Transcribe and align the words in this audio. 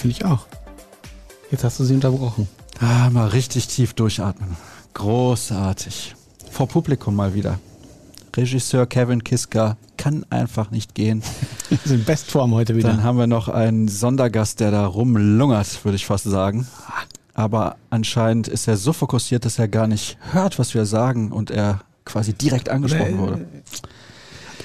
finde 0.00 0.16
ich 0.16 0.24
auch. 0.24 0.46
Jetzt 1.50 1.64
hast 1.64 1.78
du 1.80 1.84
sie 1.84 1.94
unterbrochen. 1.94 2.48
Ah, 2.80 3.10
mal 3.10 3.28
richtig 3.28 3.68
tief 3.68 3.92
durchatmen. 3.92 4.56
Großartig. 4.94 6.14
Vor 6.50 6.66
Publikum 6.68 7.14
mal 7.14 7.34
wieder. 7.34 7.58
Regisseur 8.36 8.86
Kevin 8.86 9.22
Kiska 9.24 9.76
kann 9.96 10.24
einfach 10.30 10.70
nicht 10.70 10.94
gehen. 10.94 11.22
Wir 11.68 11.78
sind 11.84 12.00
in 12.00 12.04
Bestform 12.04 12.54
heute 12.54 12.76
wieder. 12.76 12.88
Dann 12.88 13.02
haben 13.02 13.18
wir 13.18 13.26
noch 13.26 13.48
einen 13.48 13.88
Sondergast, 13.88 14.60
der 14.60 14.70
da 14.70 14.86
rumlungert, 14.86 15.84
würde 15.84 15.96
ich 15.96 16.06
fast 16.06 16.24
sagen. 16.24 16.66
Aber 17.34 17.76
anscheinend 17.90 18.48
ist 18.48 18.66
er 18.66 18.76
so 18.76 18.92
fokussiert, 18.92 19.44
dass 19.44 19.58
er 19.58 19.68
gar 19.68 19.86
nicht 19.86 20.16
hört, 20.32 20.58
was 20.58 20.74
wir 20.74 20.84
sagen 20.84 21.32
und 21.32 21.50
er 21.50 21.82
quasi 22.04 22.32
direkt 22.32 22.68
angesprochen 22.68 23.18
wurde. 23.18 23.46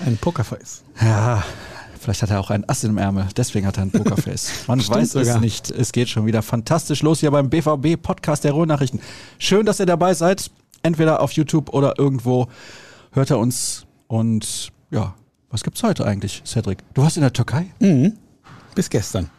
Ein 0.05 0.18
Pokerface. 0.18 0.84
Ja, 1.02 1.44
vielleicht 2.05 2.22
hat 2.22 2.30
er 2.30 2.40
auch 2.40 2.52
ein 2.52 2.70
Ass 2.70 2.84
im 2.84 3.00
Ärmel, 3.00 3.27
deswegen 3.36 3.66
hat 3.66 3.77
er 3.77 3.84
ein 3.84 3.91
Pokerface. 3.91 4.52
Man 4.68 4.80
weiß 4.80 5.16
es 5.16 5.27
sogar. 5.27 5.40
nicht. 5.40 5.72
Es 5.72 5.91
geht 5.91 6.08
schon 6.08 6.27
wieder 6.27 6.44
fantastisch 6.44 7.02
los 7.02 7.20
hier 7.20 7.32
beim 7.32 7.50
BVB 7.50 8.00
Podcast 8.02 8.44
der 8.44 8.52
Ruhrnachrichten. 8.52 9.02
Schön, 9.40 9.66
dass 9.66 9.80
ihr 9.80 9.88
dabei 9.88 10.13
seid. 10.13 10.52
Entweder 10.84 11.20
auf 11.20 11.32
YouTube 11.32 11.73
oder 11.73 11.98
irgendwo 11.98 12.48
hört 13.12 13.32
er 13.32 13.40
uns. 13.40 13.88
Und 14.08 14.72
ja, 14.91 15.16
was 15.49 15.63
gibt's 15.63 15.82
heute 15.82 16.05
eigentlich, 16.05 16.44
Cedric? 16.46 16.77
Du 16.94 17.02
warst 17.02 17.18
in 17.18 17.22
der 17.22 17.34
Türkei? 17.34 17.72
Mhm. 17.80 18.13
Bis 18.76 18.91
gestern. 18.91 19.32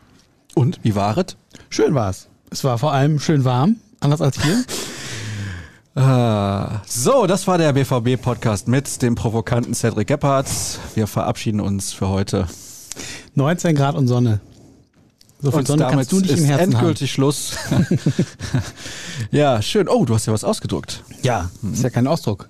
Und 0.56 0.80
wie 0.82 0.96
war 0.96 1.16
es? 1.18 1.36
Schön 1.70 1.94
war 1.94 2.10
es. 2.10 2.28
Es 2.50 2.64
war 2.64 2.78
vor 2.78 2.92
allem 2.92 3.20
schön 3.20 3.44
warm, 3.44 3.76
anders 4.00 4.20
als 4.20 4.42
hier. 4.42 4.64
Ah, 5.96 6.82
so, 6.86 7.26
das 7.26 7.46
war 7.46 7.56
der 7.56 7.72
BVB-Podcast 7.72 8.68
mit 8.68 9.00
dem 9.00 9.14
provokanten 9.14 9.72
Cedric 9.72 10.08
Gebhardt. 10.08 10.46
Wir 10.94 11.06
verabschieden 11.06 11.58
uns 11.58 11.94
für 11.94 12.10
heute. 12.10 12.46
19 13.34 13.74
Grad 13.74 13.94
und 13.94 14.06
Sonne. 14.06 14.40
So 15.40 15.50
viel 15.50 15.60
Und 15.60 15.66
Sonne 15.66 15.84
damit 15.84 15.96
kannst 15.96 16.12
du 16.12 16.20
nicht 16.20 16.32
ist 16.32 16.40
im 16.40 16.44
Herzen 16.44 16.74
endgültig 16.74 17.10
Schluss. 17.10 17.56
ja, 19.30 19.62
schön. 19.62 19.88
Oh, 19.88 20.04
du 20.04 20.14
hast 20.14 20.26
ja 20.26 20.34
was 20.34 20.44
ausgedruckt. 20.44 21.02
haben. 21.08 21.18
Ja, 21.22 21.50
ist 21.72 21.82
ja 21.82 21.88
kein 21.88 22.06
Ausdruck. 22.06 22.46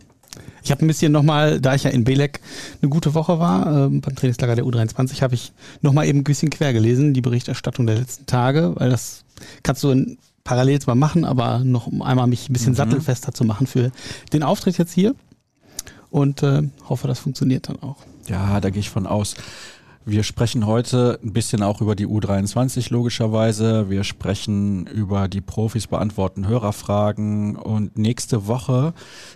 Ich 0.64 0.72
habe 0.72 0.84
ein 0.84 0.88
bisschen 0.88 1.12
nochmal, 1.12 1.60
da 1.60 1.76
ich 1.76 1.84
ja 1.84 1.90
in 1.90 2.02
Belek 2.02 2.40
eine 2.82 2.88
gute 2.88 3.14
Woche 3.14 3.38
war, 3.38 3.86
ähm, 3.86 4.00
beim 4.00 4.16
Trainingslager 4.16 4.56
der 4.56 4.64
U23, 4.64 5.22
habe 5.22 5.36
ich 5.36 5.52
nochmal 5.82 6.08
eben 6.08 6.18
ein 6.18 6.24
bisschen 6.24 6.50
quer 6.50 6.72
gelesen, 6.72 7.14
die 7.14 7.20
Berichterstattung 7.20 7.86
der 7.86 7.98
letzten 7.98 8.26
Tage, 8.26 8.72
weil 8.74 8.90
das 8.90 9.24
kannst 9.62 9.84
du 9.84 9.90
in, 9.90 10.18
parallel 10.46 10.80
zwar 10.80 10.94
machen, 10.94 11.24
aber 11.24 11.58
noch 11.58 11.86
um 11.86 12.00
einmal 12.00 12.26
mich 12.28 12.48
ein 12.48 12.52
bisschen 12.52 12.74
sattelfester 12.74 13.32
zu 13.32 13.44
machen 13.44 13.66
für 13.66 13.90
den 14.32 14.42
Auftritt 14.42 14.78
jetzt 14.78 14.92
hier. 14.92 15.14
Und 16.08 16.42
äh, 16.42 16.62
hoffe, 16.88 17.08
das 17.08 17.18
funktioniert 17.18 17.68
dann 17.68 17.82
auch. 17.82 17.96
Ja, 18.28 18.60
da 18.60 18.70
gehe 18.70 18.80
ich 18.80 18.88
von 18.88 19.06
aus. 19.06 19.34
Wir 20.08 20.22
sprechen 20.22 20.66
heute 20.66 21.18
ein 21.20 21.32
bisschen 21.32 21.64
auch 21.64 21.80
über 21.80 21.96
die 21.96 22.06
U23 22.06 22.92
logischerweise. 22.92 23.90
Wir 23.90 24.04
sprechen 24.04 24.86
über 24.86 25.26
die 25.26 25.40
Profis, 25.40 25.88
beantworten 25.88 26.46
Hörerfragen 26.46 27.56
und 27.56 27.98
nächste 27.98 28.46
Woche 28.46 28.94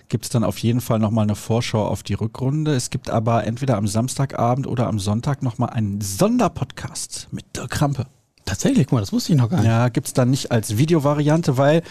gibt 0.09 0.27
es 0.27 0.31
dann 0.31 0.45
auf 0.45 0.59
jeden 0.59 0.81
Fall 0.81 1.01
nochmal 1.01 1.25
eine 1.25 1.35
Vorschau 1.35 1.85
auf 1.89 2.05
die 2.05 2.15
Rückrunde. 2.15 2.73
Es 2.73 2.91
gibt 2.91 3.11
aber 3.11 3.45
entweder 3.49 3.79
am 3.79 3.89
Samstagabend 3.89 4.69
oder 4.69 4.87
am 4.87 5.01
Sonntag 5.01 5.43
nochmal 5.43 5.71
einen 5.71 6.01
Sonderpodcast 6.01 7.27
mit 7.33 7.57
Dirk 7.57 7.71
Krampe. 7.71 8.07
Tatsächlich, 8.51 8.89
guck 8.89 8.95
mal, 8.95 9.01
das 9.01 9.13
wusste 9.13 9.33
ich 9.33 9.39
noch 9.39 9.49
gar 9.49 9.59
nicht. 9.59 9.69
Ja, 9.69 9.89
gibt's 9.91 10.13
dann 10.13 10.31
nicht 10.31 10.51
als 10.51 10.77
Videovariante, 10.77 11.57
weil 11.57 11.83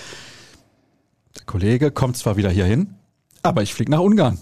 der 1.38 1.46
Kollege 1.46 1.90
kommt 1.90 2.18
zwar 2.18 2.36
wieder 2.36 2.50
hier 2.50 2.66
hin, 2.66 2.96
aber 3.44 3.64
ich 3.64 3.74
fliege 3.74 3.90
nach 3.90 4.02
Ungarn. 4.02 4.38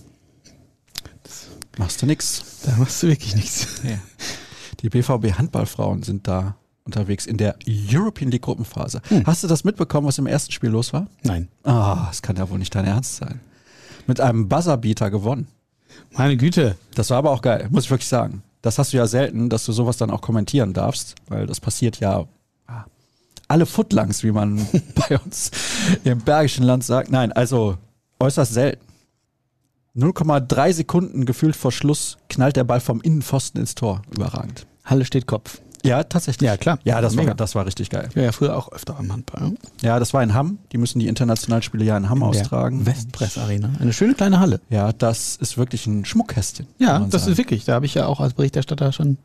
Machst 1.78 2.02
du 2.02 2.08
nix. 2.08 2.44
Da 2.66 2.76
machst 2.78 3.04
du 3.04 3.08
wirklich 3.08 3.36
nichts. 3.36 3.84
Nee. 3.84 4.00
Die 4.80 4.90
BVB 4.90 5.38
Handballfrauen 5.38 6.02
sind 6.02 6.28
da 6.28 6.56
unterwegs 6.86 7.28
in 7.28 7.38
der 7.38 7.56
European 7.68 8.32
League 8.32 8.42
Gruppenphase. 8.42 9.00
Hast 9.26 9.44
du 9.44 9.48
das 9.48 9.64
mitbekommen, 9.64 10.08
was 10.08 10.18
im 10.18 10.26
ersten 10.26 10.52
Spiel 10.52 10.72
los 10.72 10.94
war? 10.94 11.06
Nein. 11.22 11.50
Ah, 11.64 12.08
das 12.08 12.24
kann 12.24 12.36
ja 12.36 12.50
wohl 12.50 12.58
nicht 12.58 12.74
dein 12.74 12.86
Ernst 12.86 13.18
sein. 13.18 13.42
Mit 14.08 14.20
einem 14.22 14.50
Buzzerbeater 14.50 15.12
gewonnen. 15.12 15.50
Meine 16.14 16.36
Güte. 16.36 16.78
Das 16.96 17.12
war 17.12 17.18
aber 17.18 17.30
auch 17.30 17.44
geil, 17.44 17.68
muss 17.70 17.84
ich 17.84 17.92
wirklich 17.92 18.08
sagen. 18.10 18.42
Das 18.68 18.78
hast 18.78 18.92
du 18.92 18.98
ja 18.98 19.08
selten, 19.08 19.48
dass 19.48 19.66
du 19.66 19.72
sowas 19.72 19.96
dann 19.96 20.12
auch 20.12 20.20
kommentieren 20.20 20.74
darfst, 20.74 21.16
weil 21.30 21.46
das 21.46 21.62
passiert 21.62 22.02
ja 22.02 22.26
ah, 22.68 22.84
alle 23.48 23.66
Footlangs, 23.66 24.24
wie 24.24 24.34
man 24.34 24.68
bei 25.08 25.18
uns 25.18 25.52
im 26.04 26.20
Bergischen 26.20 26.66
Land 26.66 26.84
sagt. 26.84 27.10
Nein, 27.10 27.32
also 27.32 27.78
äußerst 28.20 28.54
selten. 28.54 28.86
0,3 29.96 30.74
Sekunden 30.74 31.26
gefühlt 31.26 31.56
vor 31.56 31.72
Schluss 31.72 32.18
knallt 32.28 32.58
der 32.58 32.66
Ball 32.66 32.82
vom 32.82 33.00
Innenpfosten 33.00 33.62
ins 33.62 33.74
Tor. 33.74 34.02
Überragend. 34.14 34.68
Halle 34.84 35.06
steht 35.06 35.28
Kopf. 35.28 35.62
Ja, 35.84 36.04
tatsächlich. 36.04 36.48
Ja, 36.48 36.58
klar. 36.58 36.80
Ja, 36.84 37.02
das 37.02 37.16
Mega. 37.16 37.30
war, 37.30 37.36
das 37.36 37.56
war 37.56 37.66
richtig 37.66 37.90
geil. 37.90 38.10
War 38.14 38.24
ja 38.24 38.32
früher 38.32 38.56
auch 38.56 38.72
öfter 38.72 38.98
am 38.98 39.12
Handball. 39.12 39.54
Ja, 39.82 40.00
das 40.00 40.14
war 40.14 40.24
in 40.24 40.34
Hamm. 40.34 40.60
Die 40.72 40.78
müssen 40.78 41.00
die 41.00 41.08
internationalen 41.08 41.62
Spiele 41.62 41.86
ja 41.86 41.98
in 41.98 42.10
Hamm 42.10 42.24
austragen. 42.24 42.84
Der 42.84 42.94
Westpress 42.94 43.38
Arena. 43.38 43.70
Eine 43.80 43.94
schöne 43.94 44.14
kleine 44.14 44.40
Halle. 44.40 44.60
Ja, 44.70 44.92
das 44.92 45.36
ist 45.36 45.58
wirklich 45.58 45.88
ein 45.88 46.06
Schmuckkästchen. 46.06 46.68
Ja, 46.78 47.00
das 47.00 47.22
sagen. 47.22 47.32
ist 47.34 47.38
wirklich. 47.38 47.66
Da 47.66 47.74
habe 47.74 47.86
ich 47.86 47.94
ja 47.94 48.06
auch 48.06 48.20
als 48.20 48.34
Berichterstatter 48.34 48.92
schon 48.92 49.18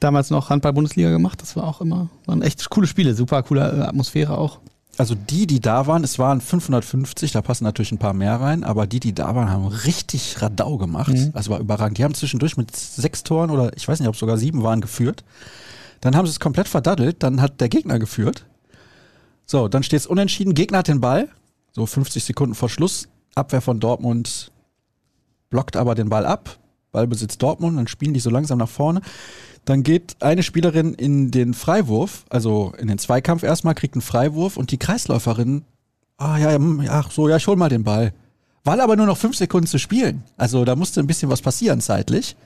damals 0.00 0.30
noch 0.30 0.50
Handball-Bundesliga 0.50 1.10
gemacht. 1.10 1.42
Das 1.42 1.56
war 1.56 1.64
auch 1.64 1.80
immer, 1.80 2.08
waren 2.26 2.42
echt 2.42 2.68
coole 2.70 2.86
Spiele. 2.86 3.14
Super 3.14 3.42
coole 3.42 3.60
äh, 3.60 3.80
Atmosphäre 3.82 4.38
auch. 4.38 4.60
Also 4.98 5.14
die, 5.14 5.46
die 5.46 5.60
da 5.60 5.86
waren, 5.86 6.04
es 6.04 6.18
waren 6.18 6.40
550, 6.40 7.32
da 7.32 7.42
passen 7.42 7.64
natürlich 7.64 7.92
ein 7.92 7.98
paar 7.98 8.14
mehr 8.14 8.40
rein, 8.40 8.64
aber 8.64 8.86
die, 8.86 9.00
die 9.00 9.14
da 9.14 9.34
waren, 9.34 9.50
haben 9.50 9.66
richtig 9.66 10.40
Radau 10.40 10.78
gemacht. 10.78 11.12
Mhm. 11.12 11.30
Also 11.34 11.50
war 11.50 11.60
überragend. 11.60 11.98
Die 11.98 12.04
haben 12.04 12.14
zwischendurch 12.14 12.56
mit 12.56 12.74
sechs 12.74 13.22
Toren 13.22 13.50
oder 13.50 13.76
ich 13.76 13.86
weiß 13.86 14.00
nicht, 14.00 14.08
ob 14.08 14.14
es 14.14 14.20
sogar 14.20 14.38
sieben 14.38 14.62
waren, 14.62 14.80
geführt. 14.80 15.22
Dann 16.06 16.14
haben 16.14 16.26
sie 16.26 16.30
es 16.30 16.38
komplett 16.38 16.68
verdaddelt, 16.68 17.24
dann 17.24 17.40
hat 17.40 17.60
der 17.60 17.68
Gegner 17.68 17.98
geführt. 17.98 18.46
So, 19.44 19.66
dann 19.66 19.82
steht 19.82 19.98
es 19.98 20.06
unentschieden, 20.06 20.54
Gegner 20.54 20.78
hat 20.78 20.86
den 20.86 21.00
Ball, 21.00 21.28
so 21.72 21.84
50 21.84 22.22
Sekunden 22.22 22.54
vor 22.54 22.68
Schluss, 22.68 23.08
Abwehr 23.34 23.60
von 23.60 23.80
Dortmund 23.80 24.52
blockt 25.50 25.76
aber 25.76 25.96
den 25.96 26.08
Ball 26.08 26.24
ab, 26.24 26.60
Ballbesitz 26.92 27.38
Dortmund, 27.38 27.76
dann 27.76 27.88
spielen 27.88 28.14
die 28.14 28.20
so 28.20 28.30
langsam 28.30 28.56
nach 28.60 28.68
vorne. 28.68 29.00
Dann 29.64 29.82
geht 29.82 30.14
eine 30.20 30.44
Spielerin 30.44 30.94
in 30.94 31.32
den 31.32 31.54
Freiwurf, 31.54 32.24
also 32.28 32.72
in 32.78 32.86
den 32.86 32.98
Zweikampf 32.98 33.42
erstmal, 33.42 33.74
kriegt 33.74 33.96
einen 33.96 34.00
Freiwurf 34.00 34.56
und 34.56 34.70
die 34.70 34.78
Kreisläuferin, 34.78 35.64
ah 36.18 36.38
ja, 36.38 36.52
hm, 36.52 36.86
ach 36.88 37.10
so, 37.10 37.28
ja, 37.28 37.38
ich 37.38 37.48
hol 37.48 37.56
mal 37.56 37.68
den 37.68 37.82
Ball. 37.82 38.14
War 38.62 38.78
aber 38.78 38.94
nur 38.94 39.06
noch 39.06 39.18
fünf 39.18 39.36
Sekunden 39.36 39.66
zu 39.66 39.80
spielen. 39.80 40.22
Also 40.36 40.64
da 40.64 40.76
musste 40.76 41.00
ein 41.00 41.08
bisschen 41.08 41.30
was 41.30 41.42
passieren 41.42 41.80
zeitlich. 41.80 42.36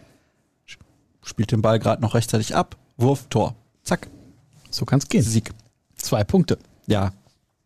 Spielt 1.23 1.53
den 1.53 1.61
Ball 1.61 1.79
gerade 1.79 2.01
noch 2.01 2.15
rechtzeitig 2.15 2.57
ab. 2.57 2.79
Wurf, 3.01 3.27
Tor. 3.29 3.55
Zack. 3.83 4.09
So 4.71 4.85
kann 4.85 4.99
es 4.99 5.09
gehen. 5.09 5.23
Sieg. 5.23 5.51
Zwei 5.97 6.25
Punkte. 6.25 6.59
Ja, 6.87 7.13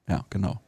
ja, 0.09 0.25
genau. 0.31 0.61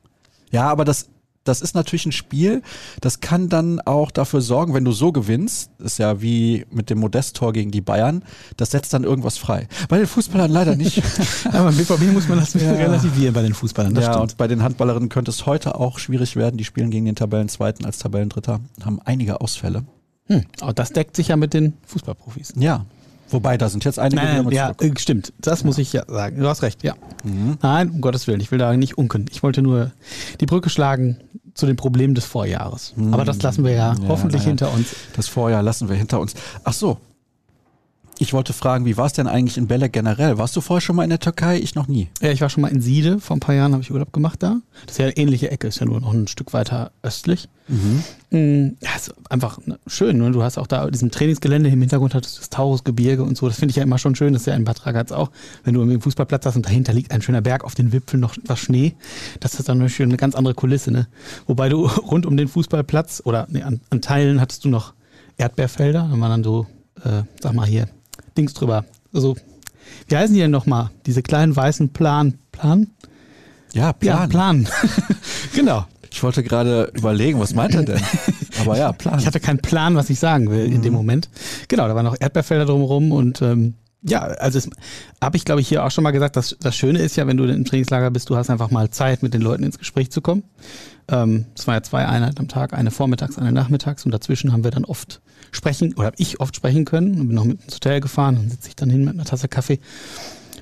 Ja, 0.51 0.69
aber 0.71 0.85
das, 0.85 1.09
das 1.45 1.61
ist 1.61 1.75
natürlich 1.75 2.07
ein 2.07 2.13
Spiel, 2.13 2.63
das 3.01 3.21
kann 3.21 3.49
dann 3.49 3.81
auch 3.81 4.11
dafür 4.11 4.41
sorgen, 4.41 4.75
wenn 4.75 4.85
du 4.85 4.93
so 4.93 5.13
gewinnst, 5.13 5.71
ist 5.79 5.99
ja 5.99 6.21
wie 6.21 6.67
mit 6.71 6.91
dem 6.91 6.99
Modest-Tor 6.99 7.53
gegen 7.53 7.71
die 7.71 7.81
Bayern, 7.81 8.25
das 8.57 8.71
setzt 8.71 8.93
dann 8.93 9.05
irgendwas 9.05 9.39
frei. 9.39 9.69
Bei 9.89 9.99
den 9.99 10.07
Fußballern 10.07 10.51
leider 10.51 10.77
nicht. 10.77 11.03
Aber 11.45 11.65
beim 11.65 11.77
BVB 11.77 12.13
muss 12.13 12.29
man 12.29 12.39
das 12.39 12.55
relativieren 12.55 13.35
bei 13.35 13.43
den 13.43 13.55
Fußballern. 13.55 13.95
Ja, 13.95 14.03
stimmt. 14.03 14.21
und 14.21 14.37
bei 14.37 14.49
den 14.49 14.63
Handballerinnen 14.63 15.09
könnte 15.09 15.31
es 15.31 15.47
heute 15.47 15.77
auch 15.77 15.99
schwierig 15.99 16.37
werden. 16.37 16.57
Die 16.57 16.65
spielen 16.65 16.91
gegen 16.91 17.07
den 17.07 17.17
Tabellenzweiten 17.17 17.85
als 17.85 17.99
Tabellendritter, 17.99 18.61
haben 18.85 19.01
einige 19.05 19.41
Ausfälle. 19.41 19.85
Hm. 20.27 20.45
Aber 20.61 20.73
das 20.73 20.91
deckt 20.91 21.17
sich 21.17 21.29
ja 21.29 21.37
mit 21.37 21.55
den 21.55 21.75
Fußballprofis. 21.87 22.55
Ja, 22.57 22.85
wobei 23.31 23.57
da 23.59 23.69
sind 23.69 23.85
jetzt 23.85 23.99
einige 23.99 24.23
Nein, 24.23 24.49
ja, 24.51 24.77
zurück. 24.77 24.97
äh, 24.97 25.01
stimmt. 25.01 25.33
Das 25.39 25.65
muss 25.65 25.79
ich 25.79 25.93
ja 25.93 26.05
sagen. 26.07 26.39
Du 26.41 26.49
hast 26.49 26.63
recht, 26.63 26.83
ja. 26.83 26.95
Mhm. 27.25 27.59
Nein, 27.63 27.91
um 27.91 28.01
Gottes 28.01 28.27
Willen, 28.27 28.41
ich 28.41 28.51
will 28.51 28.59
da 28.59 28.77
nicht 28.77 28.99
unken. 28.99 29.27
Ich 29.31 29.43
wollte 29.43 29.63
nur 29.63 29.93
die 30.41 30.47
Brücke 30.47 30.71
schlagen 30.71 31.19
zu 31.55 31.67
den 31.67 31.77
Problemen 31.77 32.15
des 32.15 32.25
Vorjahres. 32.27 32.95
Aber 33.13 33.25
das 33.25 33.41
lassen 33.43 33.65
wir 33.65 33.73
ja, 33.73 33.95
Ja, 33.95 34.09
hoffentlich 34.09 34.45
hinter 34.45 34.73
uns. 34.73 34.95
Das 35.15 35.27
Vorjahr 35.29 35.63
lassen 35.63 35.89
wir 35.89 35.97
hinter 35.97 36.21
uns. 36.21 36.35
Ach 36.65 36.73
so. 36.73 36.99
Ich 38.19 38.33
wollte 38.33 38.55
fragen, 38.55 38.87
wie 38.87 38.97
war 38.97 39.07
es 39.07 39.13
denn 39.13 39.27
eigentlich 39.27 39.59
in 39.59 39.67
Belek 39.67 39.93
generell? 39.93 40.39
Warst 40.39 40.57
du 40.57 40.63
vorher 40.63 40.81
schon 40.81 40.97
mal 40.97 41.05
in 41.05 41.11
der 41.11 41.19
Türkei? 41.19 41.59
Ich 41.59 41.75
noch 41.75 41.87
nie. 41.87 42.09
Ja, 42.23 42.31
ich 42.31 42.41
war 42.41 42.49
schon 42.49 42.63
mal 42.63 42.69
in 42.69 42.81
Siede, 42.81 43.21
vor 43.21 43.37
ein 43.37 43.41
paar 43.41 43.55
Jahren 43.55 43.73
habe 43.73 43.83
ich 43.83 43.91
Urlaub 43.91 44.13
gemacht 44.13 44.43
da. 44.43 44.57
Das 44.87 44.95
ist 44.95 44.99
ja 44.99 45.05
eine 45.05 45.17
ähnliche 45.19 45.51
Ecke, 45.51 45.67
ist 45.67 45.81
ja 45.81 45.87
nur 45.87 46.01
noch 46.01 46.15
ein 46.15 46.27
Stück 46.27 46.55
weiter 46.55 46.93
östlich. 47.03 47.49
Mhm. 47.69 48.77
Ja, 48.81 48.97
ist 48.97 49.13
einfach 49.29 49.59
ne, 49.67 49.79
schön. 49.87 50.17
Ne? 50.17 50.31
Du 50.31 50.43
hast 50.43 50.57
auch 50.57 50.67
da 50.67 50.89
diesem 50.89 51.11
Trainingsgelände 51.11 51.69
im 51.69 51.81
Hintergrund 51.81 52.15
hattest 52.15 52.37
du 52.37 52.41
das 52.41 52.51
Taurusgebirge 52.51 53.23
und 53.23 53.37
so. 53.37 53.49
Das 53.49 53.59
finde 53.59 53.71
ich 53.71 53.77
ja 53.77 53.83
immer 53.83 53.99
schon 53.99 54.15
schön. 54.15 54.33
Das 54.33 54.43
ist 54.43 54.47
ja 54.47 54.55
in 54.55 54.65
Bad 54.65 54.87
Ragaz 54.87 55.13
auch. 55.13 55.31
Wenn 55.65 55.75
du 55.75 55.83
einen 55.83 56.01
Fußballplatz 56.01 56.47
hast 56.47 56.57
und 56.57 56.65
dahinter 56.65 56.95
liegt 56.95 57.13
ein 57.13 57.21
schöner 57.21 57.43
Berg, 57.43 57.65
auf 57.65 57.75
den 57.75 57.93
Wipfeln 57.93 58.21
noch 58.21 58.35
was 58.47 58.61
Schnee. 58.61 58.95
Das 59.41 59.59
ist 59.59 59.69
dann 59.69 59.87
schöne, 59.91 60.11
eine 60.11 60.17
ganz 60.17 60.35
andere 60.35 60.55
Kulisse. 60.55 60.91
Ne? 60.91 61.07
Wobei 61.47 61.69
du 61.69 61.87
rund 62.11 62.25
um 62.25 62.37
den 62.37 62.49
Fußballplatz 62.49 63.23
oder 63.25 63.47
nee, 63.51 63.63
an, 63.63 63.81
an 63.91 64.01
Teilen 64.01 64.41
hattest 64.41 64.65
du 64.65 64.69
noch 64.69 64.95
Erdbeerfelder. 65.37 66.09
Da 66.11 66.21
waren 66.21 66.31
dann 66.31 66.45
so, 66.45 66.67
äh, 67.05 67.23
sag 67.41 67.53
mal 67.53 67.67
hier, 67.67 67.89
Dings 68.37 68.55
drüber. 68.55 68.85
Also, 69.13 69.37
wie 70.09 70.17
heißen 70.17 70.35
die 70.35 70.41
denn 70.41 70.51
nochmal? 70.51 70.91
Diese 71.07 71.23
kleinen 71.23 71.55
weißen 71.55 71.91
Plan, 71.91 72.39
Plan? 72.53 72.89
Ja, 73.73 73.93
Plan. 73.93 74.19
Ja, 74.19 74.27
Plan. 74.27 74.69
genau. 75.55 75.85
Ich 76.11 76.23
wollte 76.23 76.43
gerade 76.43 76.91
überlegen, 76.95 77.39
was 77.41 77.55
meint 77.55 77.75
er 77.75 77.83
denn? 77.83 78.01
Aber 78.61 78.79
ja, 78.79 78.93
Plan. 78.93 79.19
Ich 79.19 79.27
hatte 79.27 79.41
keinen 79.41 79.59
Plan, 79.59 79.97
was 79.97 80.09
ich 80.09 80.19
sagen 80.19 80.51
will 80.51 80.65
in 80.65 80.81
dem 80.83 80.95
Moment. 80.95 81.29
Genau, 81.69 81.87
da 81.87 81.95
waren 81.95 82.07
noch 82.07 82.17
Erdbeerfelder 82.19 82.65
drumherum 82.65 83.13
und 83.13 83.43
ähm, 83.43 83.75
Ja, 84.09 84.21
also 84.21 84.61
habe 85.21 85.37
ich 85.37 85.45
glaube 85.45 85.61
ich 85.61 85.69
hier 85.69 85.85
auch 85.85 85.91
schon 85.91 86.05
mal 86.05 86.13
gesagt, 86.13 86.37
dass 86.37 86.57
das 86.61 86.77
Schöne 86.77 87.01
ist 87.01 87.17
ja, 87.17 87.27
wenn 87.27 87.37
du 87.37 87.45
im 87.45 87.65
Trainingslager 87.65 88.11
bist, 88.11 88.31
du 88.31 88.37
hast 88.37 88.51
einfach 88.51 88.71
mal 88.71 88.91
Zeit, 88.91 89.23
mit 89.23 89.35
den 89.35 89.43
Leuten 89.43 89.65
ins 89.65 89.79
Gespräch 89.79 90.11
zu 90.11 90.21
kommen. 90.21 90.45
Ähm, 91.09 91.47
es 91.57 91.67
war 91.67 91.75
ja 91.75 91.83
zwei 91.83 92.07
Einheiten 92.07 92.39
am 92.39 92.49
Tag, 92.49 92.73
eine 92.73 92.91
vormittags, 92.91 93.39
eine 93.39 93.53
nachmittags 93.53 94.05
und 94.05 94.13
dazwischen 94.13 94.53
haben 94.53 94.65
wir 94.65 94.71
dann 94.71 94.85
oft 94.85 95.21
sprechen 95.51 95.95
oder 95.95 96.07
habe 96.07 96.17
ich 96.19 96.41
oft 96.41 96.55
sprechen 96.55 96.85
können 96.85 97.19
und 97.21 97.29
bin 97.29 97.35
noch 97.35 97.45
mit 97.45 97.63
ins 97.65 97.75
Hotel 97.75 98.01
gefahren 98.01 98.37
und 98.37 98.51
sitze 98.51 98.69
ich 98.69 98.77
dann 98.77 98.91
hin 98.91 99.05
mit 99.05 99.15
einer 99.15 99.25
Tasse 99.25 99.49
Kaffee. 99.49 99.81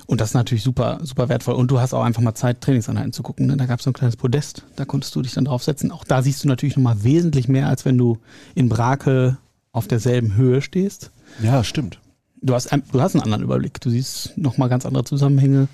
Und 0.06 0.20
das 0.20 0.30
ist 0.30 0.34
natürlich 0.34 0.62
super, 0.62 0.98
super 1.02 1.28
wertvoll. 1.28 1.54
Und 1.54 1.70
du 1.70 1.80
hast 1.80 1.94
auch 1.94 2.02
einfach 2.02 2.20
mal 2.20 2.34
Zeit, 2.34 2.60
Trainingseinheiten 2.60 3.12
zu 3.12 3.22
gucken. 3.22 3.46
Ne? 3.46 3.56
Da 3.56 3.66
gab 3.66 3.78
es 3.78 3.84
so 3.84 3.90
ein 3.90 3.94
kleines 3.94 4.16
Podest, 4.16 4.62
da 4.76 4.84
konntest 4.84 5.14
du 5.14 5.22
dich 5.22 5.32
dann 5.32 5.46
draufsetzen. 5.46 5.90
Auch 5.90 6.04
da 6.04 6.22
siehst 6.22 6.44
du 6.44 6.48
natürlich 6.48 6.76
nochmal 6.76 7.02
wesentlich 7.04 7.48
mehr, 7.48 7.68
als 7.68 7.84
wenn 7.84 7.96
du 7.96 8.18
in 8.54 8.68
Brake 8.68 9.38
auf 9.72 9.88
derselben 9.88 10.36
Höhe 10.36 10.60
stehst. 10.60 11.10
Ja, 11.42 11.64
stimmt. 11.64 11.98
Du 12.44 12.54
hast, 12.54 12.70
du 12.70 13.00
hast 13.00 13.14
einen 13.14 13.22
anderen 13.22 13.42
Überblick. 13.42 13.80
Du 13.80 13.88
siehst 13.88 14.36
nochmal 14.36 14.68
ganz 14.68 14.84
andere 14.84 15.04
Zusammenhänge. 15.04 15.68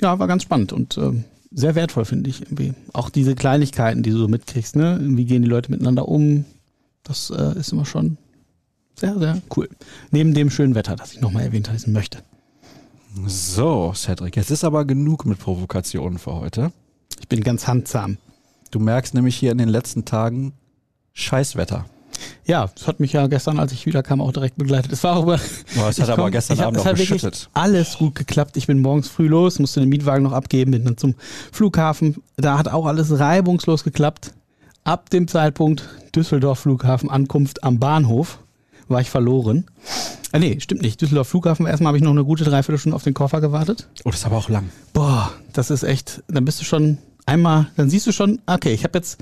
Ja, 0.00 0.18
war 0.20 0.28
ganz 0.28 0.44
spannend 0.44 0.72
und 0.72 0.96
ähm, 0.96 1.24
sehr 1.50 1.74
wertvoll, 1.74 2.04
finde 2.04 2.30
ich. 2.30 2.42
Irgendwie. 2.42 2.72
Auch 2.92 3.10
diese 3.10 3.34
Kleinigkeiten, 3.34 4.04
die 4.04 4.10
du 4.10 4.18
so 4.18 4.28
mitkriegst. 4.28 4.76
Ne? 4.76 5.00
Wie 5.02 5.24
gehen 5.24 5.42
die 5.42 5.48
Leute 5.48 5.72
miteinander 5.72 6.06
um? 6.06 6.44
Das 7.02 7.30
äh, 7.30 7.58
ist 7.58 7.72
immer 7.72 7.84
schon 7.84 8.16
sehr, 8.94 9.18
sehr 9.18 9.42
cool. 9.56 9.68
Neben 10.12 10.34
dem 10.34 10.50
schönen 10.50 10.76
Wetter, 10.76 10.94
das 10.94 11.14
ich 11.14 11.20
nochmal 11.20 11.42
erwähnt 11.42 11.68
haben 11.68 11.92
möchte. 11.92 12.18
So, 13.26 13.92
Cedric, 13.94 14.36
es 14.36 14.52
ist 14.52 14.62
aber 14.62 14.84
genug 14.84 15.26
mit 15.26 15.40
Provokationen 15.40 16.18
für 16.18 16.34
heute. 16.34 16.70
Ich 17.20 17.28
bin 17.28 17.42
ganz 17.42 17.66
handsam. 17.66 18.18
Du 18.70 18.78
merkst 18.78 19.14
nämlich 19.14 19.36
hier 19.36 19.50
in 19.50 19.58
den 19.58 19.68
letzten 19.68 20.04
Tagen 20.04 20.52
Scheißwetter. 21.12 21.86
Ja, 22.44 22.70
das 22.74 22.86
hat 22.86 23.00
mich 23.00 23.12
ja 23.12 23.26
gestern, 23.26 23.58
als 23.58 23.72
ich 23.72 23.86
wieder 23.86 24.02
kam, 24.02 24.20
auch 24.20 24.32
direkt 24.32 24.56
begleitet. 24.56 24.92
Es 24.92 25.04
war 25.04 25.16
auch 25.16 25.22
über. 25.22 25.40
Boah, 25.74 25.88
es 25.88 26.00
hat 26.00 26.08
aber 26.10 26.30
gestern 26.30 26.60
Abend 26.60 26.84
noch 26.84 26.94
geschüttet. 26.94 27.48
Alles 27.54 27.98
gut 27.98 28.14
geklappt. 28.14 28.56
Ich 28.56 28.66
bin 28.66 28.80
morgens 28.80 29.08
früh 29.08 29.28
los, 29.28 29.58
musste 29.58 29.80
den 29.80 29.88
Mietwagen 29.88 30.22
noch 30.22 30.32
abgeben, 30.32 30.72
bin 30.72 30.84
dann 30.84 30.96
zum 30.96 31.14
Flughafen. 31.52 32.22
Da 32.36 32.58
hat 32.58 32.68
auch 32.68 32.86
alles 32.86 33.18
reibungslos 33.18 33.84
geklappt. 33.84 34.32
Ab 34.84 35.10
dem 35.10 35.28
Zeitpunkt 35.28 35.88
Düsseldorf 36.14 36.60
Flughafen 36.60 37.10
Ankunft 37.10 37.62
am 37.64 37.78
Bahnhof 37.78 38.38
war 38.88 39.00
ich 39.00 39.10
verloren. 39.10 39.66
Ah, 40.32 40.38
nee, 40.38 40.58
stimmt 40.60 40.82
nicht. 40.82 41.00
Düsseldorf 41.00 41.28
Flughafen. 41.28 41.66
Erstmal 41.66 41.88
habe 41.88 41.98
ich 41.98 42.04
noch 42.04 42.10
eine 42.10 42.24
gute 42.24 42.44
Dreiviertelstunde 42.44 42.96
auf 42.96 43.04
den 43.04 43.14
Koffer 43.14 43.40
gewartet. 43.40 43.88
Oh, 44.04 44.10
das 44.10 44.20
ist 44.20 44.26
aber 44.26 44.36
auch 44.36 44.48
lang. 44.48 44.70
Boah, 44.92 45.32
das 45.52 45.70
ist 45.70 45.82
echt. 45.82 46.22
Dann 46.28 46.44
bist 46.44 46.60
du 46.60 46.64
schon 46.64 46.98
einmal, 47.28 47.68
dann 47.76 47.90
siehst 47.90 48.06
du 48.06 48.12
schon, 48.12 48.40
okay, 48.46 48.72
ich 48.72 48.84
habe 48.84 48.98
jetzt, 48.98 49.18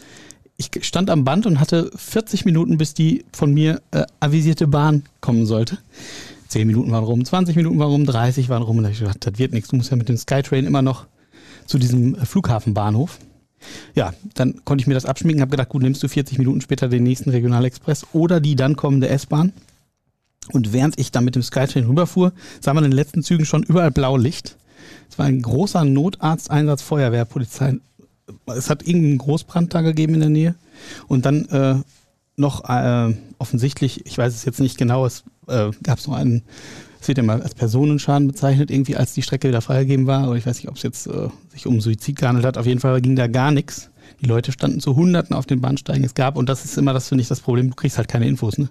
ich 0.56 0.70
stand 0.82 1.10
am 1.10 1.24
Band 1.24 1.46
und 1.46 1.60
hatte 1.60 1.90
40 1.94 2.44
Minuten, 2.44 2.78
bis 2.78 2.94
die 2.94 3.24
von 3.32 3.52
mir 3.52 3.82
äh, 3.90 4.04
avisierte 4.20 4.66
Bahn 4.66 5.04
kommen 5.20 5.46
sollte. 5.46 5.78
10 6.48 6.66
Minuten 6.66 6.92
waren 6.92 7.04
rum, 7.04 7.24
20 7.24 7.56
Minuten 7.56 7.78
waren 7.78 7.90
rum, 7.90 8.06
30 8.06 8.48
waren 8.48 8.62
rum. 8.62 8.78
Und 8.78 8.84
da 8.84 8.90
ich 8.90 9.00
gedacht, 9.00 9.26
das 9.26 9.38
wird 9.38 9.52
nichts. 9.52 9.68
Du 9.68 9.76
musst 9.76 9.90
ja 9.90 9.96
mit 9.96 10.08
dem 10.08 10.16
Skytrain 10.16 10.64
immer 10.64 10.82
noch 10.82 11.06
zu 11.66 11.78
diesem 11.78 12.14
äh, 12.14 12.24
Flughafenbahnhof. 12.24 13.18
Ja, 13.94 14.12
dann 14.34 14.64
konnte 14.64 14.82
ich 14.82 14.86
mir 14.86 14.94
das 14.94 15.06
abschminken, 15.06 15.40
habe 15.40 15.50
gedacht, 15.50 15.70
gut, 15.70 15.82
nimmst 15.82 16.02
du 16.02 16.08
40 16.08 16.38
Minuten 16.38 16.60
später 16.60 16.88
den 16.88 17.02
nächsten 17.02 17.30
Regionalexpress 17.30 18.06
oder 18.12 18.40
die 18.40 18.54
dann 18.54 18.76
kommende 18.76 19.08
S-Bahn. 19.08 19.52
Und 20.52 20.72
während 20.72 20.98
ich 20.98 21.10
dann 21.10 21.24
mit 21.24 21.34
dem 21.34 21.42
Skytrain 21.42 21.86
rüberfuhr, 21.86 22.32
sah 22.60 22.72
man 22.72 22.84
in 22.84 22.90
den 22.90 22.96
letzten 22.96 23.22
Zügen 23.22 23.44
schon 23.44 23.64
überall 23.64 23.90
Blaulicht. 23.90 24.56
Es 25.10 25.18
war 25.18 25.26
ein 25.26 25.42
großer 25.42 25.84
Notarzteinsatz 25.84 26.82
Feuerwehr, 26.82 27.24
Polizei. 27.24 27.78
Es 28.46 28.70
hat 28.70 28.86
irgendeinen 28.86 29.18
Großbrand 29.18 29.74
da 29.74 29.82
gegeben 29.82 30.14
in 30.14 30.20
der 30.20 30.28
Nähe. 30.30 30.54
Und 31.06 31.26
dann 31.26 31.46
äh, 31.46 31.76
noch 32.36 32.68
äh, 32.68 33.14
offensichtlich, 33.38 34.04
ich 34.06 34.18
weiß 34.18 34.34
es 34.34 34.44
jetzt 34.44 34.60
nicht 34.60 34.78
genau, 34.78 35.06
es 35.06 35.24
äh, 35.48 35.70
gab 35.82 35.98
es 35.98 36.06
noch 36.06 36.14
einen, 36.14 36.42
es 37.00 37.08
wird 37.08 37.18
ja 37.18 37.24
mal 37.24 37.42
als 37.42 37.54
Personenschaden 37.54 38.28
bezeichnet, 38.28 38.70
irgendwie 38.70 38.96
als 38.96 39.14
die 39.14 39.22
Strecke 39.22 39.48
wieder 39.48 39.60
freigegeben 39.60 40.06
war. 40.06 40.24
Aber 40.24 40.36
ich 40.36 40.46
weiß 40.46 40.56
nicht, 40.56 40.68
ob 40.68 40.76
es 40.76 40.82
jetzt 40.82 41.06
äh, 41.06 41.28
sich 41.52 41.66
um 41.66 41.80
Suizid 41.80 42.16
gehandelt 42.16 42.46
hat. 42.46 42.58
Auf 42.58 42.66
jeden 42.66 42.80
Fall 42.80 43.00
ging 43.00 43.16
da 43.16 43.26
gar 43.26 43.50
nichts. 43.50 43.90
Die 44.20 44.26
Leute 44.26 44.52
standen 44.52 44.80
zu 44.80 44.96
Hunderten 44.96 45.34
auf 45.34 45.46
den 45.46 45.60
Bahnsteigen. 45.60 46.04
Es 46.04 46.14
gab, 46.14 46.36
und 46.36 46.48
das 46.48 46.64
ist 46.64 46.78
immer 46.78 46.92
das, 46.92 47.08
finde 47.08 47.22
ich, 47.22 47.28
das 47.28 47.40
Problem, 47.40 47.70
du 47.70 47.76
kriegst 47.76 47.98
halt 47.98 48.08
keine 48.08 48.26
Infos, 48.26 48.58
ne? 48.58 48.68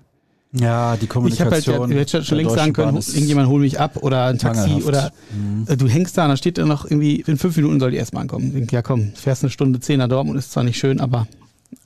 Ja, 0.57 0.95
die 0.97 1.07
Kommunikation. 1.07 1.75
Ich 1.75 1.75
habe 1.75 1.95
halt 1.97 2.11
ja, 2.11 2.23
schon 2.23 2.37
längst 2.37 2.55
sagen 2.55 2.73
können, 2.73 2.95
irgendjemand 2.95 3.49
hol 3.49 3.59
mich 3.59 3.79
ab 3.79 3.97
oder 4.01 4.25
ein 4.25 4.37
Taxi 4.37 4.69
mangelhaft. 4.69 4.87
oder 4.87 5.11
mhm. 5.35 5.65
Äh, 5.67 5.77
du 5.77 5.87
hängst 5.87 6.17
da 6.17 6.23
und 6.23 6.29
dann 6.29 6.37
steht 6.37 6.57
da 6.57 6.65
noch 6.65 6.85
irgendwie, 6.85 7.21
in 7.21 7.37
fünf 7.37 7.55
Minuten 7.57 7.79
soll 7.79 7.91
die 7.91 7.97
S-Bahn 7.97 8.27
kommen. 8.27 8.53
Denk, 8.53 8.71
ja 8.71 8.81
komm, 8.81 9.11
fährst 9.15 9.43
eine 9.43 9.49
Stunde 9.49 9.79
zehn 9.79 9.99
nach 9.99 10.07
Dortmund, 10.07 10.39
ist 10.39 10.51
zwar 10.51 10.63
nicht 10.63 10.77
schön, 10.77 10.99
aber 10.99 11.27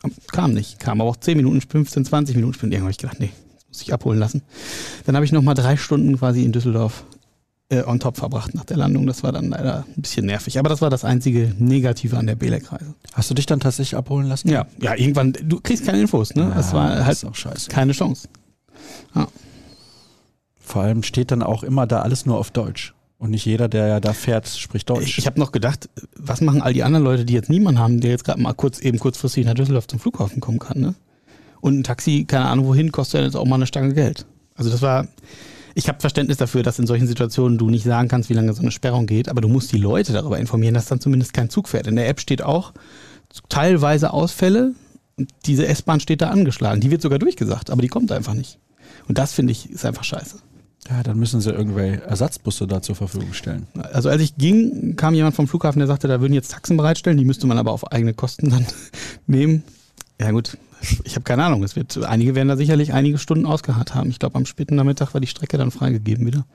ähm, 0.03 0.11
kam 0.31 0.53
nicht. 0.53 0.79
Kam 0.79 1.01
aber 1.01 1.09
auch 1.09 1.17
zehn 1.17 1.37
Minuten, 1.37 1.61
15, 1.61 2.05
20 2.05 2.35
Minuten 2.35 2.53
später. 2.53 2.73
Irgendwann 2.73 2.83
habe 2.83 2.91
ich 2.91 2.97
gedacht, 2.97 3.19
nee, 3.19 3.31
muss 3.67 3.81
ich 3.81 3.93
abholen 3.93 4.19
lassen. 4.19 4.43
Dann 5.05 5.15
habe 5.15 5.25
ich 5.25 5.31
nochmal 5.31 5.55
drei 5.55 5.77
Stunden 5.77 6.17
quasi 6.17 6.43
in 6.43 6.51
Düsseldorf 6.51 7.03
äh, 7.69 7.83
on 7.83 7.99
top 7.99 8.17
verbracht 8.17 8.53
nach 8.55 8.65
der 8.65 8.77
Landung. 8.77 9.05
Das 9.07 9.23
war 9.23 9.31
dann 9.31 9.49
leider 9.49 9.85
ein 9.95 10.01
bisschen 10.01 10.25
nervig. 10.25 10.59
Aber 10.59 10.69
das 10.69 10.81
war 10.81 10.89
das 10.89 11.05
einzige 11.05 11.53
Negative 11.57 12.17
an 12.17 12.27
der 12.27 12.35
Belek-Reise. 12.35 12.95
Hast 13.13 13.29
du 13.29 13.33
dich 13.33 13.45
dann 13.45 13.59
tatsächlich 13.59 13.97
abholen 13.97 14.27
lassen? 14.27 14.49
Ja, 14.49 14.65
ja, 14.81 14.95
irgendwann, 14.95 15.33
du 15.33 15.59
kriegst 15.59 15.85
keine 15.85 16.01
Infos, 16.01 16.35
ne? 16.35 16.43
Ja, 16.43 16.55
das 16.55 16.73
war 16.73 17.05
halt 17.05 17.69
keine 17.69 17.93
Chance. 17.93 18.27
Ja. 19.15 19.27
Vor 20.59 20.83
allem 20.83 21.03
steht 21.03 21.31
dann 21.31 21.43
auch 21.43 21.63
immer 21.63 21.87
da 21.87 22.01
alles 22.01 22.25
nur 22.25 22.37
auf 22.37 22.51
Deutsch. 22.51 22.93
Und 23.17 23.31
nicht 23.31 23.45
jeder, 23.45 23.67
der 23.67 23.87
ja 23.87 23.99
da 23.99 24.13
fährt, 24.13 24.47
spricht 24.47 24.89
Deutsch. 24.89 25.03
Ich, 25.03 25.17
ich 25.17 25.25
habe 25.25 25.39
noch 25.39 25.51
gedacht, 25.51 25.89
was 26.15 26.39
machen 26.39 26.61
all 26.61 26.73
die 26.73 26.83
anderen 26.83 27.03
Leute, 27.03 27.25
die 27.25 27.33
jetzt 27.33 27.49
niemanden 27.49 27.79
haben, 27.79 27.99
der 27.99 28.11
jetzt 28.11 28.23
gerade 28.23 28.41
mal 28.41 28.53
kurz 28.53 28.79
eben 28.79 28.97
kurzfristig 28.97 29.45
nach 29.45 29.55
Düsseldorf 29.55 29.87
zum 29.87 29.99
Flughafen 29.99 30.39
kommen 30.39 30.59
kann, 30.59 30.79
ne? 30.79 30.95
Und 31.59 31.79
ein 31.79 31.83
Taxi, 31.83 32.23
keine 32.25 32.45
Ahnung 32.45 32.67
wohin, 32.67 32.93
kostet 32.93 33.19
ja 33.19 33.25
jetzt 33.25 33.35
auch 33.35 33.45
mal 33.45 33.55
eine 33.55 33.67
Stange 33.67 33.93
Geld. 33.93 34.25
Also 34.55 34.69
das 34.69 34.81
war, 34.81 35.07
ich 35.75 35.89
habe 35.89 35.99
Verständnis 35.99 36.37
dafür, 36.37 36.63
dass 36.63 36.79
in 36.79 36.87
solchen 36.87 37.07
Situationen 37.07 37.57
du 37.57 37.69
nicht 37.69 37.83
sagen 37.83 38.07
kannst, 38.07 38.29
wie 38.29 38.33
lange 38.33 38.53
so 38.53 38.61
eine 38.61 38.71
Sperrung 38.71 39.05
geht, 39.05 39.27
aber 39.27 39.41
du 39.41 39.49
musst 39.49 39.73
die 39.73 39.77
Leute 39.77 40.13
darüber 40.13 40.39
informieren, 40.39 40.73
dass 40.73 40.85
dann 40.85 41.01
zumindest 41.01 41.33
kein 41.33 41.49
Zug 41.49 41.67
fährt. 41.67 41.87
In 41.87 41.97
der 41.97 42.07
App 42.07 42.21
steht 42.21 42.41
auch 42.41 42.73
teilweise 43.49 44.13
Ausfälle 44.13 44.73
und 45.17 45.29
diese 45.45 45.67
S-Bahn 45.67 45.99
steht 45.99 46.21
da 46.21 46.29
angeschlagen. 46.29 46.79
Die 46.79 46.91
wird 46.91 47.01
sogar 47.01 47.19
durchgesagt, 47.19 47.69
aber 47.69 47.81
die 47.81 47.89
kommt 47.89 48.13
einfach 48.13 48.33
nicht. 48.33 48.57
Und 49.09 49.17
das 49.17 49.33
finde 49.33 49.51
ich 49.51 49.69
ist 49.69 49.85
einfach 49.85 50.05
scheiße. 50.05 50.37
Ja, 50.89 51.03
dann 51.03 51.19
müssen 51.19 51.41
sie 51.41 51.51
irgendwelche 51.51 52.03
Ersatzbusse 52.03 52.65
da 52.65 52.81
zur 52.81 52.95
Verfügung 52.95 53.33
stellen. 53.33 53.67
Also 53.91 54.07
als 54.09 54.21
ich 54.21 54.37
ging, 54.37 54.95
kam 54.95 55.13
jemand 55.13 55.35
vom 55.35 55.47
Flughafen, 55.47 55.79
der 55.79 55.87
sagte, 55.87 56.07
da 56.07 56.21
würden 56.21 56.33
jetzt 56.33 56.51
Taxen 56.51 56.77
bereitstellen, 56.77 57.17
die 57.17 57.25
müsste 57.25 57.45
man 57.45 57.57
aber 57.57 57.71
auf 57.71 57.91
eigene 57.91 58.13
Kosten 58.13 58.49
dann 58.49 58.65
nehmen. 59.27 59.63
Ja 60.21 60.31
gut, 60.31 60.57
ich 61.03 61.15
habe 61.15 61.23
keine 61.23 61.43
Ahnung. 61.43 61.63
Es 61.63 61.75
wird, 61.75 61.97
einige 62.03 62.35
werden 62.35 62.47
da 62.47 62.55
sicherlich 62.55 62.93
einige 62.93 63.17
Stunden 63.17 63.45
ausgeharrt 63.45 63.93
haben. 63.93 64.09
Ich 64.09 64.19
glaube, 64.19 64.35
am 64.35 64.45
späten 64.45 64.75
Nachmittag 64.75 65.13
war 65.13 65.21
die 65.21 65.27
Strecke 65.27 65.57
dann 65.57 65.71
freigegeben 65.71 66.25
wieder. 66.25 66.45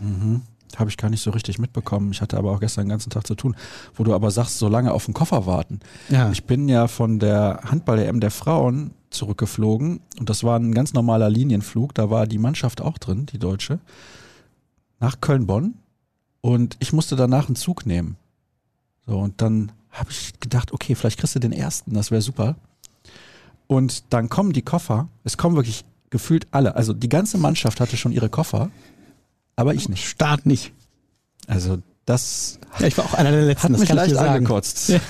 Mhm. 0.00 0.42
Habe 0.76 0.90
ich 0.90 0.96
gar 0.96 1.10
nicht 1.10 1.22
so 1.22 1.30
richtig 1.30 1.58
mitbekommen. 1.58 2.12
Ich 2.12 2.20
hatte 2.20 2.36
aber 2.36 2.50
auch 2.50 2.60
gestern 2.60 2.84
den 2.84 2.90
ganzen 2.90 3.10
Tag 3.10 3.26
zu 3.26 3.34
tun. 3.34 3.56
Wo 3.94 4.04
du 4.04 4.14
aber 4.14 4.30
sagst, 4.30 4.58
so 4.58 4.68
lange 4.68 4.92
auf 4.92 5.04
den 5.04 5.14
Koffer 5.14 5.46
warten. 5.46 5.80
Ja. 6.08 6.30
Ich 6.30 6.44
bin 6.44 6.68
ja 6.68 6.88
von 6.88 7.18
der 7.18 7.60
Handball-EM 7.64 8.20
der 8.20 8.30
Frauen 8.30 8.92
zurückgeflogen 9.10 10.00
und 10.18 10.30
das 10.30 10.42
war 10.44 10.58
ein 10.58 10.72
ganz 10.72 10.92
normaler 10.92 11.30
Linienflug. 11.30 11.94
Da 11.94 12.10
war 12.10 12.26
die 12.26 12.38
Mannschaft 12.38 12.80
auch 12.80 12.98
drin, 12.98 13.26
die 13.26 13.38
deutsche, 13.38 13.78
nach 15.00 15.20
Köln-Bonn 15.20 15.74
und 16.40 16.76
ich 16.80 16.92
musste 16.92 17.16
danach 17.16 17.46
einen 17.46 17.56
Zug 17.56 17.86
nehmen. 17.86 18.16
So, 19.06 19.18
und 19.18 19.40
dann 19.40 19.72
habe 19.90 20.10
ich 20.10 20.38
gedacht, 20.40 20.72
okay, 20.72 20.94
vielleicht 20.94 21.18
kriegst 21.18 21.34
du 21.34 21.38
den 21.38 21.52
ersten, 21.52 21.94
das 21.94 22.10
wäre 22.10 22.22
super. 22.22 22.56
Und 23.66 24.12
dann 24.12 24.28
kommen 24.28 24.52
die 24.52 24.62
Koffer, 24.62 25.08
es 25.24 25.36
kommen 25.36 25.56
wirklich 25.56 25.84
gefühlt 26.10 26.46
alle. 26.50 26.76
Also 26.76 26.92
die 26.92 27.08
ganze 27.08 27.38
Mannschaft 27.38 27.80
hatte 27.80 27.96
schon 27.96 28.12
ihre 28.12 28.28
Koffer, 28.28 28.70
aber 29.56 29.74
ich 29.74 29.88
nicht. 29.88 30.08
Start 30.08 30.46
nicht. 30.46 30.72
Also 31.46 31.78
das 32.04 32.58
ja, 32.78 32.86
ich 32.86 32.96
war 32.98 33.04
auch 33.04 33.14
einer 33.14 33.30
der 33.30 33.42
letzten, 33.42 33.74
hat 33.74 33.80
mich 33.80 33.92
leicht 33.92 34.16
angekotzt. 34.16 34.88
Ja. 34.88 35.00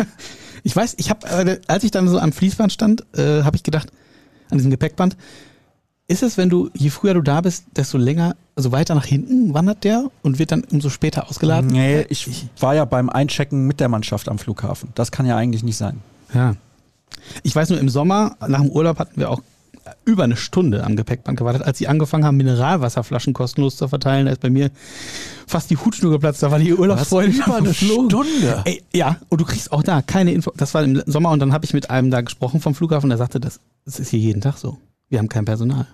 Ich 0.65 0.77
weiß, 0.77 0.95
ich 0.99 1.11
habe, 1.11 1.27
äh, 1.27 1.61
als 1.67 1.85
ich 1.85 1.91
dann 1.91 2.07
so 2.09 2.19
am 2.19 2.33
Fließband 2.33 2.73
stand, 2.73 3.05
äh, 3.17 3.43
habe 3.43 3.57
ich 3.57 3.63
gedacht, 3.63 3.91
an 4.51 4.59
diesem 4.59 4.71
Gepäckband, 4.71 5.17
ist 6.09 6.23
es, 6.23 6.37
wenn 6.37 6.51
du, 6.51 6.71
je 6.75 6.91
früher 6.91 7.15
du 7.15 7.23
da 7.23 7.41
bist, 7.41 7.65
desto 7.75 7.97
länger, 7.97 8.37
also 8.55 8.71
weiter 8.71 8.95
nach 8.95 9.07
hinten 9.07 9.55
wandert 9.55 9.83
der 9.83 10.11
und 10.23 10.39
wird 10.39 10.53
dann 10.53 10.63
umso 10.65 10.91
später 10.91 11.29
ausgeladen? 11.29 11.71
Nee, 11.71 12.03
ich 12.11 12.47
war 12.61 12.75
ja 12.75 12.85
beim 12.85 13.09
Einchecken 13.09 13.67
mit 13.67 13.81
der 13.81 13.89
Mannschaft 13.89 14.29
am 14.29 14.39
Flughafen. 14.39 14.91
Das 14.95 15.11
kann 15.11 15.27
ja 15.27 15.37
eigentlich 15.37 15.63
nicht 15.63 15.77
sein. 15.77 16.01
Ja. 16.35 16.55
Ich 17.43 17.57
weiß 17.57 17.71
nur, 17.71 17.79
im 17.79 17.89
Sommer, 17.89 18.37
nach 18.47 18.61
dem 18.61 18.71
Urlaub 18.71 18.99
hatten 18.99 19.19
wir 19.19 19.31
auch 19.31 19.41
über 20.05 20.25
eine 20.25 20.37
Stunde 20.37 20.85
am 20.85 20.97
Gepäckband 20.97 21.39
gewartet. 21.39 21.63
Als 21.63 21.79
sie 21.79 21.89
angefangen 21.89 22.25
haben, 22.25 22.37
Mineralwasserflaschen 22.37 23.33
kostenlos 23.33 23.77
zu 23.77 23.89
verteilen, 23.89 24.27
da 24.27 24.33
ist 24.33 24.41
bei 24.41 24.51
mir 24.51 24.71
fast 25.47 25.71
die 25.71 25.77
Hutschnur 25.77 26.13
geplatzt. 26.13 26.43
Da 26.43 26.51
war 26.51 26.59
die 26.59 26.75
Urlaubsfreude 26.75 27.33
über 27.33 27.57
eine 27.57 27.75
Stunde. 27.75 28.63
Ey, 28.65 28.83
ja, 28.95 29.17
und 29.29 29.41
du 29.41 29.45
kriegst 29.45 29.73
auch 29.73 29.83
da 29.83 30.03
keine 30.03 30.33
Info. 30.33 30.53
Das 30.57 30.75
war 30.75 30.83
im 30.83 31.03
Sommer 31.07 31.31
und 31.31 31.41
dann 31.41 31.53
habe 31.53 31.65
ich 31.65 31.75
mit 31.75 31.91
einem 31.91 32.11
da 32.11 32.21
gesprochen 32.21 32.61
vom 32.61 32.75
Flughafen, 32.75 33.09
der 33.09 33.19
sagte, 33.19 33.41
das, 33.41 33.61
das 33.85 34.01
ist 34.01 34.11
hier 34.11 34.21
jeden 34.21 34.41
Tag 34.41 34.59
so. 34.59 34.79
Wir 35.09 35.19
haben 35.19 35.29
kein 35.29 35.45
Personal. 35.45 35.87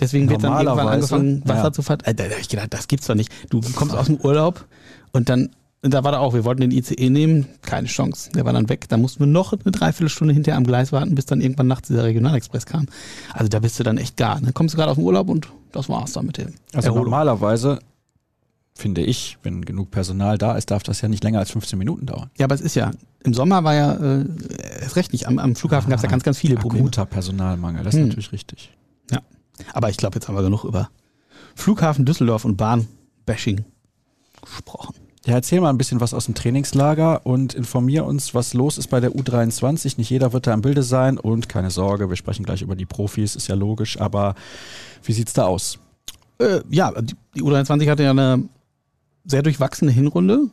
Deswegen 0.00 0.28
wird 0.28 0.42
dann 0.42 0.52
irgendwann 0.52 0.88
angefangen, 0.88 1.42
Wasser 1.46 1.64
ja. 1.64 1.72
zu 1.72 1.82
verteilen. 1.82 2.16
Da 2.16 2.24
habe 2.24 2.34
ich 2.40 2.48
gedacht, 2.48 2.74
das 2.74 2.88
gibt's 2.88 3.06
doch 3.06 3.14
nicht. 3.14 3.30
Du 3.50 3.60
kommst 3.74 3.94
aus 3.94 4.06
dem 4.06 4.16
Urlaub 4.16 4.66
und 5.12 5.28
dann 5.28 5.50
da 5.92 6.02
war 6.04 6.12
da 6.12 6.18
auch, 6.18 6.32
wir 6.34 6.44
wollten 6.44 6.62
den 6.62 6.70
ICE 6.70 7.10
nehmen, 7.10 7.46
keine 7.62 7.88
Chance. 7.88 8.30
Der 8.32 8.44
war 8.44 8.52
dann 8.52 8.68
weg. 8.68 8.88
Da 8.88 8.96
mussten 8.96 9.20
wir 9.20 9.26
noch 9.26 9.52
eine 9.52 9.70
Dreiviertelstunde 9.72 10.32
hinterher 10.32 10.56
am 10.56 10.64
Gleis 10.64 10.92
warten, 10.92 11.14
bis 11.14 11.26
dann 11.26 11.40
irgendwann 11.40 11.66
nachts 11.66 11.88
dieser 11.88 12.04
Regionalexpress 12.04 12.64
kam. 12.66 12.86
Also 13.32 13.48
da 13.48 13.58
bist 13.58 13.78
du 13.78 13.82
dann 13.82 13.98
echt 13.98 14.16
gar. 14.16 14.40
Dann 14.40 14.54
kommst 14.54 14.74
du 14.74 14.78
gerade 14.78 14.90
auf 14.90 14.96
den 14.96 15.04
Urlaub 15.04 15.28
und 15.28 15.48
das 15.72 15.88
war's 15.88 16.12
dann 16.12 16.26
mit 16.26 16.38
dem. 16.38 16.54
Also 16.72 16.86
Erholung. 16.88 17.04
normalerweise 17.10 17.80
finde 18.74 19.02
ich, 19.02 19.38
wenn 19.42 19.64
genug 19.64 19.90
Personal 19.90 20.36
da 20.38 20.56
ist, 20.56 20.70
darf 20.70 20.82
das 20.82 21.00
ja 21.00 21.08
nicht 21.08 21.22
länger 21.22 21.38
als 21.38 21.50
15 21.50 21.78
Minuten 21.78 22.06
dauern. 22.06 22.30
Ja, 22.38 22.46
aber 22.46 22.54
es 22.54 22.60
ist 22.60 22.74
ja, 22.74 22.90
im 23.22 23.34
Sommer 23.34 23.62
war 23.62 23.74
ja, 23.74 23.92
äh, 23.94 24.24
erst 24.80 24.96
recht 24.96 25.12
nicht, 25.12 25.26
am, 25.28 25.38
am 25.38 25.54
Flughafen 25.54 25.90
gab 25.90 25.98
es 25.98 26.02
ja 26.02 26.08
ganz, 26.08 26.22
ganz 26.24 26.38
viele 26.38 26.56
Probleme. 26.56 26.84
Akuter 26.84 27.06
Personalmangel, 27.06 27.84
das 27.84 27.94
ist 27.94 28.00
Hm. 28.00 28.08
natürlich 28.08 28.32
richtig. 28.32 28.70
Aber 29.72 29.88
ich 29.88 29.96
glaube, 29.96 30.16
jetzt 30.16 30.26
haben 30.26 30.34
wir 30.34 30.42
genug 30.42 30.64
über 30.64 30.90
Flughafen 31.54 32.04
Düsseldorf 32.04 32.44
und 32.44 32.56
Bahn-Bashing 32.56 33.64
gesprochen. 34.42 34.94
Ja, 35.26 35.32
erzähl 35.32 35.60
mal 35.62 35.70
ein 35.70 35.78
bisschen 35.78 36.00
was 36.00 36.12
aus 36.12 36.26
dem 36.26 36.34
Trainingslager 36.34 37.24
und 37.24 37.54
informier 37.54 38.04
uns, 38.04 38.34
was 38.34 38.52
los 38.52 38.76
ist 38.76 38.88
bei 38.88 39.00
der 39.00 39.12
U23. 39.12 39.94
Nicht 39.96 40.10
jeder 40.10 40.34
wird 40.34 40.46
da 40.46 40.52
im 40.52 40.60
Bilde 40.60 40.82
sein 40.82 41.18
und 41.18 41.48
keine 41.48 41.70
Sorge, 41.70 42.10
wir 42.10 42.16
sprechen 42.16 42.44
gleich 42.44 42.60
über 42.60 42.76
die 42.76 42.84
Profis, 42.84 43.34
ist 43.34 43.48
ja 43.48 43.54
logisch, 43.54 43.98
aber 43.98 44.34
wie 45.02 45.12
sieht's 45.12 45.32
da 45.32 45.46
aus? 45.46 45.78
Äh, 46.38 46.60
ja, 46.68 46.92
die, 47.00 47.14
die 47.34 47.42
U23 47.42 47.88
hatte 47.88 48.02
ja 48.02 48.10
eine 48.10 48.44
sehr 49.24 49.42
durchwachsene 49.42 49.90
Hinrunde. 49.90 50.50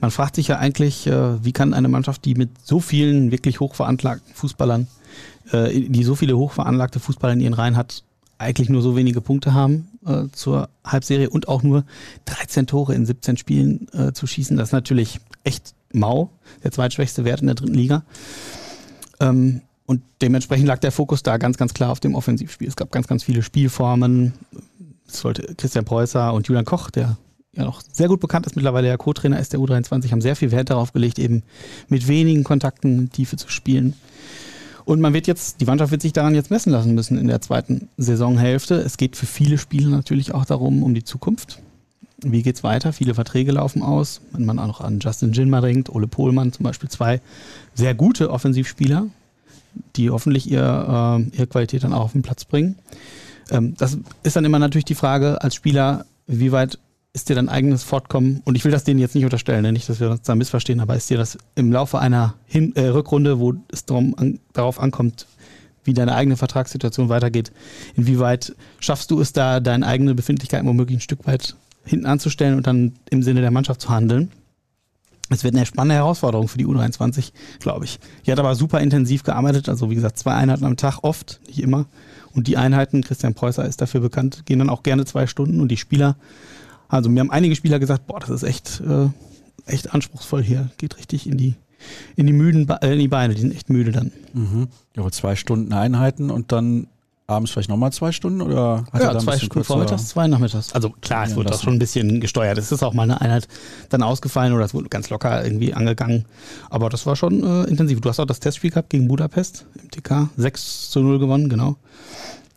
Man 0.00 0.10
fragt 0.10 0.34
sich 0.34 0.48
ja 0.48 0.58
eigentlich, 0.58 1.06
äh, 1.06 1.44
wie 1.44 1.52
kann 1.52 1.72
eine 1.72 1.88
Mannschaft, 1.88 2.24
die 2.24 2.34
mit 2.34 2.50
so 2.64 2.80
vielen 2.80 3.30
wirklich 3.30 3.60
hochveranlagten 3.60 4.34
Fußballern, 4.34 4.88
äh, 5.52 5.82
die 5.82 6.02
so 6.02 6.16
viele 6.16 6.36
hochveranlagte 6.36 6.98
Fußballer 6.98 7.34
in 7.34 7.40
ihren 7.40 7.54
Reihen 7.54 7.76
hat, 7.76 8.02
eigentlich 8.38 8.70
nur 8.70 8.82
so 8.82 8.96
wenige 8.96 9.20
Punkte 9.20 9.54
haben 9.54 9.89
äh, 10.06 10.24
zur 10.32 10.68
Halbserie 10.84 11.30
und 11.30 11.48
auch 11.48 11.62
nur 11.62 11.84
13 12.26 12.66
Tore 12.66 12.94
in 12.94 13.06
17 13.06 13.36
Spielen 13.36 13.86
äh, 13.92 14.12
zu 14.12 14.26
schießen. 14.26 14.56
Das 14.56 14.68
ist 14.68 14.72
natürlich 14.72 15.20
echt 15.44 15.74
mau, 15.92 16.30
der 16.62 16.72
zweitschwächste 16.72 17.24
Wert 17.24 17.40
in 17.40 17.46
der 17.46 17.56
dritten 17.56 17.74
Liga. 17.74 18.04
Ähm, 19.20 19.62
und 19.86 20.02
dementsprechend 20.22 20.68
lag 20.68 20.78
der 20.78 20.92
Fokus 20.92 21.22
da 21.22 21.36
ganz, 21.36 21.56
ganz 21.56 21.74
klar 21.74 21.90
auf 21.90 22.00
dem 22.00 22.14
Offensivspiel. 22.14 22.68
Es 22.68 22.76
gab 22.76 22.92
ganz, 22.92 23.08
ganz 23.08 23.24
viele 23.24 23.42
Spielformen. 23.42 24.34
Es 25.08 25.24
wollte 25.24 25.54
Christian 25.56 25.84
Preußer 25.84 26.32
und 26.32 26.46
Julian 26.46 26.64
Koch, 26.64 26.90
der 26.90 27.16
ja 27.52 27.64
noch 27.64 27.82
sehr 27.92 28.08
gut 28.08 28.20
bekannt 28.20 28.46
ist, 28.46 28.54
mittlerweile 28.54 28.86
ja 28.86 28.96
Co-Trainer 28.96 29.40
ist 29.40 29.52
der 29.52 29.60
U23, 29.60 30.12
haben 30.12 30.20
sehr 30.20 30.36
viel 30.36 30.52
Wert 30.52 30.70
darauf 30.70 30.92
gelegt, 30.92 31.18
eben 31.18 31.42
mit 31.88 32.06
wenigen 32.06 32.44
Kontakten 32.44 33.10
Tiefe 33.10 33.36
zu 33.36 33.48
spielen. 33.48 33.94
Und 34.90 35.00
man 35.00 35.14
wird 35.14 35.28
jetzt, 35.28 35.60
die 35.60 35.66
Mannschaft 35.66 35.92
wird 35.92 36.02
sich 36.02 36.12
daran 36.12 36.34
jetzt 36.34 36.50
messen 36.50 36.72
lassen 36.72 36.96
müssen 36.96 37.16
in 37.16 37.28
der 37.28 37.40
zweiten 37.40 37.88
Saisonhälfte. 37.96 38.74
Es 38.74 38.96
geht 38.96 39.14
für 39.14 39.24
viele 39.24 39.56
Spieler 39.56 39.88
natürlich 39.88 40.34
auch 40.34 40.44
darum, 40.44 40.82
um 40.82 40.94
die 40.94 41.04
Zukunft. 41.04 41.60
Wie 42.24 42.42
geht's 42.42 42.64
weiter? 42.64 42.92
Viele 42.92 43.14
Verträge 43.14 43.52
laufen 43.52 43.82
aus. 43.82 44.20
Wenn 44.32 44.46
man 44.46 44.58
auch 44.58 44.66
noch 44.66 44.80
an 44.80 44.98
Justin 44.98 45.30
Jinma 45.30 45.60
denkt, 45.60 45.90
Ole 45.90 46.08
Pohlmann 46.08 46.52
zum 46.52 46.64
Beispiel, 46.64 46.88
zwei 46.88 47.20
sehr 47.72 47.94
gute 47.94 48.32
Offensivspieler, 48.32 49.06
die 49.94 50.10
hoffentlich 50.10 50.50
ihr, 50.50 50.58
äh, 50.60 51.36
ihre 51.36 51.46
Qualität 51.46 51.84
dann 51.84 51.92
auch 51.92 52.06
auf 52.06 52.12
den 52.12 52.22
Platz 52.22 52.44
bringen. 52.44 52.74
Ähm, 53.52 53.76
das 53.78 53.96
ist 54.24 54.34
dann 54.34 54.44
immer 54.44 54.58
natürlich 54.58 54.86
die 54.86 54.96
Frage 54.96 55.40
als 55.40 55.54
Spieler, 55.54 56.04
wie 56.26 56.50
weit 56.50 56.80
ist 57.12 57.28
dir 57.28 57.34
dein 57.34 57.48
eigenes 57.48 57.82
Fortkommen, 57.82 58.40
und 58.44 58.56
ich 58.56 58.64
will 58.64 58.70
das 58.70 58.84
denen 58.84 59.00
jetzt 59.00 59.14
nicht 59.14 59.24
unterstellen, 59.24 59.62
ne? 59.62 59.72
nicht, 59.72 59.88
dass 59.88 60.00
wir 60.00 60.10
uns 60.10 60.22
da 60.22 60.34
missverstehen, 60.34 60.80
aber 60.80 60.94
ist 60.94 61.10
dir 61.10 61.18
das 61.18 61.38
im 61.56 61.72
Laufe 61.72 61.98
einer 61.98 62.34
Hin 62.46 62.74
äh, 62.76 62.86
Rückrunde, 62.86 63.40
wo 63.40 63.54
es 63.72 63.84
darum 63.84 64.14
an, 64.16 64.38
darauf 64.52 64.80
ankommt, 64.80 65.26
wie 65.82 65.94
deine 65.94 66.14
eigene 66.14 66.36
Vertragssituation 66.36 67.08
weitergeht, 67.08 67.52
inwieweit 67.96 68.54
schaffst 68.78 69.10
du 69.10 69.20
es 69.20 69.32
da, 69.32 69.60
deine 69.60 69.86
eigene 69.86 70.14
Befindlichkeit 70.14 70.64
womöglich 70.64 70.98
ein 70.98 71.02
Stück 71.02 71.26
weit 71.26 71.56
hinten 71.84 72.06
anzustellen 72.06 72.56
und 72.56 72.66
dann 72.66 72.92
im 73.10 73.22
Sinne 73.22 73.40
der 73.40 73.50
Mannschaft 73.50 73.80
zu 73.80 73.88
handeln? 73.88 74.30
Es 75.30 75.44
wird 75.44 75.54
eine 75.54 75.64
spannende 75.64 75.94
Herausforderung 75.94 76.48
für 76.48 76.58
die 76.58 76.66
U23, 76.66 77.32
glaube 77.60 77.84
ich. 77.84 78.00
Die 78.26 78.32
hat 78.32 78.40
aber 78.40 78.54
super 78.56 78.80
intensiv 78.80 79.22
gearbeitet, 79.22 79.68
also 79.68 79.88
wie 79.88 79.94
gesagt, 79.94 80.18
zwei 80.18 80.34
Einheiten 80.34 80.64
am 80.64 80.76
Tag, 80.76 80.98
oft, 81.02 81.40
nicht 81.46 81.60
immer. 81.60 81.86
Und 82.34 82.48
die 82.48 82.56
Einheiten, 82.56 83.02
Christian 83.02 83.34
Preußer 83.34 83.64
ist 83.64 83.80
dafür 83.80 84.00
bekannt, 84.00 84.44
gehen 84.46 84.58
dann 84.58 84.70
auch 84.70 84.82
gerne 84.82 85.04
zwei 85.04 85.26
Stunden 85.26 85.60
und 85.60 85.68
die 85.68 85.76
Spieler, 85.76 86.16
also 86.90 87.08
mir 87.08 87.20
haben 87.20 87.30
einige 87.30 87.56
Spieler 87.56 87.78
gesagt, 87.78 88.06
boah, 88.06 88.20
das 88.20 88.30
ist 88.30 88.42
echt, 88.42 88.80
äh, 88.86 89.08
echt 89.66 89.94
anspruchsvoll 89.94 90.42
hier, 90.42 90.70
geht 90.78 90.96
richtig 90.98 91.26
in 91.26 91.36
die, 91.38 91.54
in 92.16 92.26
die 92.26 92.32
müden, 92.32 92.66
Be 92.66 92.78
äh, 92.82 92.92
in 92.92 92.98
die 92.98 93.08
Beine, 93.08 93.34
die 93.34 93.40
sind 93.40 93.54
echt 93.54 93.70
müde 93.70 93.92
dann. 93.92 94.12
Mhm. 94.34 94.68
Ja, 94.96 95.02
aber 95.02 95.12
zwei 95.12 95.36
Stunden 95.36 95.72
Einheiten 95.72 96.30
und 96.30 96.52
dann 96.52 96.86
abends 97.26 97.52
vielleicht 97.52 97.68
nochmal 97.68 97.92
zwei 97.92 98.10
Stunden 98.10 98.42
oder 98.42 98.84
hat 98.92 99.00
er 99.00 99.02
Ja, 99.02 99.10
ein 99.12 99.20
zwei 99.20 99.38
Stunden 99.38 99.62
vormittags, 99.62 100.08
zwei 100.08 100.26
nachmittags. 100.26 100.72
Also 100.72 100.90
klar, 101.00 101.22
es 101.24 101.30
Ja, 101.30 101.36
wurde 101.36 101.50
das- 101.50 101.58
auch 101.60 101.62
schon 101.62 101.74
ein 101.74 101.78
bisschen 101.78 102.20
gesteuert. 102.20 102.58
Es 102.58 102.72
ist 102.72 102.82
auch 102.82 102.92
mal 102.92 103.04
eine 103.04 103.20
Einheit 103.20 103.46
dann 103.88 104.02
ausgefallen 104.02 104.52
oder 104.52 104.64
es 104.64 104.74
wurde 104.74 104.88
ganz 104.88 105.10
locker 105.10 105.44
irgendwie 105.44 105.72
angegangen. 105.72 106.24
Aber 106.70 106.88
das 106.88 107.06
war 107.06 107.14
schon 107.14 107.44
äh, 107.44 107.68
intensiv. 107.68 108.00
Du 108.00 108.08
hast 108.08 108.18
auch 108.18 108.24
das 108.26 108.40
Testspiel 108.40 108.70
gehabt 108.70 108.90
gegen 108.90 109.06
Budapest 109.06 109.64
im 109.80 109.88
TK. 109.92 110.28
6 110.36 110.90
zu 110.90 110.98
0 111.02 111.20
gewonnen, 111.20 111.48
genau. 111.48 111.76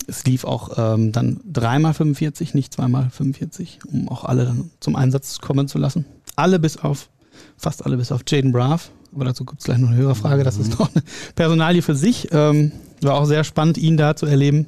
Es 0.08 0.26
lief 0.26 0.44
auch 0.44 0.78
ähm, 0.78 1.12
dann 1.12 1.40
dreimal 1.46 1.94
45, 1.94 2.54
nicht 2.54 2.74
zweimal 2.74 3.10
45, 3.10 3.80
um 3.86 4.10
auch 4.10 4.26
alle 4.26 4.46
dann 4.46 4.72
zum 4.80 4.96
Einsatz 4.96 5.40
kommen 5.40 5.68
zu 5.68 5.78
lassen. 5.78 6.06
Alle 6.36 6.60
bis 6.60 6.78
auf, 6.78 7.10
fast 7.58 7.86
alle 7.86 7.98
bis 7.98 8.12
auf 8.12 8.22
Jaden 8.28 8.52
Braff. 8.52 8.92
Aber 9.14 9.26
dazu 9.26 9.46
gibt 9.46 9.60
es 9.60 9.66
gleich 9.66 9.78
noch 9.78 9.90
eine 9.90 9.98
höhere 9.98 10.16
Frage. 10.16 10.44
Das 10.44 10.58
ist 10.58 10.80
noch 10.80 10.90
eine 10.94 11.04
Personalie 11.36 11.82
für 11.82 11.96
sich. 11.96 12.30
Ähm, 12.32 12.72
war 13.02 13.16
auch 13.16 13.26
sehr 13.26 13.44
spannend, 13.44 13.78
ihn 13.78 13.98
da 13.98 14.16
zu 14.16 14.26
erleben. 14.26 14.68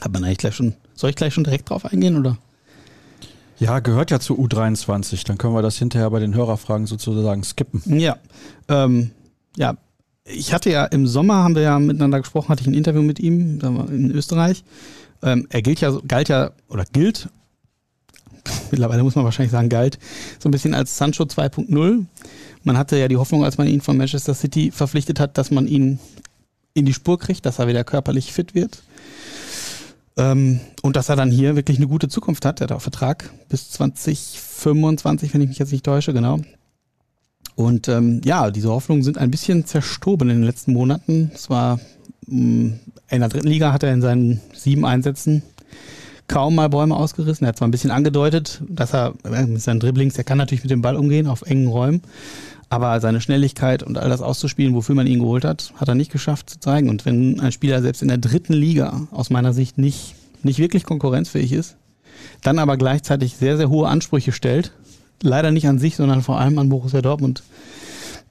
Hat 0.00 0.12
man 0.12 0.24
eigentlich 0.24 0.38
gleich 0.38 0.54
schon, 0.54 0.74
soll 0.94 1.10
ich 1.10 1.16
gleich 1.16 1.34
schon 1.34 1.44
direkt 1.44 1.70
drauf 1.70 1.84
eingehen 1.84 2.16
oder? 2.18 2.38
Ja, 3.58 3.80
gehört 3.80 4.10
ja 4.10 4.20
zur 4.20 4.38
U23. 4.38 5.26
Dann 5.26 5.38
können 5.38 5.54
wir 5.54 5.62
das 5.62 5.76
hinterher 5.76 6.10
bei 6.10 6.20
den 6.20 6.34
Hörerfragen 6.34 6.86
sozusagen 6.86 7.42
skippen. 7.42 7.82
Ja, 7.98 8.16
ähm, 8.68 9.10
ja, 9.56 9.76
ich 10.30 10.52
hatte 10.52 10.70
ja 10.70 10.84
im 10.84 11.06
Sommer, 11.06 11.36
haben 11.36 11.54
wir 11.54 11.62
ja 11.62 11.78
miteinander 11.78 12.20
gesprochen, 12.20 12.48
hatte 12.48 12.62
ich 12.62 12.66
ein 12.66 12.74
Interview 12.74 13.02
mit 13.02 13.18
ihm 13.18 13.60
in 13.90 14.10
Österreich. 14.10 14.64
Ähm, 15.22 15.46
er 15.50 15.62
gilt 15.62 15.80
ja, 15.80 15.96
galt 16.06 16.28
ja, 16.28 16.52
oder 16.68 16.84
gilt, 16.84 17.28
mittlerweile 18.70 19.02
muss 19.02 19.14
man 19.14 19.24
wahrscheinlich 19.24 19.52
sagen, 19.52 19.68
galt, 19.68 19.98
so 20.38 20.48
ein 20.48 20.52
bisschen 20.52 20.74
als 20.74 20.96
Sancho 20.96 21.24
2.0. 21.24 22.04
Man 22.64 22.76
hatte 22.76 22.98
ja 22.98 23.08
die 23.08 23.16
Hoffnung, 23.16 23.44
als 23.44 23.58
man 23.58 23.66
ihn 23.66 23.80
von 23.80 23.96
Manchester 23.96 24.34
City 24.34 24.70
verpflichtet 24.70 25.20
hat, 25.20 25.38
dass 25.38 25.50
man 25.50 25.66
ihn 25.66 25.98
in 26.74 26.86
die 26.86 26.94
Spur 26.94 27.18
kriegt, 27.18 27.46
dass 27.46 27.58
er 27.58 27.68
wieder 27.68 27.84
körperlich 27.84 28.32
fit 28.32 28.54
wird. 28.54 28.82
Ähm, 30.16 30.60
und 30.82 30.96
dass 30.96 31.08
er 31.08 31.16
dann 31.16 31.30
hier 31.30 31.56
wirklich 31.56 31.78
eine 31.78 31.86
gute 31.86 32.08
Zukunft 32.08 32.44
hat. 32.44 32.60
Er 32.60 32.64
hat 32.64 32.72
auch 32.72 32.82
Vertrag 32.82 33.30
bis 33.48 33.70
2025, 33.70 35.32
wenn 35.32 35.40
ich 35.40 35.48
mich 35.48 35.58
jetzt 35.58 35.72
nicht 35.72 35.84
täusche, 35.84 36.12
genau. 36.12 36.40
Und 37.58 37.88
ähm, 37.88 38.20
ja, 38.24 38.52
diese 38.52 38.68
Hoffnungen 38.68 39.02
sind 39.02 39.18
ein 39.18 39.32
bisschen 39.32 39.66
zerstoben 39.66 40.30
in 40.30 40.36
den 40.36 40.44
letzten 40.44 40.72
Monaten. 40.72 41.32
Es 41.34 41.50
war 41.50 41.80
mh, 42.28 42.74
in 43.10 43.18
der 43.18 43.28
dritten 43.28 43.48
Liga 43.48 43.72
hat 43.72 43.82
er 43.82 43.92
in 43.92 44.00
seinen 44.00 44.40
sieben 44.54 44.86
Einsätzen 44.86 45.42
kaum 46.28 46.54
mal 46.54 46.68
Bäume 46.68 46.94
ausgerissen. 46.94 47.44
Er 47.44 47.48
hat 47.48 47.56
zwar 47.56 47.66
ein 47.66 47.72
bisschen 47.72 47.90
angedeutet, 47.90 48.62
dass 48.68 48.94
er 48.94 49.14
äh, 49.24 49.44
mit 49.44 49.60
seinen 49.60 49.80
Dribblings, 49.80 50.16
er 50.16 50.22
kann 50.22 50.38
natürlich 50.38 50.62
mit 50.62 50.70
dem 50.70 50.82
Ball 50.82 50.94
umgehen 50.94 51.26
auf 51.26 51.42
engen 51.42 51.66
Räumen, 51.66 52.02
aber 52.68 53.00
seine 53.00 53.20
Schnelligkeit 53.20 53.82
und 53.82 53.98
all 53.98 54.08
das 54.08 54.22
auszuspielen, 54.22 54.76
wofür 54.76 54.94
man 54.94 55.08
ihn 55.08 55.18
geholt 55.18 55.44
hat, 55.44 55.72
hat 55.78 55.88
er 55.88 55.96
nicht 55.96 56.12
geschafft 56.12 56.50
zu 56.50 56.60
zeigen. 56.60 56.88
Und 56.88 57.06
wenn 57.06 57.40
ein 57.40 57.50
Spieler 57.50 57.82
selbst 57.82 58.02
in 58.02 58.08
der 58.08 58.18
dritten 58.18 58.52
Liga 58.52 59.08
aus 59.10 59.30
meiner 59.30 59.52
Sicht 59.52 59.78
nicht, 59.78 60.14
nicht 60.44 60.60
wirklich 60.60 60.84
konkurrenzfähig 60.84 61.50
ist, 61.50 61.76
dann 62.40 62.60
aber 62.60 62.76
gleichzeitig 62.76 63.34
sehr, 63.34 63.56
sehr 63.56 63.68
hohe 63.68 63.88
Ansprüche 63.88 64.30
stellt, 64.30 64.70
leider 65.22 65.50
nicht 65.50 65.68
an 65.68 65.78
sich, 65.78 65.96
sondern 65.96 66.22
vor 66.22 66.38
allem 66.38 66.58
an 66.58 66.68
Borussia 66.68 67.02
Dortmund, 67.02 67.42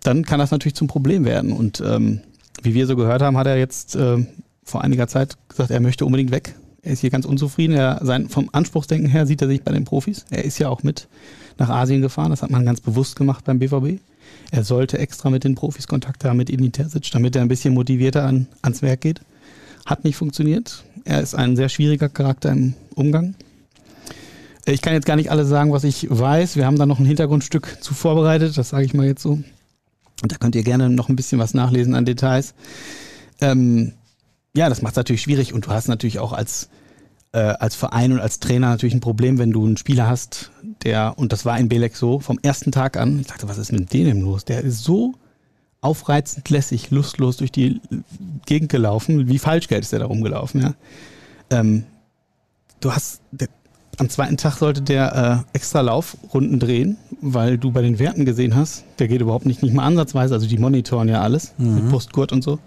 dann 0.03 0.23
kann 0.23 0.39
das 0.39 0.51
natürlich 0.51 0.75
zum 0.75 0.87
Problem 0.87 1.25
werden. 1.25 1.51
Und 1.51 1.81
ähm, 1.85 2.21
wie 2.63 2.73
wir 2.73 2.87
so 2.87 2.95
gehört 2.95 3.21
haben, 3.21 3.37
hat 3.37 3.47
er 3.47 3.57
jetzt 3.57 3.95
äh, 3.95 4.25
vor 4.63 4.83
einiger 4.83 5.07
Zeit 5.07 5.37
gesagt, 5.49 5.71
er 5.71 5.79
möchte 5.79 6.05
unbedingt 6.05 6.31
weg. 6.31 6.55
Er 6.81 6.93
ist 6.93 7.01
hier 7.01 7.09
ganz 7.09 7.25
unzufrieden. 7.25 7.75
Er, 7.75 7.99
sein, 8.03 8.29
vom 8.29 8.49
Anspruchsdenken 8.51 9.09
her 9.09 9.25
sieht 9.25 9.41
er 9.41 9.47
sich 9.47 9.61
bei 9.63 9.71
den 9.71 9.83
Profis. 9.83 10.25
Er 10.29 10.45
ist 10.45 10.59
ja 10.59 10.69
auch 10.69 10.83
mit 10.83 11.07
nach 11.57 11.69
Asien 11.69 12.01
gefahren. 12.01 12.29
Das 12.29 12.43
hat 12.43 12.51
man 12.51 12.65
ganz 12.65 12.81
bewusst 12.81 13.15
gemacht 13.15 13.43
beim 13.45 13.59
BVB. 13.59 13.99
Er 14.51 14.63
sollte 14.63 14.97
extra 14.97 15.29
mit 15.29 15.43
den 15.43 15.55
Profis 15.55 15.87
Kontakt 15.87 16.23
haben, 16.23 16.37
mit 16.37 16.49
Edin 16.49 16.71
Terzic, 16.71 17.09
damit 17.11 17.35
er 17.35 17.41
ein 17.41 17.47
bisschen 17.47 17.73
motivierter 17.73 18.23
an, 18.23 18.47
ans 18.61 18.81
Werk 18.81 19.01
geht. 19.01 19.21
Hat 19.85 20.03
nicht 20.03 20.15
funktioniert. 20.15 20.83
Er 21.05 21.21
ist 21.21 21.35
ein 21.35 21.55
sehr 21.55 21.69
schwieriger 21.69 22.09
Charakter 22.09 22.51
im 22.51 22.73
Umgang. 22.95 23.35
Ich 24.69 24.81
kann 24.81 24.93
jetzt 24.93 25.05
gar 25.05 25.15
nicht 25.15 25.31
alles 25.31 25.47
sagen, 25.47 25.71
was 25.71 25.85
ich 25.85 26.07
weiß. 26.09 26.57
Wir 26.57 26.65
haben 26.65 26.77
da 26.77 26.85
noch 26.85 26.99
ein 26.99 27.05
Hintergrundstück 27.05 27.77
zu 27.81 27.93
vorbereitet, 27.93 28.57
das 28.57 28.69
sage 28.69 28.83
ich 28.83 28.93
mal 28.93 29.05
jetzt 29.05 29.21
so. 29.21 29.31
Und 29.31 30.31
da 30.31 30.35
könnt 30.35 30.55
ihr 30.55 30.63
gerne 30.63 30.89
noch 30.89 31.07
ein 31.07 31.15
bisschen 31.15 31.39
was 31.39 31.53
nachlesen 31.53 31.95
an 31.95 32.03
Details. 32.03 32.53
Ähm, 33.39 33.93
ja, 34.53 34.67
das 34.67 34.81
macht 34.81 34.93
es 34.93 34.97
natürlich 34.97 35.21
schwierig 35.21 35.53
und 35.53 35.67
du 35.67 35.69
hast 35.69 35.87
natürlich 35.87 36.19
auch 36.19 36.33
als, 36.33 36.69
äh, 37.31 37.39
als 37.39 37.75
Verein 37.75 38.11
und 38.11 38.19
als 38.19 38.39
Trainer 38.39 38.67
natürlich 38.67 38.93
ein 38.93 38.99
Problem, 38.99 39.37
wenn 39.37 39.51
du 39.51 39.65
einen 39.65 39.77
Spieler 39.77 40.07
hast, 40.07 40.51
der, 40.83 41.13
und 41.17 41.31
das 41.31 41.45
war 41.45 41.57
in 41.57 41.69
Belek 41.69 41.95
so, 41.95 42.19
vom 42.19 42.37
ersten 42.41 42.73
Tag 42.73 42.97
an, 42.97 43.19
ich 43.21 43.27
dachte, 43.27 43.47
was 43.47 43.57
ist 43.57 43.71
mit 43.71 43.93
dem 43.93 44.21
los? 44.21 44.43
Der 44.43 44.61
ist 44.61 44.83
so 44.83 45.13
aufreizend 45.79 46.49
lässig, 46.49 46.91
lustlos 46.91 47.37
durch 47.37 47.53
die 47.53 47.79
Gegend 48.45 48.69
gelaufen, 48.69 49.29
wie 49.29 49.39
Falschgeld 49.39 49.83
ist 49.83 49.93
der 49.93 49.99
da 49.99 50.07
rumgelaufen, 50.07 50.61
ja. 50.61 50.73
Ähm, 51.51 51.85
du 52.81 52.91
hast, 52.91 53.21
der, 53.31 53.47
am 53.97 54.09
zweiten 54.09 54.37
Tag 54.37 54.57
sollte 54.57 54.81
der 54.81 55.43
äh, 55.53 55.55
extra 55.57 55.81
Laufrunden 55.81 56.59
drehen, 56.59 56.97
weil 57.21 57.57
du 57.57 57.71
bei 57.71 57.81
den 57.81 57.97
Werten 57.99 58.25
gesehen 58.25 58.55
hast, 58.55 58.83
der 58.99 59.07
geht 59.07 59.21
überhaupt 59.21 59.45
nicht, 59.45 59.63
nicht 59.63 59.73
mal 59.73 59.83
ansatzweise, 59.85 60.35
also 60.35 60.47
die 60.47 60.57
monitoren 60.57 61.09
ja 61.09 61.21
alles 61.21 61.53
Mhm. 61.57 61.75
mit 61.75 61.89
Brustgurt 61.89 62.31
und 62.31 62.43
so, 62.43 62.59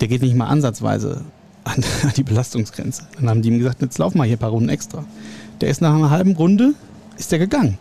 der 0.00 0.08
geht 0.08 0.22
nicht 0.22 0.36
mal 0.36 0.46
ansatzweise 0.46 1.24
an 1.64 1.82
die 2.16 2.22
Belastungsgrenze. 2.22 3.02
Dann 3.16 3.28
haben 3.30 3.42
die 3.42 3.48
ihm 3.48 3.58
gesagt, 3.58 3.80
jetzt 3.82 3.98
lauf 3.98 4.14
mal 4.14 4.26
hier 4.26 4.36
ein 4.36 4.40
paar 4.40 4.50
Runden 4.50 4.68
extra. 4.68 5.04
Der 5.60 5.68
ist 5.70 5.80
nach 5.80 5.94
einer 5.94 6.10
halben 6.10 6.36
Runde, 6.36 6.74
ist 7.18 7.32
der 7.32 7.38
gegangen. 7.38 7.78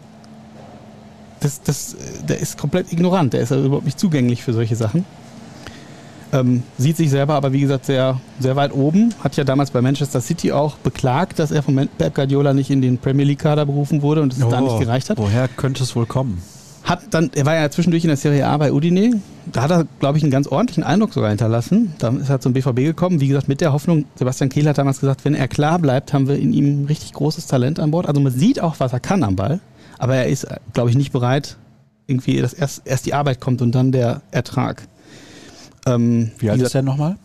Das, 1.41 1.61
das, 1.61 1.93
äh, 1.93 1.97
der 2.27 2.39
ist 2.39 2.57
komplett 2.57 2.91
ignorant, 2.91 3.33
der 3.33 3.41
ist 3.41 3.51
also 3.51 3.65
überhaupt 3.65 3.85
nicht 3.85 3.99
zugänglich 3.99 4.43
für 4.43 4.53
solche 4.53 4.75
Sachen. 4.75 5.05
Ähm, 6.31 6.63
sieht 6.77 6.97
sich 6.97 7.09
selber 7.09 7.33
aber, 7.33 7.53
wie 7.53 7.61
gesagt, 7.61 7.85
sehr, 7.85 8.19
sehr 8.39 8.55
weit 8.55 8.73
oben. 8.73 9.13
Hat 9.23 9.35
ja 9.35 9.43
damals 9.43 9.71
bei 9.71 9.81
Manchester 9.81 10.21
City 10.21 10.51
auch 10.51 10.77
beklagt, 10.77 11.39
dass 11.39 11.51
er 11.51 11.63
von 11.63 11.89
Pep 11.97 12.13
Guardiola 12.13 12.53
nicht 12.53 12.69
in 12.69 12.81
den 12.81 12.97
Premier 12.97 13.25
League-Kader 13.25 13.65
berufen 13.65 14.01
wurde 14.01 14.21
und 14.21 14.33
es 14.33 14.39
da 14.39 14.61
nicht 14.61 14.79
gereicht 14.79 15.09
hat. 15.09 15.17
Woher 15.17 15.47
könnte 15.47 15.83
es 15.83 15.95
wohl 15.95 16.05
kommen? 16.05 16.41
Hat 16.83 17.01
dann, 17.11 17.29
er 17.35 17.45
war 17.45 17.55
ja 17.55 17.69
zwischendurch 17.69 18.03
in 18.03 18.07
der 18.07 18.17
Serie 18.17 18.47
A 18.47 18.57
bei 18.57 18.71
Udine. 18.71 19.21
Da 19.51 19.63
hat 19.63 19.71
er, 19.71 19.85
glaube 19.99 20.17
ich, 20.17 20.23
einen 20.23 20.31
ganz 20.31 20.47
ordentlichen 20.47 20.83
Eindruck 20.83 21.13
sogar 21.13 21.29
hinterlassen. 21.29 21.93
Da 21.99 22.09
ist 22.09 22.29
er 22.29 22.39
zum 22.39 22.53
BVB 22.53 22.77
gekommen. 22.77 23.19
Wie 23.19 23.27
gesagt, 23.27 23.47
mit 23.47 23.61
der 23.61 23.73
Hoffnung, 23.73 24.05
Sebastian 24.15 24.49
Kehl 24.49 24.67
hat 24.67 24.77
damals 24.77 24.99
gesagt, 24.99 25.25
wenn 25.25 25.35
er 25.35 25.47
klar 25.47 25.79
bleibt, 25.79 26.13
haben 26.13 26.27
wir 26.27 26.37
in 26.37 26.53
ihm 26.53 26.85
richtig 26.85 27.13
großes 27.13 27.47
Talent 27.47 27.79
an 27.79 27.91
Bord. 27.91 28.07
Also 28.07 28.21
man 28.21 28.31
sieht 28.31 28.61
auch, 28.61 28.79
was 28.79 28.93
er 28.93 28.99
kann 28.99 29.23
am 29.23 29.35
Ball. 29.35 29.59
Aber 29.97 30.15
er 30.15 30.27
ist, 30.27 30.47
glaube 30.73 30.89
ich, 30.89 30.95
nicht 30.95 31.11
bereit, 31.11 31.57
irgendwie, 32.07 32.41
dass 32.41 32.53
erst, 32.53 32.83
erst 32.85 33.05
die 33.05 33.13
Arbeit 33.13 33.39
kommt 33.39 33.61
und 33.61 33.75
dann 33.75 33.91
der 33.91 34.21
Ertrag. 34.31 34.87
Ähm, 35.95 36.31
Wie 36.39 36.49
alt 36.49 36.61
ist 36.61 36.75
er 36.75 36.81
nochmal? 36.81 37.17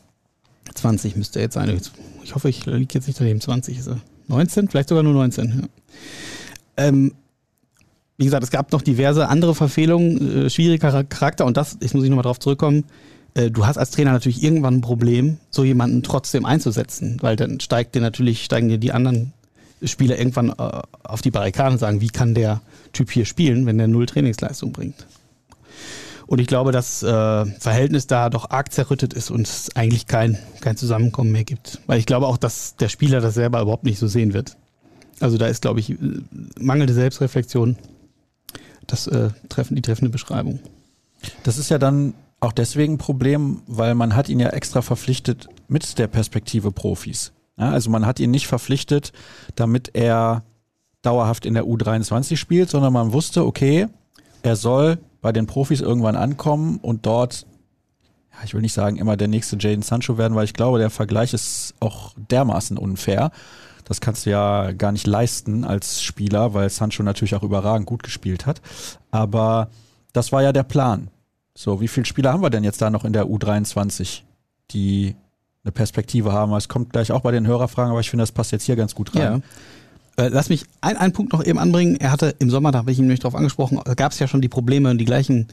20 0.74 1.16
müsste 1.16 1.38
er 1.38 1.44
jetzt 1.44 1.54
sein. 1.54 1.80
Ich 2.22 2.34
hoffe, 2.34 2.48
ich 2.48 2.66
liege 2.66 2.94
jetzt 2.94 3.06
nicht 3.06 3.20
daneben. 3.20 3.40
20 3.40 3.78
ist 3.78 3.88
er. 3.88 4.00
19? 4.28 4.68
Vielleicht 4.68 4.88
sogar 4.88 5.02
nur 5.02 5.12
19. 5.12 5.60
Ja. 5.60 5.68
Ähm, 6.76 7.12
wie 8.16 8.24
gesagt, 8.24 8.44
es 8.44 8.50
gab 8.50 8.72
noch 8.72 8.82
diverse 8.82 9.28
andere 9.28 9.54
Verfehlungen, 9.54 10.46
äh, 10.46 10.50
schwieriger 10.50 11.04
Charakter 11.04 11.44
und 11.44 11.56
das, 11.56 11.76
ich 11.80 11.94
muss 11.94 12.04
ich 12.04 12.10
nochmal 12.10 12.22
drauf 12.22 12.38
zurückkommen, 12.38 12.84
äh, 13.34 13.50
du 13.50 13.66
hast 13.66 13.76
als 13.76 13.90
Trainer 13.90 14.12
natürlich 14.12 14.42
irgendwann 14.42 14.76
ein 14.76 14.80
Problem, 14.80 15.38
so 15.50 15.64
jemanden 15.64 16.02
trotzdem 16.02 16.44
einzusetzen, 16.44 17.18
weil 17.20 17.36
dann 17.36 17.60
steigt 17.60 17.94
dir 17.94 18.00
natürlich, 18.00 18.44
steigen 18.44 18.68
dir 18.68 18.78
die 18.78 18.92
anderen 18.92 19.32
Spieler 19.82 20.18
irgendwann 20.18 20.50
äh, 20.50 20.82
auf 21.02 21.22
die 21.22 21.30
Barrikaden 21.30 21.74
und 21.74 21.78
sagen, 21.78 22.00
wie 22.00 22.08
kann 22.08 22.34
der 22.34 22.60
Typ 22.92 23.10
hier 23.10 23.24
spielen, 23.24 23.66
wenn 23.66 23.78
der 23.78 23.88
null 23.88 24.06
Trainingsleistung 24.06 24.72
bringt. 24.72 25.06
Und 26.26 26.40
ich 26.40 26.46
glaube, 26.46 26.72
das 26.72 27.02
äh, 27.02 27.06
Verhältnis 27.46 28.06
da 28.06 28.30
doch 28.30 28.50
arg 28.50 28.72
zerrüttet 28.72 29.12
ist 29.12 29.30
und 29.30 29.46
es 29.46 29.74
eigentlich 29.76 30.06
kein, 30.06 30.38
kein 30.60 30.76
Zusammenkommen 30.76 31.32
mehr 31.32 31.44
gibt. 31.44 31.80
Weil 31.86 31.98
ich 31.98 32.06
glaube 32.06 32.26
auch, 32.26 32.38
dass 32.38 32.76
der 32.76 32.88
Spieler 32.88 33.20
das 33.20 33.34
selber 33.34 33.60
überhaupt 33.60 33.84
nicht 33.84 33.98
so 33.98 34.06
sehen 34.06 34.32
wird. 34.32 34.56
Also 35.20 35.38
da 35.38 35.46
ist, 35.46 35.62
glaube 35.62 35.80
ich, 35.80 35.90
äh, 35.90 35.96
mangelnde 36.58 36.94
Selbstreflexion 36.94 37.76
das 38.86 39.06
äh, 39.06 39.30
treffen, 39.48 39.76
die 39.76 39.82
treffende 39.82 40.10
Beschreibung. 40.10 40.60
Das 41.42 41.58
ist 41.58 41.70
ja 41.70 41.78
dann 41.78 42.14
auch 42.40 42.52
deswegen 42.52 42.94
ein 42.94 42.98
Problem, 42.98 43.62
weil 43.66 43.94
man 43.94 44.14
hat 44.14 44.28
ihn 44.28 44.40
ja 44.40 44.50
extra 44.50 44.82
verpflichtet 44.82 45.48
mit 45.68 45.98
der 45.98 46.06
Perspektive 46.06 46.70
Profis. 46.70 47.32
Ja, 47.56 47.70
also 47.70 47.90
man 47.90 48.04
hat 48.04 48.20
ihn 48.20 48.30
nicht 48.30 48.46
verpflichtet, 48.46 49.12
damit 49.54 49.90
er 49.94 50.42
dauerhaft 51.02 51.46
in 51.46 51.54
der 51.54 51.64
U23 51.64 52.36
spielt, 52.36 52.70
sondern 52.70 52.92
man 52.92 53.12
wusste, 53.12 53.46
okay, 53.46 53.86
er 54.42 54.56
soll 54.56 54.98
bei 55.24 55.32
den 55.32 55.46
Profis 55.46 55.80
irgendwann 55.80 56.16
ankommen 56.16 56.78
und 56.82 57.06
dort, 57.06 57.46
ja, 58.30 58.44
ich 58.44 58.52
will 58.52 58.60
nicht 58.60 58.74
sagen, 58.74 58.98
immer 58.98 59.16
der 59.16 59.26
nächste 59.26 59.56
Jaden 59.58 59.80
Sancho 59.80 60.18
werden, 60.18 60.34
weil 60.34 60.44
ich 60.44 60.52
glaube, 60.52 60.78
der 60.78 60.90
Vergleich 60.90 61.32
ist 61.32 61.72
auch 61.80 62.12
dermaßen 62.30 62.76
unfair. 62.76 63.30
Das 63.86 64.02
kannst 64.02 64.26
du 64.26 64.30
ja 64.30 64.72
gar 64.72 64.92
nicht 64.92 65.06
leisten 65.06 65.64
als 65.64 66.02
Spieler, 66.02 66.52
weil 66.52 66.68
Sancho 66.68 67.02
natürlich 67.02 67.34
auch 67.34 67.42
überragend 67.42 67.86
gut 67.86 68.02
gespielt 68.02 68.44
hat. 68.44 68.60
Aber 69.12 69.70
das 70.12 70.30
war 70.30 70.42
ja 70.42 70.52
der 70.52 70.62
Plan. 70.62 71.08
So, 71.54 71.80
wie 71.80 71.88
viele 71.88 72.04
Spieler 72.04 72.34
haben 72.34 72.42
wir 72.42 72.50
denn 72.50 72.62
jetzt 72.62 72.82
da 72.82 72.90
noch 72.90 73.06
in 73.06 73.14
der 73.14 73.24
U23, 73.24 74.20
die 74.72 75.16
eine 75.64 75.72
Perspektive 75.72 76.32
haben? 76.32 76.52
Es 76.52 76.68
kommt 76.68 76.92
gleich 76.92 77.12
auch 77.12 77.22
bei 77.22 77.32
den 77.32 77.46
Hörerfragen, 77.46 77.92
aber 77.92 78.00
ich 78.00 78.10
finde, 78.10 78.24
das 78.24 78.32
passt 78.32 78.52
jetzt 78.52 78.64
hier 78.64 78.76
ganz 78.76 78.94
gut 78.94 79.16
rein. 79.16 79.22
Ja. 79.22 79.40
Äh, 80.16 80.28
lass 80.28 80.48
mich 80.48 80.64
ein, 80.80 80.96
einen 80.96 81.12
Punkt 81.12 81.32
noch 81.32 81.44
eben 81.44 81.58
anbringen. 81.58 81.96
Er 81.96 82.12
hatte 82.12 82.34
im 82.38 82.50
Sommer, 82.50 82.72
da 82.72 82.78
habe 82.78 82.92
ich 82.92 82.98
ihn 82.98 83.04
nämlich 83.04 83.20
drauf 83.20 83.34
angesprochen, 83.34 83.80
da 83.84 83.94
gab 83.94 84.12
es 84.12 84.18
ja 84.18 84.28
schon 84.28 84.40
die 84.40 84.48
Probleme 84.48 84.90
und 84.90 84.98
die 84.98 85.04
gleichen 85.04 85.48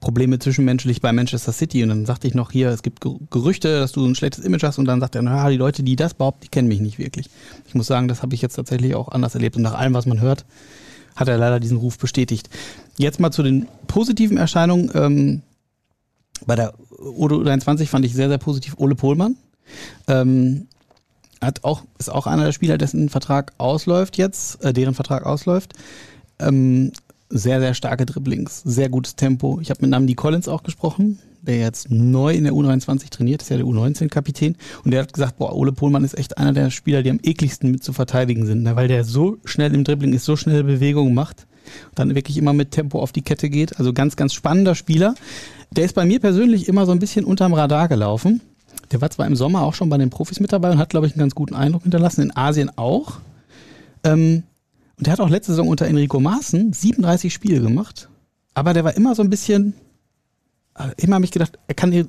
Probleme 0.00 0.38
zwischenmenschlich 0.38 1.00
bei 1.00 1.12
Manchester 1.12 1.52
City. 1.52 1.82
Und 1.82 1.88
dann 1.88 2.06
sagte 2.06 2.26
ich 2.26 2.34
noch 2.34 2.50
hier, 2.50 2.68
es 2.68 2.82
gibt 2.82 3.00
Gerüchte, 3.30 3.78
dass 3.78 3.92
du 3.92 4.04
ein 4.04 4.14
schlechtes 4.14 4.44
Image 4.44 4.64
hast. 4.64 4.78
Und 4.78 4.84
dann 4.84 5.00
sagt 5.00 5.14
er, 5.14 5.22
naja, 5.22 5.48
die 5.48 5.56
Leute, 5.56 5.82
die 5.82 5.96
das 5.96 6.12
behaupten, 6.12 6.42
die 6.42 6.48
kennen 6.48 6.68
mich 6.68 6.80
nicht 6.80 6.98
wirklich. 6.98 7.30
Ich 7.66 7.74
muss 7.74 7.86
sagen, 7.86 8.08
das 8.08 8.22
habe 8.22 8.34
ich 8.34 8.42
jetzt 8.42 8.56
tatsächlich 8.56 8.94
auch 8.94 9.08
anders 9.08 9.34
erlebt. 9.34 9.56
Und 9.56 9.62
nach 9.62 9.74
allem, 9.74 9.94
was 9.94 10.04
man 10.04 10.20
hört, 10.20 10.44
hat 11.14 11.28
er 11.28 11.38
leider 11.38 11.60
diesen 11.60 11.78
Ruf 11.78 11.98
bestätigt. 11.98 12.50
Jetzt 12.98 13.20
mal 13.20 13.30
zu 13.30 13.42
den 13.42 13.68
positiven 13.86 14.36
Erscheinungen. 14.36 14.90
Ähm, 14.94 15.42
bei 16.46 16.56
der 16.56 16.74
Odo 16.98 17.42
23 17.42 17.88
fand 17.88 18.04
ich 18.04 18.12
sehr, 18.12 18.28
sehr 18.28 18.38
positiv 18.38 18.74
Ole 18.78 18.94
Pohlmann. 18.94 19.36
Ähm, 20.08 20.66
hat 21.42 21.64
auch, 21.64 21.82
ist 21.98 22.10
auch 22.10 22.26
einer 22.26 22.44
der 22.44 22.52
Spieler, 22.52 22.78
dessen 22.78 23.08
Vertrag 23.08 23.52
ausläuft 23.58 24.16
jetzt, 24.16 24.64
äh, 24.64 24.72
deren 24.72 24.94
Vertrag 24.94 25.26
ausläuft. 25.26 25.74
Ähm, 26.38 26.92
sehr, 27.28 27.60
sehr 27.60 27.74
starke 27.74 28.06
Dribblings, 28.06 28.62
sehr 28.62 28.88
gutes 28.88 29.16
Tempo. 29.16 29.58
Ich 29.60 29.70
habe 29.70 29.80
mit 29.80 29.90
Namdi 29.90 30.14
Collins 30.14 30.48
auch 30.48 30.62
gesprochen, 30.62 31.18
der 31.40 31.58
jetzt 31.58 31.90
neu 31.90 32.34
in 32.34 32.44
der 32.44 32.52
U23 32.52 33.10
trainiert, 33.10 33.42
ist 33.42 33.48
ja 33.48 33.56
der 33.56 33.66
U19-Kapitän. 33.66 34.56
Und 34.84 34.92
der 34.92 35.02
hat 35.02 35.12
gesagt, 35.12 35.38
boah, 35.38 35.54
Ole 35.54 35.72
Pohlmann 35.72 36.04
ist 36.04 36.16
echt 36.16 36.38
einer 36.38 36.52
der 36.52 36.70
Spieler, 36.70 37.02
die 37.02 37.10
am 37.10 37.20
ekligsten 37.22 37.70
mit 37.70 37.82
zu 37.82 37.92
verteidigen 37.92 38.46
sind, 38.46 38.62
ne? 38.62 38.76
weil 38.76 38.88
der 38.88 39.04
so 39.04 39.38
schnell 39.44 39.74
im 39.74 39.84
Dribbling 39.84 40.12
ist, 40.12 40.24
so 40.24 40.36
schnelle 40.36 40.64
Bewegungen 40.64 41.14
macht 41.14 41.46
und 41.88 41.98
dann 41.98 42.14
wirklich 42.14 42.36
immer 42.36 42.52
mit 42.52 42.70
Tempo 42.70 43.00
auf 43.00 43.12
die 43.12 43.22
Kette 43.22 43.48
geht. 43.48 43.78
Also 43.78 43.92
ganz, 43.92 44.16
ganz 44.16 44.34
spannender 44.34 44.74
Spieler. 44.74 45.14
Der 45.70 45.84
ist 45.84 45.94
bei 45.94 46.04
mir 46.04 46.20
persönlich 46.20 46.68
immer 46.68 46.86
so 46.86 46.92
ein 46.92 46.98
bisschen 46.98 47.24
unterm 47.24 47.54
Radar 47.54 47.88
gelaufen. 47.88 48.40
Der 48.92 49.00
war 49.00 49.10
zwar 49.10 49.26
im 49.26 49.36
Sommer 49.36 49.62
auch 49.62 49.74
schon 49.74 49.88
bei 49.88 49.98
den 49.98 50.10
Profis 50.10 50.38
mit 50.38 50.52
dabei 50.52 50.70
und 50.70 50.78
hat, 50.78 50.90
glaube 50.90 51.06
ich, 51.06 51.14
einen 51.14 51.20
ganz 51.20 51.34
guten 51.34 51.54
Eindruck 51.54 51.82
hinterlassen, 51.82 52.22
in 52.22 52.36
Asien 52.36 52.70
auch. 52.76 53.20
Ähm, 54.04 54.42
und 54.98 55.06
der 55.06 55.14
hat 55.14 55.20
auch 55.20 55.30
letzte 55.30 55.52
Saison 55.52 55.68
unter 55.68 55.86
Enrico 55.86 56.20
Maaßen 56.20 56.72
37 56.72 57.32
Spiele 57.32 57.60
gemacht. 57.60 58.08
Aber 58.54 58.74
der 58.74 58.84
war 58.84 58.94
immer 58.94 59.14
so 59.14 59.22
ein 59.22 59.30
bisschen, 59.30 59.74
äh, 60.76 60.88
immer 60.98 61.16
habe 61.16 61.24
ich 61.24 61.30
gedacht, 61.30 61.58
er 61.66 61.74
kann 61.74 61.90
hier, 61.90 62.06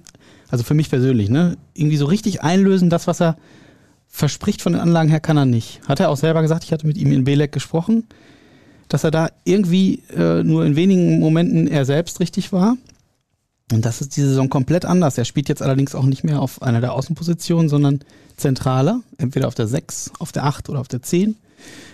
also 0.50 0.64
für 0.64 0.74
mich 0.74 0.90
persönlich, 0.90 1.30
ne, 1.30 1.58
irgendwie 1.74 1.98
so 1.98 2.06
richtig 2.06 2.44
einlösen, 2.44 2.90
das, 2.90 3.08
was 3.08 3.22
er 3.22 3.38
verspricht 4.08 4.62
von 4.62 4.74
den 4.74 4.82
Anlagen 4.82 5.10
her, 5.10 5.22
kann 5.22 5.38
er 5.38 5.46
nicht. 5.46 5.82
Hat 5.88 6.00
er 6.00 6.10
auch 6.10 6.18
selber 6.18 6.42
gesagt, 6.42 6.66
ich 6.66 6.72
hatte 6.72 6.86
mit 6.86 6.98
ihm 6.98 7.12
in 7.12 7.24
Belek 7.24 7.52
gesprochen, 7.52 8.04
dass 8.90 9.04
er 9.04 9.12
da 9.12 9.30
irgendwie 9.46 10.04
äh, 10.16 10.44
nur 10.44 10.66
in 10.66 10.76
wenigen 10.76 11.20
Momenten 11.20 11.68
er 11.68 11.86
selbst 11.86 12.20
richtig 12.20 12.52
war. 12.52 12.78
Und 13.72 13.86
das 13.86 14.02
ist 14.02 14.16
diese 14.18 14.30
Saison 14.30 14.50
komplett 14.50 14.86
anders. 14.86 15.18
Er 15.18 15.26
spielt 15.26 15.50
jetzt 15.50 15.62
allerdings 15.62 15.96
auch 15.96 16.06
nicht 16.06 16.24
mehr 16.24 16.42
auf 16.42 16.62
einer 16.62 16.82
der 16.82 16.94
Außenpositionen, 16.94 17.70
sondern 17.70 18.00
zentraler, 18.38 19.02
entweder 19.18 19.48
auf 19.48 19.56
der 19.56 19.68
6, 19.68 20.12
auf 20.20 20.32
der 20.32 20.46
8 20.46 20.70
oder 20.70 20.80
auf 20.80 20.88
der 20.88 21.02
10. 21.02 21.36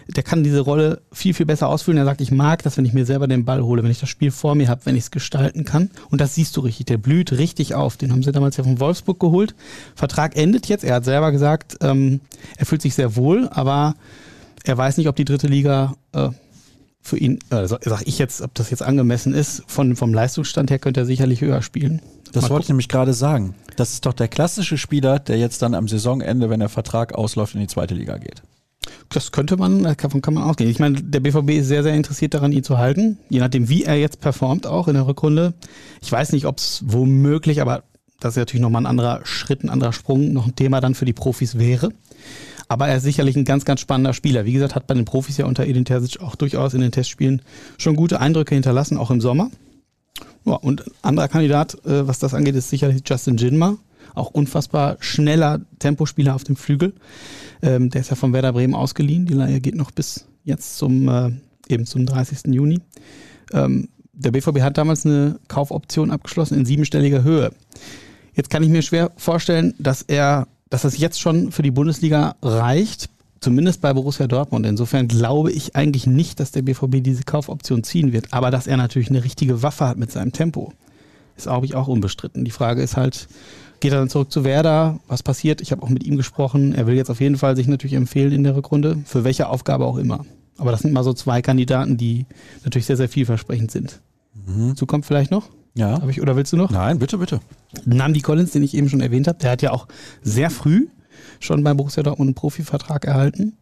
Der 0.08 0.23
kann 0.23 0.43
diese 0.43 0.62
Rolle 0.62 1.01
viel, 1.12 1.36
viel 1.36 1.45
besser 1.45 1.69
ausfüllen. 1.69 1.99
Er 1.99 2.05
sagt, 2.05 2.21
ich 2.21 2.32
mag 2.32 2.63
das, 2.63 2.77
wenn 2.77 2.86
ich 2.86 2.93
mir 2.93 3.05
selber 3.05 3.27
den 3.27 3.45
Ball 3.45 3.62
hole, 3.62 3.84
wenn 3.84 3.91
ich 3.91 3.99
das 3.99 4.10
Spiel 4.10 4.32
vor 4.32 4.55
mir 4.55 4.67
habe, 4.67 4.82
wenn 4.86 4.95
ich 4.95 5.03
es 5.03 5.12
gestalten 5.12 5.65
kann. 5.65 5.91
Und 6.10 6.19
das 6.19 6.34
siehst 6.34 6.58
du 6.58 6.62
richtig. 6.62 6.88
Der 6.88 6.97
blüht 6.97 7.32
richtig 7.34 7.75
auf. 7.75 7.95
Den 7.95 8.12
haben 8.12 8.23
sie 8.23 8.32
damals 8.32 8.58
ja 8.58 8.63
von 8.63 8.79
Wolfsburg 8.79 9.19
geholt. 9.19 9.53
Vertrag 9.93 10.36
endet 10.36 10.67
jetzt. 10.67 10.84
Er 10.84 10.95
hat 10.95 11.05
selber 11.05 11.32
gesagt, 11.32 11.77
ähm, 11.82 12.21
er 12.58 12.65
fühlt 12.65 12.82
sich 12.82 12.95
sehr 12.95 13.15
wohl, 13.15 13.47
aber 13.49 13.93
er 14.63 14.77
weiß 14.77 14.97
nicht, 14.97 15.08
ob 15.08 15.15
die 15.15 15.25
dritte 15.25 15.47
Liga 15.47 15.95
äh, 16.13 16.29
für 17.01 17.17
ihn, 17.17 17.39
äh, 17.49 17.65
sag 17.65 18.05
ich 18.05 18.19
jetzt, 18.19 18.41
ob 18.41 18.53
das 18.55 18.69
jetzt 18.69 18.83
angemessen 18.83 19.33
ist. 19.33 19.63
Von, 19.67 19.95
vom 19.95 20.13
Leistungsstand 20.13 20.69
her 20.69 20.79
könnte 20.79 21.01
er 21.01 21.05
sicherlich 21.05 21.41
höher 21.41 21.62
spielen. 21.62 22.01
Das 22.31 22.43
Mal 22.43 22.49
wollte 22.51 22.63
ich 22.63 22.69
nämlich 22.69 22.89
gerade 22.89 23.13
sagen. 23.13 23.55
Das 23.75 23.93
ist 23.93 24.05
doch 24.05 24.13
der 24.13 24.27
klassische 24.27 24.77
Spieler, 24.77 25.19
der 25.19 25.38
jetzt 25.38 25.62
dann 25.62 25.73
am 25.73 25.88
Saisonende, 25.88 26.49
wenn 26.49 26.59
der 26.59 26.69
Vertrag 26.69 27.15
ausläuft, 27.15 27.55
in 27.55 27.62
die 27.62 27.67
zweite 27.67 27.95
Liga 27.95 28.17
geht. 28.17 28.43
Das 29.09 29.31
könnte 29.31 29.57
man, 29.57 29.83
davon 29.83 30.21
kann 30.21 30.33
man 30.35 30.43
ausgehen. 30.43 30.69
Ich 30.69 30.79
meine, 30.79 31.01
der 31.01 31.19
BVB 31.19 31.51
ist 31.51 31.67
sehr, 31.67 31.83
sehr 31.83 31.93
interessiert 31.95 32.33
daran, 32.33 32.51
ihn 32.51 32.63
zu 32.63 32.77
halten. 32.77 33.17
Je 33.29 33.39
nachdem, 33.39 33.69
wie 33.69 33.83
er 33.83 33.95
jetzt 33.97 34.21
performt, 34.21 34.67
auch 34.67 34.88
in 34.88 34.93
der 34.93 35.07
Rückrunde. 35.07 35.53
Ich 36.01 36.12
weiß 36.12 36.31
nicht, 36.31 36.45
ob 36.45 36.57
es 36.57 36.83
womöglich, 36.85 37.62
aber 37.62 37.83
das 38.19 38.33
ist 38.33 38.38
natürlich 38.38 38.62
nochmal 38.62 38.83
ein 38.83 38.88
anderer 38.88 39.21
Schritt, 39.23 39.63
ein 39.63 39.69
anderer 39.69 39.93
Sprung, 39.93 40.33
noch 40.33 40.45
ein 40.45 40.55
Thema 40.55 40.81
dann 40.81 40.95
für 40.95 41.05
die 41.05 41.13
Profis 41.13 41.57
wäre. 41.57 41.89
Aber 42.69 42.88
er 42.88 42.97
ist 42.97 43.03
sicherlich 43.03 43.36
ein 43.36 43.45
ganz, 43.45 43.65
ganz 43.65 43.82
spannender 43.82 44.13
Spieler. 44.13 44.45
Wie 44.45 44.53
gesagt, 44.53 44.75
hat 44.75 44.88
bei 44.88 44.93
den 44.93 45.03
Profis 45.03 45.38
ja 45.38 45.45
unter 45.45 45.65
Edin 45.65 45.86
Terzic 45.86 46.21
auch 46.21 46.36
durchaus 46.36 46.73
in 46.73 46.82
den 46.82 46.91
Testspielen 46.91 47.41
schon 47.77 47.95
gute 47.95 48.21
Eindrücke 48.21 48.55
hinterlassen, 48.55 48.97
auch 48.97 49.12
im 49.12 49.19
Sommer. 49.19 49.49
Ja, 50.45 50.53
und 50.53 50.86
ein 50.86 50.93
anderer 51.01 51.27
Kandidat, 51.27 51.73
äh, 51.86 52.08
was 52.08 52.19
das 52.19 52.34
angeht, 52.34 52.55
ist 52.55 52.69
sicherlich 52.69 53.01
Justin 53.05 53.38
Jinma. 53.38 53.77
Auch 54.15 54.32
unfassbar 54.32 54.97
schneller 54.99 55.62
Tempospieler 55.79 56.36
auf 56.36 56.43
dem 56.43 56.55
Flügel. 56.55 56.93
Ähm, 57.62 57.89
der 57.89 58.01
ist 58.01 58.10
ja 58.10 58.15
von 58.15 58.34
Werder 58.34 58.53
Bremen 58.53 58.73
ausgeliehen. 58.73 59.25
Die 59.25 59.34
Leihe 59.34 59.60
geht 59.60 59.75
noch 59.75 59.91
bis 59.91 60.25
jetzt 60.43 60.77
zum, 60.77 61.08
äh, 61.10 61.32
eben 61.67 61.86
zum 61.86 62.05
30. 62.05 62.53
Juni. 62.53 62.79
Ähm, 63.51 63.89
der 64.13 64.32
BVB 64.32 64.62
hat 64.62 64.77
damals 64.77 65.05
eine 65.05 65.39
Kaufoption 65.47 66.12
abgeschlossen 66.12 66.58
in 66.58 66.65
siebenstelliger 66.65 67.23
Höhe. 67.23 67.51
Jetzt 68.34 68.49
kann 68.49 68.63
ich 68.63 68.69
mir 68.69 68.82
schwer 68.82 69.12
vorstellen, 69.15 69.73
dass 69.79 70.01
er, 70.01 70.47
dass 70.69 70.84
das 70.84 70.97
jetzt 70.97 71.19
schon 71.19 71.51
für 71.51 71.62
die 71.62 71.71
Bundesliga 71.71 72.36
reicht. 72.41 73.10
Zumindest 73.39 73.79
bei 73.79 73.93
Borussia 73.93 74.27
Dortmund. 74.27 74.65
Insofern 74.65 75.08
glaube 75.08 75.51
ich 75.51 75.75
eigentlich 75.75 76.05
nicht, 76.05 76.39
dass 76.41 76.51
der 76.51 76.62
BVB 76.62 77.01
diese 77.01 77.23
Kaufoption 77.23 77.84
ziehen 77.84 78.12
wird. 78.12 78.34
Aber 78.34 78.51
dass 78.51 78.67
er 78.67 78.75
natürlich 78.75 79.10
eine 79.10 79.23
richtige 79.23 79.63
Waffe 79.63 79.88
hat 79.88 79.97
mit 79.97 80.12
seinem 80.12 80.34
Tempo, 80.34 80.73
ist, 81.38 81.43
glaube 81.43 81.65
ich, 81.65 81.73
auch 81.73 81.88
unbestritten. 81.88 82.43
Die 82.43 82.51
Frage 82.51 82.84
ist 82.84 82.97
halt, 82.97 83.29
geht 83.79 83.93
er 83.93 83.99
dann 83.99 84.10
zurück 84.10 84.29
zu 84.29 84.43
Werder? 84.43 84.99
Was 85.08 85.23
passiert? 85.23 85.62
Ich 85.62 85.71
habe 85.71 85.84
auch 85.84 85.89
mit 85.89 86.03
ihm 86.03 86.17
gesprochen. 86.17 86.75
Er 86.75 86.86
will 86.86 86.95
jetzt 86.95 87.10
auf 87.10 87.21
jeden 87.21 87.38
Fall 87.38 87.55
sich 87.55 87.67
natürlich 87.67 87.95
empfehlen 87.95 88.34
in 88.34 88.43
der 88.43 88.58
Rückrunde, 88.58 88.97
für 89.05 89.23
welche 89.23 89.47
Aufgabe 89.47 89.86
auch 89.86 89.97
immer. 89.97 90.25
Aber 90.58 90.71
das 90.71 90.82
sind 90.82 90.91
mal 90.91 91.05
so 91.05 91.13
zwei 91.13 91.41
Kandidaten, 91.41 91.95
die 91.95 92.25
natürlich 92.65 92.86
sehr, 92.86 92.97
sehr 92.97 93.08
vielversprechend 93.08 93.71
sind. 93.71 94.01
Mhm. 94.45 94.75
So 94.75 94.86
kommt 94.86 95.05
vielleicht 95.05 95.32
noch? 95.32 95.49
Ja. 95.75 96.01
Ich, 96.08 96.21
oder 96.21 96.36
willst 96.36 96.51
du 96.53 96.58
noch? 96.58 96.71
Nein, 96.71 96.99
bitte, 96.99 97.17
bitte. 97.17 97.39
Namdi 97.86 98.21
Collins, 98.21 98.51
den 98.51 98.63
ich 98.63 98.75
eben 98.75 98.89
schon 98.89 99.01
erwähnt 99.01 99.27
habe, 99.27 99.39
der 99.39 99.51
hat 99.51 99.62
ja 99.62 99.71
auch 99.71 99.88
sehr 100.21 100.49
früh 100.49 100.88
schon 101.39 101.63
bei 101.63 101.73
Borussia 101.73 102.03
Dortmund 102.03 102.29
einen 102.29 102.36
Profivertrag 102.36 103.05
erhalten. 103.05 103.58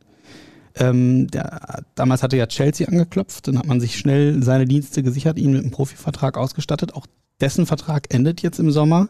Ähm, 0.76 1.28
der, 1.28 1.84
damals 1.96 2.24
hatte 2.24 2.38
ja 2.38 2.48
Chelsea 2.48 2.88
angeklopft, 2.88 3.48
dann 3.48 3.58
hat 3.58 3.66
man 3.66 3.80
sich 3.80 3.98
schnell 3.98 4.44
seine 4.44 4.66
Dienste 4.66 5.04
gesichert, 5.04 5.40
ihn 5.40 5.52
mit 5.52 5.62
einem 5.62 5.72
Profivertrag 5.72 6.38
ausgestattet. 6.38 6.94
Auch 6.94 7.08
dessen 7.42 7.66
Vertrag 7.66 8.14
endet 8.14 8.42
jetzt 8.42 8.60
im 8.60 8.72
Sommer. 8.72 9.08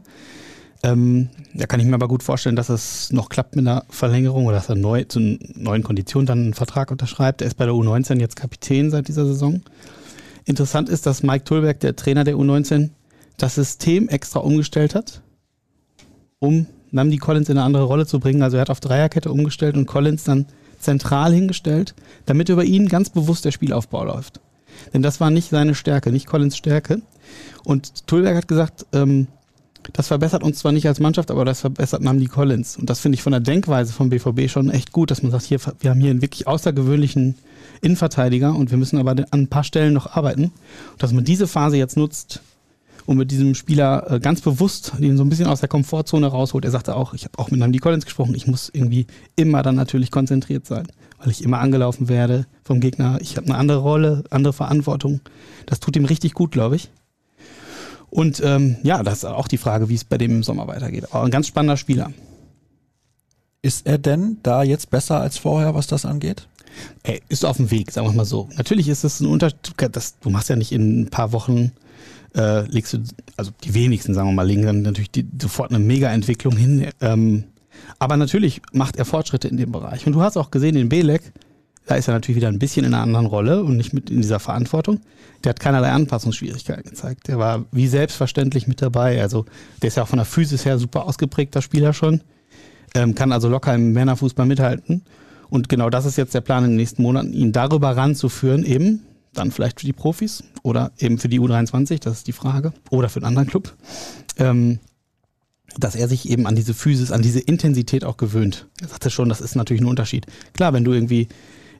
Ähm, 0.83 1.29
da 1.53 1.65
kann 1.65 1.79
ich 1.79 1.87
mir 1.87 1.95
aber 1.95 2.07
gut 2.07 2.23
vorstellen, 2.23 2.55
dass 2.55 2.69
es 2.69 3.11
noch 3.11 3.29
klappt 3.29 3.55
mit 3.55 3.67
einer 3.67 3.83
Verlängerung 3.89 4.45
oder 4.45 4.57
dass 4.57 4.69
er 4.69 4.75
neu 4.75 5.03
zu 5.05 5.19
neuen 5.19 5.83
Konditionen 5.83 6.27
dann 6.27 6.39
einen 6.39 6.53
Vertrag 6.53 6.91
unterschreibt. 6.91 7.41
Er 7.41 7.47
ist 7.47 7.55
bei 7.55 7.65
der 7.65 7.73
U19 7.73 8.19
jetzt 8.19 8.35
Kapitän 8.35 8.91
seit 8.91 9.07
dieser 9.07 9.25
Saison. 9.25 9.61
Interessant 10.47 10.87
ist, 10.87 11.05
dass 11.05 11.23
Mike 11.23 11.43
Tulberg, 11.43 11.81
der 11.81 11.97
Trainer 11.97 12.23
der 12.23 12.37
U19, 12.37 12.91
das 13.35 13.55
System 13.55 14.07
extra 14.07 14.39
umgestellt 14.39 14.95
hat, 14.95 15.21
um 16.39 16.67
Namdi 16.89 17.17
Collins 17.17 17.49
in 17.49 17.57
eine 17.57 17.65
andere 17.65 17.83
Rolle 17.83 18.07
zu 18.07 18.21
bringen. 18.21 18.41
Also 18.41 18.55
er 18.55 18.61
hat 18.61 18.69
auf 18.69 18.79
Dreierkette 18.79 19.29
umgestellt 19.29 19.75
und 19.75 19.87
Collins 19.87 20.23
dann 20.23 20.45
zentral 20.79 21.33
hingestellt, 21.33 21.95
damit 22.27 22.47
über 22.47 22.63
ihn 22.63 22.87
ganz 22.87 23.09
bewusst 23.09 23.43
der 23.43 23.51
Spielaufbau 23.51 24.05
läuft. 24.05 24.39
Denn 24.93 25.01
das 25.01 25.19
war 25.19 25.31
nicht 25.31 25.49
seine 25.49 25.75
Stärke, 25.75 26.13
nicht 26.13 26.27
Collins 26.27 26.55
Stärke. 26.55 27.01
Und 27.65 28.07
Tulberg 28.07 28.37
hat 28.37 28.47
gesagt, 28.47 28.85
ähm, 28.93 29.27
das 29.93 30.07
verbessert 30.07 30.43
uns 30.43 30.59
zwar 30.59 30.71
nicht 30.71 30.87
als 30.87 30.99
Mannschaft, 30.99 31.31
aber 31.31 31.45
das 31.45 31.61
verbessert 31.61 32.01
Namdi 32.01 32.25
Collins. 32.25 32.77
Und 32.77 32.89
das 32.89 32.99
finde 32.99 33.15
ich 33.15 33.23
von 33.23 33.31
der 33.31 33.41
Denkweise 33.41 33.93
vom 33.93 34.09
BVB 34.09 34.49
schon 34.49 34.69
echt 34.69 34.91
gut, 34.91 35.11
dass 35.11 35.23
man 35.23 35.31
sagt, 35.31 35.45
hier, 35.45 35.59
wir 35.79 35.89
haben 35.89 35.99
hier 35.99 36.11
einen 36.11 36.21
wirklich 36.21 36.47
außergewöhnlichen 36.47 37.35
Innenverteidiger 37.81 38.55
und 38.55 38.71
wir 38.71 38.77
müssen 38.77 38.97
aber 38.97 39.11
an 39.11 39.25
ein 39.31 39.47
paar 39.47 39.63
Stellen 39.63 39.93
noch 39.93 40.15
arbeiten. 40.15 40.45
Und 40.91 41.03
dass 41.03 41.13
man 41.13 41.23
diese 41.23 41.47
Phase 41.47 41.77
jetzt 41.77 41.97
nutzt, 41.97 42.41
und 43.07 43.17
mit 43.17 43.31
diesem 43.31 43.55
Spieler 43.55 44.11
äh, 44.11 44.19
ganz 44.19 44.41
bewusst 44.41 44.93
den 44.99 45.17
so 45.17 45.23
ein 45.23 45.29
bisschen 45.29 45.47
aus 45.47 45.61
der 45.61 45.69
Komfortzone 45.69 46.27
rausholt. 46.27 46.65
Er 46.65 46.71
sagte 46.71 46.95
auch, 46.95 47.13
ich 47.13 47.23
habe 47.23 47.39
auch 47.39 47.49
mit 47.49 47.59
Namdi 47.59 47.79
Collins 47.79 48.05
gesprochen, 48.05 48.35
ich 48.35 48.47
muss 48.47 48.69
irgendwie 48.71 49.07
immer 49.35 49.63
dann 49.63 49.75
natürlich 49.75 50.11
konzentriert 50.11 50.67
sein, 50.67 50.87
weil 51.17 51.31
ich 51.31 51.41
immer 51.41 51.59
angelaufen 51.59 52.09
werde 52.09 52.45
vom 52.63 52.81
Gegner. 52.81 53.17
Ich 53.21 53.37
habe 53.37 53.47
eine 53.47 53.57
andere 53.57 53.79
Rolle, 53.79 54.25
andere 54.29 54.53
Verantwortung. 54.53 55.21
Das 55.65 55.79
tut 55.79 55.95
ihm 55.95 56.05
richtig 56.05 56.33
gut, 56.33 56.51
glaube 56.51 56.75
ich. 56.75 56.89
Und 58.09 58.41
ähm, 58.43 58.77
ja, 58.83 59.03
das 59.03 59.19
ist 59.19 59.25
auch 59.25 59.47
die 59.47 59.57
Frage, 59.57 59.89
wie 59.89 59.95
es 59.95 60.03
bei 60.03 60.17
dem 60.17 60.31
im 60.31 60.43
Sommer 60.43 60.67
weitergeht. 60.67 61.05
Aber 61.11 61.23
ein 61.23 61.31
ganz 61.31 61.47
spannender 61.47 61.77
Spieler. 61.77 62.11
Ist 63.61 63.85
er 63.85 63.97
denn 63.97 64.37
da 64.43 64.63
jetzt 64.63 64.89
besser 64.89 65.19
als 65.19 65.37
vorher, 65.37 65.75
was 65.75 65.87
das 65.87 66.05
angeht? 66.05 66.47
Er 67.03 67.19
ist 67.27 67.43
auf 67.43 67.57
dem 67.57 67.71
Weg, 67.71 67.91
sagen 67.91 68.07
wir 68.07 68.13
mal 68.13 68.25
so. 68.25 68.47
Natürlich 68.55 68.87
ist 68.87 69.03
es 69.03 69.19
ein 69.19 69.27
Unterschied. 69.27 69.59
Du 70.21 70.29
machst 70.29 70.49
ja 70.49 70.55
nicht 70.55 70.71
in 70.71 71.01
ein 71.01 71.09
paar 71.09 71.31
Wochen 71.31 71.71
äh, 72.35 72.61
legst 72.69 72.93
du, 72.93 72.99
also 73.35 73.51
die 73.63 73.73
wenigsten, 73.73 74.13
sagen 74.13 74.29
wir 74.29 74.33
mal, 74.33 74.47
legen 74.47 74.63
dann 74.63 74.81
natürlich 74.81 75.11
die, 75.11 75.25
sofort 75.41 75.71
eine 75.71 75.79
Mega-Entwicklung 75.79 76.55
hin. 76.55 76.87
Ähm, 77.01 77.45
aber 77.99 78.17
natürlich 78.17 78.61
macht 78.71 78.95
er 78.97 79.05
Fortschritte 79.05 79.47
in 79.47 79.57
dem 79.57 79.71
Bereich. 79.71 80.05
Und 80.05 80.13
du 80.13 80.21
hast 80.21 80.37
auch 80.37 80.51
gesehen, 80.51 80.75
in 80.75 80.89
Belek, 80.89 81.33
da 81.87 81.95
ist 81.95 82.07
er 82.07 82.13
natürlich 82.13 82.35
wieder 82.35 82.49
ein 82.49 82.59
bisschen 82.59 82.85
in 82.85 82.93
einer 82.93 83.01
anderen 83.01 83.25
Rolle 83.25 83.63
und 83.63 83.77
nicht 83.77 83.93
mit 83.93 84.09
in 84.09 84.21
dieser 84.21 84.39
Verantwortung. 84.39 84.99
Der 85.43 85.51
hat 85.51 85.59
keinerlei 85.59 85.89
Anpassungsschwierigkeiten 85.91 86.89
gezeigt. 86.89 87.27
Der 87.29 87.39
war 87.39 87.65
wie 87.71 87.87
selbstverständlich 87.87 88.67
mit 88.67 88.81
dabei. 88.81 89.21
Also 89.21 89.45
der 89.81 89.87
ist 89.87 89.95
ja 89.95 90.03
auch 90.03 90.07
von 90.07 90.17
der 90.17 90.25
Physis 90.25 90.65
her 90.65 90.77
super 90.77 91.05
ausgeprägter 91.05 91.61
Spieler 91.61 91.93
schon. 91.93 92.21
Ähm, 92.93 93.15
kann 93.15 93.31
also 93.31 93.47
locker 93.47 93.73
im 93.73 93.93
Männerfußball 93.93 94.45
mithalten. 94.45 95.03
Und 95.49 95.69
genau 95.69 95.89
das 95.89 96.05
ist 96.05 96.17
jetzt 96.17 96.33
der 96.33 96.41
Plan 96.41 96.65
in 96.65 96.71
den 96.71 96.77
nächsten 96.77 97.01
Monaten, 97.01 97.31
ihn 97.31 97.53
darüber 97.53 97.95
ranzuführen, 97.95 98.65
eben 98.65 99.03
dann 99.33 99.51
vielleicht 99.51 99.79
für 99.79 99.85
die 99.85 99.93
Profis 99.93 100.43
oder 100.63 100.91
eben 100.97 101.17
für 101.19 101.29
die 101.29 101.39
U23, 101.39 102.01
das 102.01 102.17
ist 102.17 102.27
die 102.27 102.33
Frage, 102.33 102.73
oder 102.89 103.07
für 103.07 103.17
einen 103.17 103.27
anderen 103.27 103.47
Club, 103.47 103.73
ähm, 104.37 104.79
dass 105.77 105.95
er 105.95 106.09
sich 106.09 106.29
eben 106.29 106.47
an 106.47 106.55
diese 106.55 106.73
Physis, 106.73 107.11
an 107.11 107.21
diese 107.21 107.39
Intensität 107.39 108.03
auch 108.03 108.17
gewöhnt. 108.17 108.67
Er 108.81 108.89
sagte 108.89 109.09
schon, 109.09 109.29
das 109.29 109.39
ist 109.41 109.55
natürlich 109.55 109.81
ein 109.81 109.87
Unterschied. 109.87 110.25
Klar, 110.53 110.73
wenn 110.73 110.83
du 110.83 110.91
irgendwie 110.91 111.27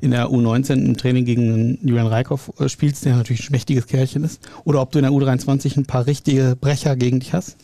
in 0.02 0.12
der 0.12 0.28
U19 0.28 0.86
im 0.86 0.98
Training 0.98 1.26
gegen 1.26 1.80
Julian 1.82 2.08
Reikhoff 2.08 2.52
äh, 2.60 2.70
spielst, 2.70 3.06
der 3.06 3.16
natürlich 3.16 3.50
ein 3.50 3.52
mächtiges 3.52 3.88
Kerlchen 3.88 4.24
ist, 4.24 4.48
oder 4.64 4.82
ob 4.82 4.92
du 4.92 5.00
in 5.00 5.04
der 5.04 5.12
U23 5.12 5.78
ein 5.78 5.86
paar 5.86 6.06
richtige 6.06 6.56
Brecher 6.60 6.96
gegen 6.96 7.20
dich 7.20 7.34
hast, 7.34 7.58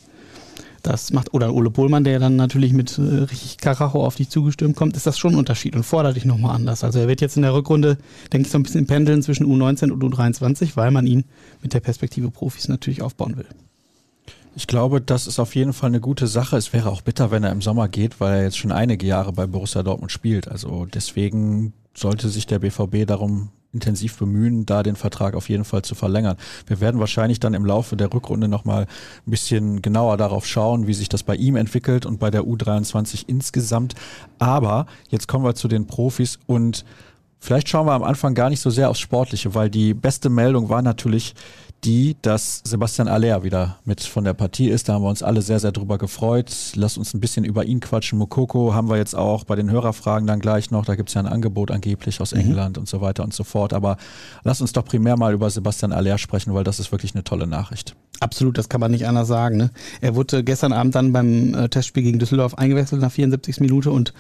das 0.84 1.14
macht, 1.14 1.34
oder 1.34 1.54
Ole 1.54 1.72
Pohlmann, 1.72 2.04
der 2.04 2.20
dann 2.20 2.36
natürlich 2.36 2.74
mit 2.74 2.98
äh, 2.98 3.02
richtig 3.02 3.58
Karacho 3.58 4.06
auf 4.06 4.16
dich 4.16 4.30
zugestürmt 4.30 4.76
kommt, 4.76 4.96
ist 4.98 5.08
das 5.08 5.18
schon 5.18 5.34
ein 5.34 5.40
Unterschied 5.40 5.76
und 5.76 5.84
fordert 5.84 6.18
dich 6.18 6.26
nochmal 6.26 6.56
anders. 6.56 6.84
Also 6.84 7.00
er 7.00 7.08
wird 7.08 7.22
jetzt 7.22 7.38
in 7.38 7.44
der 7.44 7.54
Rückrunde, 7.54 7.98
denke 8.32 8.46
ich, 8.46 8.52
so 8.52 8.60
ein 8.60 8.64
bisschen 8.64 8.86
pendeln 8.86 9.24
zwischen 9.24 9.46
U19 9.46 9.92
und 9.92 10.04
U23, 10.04 10.72
weil 10.76 10.92
man 10.92 11.08
ihn 11.08 11.24
mit 11.62 11.74
der 11.74 11.80
Perspektive 11.80 12.30
Profis 12.30 12.68
natürlich 12.68 13.02
aufbauen 13.02 13.38
will. 13.38 13.48
Ich 14.56 14.68
glaube, 14.68 15.02
das 15.02 15.26
ist 15.26 15.40
auf 15.40 15.56
jeden 15.56 15.74
Fall 15.74 15.90
eine 15.90 16.00
gute 16.00 16.28
Sache. 16.28 16.58
Es 16.58 16.74
wäre 16.74 16.92
auch 16.92 17.02
bitter, 17.02 17.32
wenn 17.32 17.44
er 17.44 17.52
im 17.52 17.62
Sommer 17.62 17.88
geht, 17.88 18.20
weil 18.20 18.34
er 18.34 18.44
jetzt 18.44 18.58
schon 18.58 18.72
einige 18.72 19.08
Jahre 19.08 19.34
bei 19.34 19.48
Borussia 19.48 19.82
Dortmund 19.82 20.12
spielt. 20.12 20.48
Also 20.48 20.86
deswegen 20.86 21.74
sollte 21.96 22.30
sich 22.30 22.48
der 22.48 22.60
BVB 22.60 23.06
darum 23.06 23.50
intensiv 23.74 24.18
bemühen, 24.18 24.66
da 24.66 24.84
den 24.84 24.96
Vertrag 24.96 25.34
auf 25.36 25.50
jeden 25.50 25.66
Fall 25.66 25.82
zu 25.82 25.96
verlängern. 25.96 26.38
Wir 26.68 26.80
werden 26.80 27.00
wahrscheinlich 27.00 27.40
dann 27.40 27.56
im 27.56 27.66
Laufe 27.66 27.98
der 27.98 28.14
Rückrunde 28.14 28.48
nochmal 28.48 28.84
ein 28.84 29.32
bisschen 29.32 29.82
genauer 29.82 30.18
darauf 30.18 30.46
schauen, 30.46 30.88
wie 30.88 30.94
sich 30.94 31.10
das 31.10 31.24
bei 31.24 31.36
ihm 31.36 31.56
entwickelt 31.56 32.06
und 32.06 32.20
bei 32.20 32.30
der 32.30 32.44
U23 32.44 33.24
insgesamt. 33.28 33.96
Aber 34.38 34.86
jetzt 35.10 35.28
kommen 35.28 35.44
wir 35.44 35.56
zu 35.56 35.68
den 35.68 35.88
Profis 35.88 36.38
und 36.46 36.86
vielleicht 37.40 37.68
schauen 37.68 37.88
wir 37.88 37.94
am 37.94 38.04
Anfang 38.04 38.36
gar 38.36 38.50
nicht 38.50 38.62
so 38.62 38.70
sehr 38.70 38.90
aufs 38.90 39.00
Sportliche, 39.00 39.56
weil 39.56 39.72
die 39.72 39.96
beste 39.96 40.30
Meldung 40.30 40.70
war 40.70 40.84
natürlich 40.84 41.34
die, 41.86 42.16
dass 42.22 42.62
Sebastian 42.66 43.08
Aller 43.08 43.44
wieder 43.44 43.78
mit 43.86 44.02
von 44.02 44.24
der 44.24 44.34
Partie 44.34 44.70
ist. 44.70 44.88
Da 44.88 44.94
haben 44.94 45.04
wir 45.04 45.10
uns 45.10 45.24
alle 45.24 45.42
sehr, 45.42 45.60
sehr 45.60 45.72
drüber 45.72 45.98
gefreut. 45.98 46.52
Lass 46.76 46.98
uns 46.98 47.14
ein 47.14 47.20
bisschen 47.20 47.44
über 47.46 47.66
ihn 47.66 47.80
quatschen. 47.80 48.20
Mokoko 48.20 48.74
haben 48.74 48.90
wir 48.90 48.98
jetzt 48.98 49.16
auch 49.16 49.44
bei 49.44 49.56
den 49.56 49.70
Hörerfragen 49.70 50.28
dann 50.28 50.40
gleich 50.40 50.72
noch. 50.72 50.86
Da 50.86 50.96
gibt 50.96 51.10
es 51.10 51.16
ja 51.16 51.22
ein 51.22 51.28
Angebot 51.28 51.72
angeblich 51.72 52.22
aus 52.22 52.34
mhm. 52.34 52.42
England 52.42 52.78
und 52.78 52.88
so 52.88 53.02
weiter 53.02 53.24
und 53.24 53.34
so 53.34 53.44
fort. 53.44 53.74
Aber 53.74 53.98
lass 54.44 54.62
uns 54.62 54.74
doch 54.74 54.86
primär 54.86 55.18
mal 55.18 55.34
über 55.34 55.50
Sebastian 55.50 55.92
Aller 55.92 56.18
sprechen, 56.18 56.54
weil 56.54 56.64
das 56.64 56.80
ist 56.80 56.92
wirklich 56.92 57.14
eine 57.14 57.24
tolle 57.24 57.48
Nachricht. 57.48 57.96
Absolut, 58.24 58.58
das 58.58 58.70
kann 58.70 58.80
man 58.80 58.90
nicht 58.90 59.06
anders 59.06 59.28
sagen. 59.28 59.58
Ne? 59.58 59.70
Er 60.00 60.16
wurde 60.16 60.46
gestern 60.46 60.72
Abend 60.72 60.96
dann 60.96 61.12
beim 61.12 61.54
äh, 61.54 61.68
Testspiel 61.68 62.04
gegen 62.04 62.20
Düsseldorf 62.20 62.58
eingewechselt 62.58 63.02
nach 63.02 63.12
74. 63.12 63.60
Minute 63.60 63.92
und 63.92 64.14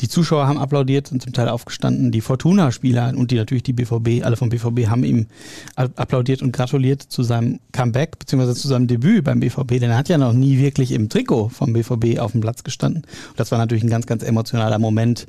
die 0.00 0.08
Zuschauer 0.08 0.46
haben 0.46 0.56
applaudiert 0.56 1.10
und 1.10 1.20
zum 1.20 1.32
Teil 1.32 1.48
aufgestanden. 1.48 2.12
Die 2.12 2.20
Fortuna-Spieler 2.20 3.12
und 3.16 3.32
die 3.32 3.34
natürlich 3.34 3.64
die 3.64 3.72
BVB, 3.72 4.24
alle 4.24 4.36
vom 4.36 4.50
BVB 4.50 4.86
haben 4.86 5.02
ihm 5.02 5.26
applaudiert 5.74 6.42
und 6.42 6.52
gratuliert 6.52 7.02
zu 7.02 7.24
seinem 7.24 7.58
Comeback 7.72 8.20
beziehungsweise 8.20 8.54
zu 8.54 8.68
seinem 8.68 8.86
Debüt 8.86 9.24
beim 9.24 9.40
BVB. 9.40 9.80
Denn 9.80 9.90
er 9.90 9.96
hat 9.96 10.08
ja 10.08 10.16
noch 10.16 10.32
nie 10.32 10.58
wirklich 10.58 10.92
im 10.92 11.08
Trikot 11.08 11.48
vom 11.48 11.72
BVB 11.72 12.20
auf 12.20 12.30
dem 12.30 12.42
Platz 12.42 12.62
gestanden. 12.62 13.02
Und 13.30 13.40
das 13.40 13.50
war 13.50 13.58
natürlich 13.58 13.82
ein 13.82 13.90
ganz, 13.90 14.06
ganz 14.06 14.22
emotionaler 14.22 14.78
Moment 14.78 15.26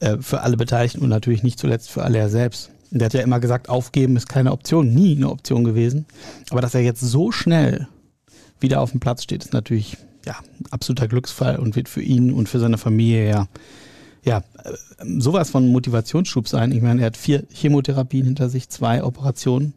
äh, 0.00 0.16
für 0.20 0.40
alle 0.40 0.56
Beteiligten 0.56 1.02
und 1.02 1.10
natürlich 1.10 1.42
nicht 1.42 1.58
zuletzt 1.58 1.90
für 1.90 2.02
alle 2.02 2.16
er 2.16 2.30
selbst. 2.30 2.70
Der 2.90 3.06
hat 3.06 3.14
ja 3.14 3.20
immer 3.20 3.40
gesagt, 3.40 3.68
aufgeben 3.68 4.16
ist 4.16 4.28
keine 4.28 4.52
Option, 4.52 4.94
nie 4.94 5.16
eine 5.16 5.30
Option 5.30 5.64
gewesen. 5.64 6.06
Aber 6.50 6.60
dass 6.60 6.74
er 6.74 6.80
jetzt 6.80 7.00
so 7.00 7.32
schnell 7.32 7.88
wieder 8.60 8.80
auf 8.80 8.92
dem 8.92 9.00
Platz 9.00 9.22
steht, 9.22 9.44
ist 9.44 9.52
natürlich 9.52 9.96
ja, 10.26 10.36
ein 10.60 10.66
absoluter 10.70 11.08
Glücksfall 11.08 11.58
und 11.58 11.76
wird 11.76 11.88
für 11.88 12.02
ihn 12.02 12.32
und 12.32 12.48
für 12.48 12.58
seine 12.58 12.78
Familie 12.78 13.28
ja 13.28 13.48
ja, 14.24 14.42
äh, 14.64 14.74
sowas 15.18 15.50
von 15.50 15.68
Motivationsschub 15.68 16.48
sein. 16.48 16.72
Ich 16.72 16.82
meine, 16.82 17.00
er 17.00 17.06
hat 17.06 17.16
vier 17.16 17.44
Chemotherapien 17.52 18.26
hinter 18.26 18.48
sich, 18.48 18.68
zwei 18.68 19.02
Operationen 19.02 19.74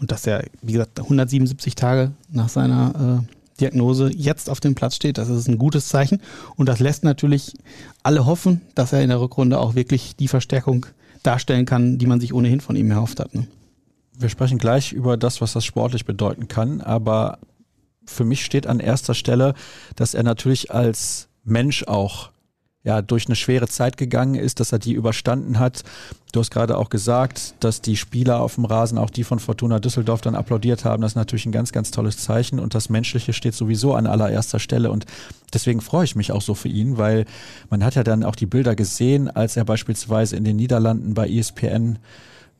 und 0.00 0.12
dass 0.12 0.26
er, 0.26 0.44
wie 0.62 0.72
gesagt, 0.72 0.98
177 1.00 1.74
Tage 1.74 2.12
nach 2.30 2.48
seiner 2.48 3.24
äh, 3.24 3.60
Diagnose 3.60 4.10
jetzt 4.14 4.48
auf 4.48 4.60
dem 4.60 4.74
Platz 4.74 4.94
steht, 4.94 5.18
das 5.18 5.28
ist 5.28 5.48
ein 5.48 5.58
gutes 5.58 5.88
Zeichen 5.88 6.22
und 6.56 6.68
das 6.68 6.78
lässt 6.78 7.02
natürlich 7.02 7.54
alle 8.02 8.24
hoffen, 8.24 8.60
dass 8.74 8.92
er 8.92 9.02
in 9.02 9.08
der 9.08 9.20
Rückrunde 9.20 9.58
auch 9.58 9.74
wirklich 9.74 10.14
die 10.14 10.28
Verstärkung 10.28 10.86
darstellen 11.22 11.66
kann, 11.66 11.98
die 11.98 12.06
man 12.06 12.20
sich 12.20 12.32
ohnehin 12.32 12.60
von 12.60 12.76
ihm 12.76 12.90
erhofft 12.90 13.20
hat. 13.20 13.34
Ne? 13.34 13.46
Wir 14.18 14.28
sprechen 14.28 14.58
gleich 14.58 14.92
über 14.92 15.16
das, 15.16 15.40
was 15.40 15.52
das 15.52 15.64
sportlich 15.64 16.04
bedeuten 16.04 16.48
kann, 16.48 16.80
aber 16.80 17.38
für 18.04 18.24
mich 18.24 18.44
steht 18.44 18.66
an 18.66 18.80
erster 18.80 19.14
Stelle, 19.14 19.54
dass 19.96 20.14
er 20.14 20.22
natürlich 20.22 20.72
als 20.72 21.28
Mensch 21.44 21.84
auch 21.84 22.30
ja, 22.88 23.02
durch 23.02 23.26
eine 23.26 23.36
schwere 23.36 23.68
Zeit 23.68 23.98
gegangen 23.98 24.34
ist, 24.34 24.60
dass 24.60 24.72
er 24.72 24.78
die 24.78 24.94
überstanden 24.94 25.58
hat. 25.58 25.84
Du 26.32 26.40
hast 26.40 26.50
gerade 26.50 26.78
auch 26.78 26.88
gesagt, 26.88 27.52
dass 27.60 27.82
die 27.82 27.98
Spieler 27.98 28.40
auf 28.40 28.54
dem 28.54 28.64
Rasen, 28.64 28.96
auch 28.96 29.10
die 29.10 29.24
von 29.24 29.40
Fortuna 29.40 29.78
Düsseldorf, 29.78 30.22
dann 30.22 30.34
applaudiert 30.34 30.86
haben. 30.86 31.02
Das 31.02 31.12
ist 31.12 31.16
natürlich 31.16 31.44
ein 31.44 31.52
ganz, 31.52 31.70
ganz 31.70 31.90
tolles 31.90 32.16
Zeichen 32.16 32.58
und 32.58 32.74
das 32.74 32.88
Menschliche 32.88 33.34
steht 33.34 33.54
sowieso 33.54 33.92
an 33.94 34.06
allererster 34.06 34.58
Stelle 34.58 34.90
und 34.90 35.04
deswegen 35.52 35.82
freue 35.82 36.04
ich 36.04 36.16
mich 36.16 36.32
auch 36.32 36.40
so 36.40 36.54
für 36.54 36.70
ihn, 36.70 36.96
weil 36.96 37.26
man 37.68 37.84
hat 37.84 37.94
ja 37.94 38.04
dann 38.04 38.24
auch 38.24 38.36
die 38.36 38.46
Bilder 38.46 38.74
gesehen, 38.74 39.28
als 39.28 39.58
er 39.58 39.66
beispielsweise 39.66 40.36
in 40.36 40.44
den 40.44 40.56
Niederlanden 40.56 41.12
bei 41.12 41.28
ESPN 41.28 41.98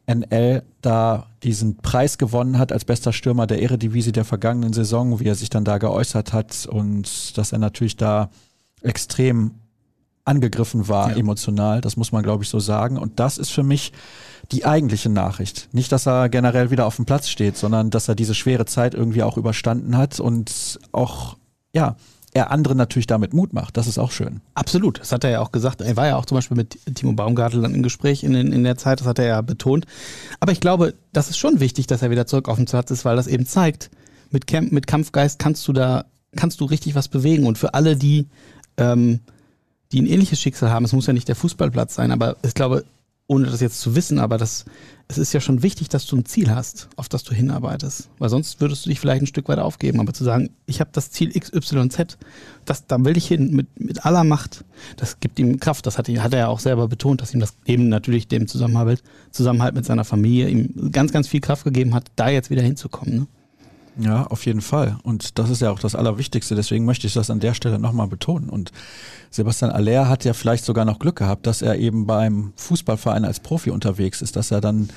NL 0.07 0.63
da 0.83 1.27
diesen 1.43 1.79
Preis 1.79 2.19
gewonnen 2.19 2.59
hat 2.59 2.71
als 2.71 2.85
bester 2.85 3.15
Stürmer 3.15 3.47
der 3.47 3.63
Eredivisie 3.63 4.13
der 4.13 4.27
vergangenen 4.27 4.75
Saison, 4.75 5.21
wie 5.21 5.29
er 5.29 5.35
sich 5.35 5.49
dann 5.49 5.65
da 5.65 5.79
geäußert 5.79 6.35
hat 6.35 6.67
und 6.67 7.39
dass 7.39 7.53
er 7.53 7.59
natürlich 7.59 7.97
da 7.97 8.29
extrem 8.83 9.53
angegriffen 10.29 10.89
war, 10.89 11.11
ja. 11.11 11.17
emotional. 11.17 11.81
Das 11.81 11.97
muss 11.97 12.13
man, 12.13 12.23
glaube 12.23 12.45
ich, 12.45 12.51
so 12.51 12.61
sagen. 12.61 12.99
Und 12.99 13.19
das 13.19 13.39
ist 13.39 13.51
für 13.51 13.63
mich 13.63 13.93
die 14.53 14.65
eigentliche 14.65 15.09
Nachricht. 15.09 15.69
Nicht, 15.73 15.91
dass 15.91 16.07
er 16.07 16.29
generell 16.29 16.71
wieder 16.71 16.87
auf 16.87 16.97
dem 16.97 17.07
Platz 17.07 17.29
steht, 17.29 17.57
sondern 17.57 17.91
dass 17.91 18.09
er 18.09 18.15
diese 18.15 18.35
schwere 18.35 18.67
Zeit 18.67 18.95
irgendwie 18.95 19.23
auch 19.23 19.37
überstanden 19.37 19.97
hat 19.97 20.21
und 20.21 20.79
auch, 20.93 21.37
ja, 21.75 21.97
er 22.35 22.51
anderen 22.51 22.77
natürlich 22.77 23.07
damit 23.07 23.33
Mut 23.33 23.53
macht. 23.53 23.77
Das 23.77 23.87
ist 23.87 23.99
auch 23.99 24.11
schön. 24.11 24.41
Absolut. 24.55 25.01
Das 25.01 25.13
hat 25.13 25.25
er 25.25 25.31
ja 25.31 25.41
auch 25.41 25.51
gesagt. 25.51 25.81
Er 25.81 25.97
war 25.97 26.07
ja 26.07 26.17
auch 26.17 26.27
zum 26.27 26.37
Beispiel 26.37 26.57
mit 26.57 26.79
Timo 26.95 27.13
Baumgartel 27.13 27.63
dann 27.63 27.75
im 27.75 27.83
Gespräch 27.83 28.23
in, 28.23 28.35
in 28.35 28.65
der 28.65 28.77
Zeit. 28.77 29.01
Das 29.01 29.07
hat 29.07 29.19
er 29.19 29.27
ja 29.27 29.41
betont. 29.41 29.87
Aber 30.39 30.53
ich 30.53 30.61
glaube, 30.61 30.95
das 31.13 31.31
ist 31.31 31.39
schon 31.39 31.59
wichtig, 31.59 31.87
dass 31.87 32.03
er 32.03 32.11
wieder 32.11 32.27
zurück 32.27 32.49
auf 32.49 32.57
dem 32.57 32.67
Platz 32.67 32.91
ist, 32.91 33.05
weil 33.05 33.17
das 33.17 33.27
eben 33.27 33.47
zeigt, 33.47 33.91
mit, 34.31 34.47
Camp, 34.47 34.73
mit 34.73 34.87
Kampfgeist 34.87 35.39
kannst 35.39 35.67
du 35.67 35.73
da, 35.73 36.05
kannst 36.37 36.61
du 36.61 36.67
richtig 36.67 36.95
was 36.95 37.09
bewegen. 37.09 37.47
Und 37.47 37.57
für 37.57 37.73
alle, 37.73 37.97
die 37.97 38.29
ähm, 38.77 39.21
die 39.93 40.01
ein 40.01 40.07
ähnliches 40.07 40.41
Schicksal 40.41 40.71
haben. 40.71 40.85
Es 40.85 40.93
muss 40.93 41.07
ja 41.07 41.13
nicht 41.13 41.29
der 41.29 41.37
Fußballplatz 41.37 41.95
sein, 41.95 42.13
aber 42.13 42.37
ich 42.43 42.55
glaube, 42.55 42.85
ohne 43.29 43.47
das 43.47 43.61
jetzt 43.61 43.81
zu 43.81 43.95
wissen, 43.95 44.19
aber 44.19 44.39
das, 44.39 44.65
es 45.07 45.19
ist 45.19 45.35
ja 45.35 45.41
schon 45.41 45.63
wichtig, 45.63 45.91
dass 45.91 46.07
du 46.07 46.17
ein 46.17 46.25
Ziel 46.25 46.51
hast, 46.51 46.89
auf 46.97 47.11
das 47.11 47.23
du 47.25 47.35
hinarbeitest. 47.35 48.09
Weil 48.19 48.31
sonst 48.31 48.61
würdest 48.63 48.87
du 48.87 48.89
dich 48.89 49.01
vielleicht 49.01 49.23
ein 49.23 49.27
Stück 49.27 49.49
weit 49.49 49.59
aufgeben. 49.59 50.01
Aber 50.01 50.15
zu 50.15 50.25
sagen, 50.25 50.49
ich 50.65 50.81
habe 50.81 50.91
das 50.95 51.11
Ziel 51.11 51.39
XYZ, 51.39 52.17
das, 52.65 52.87
da 52.87 53.05
will 53.05 53.19
ich 53.19 53.29
hin 53.29 53.55
mit, 53.55 53.79
mit 53.79 54.07
aller 54.07 54.25
Macht, 54.25 54.65
das 54.97 55.21
gibt 55.21 55.39
ihm 55.39 55.61
Kraft. 55.61 55.85
Das 55.87 55.99
hat, 55.99 56.09
hat 56.09 56.33
er 56.33 56.39
ja 56.39 56.49
auch 56.49 56.61
selber 56.61 56.89
betont, 56.89 57.21
dass 57.21 57.35
ihm 57.35 57.41
das 57.41 57.55
eben 57.67 57.91
natürlich 57.91 58.29
dem 58.29 58.49
Zusammenhalt, 58.49 59.03
Zusammenhalt 59.31 59.75
mit 59.75 59.85
seiner 59.85 60.05
Familie 60.05 60.49
ihm 60.49 60.91
ganz, 60.91 61.13
ganz 61.13 61.29
viel 61.29 61.43
Kraft 61.43 61.65
gegeben 61.65 61.95
hat, 61.95 62.07
da 62.17 62.31
jetzt 62.31 62.49
wieder 62.49 62.63
hinzukommen. 62.63 63.15
Ne? 63.15 63.27
Ja, 63.99 64.27
auf 64.29 64.47
jeden 64.47 64.61
Fall. 64.61 64.97
Und 65.03 65.39
das 65.39 65.51
ist 65.51 65.61
ja 65.61 65.73
auch 65.73 65.81
das 65.81 65.97
Allerwichtigste. 65.97 66.55
Deswegen 66.55 66.85
möchte 66.85 67.09
ich 67.09 67.15
das 67.15 67.31
an 67.31 67.41
der 67.41 67.53
Stelle 67.55 67.81
nochmal 67.81 68.07
betonen. 68.07 68.49
Und 68.49 68.71
Sebastian 69.31 69.73
Aller 69.73 70.09
hat 70.09 70.25
ja 70.25 70.35
vielleicht 70.35 70.65
sogar 70.65 70.85
noch 70.85 71.01
Glück 71.01 71.17
gehabt, 71.17 71.47
dass 71.47 71.63
er 71.63 71.77
eben 71.79 72.07
beim 72.07 72.53
Fußballverein 72.57 73.25
als 73.25 73.41
Profi 73.41 73.71
unterwegs 73.71 74.23
ist, 74.23 74.37
dass 74.37 74.53
er 74.53 74.61
dann 74.61 74.89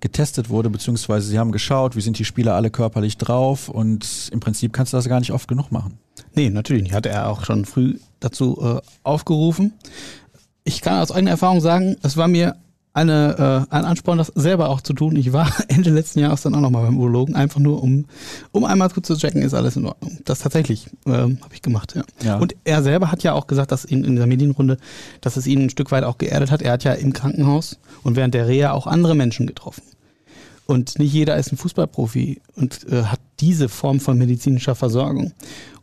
getestet 0.00 0.50
wurde, 0.50 0.68
beziehungsweise 0.68 1.28
sie 1.28 1.38
haben 1.38 1.52
geschaut, 1.52 1.96
wie 1.96 2.00
sind 2.00 2.18
die 2.18 2.24
Spieler 2.24 2.54
alle 2.54 2.70
körperlich 2.70 3.16
drauf 3.16 3.68
und 3.68 4.30
im 4.32 4.40
Prinzip 4.40 4.72
kannst 4.72 4.92
du 4.92 4.96
das 4.96 5.08
gar 5.08 5.20
nicht 5.20 5.32
oft 5.32 5.48
genug 5.48 5.70
machen. 5.70 5.96
Nee, 6.34 6.50
natürlich 6.50 6.82
nicht. 6.82 6.92
Hat 6.92 7.06
er 7.06 7.28
auch 7.28 7.44
schon 7.44 7.64
früh 7.64 7.98
dazu 8.20 8.60
äh, 8.60 8.80
aufgerufen. 9.04 9.72
Ich 10.64 10.80
kann 10.80 11.00
aus 11.00 11.12
eigener 11.12 11.30
Erfahrung 11.32 11.60
sagen, 11.60 11.96
es 12.02 12.16
war 12.16 12.28
mir 12.28 12.56
eine, 12.94 13.66
äh, 13.70 13.74
ein 13.74 13.84
Ansporn, 13.84 14.18
das 14.18 14.28
selber 14.34 14.68
auch 14.68 14.80
zu 14.80 14.92
tun. 14.92 15.16
Ich 15.16 15.32
war 15.32 15.50
Ende 15.68 15.90
letzten 15.90 16.20
Jahres 16.20 16.42
dann 16.42 16.54
auch 16.54 16.60
nochmal 16.60 16.84
beim 16.84 16.98
Urologen, 16.98 17.34
einfach 17.34 17.60
nur 17.60 17.82
um, 17.82 18.04
um 18.52 18.64
einmal 18.64 18.90
kurz 18.90 19.06
zu 19.06 19.16
checken, 19.16 19.42
ist 19.42 19.54
alles 19.54 19.76
in 19.76 19.86
Ordnung. 19.86 20.18
Das 20.24 20.40
tatsächlich 20.40 20.88
äh, 21.06 21.10
habe 21.12 21.54
ich 21.54 21.62
gemacht, 21.62 21.94
ja. 21.94 22.02
ja. 22.22 22.36
Und 22.36 22.54
er 22.64 22.82
selber 22.82 23.10
hat 23.10 23.22
ja 23.22 23.32
auch 23.32 23.46
gesagt, 23.46 23.72
dass 23.72 23.84
ihn 23.84 24.04
in 24.04 24.12
dieser 24.12 24.26
Medienrunde, 24.26 24.76
dass 25.20 25.36
es 25.36 25.46
ihn 25.46 25.62
ein 25.62 25.70
Stück 25.70 25.90
weit 25.90 26.04
auch 26.04 26.18
geerdet 26.18 26.50
hat. 26.50 26.62
Er 26.62 26.72
hat 26.72 26.84
ja 26.84 26.92
im 26.92 27.12
Krankenhaus 27.12 27.78
und 28.02 28.16
während 28.16 28.34
der 28.34 28.48
Reha 28.48 28.72
auch 28.72 28.86
andere 28.86 29.14
Menschen 29.14 29.46
getroffen. 29.46 29.82
Und 30.66 30.98
nicht 30.98 31.12
jeder 31.12 31.36
ist 31.36 31.52
ein 31.52 31.56
Fußballprofi 31.56 32.40
und 32.54 32.86
äh, 32.90 33.04
hat 33.04 33.20
diese 33.40 33.68
Form 33.68 34.00
von 34.00 34.16
medizinischer 34.16 34.74
Versorgung. 34.74 35.32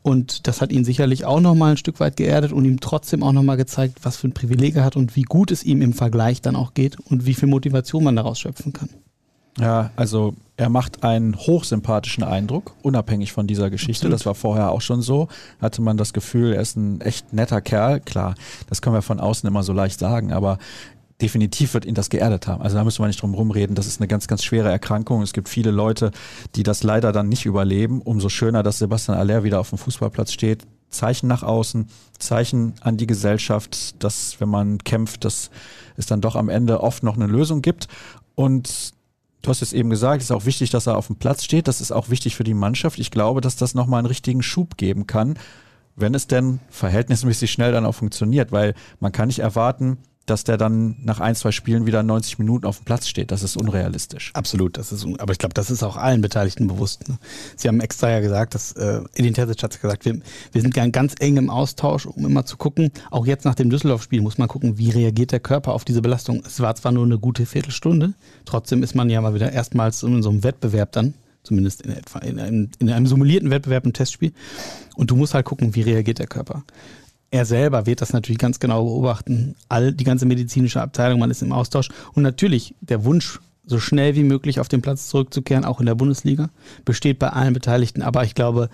Und 0.01 0.47
das 0.47 0.61
hat 0.61 0.71
ihn 0.71 0.85
sicherlich 0.85 1.25
auch 1.25 1.41
nochmal 1.41 1.71
ein 1.71 1.77
Stück 1.77 1.99
weit 1.99 2.15
geerdet 2.15 2.53
und 2.53 2.65
ihm 2.65 2.79
trotzdem 2.79 3.21
auch 3.21 3.33
nochmal 3.33 3.57
gezeigt, 3.57 3.99
was 4.03 4.17
für 4.17 4.27
ein 4.27 4.33
Privileg 4.33 4.75
er 4.75 4.85
hat 4.85 4.95
und 4.95 5.15
wie 5.15 5.23
gut 5.23 5.51
es 5.51 5.63
ihm 5.63 5.81
im 5.81 5.93
Vergleich 5.93 6.41
dann 6.41 6.55
auch 6.55 6.73
geht 6.73 6.97
und 6.99 7.25
wie 7.25 7.33
viel 7.33 7.49
Motivation 7.49 8.03
man 8.03 8.15
daraus 8.15 8.39
schöpfen 8.39 8.71
kann. 8.73 8.89
Ja, 9.59 9.91
also 9.97 10.35
er 10.55 10.69
macht 10.69 11.03
einen 11.03 11.35
hochsympathischen 11.35 12.23
Eindruck, 12.23 12.75
unabhängig 12.81 13.33
von 13.33 13.45
dieser 13.45 13.69
Geschichte. 13.69 14.07
Absolut. 14.07 14.13
Das 14.13 14.25
war 14.25 14.35
vorher 14.35 14.71
auch 14.71 14.81
schon 14.81 15.01
so. 15.01 15.27
Hatte 15.61 15.81
man 15.81 15.97
das 15.97 16.13
Gefühl, 16.13 16.53
er 16.53 16.61
ist 16.61 16.77
ein 16.77 17.01
echt 17.01 17.33
netter 17.33 17.59
Kerl. 17.59 17.99
Klar, 17.99 18.35
das 18.69 18.81
können 18.81 18.95
wir 18.95 19.01
von 19.01 19.19
außen 19.19 19.47
immer 19.47 19.63
so 19.63 19.73
leicht 19.73 19.99
sagen, 19.99 20.31
aber 20.31 20.59
definitiv 21.21 21.73
wird 21.73 21.85
ihn 21.85 21.95
das 21.95 22.09
geerdet 22.09 22.47
haben. 22.47 22.61
Also 22.61 22.77
da 22.77 22.83
müssen 22.83 23.03
wir 23.03 23.07
nicht 23.07 23.21
drum 23.21 23.33
rumreden. 23.33 23.75
Das 23.75 23.87
ist 23.87 23.99
eine 23.99 24.07
ganz, 24.07 24.27
ganz 24.27 24.43
schwere 24.43 24.69
Erkrankung. 24.69 25.21
Es 25.21 25.33
gibt 25.33 25.49
viele 25.49 25.71
Leute, 25.71 26.11
die 26.55 26.63
das 26.63 26.83
leider 26.83 27.11
dann 27.11 27.29
nicht 27.29 27.45
überleben. 27.45 28.01
Umso 28.01 28.29
schöner, 28.29 28.63
dass 28.63 28.79
Sebastian 28.79 29.17
Aller 29.17 29.43
wieder 29.43 29.59
auf 29.59 29.69
dem 29.69 29.77
Fußballplatz 29.77 30.31
steht. 30.31 30.65
Zeichen 30.89 31.27
nach 31.27 31.43
außen, 31.43 31.87
Zeichen 32.17 32.73
an 32.81 32.97
die 32.97 33.05
Gesellschaft, 33.05 34.03
dass 34.03 34.39
wenn 34.39 34.49
man 34.49 34.79
kämpft, 34.79 35.23
dass 35.23 35.51
es 35.97 36.07
dann 36.07 36.21
doch 36.21 36.35
am 36.35 36.49
Ende 36.49 36.81
oft 36.81 37.03
noch 37.03 37.15
eine 37.15 37.27
Lösung 37.27 37.61
gibt. 37.61 37.87
Und 38.33 38.93
du 39.41 39.49
hast 39.49 39.61
es 39.61 39.73
eben 39.73 39.89
gesagt, 39.89 40.21
es 40.21 40.29
ist 40.29 40.35
auch 40.35 40.45
wichtig, 40.45 40.71
dass 40.71 40.87
er 40.87 40.97
auf 40.97 41.07
dem 41.07 41.17
Platz 41.17 41.43
steht. 41.43 41.67
Das 41.67 41.81
ist 41.81 41.91
auch 41.91 42.09
wichtig 42.09 42.35
für 42.35 42.43
die 42.43 42.53
Mannschaft. 42.53 42.97
Ich 42.97 43.11
glaube, 43.11 43.41
dass 43.41 43.55
das 43.55 43.75
nochmal 43.75 43.99
einen 43.99 44.07
richtigen 44.07 44.41
Schub 44.41 44.77
geben 44.77 45.05
kann, 45.05 45.37
wenn 45.95 46.15
es 46.15 46.27
denn 46.27 46.59
verhältnismäßig 46.69 47.51
schnell 47.51 47.71
dann 47.71 47.85
auch 47.85 47.95
funktioniert, 47.95 48.51
weil 48.51 48.73
man 48.99 49.11
kann 49.11 49.27
nicht 49.27 49.39
erwarten, 49.39 49.97
dass 50.29 50.43
der 50.43 50.57
dann 50.57 50.95
nach 51.03 51.19
ein, 51.19 51.35
zwei 51.35 51.51
Spielen 51.51 51.85
wieder 51.85 52.03
90 52.03 52.39
Minuten 52.39 52.65
auf 52.65 52.79
dem 52.79 52.85
Platz 52.85 53.07
steht. 53.07 53.31
Das 53.31 53.43
ist 53.43 53.57
unrealistisch. 53.57 54.31
Absolut, 54.33 54.77
das 54.77 54.91
ist, 54.91 55.05
aber 55.19 55.31
ich 55.31 55.39
glaube, 55.39 55.53
das 55.53 55.71
ist 55.71 55.83
auch 55.83 55.97
allen 55.97 56.21
Beteiligten 56.21 56.67
bewusst. 56.67 57.07
Ne? 57.09 57.17
Sie 57.55 57.67
haben 57.67 57.79
extra 57.79 58.09
ja 58.09 58.19
gesagt, 58.19 58.55
dass 58.55 58.73
äh, 58.73 59.01
Edin 59.15 59.33
Terzic 59.33 59.63
hat 59.63 59.81
gesagt, 59.81 60.05
wir, 60.05 60.19
wir 60.51 60.61
sind 60.61 60.73
ganz 60.73 61.15
eng 61.19 61.37
im 61.37 61.49
Austausch, 61.49 62.05
um 62.05 62.25
immer 62.25 62.45
zu 62.45 62.57
gucken. 62.57 62.91
Auch 63.11 63.25
jetzt 63.25 63.45
nach 63.45 63.55
dem 63.55 63.69
Düsseldorf-Spiel 63.69 64.21
muss 64.21 64.37
man 64.37 64.47
gucken, 64.47 64.77
wie 64.77 64.89
reagiert 64.89 65.31
der 65.31 65.39
Körper 65.39 65.73
auf 65.73 65.85
diese 65.85 66.01
Belastung. 66.01 66.43
Es 66.45 66.59
war 66.59 66.75
zwar 66.75 66.91
nur 66.91 67.05
eine 67.05 67.17
gute 67.17 67.45
Viertelstunde, 67.45 68.13
trotzdem 68.45 68.83
ist 68.83 68.95
man 68.95 69.09
ja 69.09 69.21
mal 69.21 69.33
wieder 69.33 69.51
erstmals 69.51 70.03
in 70.03 70.21
so 70.21 70.29
einem 70.29 70.43
Wettbewerb 70.43 70.91
dann 70.91 71.13
zumindest 71.43 71.81
in 71.81 71.91
etwa 71.91 72.19
in 72.19 72.39
einem, 72.39 72.69
in 72.79 72.89
einem 72.89 73.07
simulierten 73.07 73.49
Wettbewerb 73.49 73.85
im 73.85 73.93
Testspiel. 73.93 74.33
Und 74.95 75.09
du 75.09 75.15
musst 75.15 75.33
halt 75.33 75.45
gucken, 75.45 75.73
wie 75.73 75.81
reagiert 75.81 76.19
der 76.19 76.27
Körper 76.27 76.63
er 77.31 77.45
selber 77.45 77.85
wird 77.85 78.01
das 78.01 78.13
natürlich 78.13 78.39
ganz 78.39 78.59
genau 78.59 78.83
beobachten. 78.83 79.55
All 79.67 79.93
die 79.93 80.03
ganze 80.03 80.25
medizinische 80.25 80.81
Abteilung, 80.81 81.19
man 81.19 81.31
ist 81.31 81.41
im 81.41 81.51
Austausch. 81.51 81.89
Und 82.13 82.23
natürlich 82.23 82.75
der 82.81 83.03
Wunsch, 83.05 83.39
so 83.65 83.79
schnell 83.79 84.15
wie 84.15 84.23
möglich 84.23 84.59
auf 84.59 84.67
den 84.67 84.81
Platz 84.81 85.09
zurückzukehren, 85.09 85.63
auch 85.63 85.79
in 85.79 85.85
der 85.85 85.95
Bundesliga, 85.95 86.49
besteht 86.85 87.19
bei 87.19 87.29
allen 87.29 87.53
Beteiligten. 87.53 88.01
Aber 88.01 88.23
ich 88.23 88.33
glaube, 88.33 88.69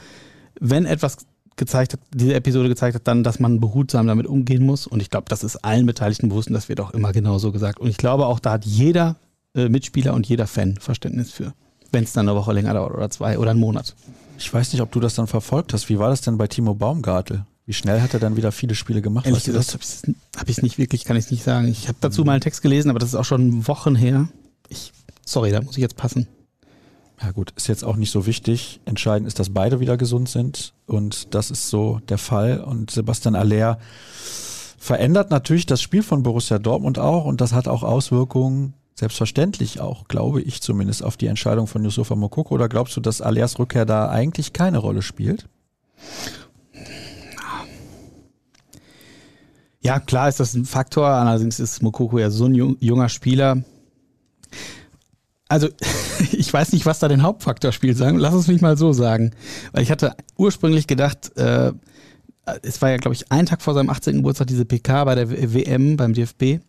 wenn 0.60 0.86
etwas 0.86 1.26
gezeigt 1.58 1.94
hat, 1.94 2.00
diese 2.14 2.34
Episode 2.34 2.70
gezeigt 2.70 2.96
hat, 2.96 3.08
dann, 3.08 3.24
dass 3.24 3.40
man 3.40 3.60
behutsam 3.60 4.08
damit 4.08 4.28
umgehen 4.28 4.66
muss. 4.66 4.88
Und 4.88 5.02
ich 5.02 5.10
glaube, 5.10 5.26
das 5.28 5.44
ist 5.44 5.58
allen 5.58 5.86
Beteiligten 5.86 6.30
bewusst 6.30 6.48
und 6.48 6.54
das 6.54 6.70
wird 6.70 6.80
auch 6.80 6.92
immer 6.92 7.12
genauso 7.12 7.52
gesagt. 7.52 7.80
Und 7.80 7.90
ich 7.90 7.98
glaube, 7.98 8.26
auch 8.26 8.40
da 8.40 8.54
hat 8.54 8.66
jeder 8.66 9.18
äh, 9.54 9.70
Mitspieler 9.70 10.14
und 10.14 10.28
jeder 10.28 10.48
Fan 10.48 10.78
Verständnis 10.78 11.32
für, 11.32 11.54
wenn 11.92 12.04
es 12.04 12.14
dann 12.14 12.28
eine 12.28 12.38
Woche 12.38 12.54
länger 12.54 12.74
dauert 12.74 12.94
oder 12.94 13.10
zwei 13.10 13.38
oder 13.38 13.52
einen 13.52 13.60
Monat. 13.60 13.96
Ich 14.38 14.54
weiß 14.54 14.74
nicht, 14.74 14.82
ob 14.82 14.92
du 14.92 15.00
das 15.00 15.16
dann 15.16 15.28
verfolgt 15.28 15.74
hast. 15.74 15.88
Wie 15.90 16.00
war 16.00 16.10
das 16.10 16.22
denn 16.22 16.38
bei 16.38 16.48
Timo 16.48 16.74
Baumgartel? 16.74 17.46
Wie 17.66 17.74
schnell 17.74 18.02
hat 18.02 18.14
er 18.14 18.20
dann 18.20 18.38
wieder 18.38 18.52
viele 18.52 18.76
Spiele 18.76 19.02
gemacht? 19.02 19.26
Ehrlich 19.26 19.44
gesagt 19.44 19.74
habe 19.74 19.84
ich 19.84 19.90
es 19.90 20.58
hab 20.58 20.64
nicht 20.64 20.78
wirklich, 20.78 21.04
kann 21.04 21.18
ich 21.18 21.32
nicht 21.32 21.44
sagen. 21.44 21.68
Ich 21.68 21.88
habe 21.88 21.98
dazu 22.00 22.24
mal 22.24 22.34
einen 22.34 22.42
Text 22.42 22.62
gelesen, 22.62 22.90
aber 22.90 23.00
das 23.00 23.10
ist 23.10 23.16
auch 23.16 23.26
schon 23.26 23.68
Wochen 23.68 23.96
her. 23.96 24.28
Ich, 24.70 24.94
sorry, 25.26 25.52
da 25.52 25.62
muss 25.62 25.76
ich 25.76 25.82
jetzt 25.82 25.98
passen. 25.98 26.28
Ja 27.22 27.32
gut, 27.32 27.54
ist 27.56 27.68
jetzt 27.68 27.84
auch 27.84 27.96
nicht 27.96 28.12
so 28.12 28.28
wichtig. 28.28 28.82
Entscheidend 28.86 29.28
ist, 29.28 29.40
dass 29.40 29.50
beide 29.50 29.80
wieder 29.80 29.98
gesund 29.98 30.30
sind 30.30 30.74
und 30.86 31.34
das 31.34 31.50
ist 31.50 31.70
so 31.70 32.02
der 32.10 32.20
Fall. 32.20 32.60
Und 32.60 32.92
Sebastian 32.92 33.36
Aller 33.36 33.80
verändert 34.78 35.32
natürlich 35.32 35.66
das 35.66 35.82
Spiel 35.82 36.04
von 36.04 36.22
Borussia 36.22 36.60
Dortmund 36.60 37.00
auch 37.00 37.26
und 37.26 37.42
das 37.42 37.54
hat 37.54 37.68
auch 37.68 37.82
Auswirkungen, 37.82 38.74
selbstverständlich 38.94 39.80
auch, 39.80 40.08
glaube 40.08 40.42
ich 40.42 40.62
zumindest, 40.62 41.04
auf 41.04 41.18
die 41.18 41.28
Entscheidung 41.28 41.66
von 41.66 41.84
Yusufa 41.84 42.16
Mokoko. 42.16 42.54
Oder 42.54 42.70
glaubst 42.70 42.96
du, 42.96 43.02
dass 43.02 43.22
Allers 43.22 43.58
Rückkehr 43.58 43.86
da 43.86 44.10
eigentlich 44.10 44.54
keine 44.54 44.78
Rolle 44.78 45.02
spielt? 45.02 45.48
Ja, 49.86 50.00
klar 50.00 50.28
ist 50.28 50.40
das 50.40 50.56
ein 50.56 50.66
Faktor. 50.66 51.08
Allerdings 51.08 51.60
ist 51.60 51.84
Mokoko 51.84 52.18
ja 52.18 52.32
so 52.32 52.46
ein 52.46 52.56
junger 52.80 53.08
Spieler. 53.08 53.62
Also, 55.48 55.70
ich 56.32 56.52
weiß 56.52 56.74
nicht, 56.74 56.88
was 56.88 56.98
da 56.98 57.08
den 57.08 57.22
Hauptfaktor 57.22 57.72
spielt. 57.72 57.96
Sagen, 57.96 58.18
lass 58.18 58.34
es 58.34 58.48
mich 58.48 58.62
mal 58.62 58.78
so 58.78 58.94
sagen. 58.94 59.30
Weil 59.74 59.84
ich 59.84 59.92
hatte 59.92 60.16
ursprünglich 60.38 60.88
gedacht, 60.88 61.38
äh, 61.38 61.72
es 62.64 62.82
war 62.82 62.90
ja, 62.90 62.98
glaube 62.98 63.14
ich, 63.14 63.32
ein 63.32 63.46
Tag 63.46 63.62
vor 63.62 63.76
seinem 63.76 63.92
18. 63.92 64.16
Geburtstag 64.18 64.48
diese 64.48 64.66
PK 64.66 65.04
bei 65.04 65.14
der 65.14 65.30
WM 65.30 65.98
beim 65.98 66.14
DFB. 66.14 66.62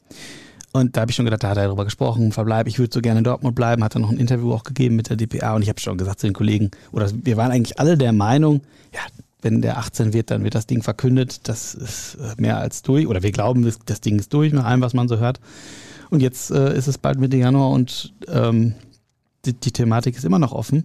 Und 0.72 0.94
da 0.94 1.00
habe 1.00 1.11
ich 1.11 1.16
schon 1.16 1.24
gedacht, 1.24 1.42
da 1.42 1.48
hat 1.48 1.57
er 1.57 1.64
darüber 1.64 1.87
gesprochen, 1.87 2.33
Verbleib, 2.33 2.66
ich 2.66 2.79
würde 2.79 2.92
so 2.92 3.00
gerne 3.00 3.18
in 3.18 3.24
Dortmund 3.24 3.55
bleiben, 3.55 3.83
hat 3.83 3.96
er 3.96 4.00
noch 4.00 4.11
ein 4.11 4.18
Interview 4.18 4.52
auch 4.52 4.62
gegeben 4.62 4.94
mit 4.96 5.09
der 5.09 5.16
DPA 5.16 5.55
und 5.55 5.62
ich 5.62 5.70
habe 5.70 5.81
schon 5.81 5.96
gesagt 5.96 6.20
zu 6.20 6.26
den 6.26 6.35
Kollegen, 6.35 6.70
oder 6.92 7.11
wir 7.14 7.38
waren 7.38 7.50
eigentlich 7.50 7.81
alle 7.81 7.96
der 7.96 8.12
Meinung, 8.12 8.61
ja, 8.92 9.00
wenn 9.46 9.62
der 9.62 9.78
18 9.78 10.12
wird, 10.12 10.32
dann 10.32 10.42
wird 10.42 10.56
das 10.56 10.66
Ding 10.66 10.82
verkündet. 10.82 11.48
Das 11.48 11.74
ist 11.74 12.16
äh, 12.16 12.35
mehr 12.37 12.59
als 12.59 12.82
durch. 12.82 13.06
Oder 13.06 13.22
wir 13.22 13.30
glauben, 13.30 13.72
das, 13.87 14.00
Ding 14.00 14.18
ist 14.18 14.35
durch, 14.35 14.52
nach 14.52 14.64
allem, 14.64 14.80
was 14.80 14.92
man 14.92 15.06
so 15.06 15.18
hört. 15.18 15.40
Und 16.11 16.20
jetzt 16.20 16.50
äh, 16.50 16.76
ist 16.76 16.88
es 16.88 16.98
bald 16.98 17.20
Mitte 17.20 17.37
Januar 17.37 17.70
und 17.70 18.12
ähm, 18.28 18.74
die, 19.44 19.52
die 19.52 19.70
Thematik 19.70 20.16
ist 20.16 20.24
immer 20.24 20.40
noch 20.40 20.52
offen. 20.52 20.85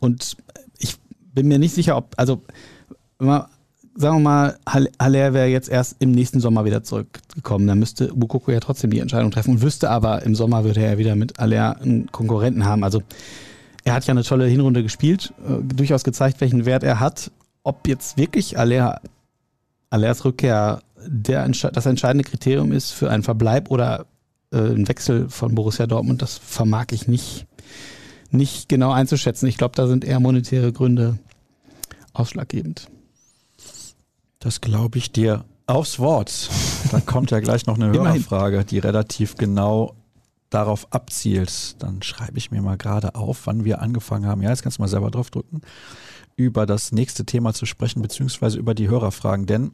Und 0.00 0.36
ich 0.78 0.96
bin 1.32 1.46
mir 1.46 1.60
nicht 1.60 1.74
sicher, 1.74 1.96
ob, 1.96 2.14
also, 2.16 2.42
sagen 3.20 3.44
wir 3.94 4.18
mal, 4.18 4.58
Haller 4.66 5.34
wäre 5.34 5.46
jetzt 5.46 5.68
erst 5.68 5.96
im 6.00 6.10
nächsten 6.10 6.40
Sommer 6.40 6.64
wieder 6.64 6.82
zurückgekommen. 6.82 7.68
Dann 7.68 7.78
müsste 7.78 8.08
Bukoko 8.08 8.50
ja 8.50 8.60
trotzdem 8.60 8.90
die 8.90 8.98
Entscheidung 8.98 9.30
treffen 9.30 9.54
und 9.54 9.62
wüsste 9.62 9.88
aber, 9.88 10.22
im 10.22 10.34
Sommer 10.34 10.64
würde 10.64 10.82
er 10.82 10.98
wieder 10.98 11.14
mit 11.14 11.38
Haller 11.38 11.80
einen 11.80 12.10
Konkurrenten 12.10 12.64
haben. 12.64 12.82
Also, 12.82 13.02
er 13.84 13.94
hat 13.94 14.06
ja 14.06 14.12
eine 14.12 14.24
tolle 14.24 14.46
Hinrunde 14.46 14.82
gespielt, 14.82 15.32
äh, 15.48 15.62
durchaus 15.62 16.02
gezeigt, 16.02 16.40
welchen 16.40 16.66
Wert 16.66 16.82
er 16.82 16.98
hat. 16.98 17.30
Ob 17.68 17.86
jetzt 17.86 18.16
wirklich 18.16 18.58
Aller, 18.58 19.02
Allers 19.90 20.24
Rückkehr 20.24 20.80
der, 21.06 21.46
das 21.46 21.84
entscheidende 21.84 22.24
Kriterium 22.24 22.72
ist 22.72 22.92
für 22.92 23.10
einen 23.10 23.22
Verbleib 23.22 23.70
oder 23.70 24.06
äh, 24.50 24.56
einen 24.56 24.88
Wechsel 24.88 25.28
von 25.28 25.54
Borussia 25.54 25.86
Dortmund, 25.86 26.22
das 26.22 26.38
vermag 26.38 26.86
ich 26.92 27.08
nicht, 27.08 27.46
nicht 28.30 28.70
genau 28.70 28.90
einzuschätzen. 28.90 29.46
Ich 29.48 29.58
glaube, 29.58 29.76
da 29.76 29.86
sind 29.86 30.06
eher 30.06 30.18
monetäre 30.18 30.72
Gründe 30.72 31.18
ausschlaggebend. 32.14 32.88
Das 34.38 34.62
glaube 34.62 34.96
ich 34.96 35.12
dir 35.12 35.44
aufs 35.66 35.98
Wort. 35.98 36.48
Da 36.90 37.00
kommt 37.00 37.30
ja 37.32 37.40
gleich 37.40 37.66
noch 37.66 37.74
eine 37.76 37.92
Hörerfrage, 37.92 38.64
die 38.64 38.78
relativ 38.78 39.36
genau 39.36 39.94
darauf 40.48 40.90
abzielt, 40.90 41.82
dann 41.82 42.00
schreibe 42.02 42.38
ich 42.38 42.50
mir 42.50 42.62
mal 42.62 42.78
gerade 42.78 43.14
auf, 43.14 43.46
wann 43.46 43.66
wir 43.66 43.82
angefangen 43.82 44.24
haben. 44.24 44.40
Ja, 44.40 44.48
jetzt 44.48 44.62
kannst 44.62 44.78
du 44.78 44.82
mal 44.82 44.88
selber 44.88 45.10
drauf 45.10 45.30
drücken, 45.30 45.60
über 46.38 46.66
das 46.66 46.92
nächste 46.92 47.26
Thema 47.26 47.52
zu 47.52 47.66
sprechen, 47.66 48.00
beziehungsweise 48.00 48.58
über 48.58 48.72
die 48.72 48.88
Hörerfragen. 48.88 49.46
Denn, 49.46 49.72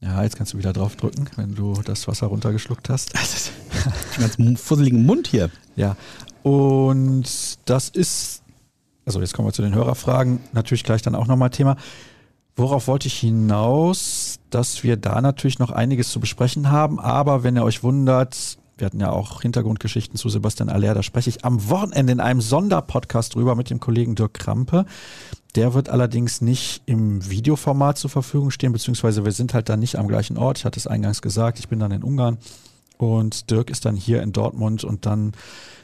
ja, 0.00 0.22
jetzt 0.24 0.36
kannst 0.36 0.52
du 0.52 0.58
wieder 0.58 0.72
drauf 0.72 0.96
drücken, 0.96 1.28
wenn 1.36 1.54
du 1.54 1.80
das 1.84 2.08
Wasser 2.08 2.26
runtergeschluckt 2.26 2.90
hast. 2.90 3.12
ganz 4.18 4.60
fusseligen 4.60 5.06
Mund 5.06 5.28
hier. 5.28 5.50
Ja, 5.76 5.96
und 6.42 7.24
das 7.64 7.88
ist, 7.90 8.42
also 9.06 9.20
jetzt 9.20 9.34
kommen 9.34 9.46
wir 9.46 9.52
zu 9.52 9.62
den 9.62 9.74
Hörerfragen, 9.74 10.40
natürlich 10.52 10.82
gleich 10.82 11.00
dann 11.00 11.14
auch 11.14 11.28
nochmal 11.28 11.50
Thema. 11.50 11.76
Worauf 12.56 12.88
wollte 12.88 13.06
ich 13.06 13.18
hinaus? 13.20 14.40
Dass 14.50 14.82
wir 14.82 14.96
da 14.96 15.20
natürlich 15.20 15.60
noch 15.60 15.70
einiges 15.70 16.10
zu 16.10 16.18
besprechen 16.18 16.70
haben, 16.70 16.98
aber 16.98 17.44
wenn 17.44 17.56
ihr 17.56 17.62
euch 17.62 17.84
wundert, 17.84 18.58
wir 18.82 18.86
hatten 18.86 19.00
ja 19.00 19.12
auch 19.12 19.42
Hintergrundgeschichten 19.42 20.18
zu 20.18 20.28
Sebastian 20.28 20.68
Aller. 20.68 20.92
Da 20.92 21.04
spreche 21.04 21.30
ich 21.30 21.44
am 21.44 21.70
Wochenende 21.70 22.12
in 22.12 22.18
einem 22.18 22.40
Sonderpodcast 22.40 23.36
drüber 23.36 23.54
mit 23.54 23.70
dem 23.70 23.78
Kollegen 23.78 24.16
Dirk 24.16 24.34
Krampe. 24.34 24.86
Der 25.54 25.72
wird 25.72 25.88
allerdings 25.88 26.40
nicht 26.40 26.82
im 26.86 27.30
Videoformat 27.30 27.96
zur 27.96 28.10
Verfügung 28.10 28.50
stehen, 28.50 28.72
beziehungsweise 28.72 29.24
wir 29.24 29.30
sind 29.30 29.54
halt 29.54 29.68
dann 29.68 29.78
nicht 29.78 30.00
am 30.00 30.08
gleichen 30.08 30.36
Ort. 30.36 30.58
Ich 30.58 30.64
hatte 30.64 30.80
es 30.80 30.88
eingangs 30.88 31.22
gesagt, 31.22 31.60
ich 31.60 31.68
bin 31.68 31.78
dann 31.78 31.92
in 31.92 32.02
Ungarn 32.02 32.38
und 32.98 33.52
Dirk 33.52 33.70
ist 33.70 33.84
dann 33.84 33.94
hier 33.94 34.20
in 34.20 34.32
Dortmund 34.32 34.82
und 34.82 35.06
dann 35.06 35.30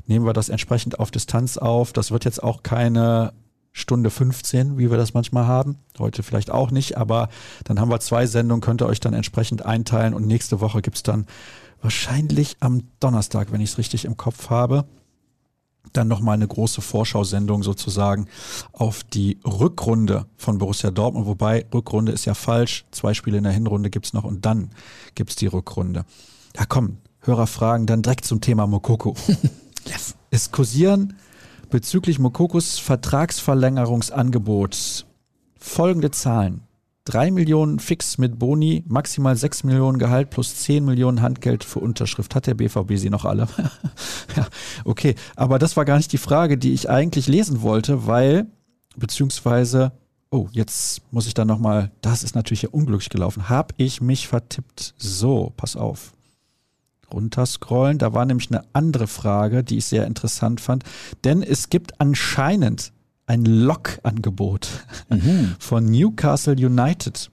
nehmen 0.08 0.26
wir 0.26 0.32
das 0.32 0.48
entsprechend 0.48 0.98
auf 0.98 1.12
Distanz 1.12 1.56
auf. 1.56 1.92
Das 1.92 2.10
wird 2.10 2.24
jetzt 2.24 2.42
auch 2.42 2.64
keine 2.64 3.32
Stunde 3.72 4.10
15, 4.10 4.76
wie 4.76 4.90
wir 4.90 4.98
das 4.98 5.14
manchmal 5.14 5.46
haben. 5.46 5.76
Heute 6.00 6.24
vielleicht 6.24 6.50
auch 6.50 6.72
nicht, 6.72 6.96
aber 6.96 7.28
dann 7.62 7.78
haben 7.78 7.92
wir 7.92 8.00
zwei 8.00 8.26
Sendungen, 8.26 8.60
könnt 8.60 8.82
ihr 8.82 8.86
euch 8.86 8.98
dann 8.98 9.14
entsprechend 9.14 9.64
einteilen 9.64 10.14
und 10.14 10.26
nächste 10.26 10.60
Woche 10.60 10.82
gibt 10.82 10.96
es 10.96 11.04
dann 11.04 11.26
wahrscheinlich 11.80 12.56
am 12.60 12.82
Donnerstag, 13.00 13.52
wenn 13.52 13.60
ich 13.60 13.70
es 13.70 13.78
richtig 13.78 14.04
im 14.04 14.16
Kopf 14.16 14.50
habe, 14.50 14.84
dann 15.92 16.08
nochmal 16.08 16.34
eine 16.34 16.48
große 16.48 16.80
Vorschau-Sendung 16.80 17.62
sozusagen 17.62 18.26
auf 18.72 19.04
die 19.04 19.38
Rückrunde 19.44 20.26
von 20.36 20.58
Borussia 20.58 20.90
Dortmund. 20.90 21.26
Wobei 21.26 21.66
Rückrunde 21.72 22.10
ist 22.12 22.24
ja 22.24 22.34
falsch. 22.34 22.84
Zwei 22.90 23.14
Spiele 23.14 23.38
in 23.38 23.44
der 23.44 23.52
Hinrunde 23.52 23.90
gibt's 23.90 24.12
noch 24.12 24.24
und 24.24 24.44
dann 24.44 24.70
gibt's 25.14 25.36
die 25.36 25.46
Rückrunde. 25.46 26.04
Ja, 26.56 26.66
komm, 26.66 26.96
Hörerfragen 27.20 27.86
dann 27.86 28.02
direkt 28.02 28.24
zum 28.24 28.40
Thema 28.40 28.66
Mokoko. 28.66 29.14
yes. 29.86 30.16
Es 30.30 30.50
kursieren 30.50 31.14
bezüglich 31.70 32.18
Mokokos 32.18 32.78
Vertragsverlängerungsangebot 32.78 35.06
folgende 35.58 36.10
Zahlen. 36.10 36.62
3 37.08 37.30
Millionen 37.30 37.78
fix 37.78 38.18
mit 38.18 38.38
Boni, 38.38 38.84
maximal 38.86 39.34
6 39.34 39.64
Millionen 39.64 39.98
Gehalt 39.98 40.28
plus 40.28 40.56
10 40.56 40.84
Millionen 40.84 41.22
Handgeld 41.22 41.64
für 41.64 41.80
Unterschrift. 41.80 42.34
Hat 42.34 42.46
der 42.46 42.54
BVB 42.54 42.96
sie 42.96 43.08
noch 43.08 43.24
alle? 43.24 43.48
ja, 44.36 44.46
okay. 44.84 45.14
Aber 45.34 45.58
das 45.58 45.76
war 45.78 45.86
gar 45.86 45.96
nicht 45.96 46.12
die 46.12 46.18
Frage, 46.18 46.58
die 46.58 46.74
ich 46.74 46.90
eigentlich 46.90 47.26
lesen 47.26 47.62
wollte, 47.62 48.06
weil, 48.06 48.46
beziehungsweise, 48.96 49.92
oh, 50.30 50.48
jetzt 50.52 51.00
muss 51.10 51.26
ich 51.26 51.32
dann 51.32 51.48
nochmal, 51.48 51.92
das 52.02 52.22
ist 52.22 52.34
natürlich 52.34 52.62
ja 52.62 52.68
unglücklich 52.70 53.08
gelaufen. 53.08 53.48
Hab 53.48 53.72
ich 53.78 54.02
mich 54.02 54.28
vertippt? 54.28 54.94
So, 54.98 55.54
pass 55.56 55.76
auf. 55.76 56.12
Runterscrollen. 57.10 57.96
Da 57.96 58.12
war 58.12 58.26
nämlich 58.26 58.50
eine 58.50 58.64
andere 58.74 59.06
Frage, 59.06 59.64
die 59.64 59.78
ich 59.78 59.86
sehr 59.86 60.06
interessant 60.06 60.60
fand. 60.60 60.84
Denn 61.24 61.42
es 61.42 61.70
gibt 61.70 62.02
anscheinend 62.02 62.92
ein 63.28 63.44
Lok-Angebot 63.44 64.68
mhm. 65.10 65.54
von 65.58 65.84
Newcastle 65.84 66.54
United. 66.54 67.30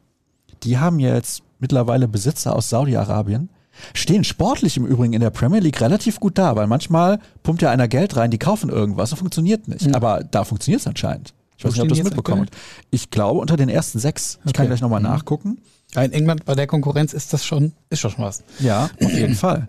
Die 0.63 0.77
haben 0.77 0.99
ja 0.99 1.15
jetzt 1.15 1.41
mittlerweile 1.59 2.07
Besitzer 2.07 2.55
aus 2.55 2.69
Saudi-Arabien. 2.69 3.49
Stehen 3.93 4.23
sportlich 4.23 4.77
im 4.77 4.85
Übrigen 4.85 5.13
in 5.13 5.21
der 5.21 5.31
Premier 5.31 5.59
League 5.59 5.81
relativ 5.81 6.19
gut 6.19 6.37
da, 6.37 6.55
weil 6.55 6.67
manchmal 6.67 7.19
pumpt 7.43 7.61
ja 7.61 7.71
einer 7.71 7.87
Geld 7.87 8.15
rein, 8.15 8.31
die 8.31 8.37
kaufen 8.37 8.69
irgendwas 8.69 9.11
und 9.11 9.17
funktioniert 9.17 9.67
nicht. 9.67 9.87
Mhm. 9.87 9.95
Aber 9.95 10.23
da 10.23 10.43
funktioniert 10.43 10.81
es 10.81 10.87
anscheinend. 10.87 11.33
Ich 11.57 11.63
weiß 11.63 11.73
nicht, 11.73 11.81
ob 11.81 11.87
du 11.87 11.95
es 11.95 12.03
mitbekommen 12.03 12.47
hast. 12.51 12.61
Ich 12.91 13.09
glaube 13.09 13.39
unter 13.39 13.57
den 13.57 13.69
ersten 13.69 13.99
sechs. 13.99 14.39
Ich 14.43 14.49
okay. 14.49 14.53
kann 14.53 14.67
gleich 14.67 14.81
nochmal 14.81 14.99
mhm. 14.99 15.07
nachgucken. 15.07 15.57
in 15.95 16.11
England 16.11 16.45
bei 16.45 16.55
der 16.55 16.67
Konkurrenz 16.67 17.13
ist 17.13 17.33
das 17.33 17.45
schon, 17.45 17.73
ist 17.89 17.99
schon 17.99 18.13
was. 18.17 18.43
Ja, 18.59 18.89
auf 19.01 19.11
jeden 19.13 19.35
Fall. 19.35 19.67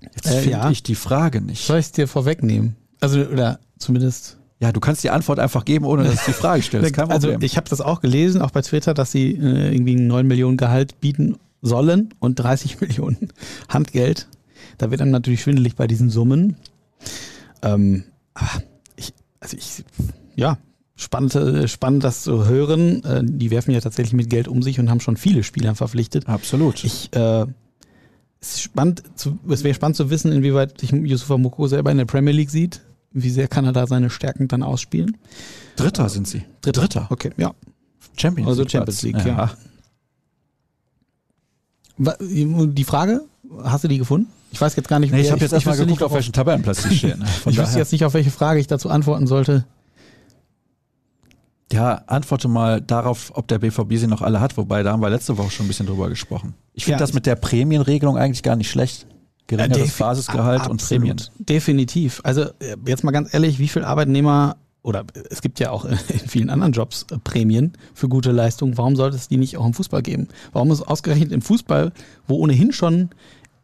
Jetzt 0.00 0.26
äh, 0.26 0.40
finde 0.40 0.50
ja. 0.50 0.70
ich 0.70 0.82
die 0.82 0.96
Frage 0.96 1.40
nicht. 1.40 1.64
Soll 1.64 1.78
ich 1.78 1.86
es 1.86 1.92
dir 1.92 2.08
vorwegnehmen? 2.08 2.76
Also, 3.00 3.20
oder 3.20 3.60
zumindest 3.78 4.38
ja, 4.62 4.70
du 4.70 4.78
kannst 4.78 5.02
die 5.02 5.10
Antwort 5.10 5.40
einfach 5.40 5.64
geben, 5.64 5.84
ohne 5.84 6.04
dass 6.04 6.24
du 6.24 6.30
die 6.30 6.36
Frage 6.36 6.62
stellst. 6.62 6.94
Kein 6.94 7.10
also 7.10 7.32
ich 7.40 7.56
habe 7.56 7.68
das 7.68 7.80
auch 7.80 8.00
gelesen, 8.00 8.40
auch 8.40 8.52
bei 8.52 8.62
Twitter, 8.62 8.94
dass 8.94 9.10
sie 9.10 9.32
äh, 9.32 9.74
irgendwie 9.74 9.96
einen 9.96 10.06
9 10.06 10.24
Millionen 10.24 10.56
Gehalt 10.56 11.00
bieten 11.00 11.36
sollen 11.62 12.14
und 12.20 12.36
30 12.36 12.80
Millionen 12.80 13.32
Handgeld. 13.68 14.28
Da 14.78 14.92
wird 14.92 15.00
dann 15.00 15.10
natürlich 15.10 15.42
schwindelig 15.42 15.74
bei 15.74 15.88
diesen 15.88 16.10
Summen. 16.10 16.54
Ähm, 17.60 18.04
ich, 18.94 19.12
also 19.40 19.56
ich, 19.56 19.84
ja, 20.36 20.58
spannend, 20.94 21.34
äh, 21.34 21.66
spannend 21.66 22.04
das 22.04 22.22
zu 22.22 22.46
hören. 22.46 23.02
Äh, 23.02 23.22
die 23.24 23.50
werfen 23.50 23.72
ja 23.72 23.80
tatsächlich 23.80 24.14
mit 24.14 24.30
Geld 24.30 24.46
um 24.46 24.62
sich 24.62 24.78
und 24.78 24.90
haben 24.90 25.00
schon 25.00 25.16
viele 25.16 25.42
Spieler 25.42 25.74
verpflichtet. 25.74 26.28
Absolut. 26.28 26.84
Ich, 26.84 27.12
äh, 27.16 27.46
es, 28.40 28.60
spannend 28.60 29.02
zu, 29.16 29.40
es 29.48 29.64
wäre 29.64 29.74
spannend 29.74 29.96
zu 29.96 30.08
wissen, 30.08 30.30
inwieweit 30.30 30.78
sich 30.78 30.92
Yusufa 30.92 31.36
Moko 31.36 31.66
selber 31.66 31.90
in 31.90 31.98
der 31.98 32.04
Premier 32.04 32.32
League 32.32 32.50
sieht 32.50 32.80
wie 33.12 33.30
sehr 33.30 33.48
kann 33.48 33.64
er 33.64 33.72
da 33.72 33.86
seine 33.86 34.10
Stärken 34.10 34.48
dann 34.48 34.62
ausspielen? 34.62 35.16
Dritter 35.76 36.08
sind 36.08 36.26
sie. 36.28 36.44
Dritter, 36.60 36.82
Dritter. 36.82 37.06
okay, 37.10 37.30
ja. 37.36 37.54
Champions 38.16 38.48
also 38.48 38.62
League. 38.62 38.74
Also 38.74 38.78
Champions 38.78 39.02
League, 39.02 39.24
ja. 39.24 39.50
ja. 41.98 42.16
Die 42.18 42.84
Frage, 42.84 43.22
hast 43.62 43.84
du 43.84 43.88
die 43.88 43.98
gefunden? 43.98 44.28
Ich 44.50 44.60
weiß 44.60 44.76
jetzt 44.76 44.88
gar 44.88 44.98
nicht. 44.98 45.12
Nee, 45.12 45.22
ich 45.22 45.30
habe 45.30 45.40
jetzt 45.40 45.52
erstmal 45.52 45.76
geguckt, 45.76 45.90
nicht, 45.90 46.02
auf 46.02 46.12
welchen 46.12 46.32
Tabellenplatz 46.32 46.82
die 46.82 46.96
stehen. 46.96 47.24
ich 47.46 47.56
wüsste 47.58 47.78
jetzt 47.78 47.92
nicht, 47.92 48.04
auf 48.04 48.14
welche 48.14 48.30
Frage 48.30 48.60
ich 48.60 48.66
dazu 48.66 48.90
antworten 48.90 49.26
sollte. 49.26 49.64
Ja, 51.72 52.02
antworte 52.06 52.48
mal 52.48 52.82
darauf, 52.82 53.32
ob 53.34 53.48
der 53.48 53.58
BVB 53.58 53.94
sie 53.96 54.06
noch 54.06 54.20
alle 54.20 54.40
hat, 54.40 54.58
wobei 54.58 54.82
da 54.82 54.92
haben 54.92 55.00
wir 55.00 55.08
letzte 55.08 55.38
Woche 55.38 55.50
schon 55.50 55.64
ein 55.64 55.68
bisschen 55.68 55.86
drüber 55.86 56.10
gesprochen. 56.10 56.54
Ich 56.74 56.84
finde 56.84 56.96
ja, 56.96 56.98
das 56.98 57.14
mit 57.14 57.24
der 57.24 57.34
Prämienregelung 57.34 58.18
eigentlich 58.18 58.42
gar 58.42 58.56
nicht 58.56 58.70
schlecht. 58.70 59.06
Geringeres 59.46 59.98
ja, 59.98 60.06
Basisgehalt 60.06 60.68
und 60.68 60.82
Prämien. 60.82 61.20
Definitiv. 61.38 62.20
Also 62.24 62.42
äh, 62.42 62.76
jetzt 62.86 63.04
mal 63.04 63.10
ganz 63.10 63.32
ehrlich, 63.34 63.58
wie 63.58 63.68
viele 63.68 63.86
Arbeitnehmer 63.86 64.56
oder 64.82 65.04
es 65.30 65.42
gibt 65.42 65.60
ja 65.60 65.70
auch 65.70 65.84
in 65.84 65.96
vielen 65.96 66.50
anderen 66.50 66.72
Jobs 66.72 67.06
äh, 67.10 67.18
Prämien 67.18 67.72
für 67.94 68.08
gute 68.08 68.32
Leistungen. 68.32 68.76
Warum 68.78 68.96
sollte 68.96 69.16
es 69.16 69.28
die 69.28 69.36
nicht 69.36 69.56
auch 69.56 69.66
im 69.66 69.74
Fußball 69.74 70.02
geben? 70.02 70.28
Warum 70.52 70.68
muss 70.68 70.82
ausgerechnet 70.82 71.32
im 71.32 71.42
Fußball, 71.42 71.92
wo 72.26 72.36
ohnehin 72.36 72.72
schon, 72.72 73.10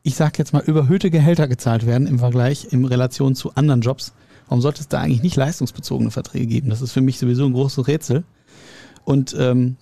ich 0.02 0.14
sag 0.14 0.38
jetzt 0.38 0.52
mal, 0.52 0.62
überhöhte 0.62 1.10
Gehälter 1.10 1.48
gezahlt 1.48 1.86
werden 1.86 2.06
im 2.06 2.18
Vergleich, 2.18 2.68
in 2.70 2.84
Relation 2.84 3.34
zu 3.34 3.54
anderen 3.54 3.80
Jobs, 3.80 4.12
warum 4.48 4.60
sollte 4.60 4.80
es 4.80 4.88
da 4.88 5.00
eigentlich 5.00 5.22
nicht 5.22 5.36
leistungsbezogene 5.36 6.10
Verträge 6.10 6.46
geben? 6.46 6.70
Das 6.70 6.82
ist 6.82 6.92
für 6.92 7.00
mich 7.00 7.18
sowieso 7.18 7.44
ein 7.44 7.52
großes 7.52 7.86
Rätsel. 7.86 8.24
Und 9.04 9.34
ähm, 9.38 9.76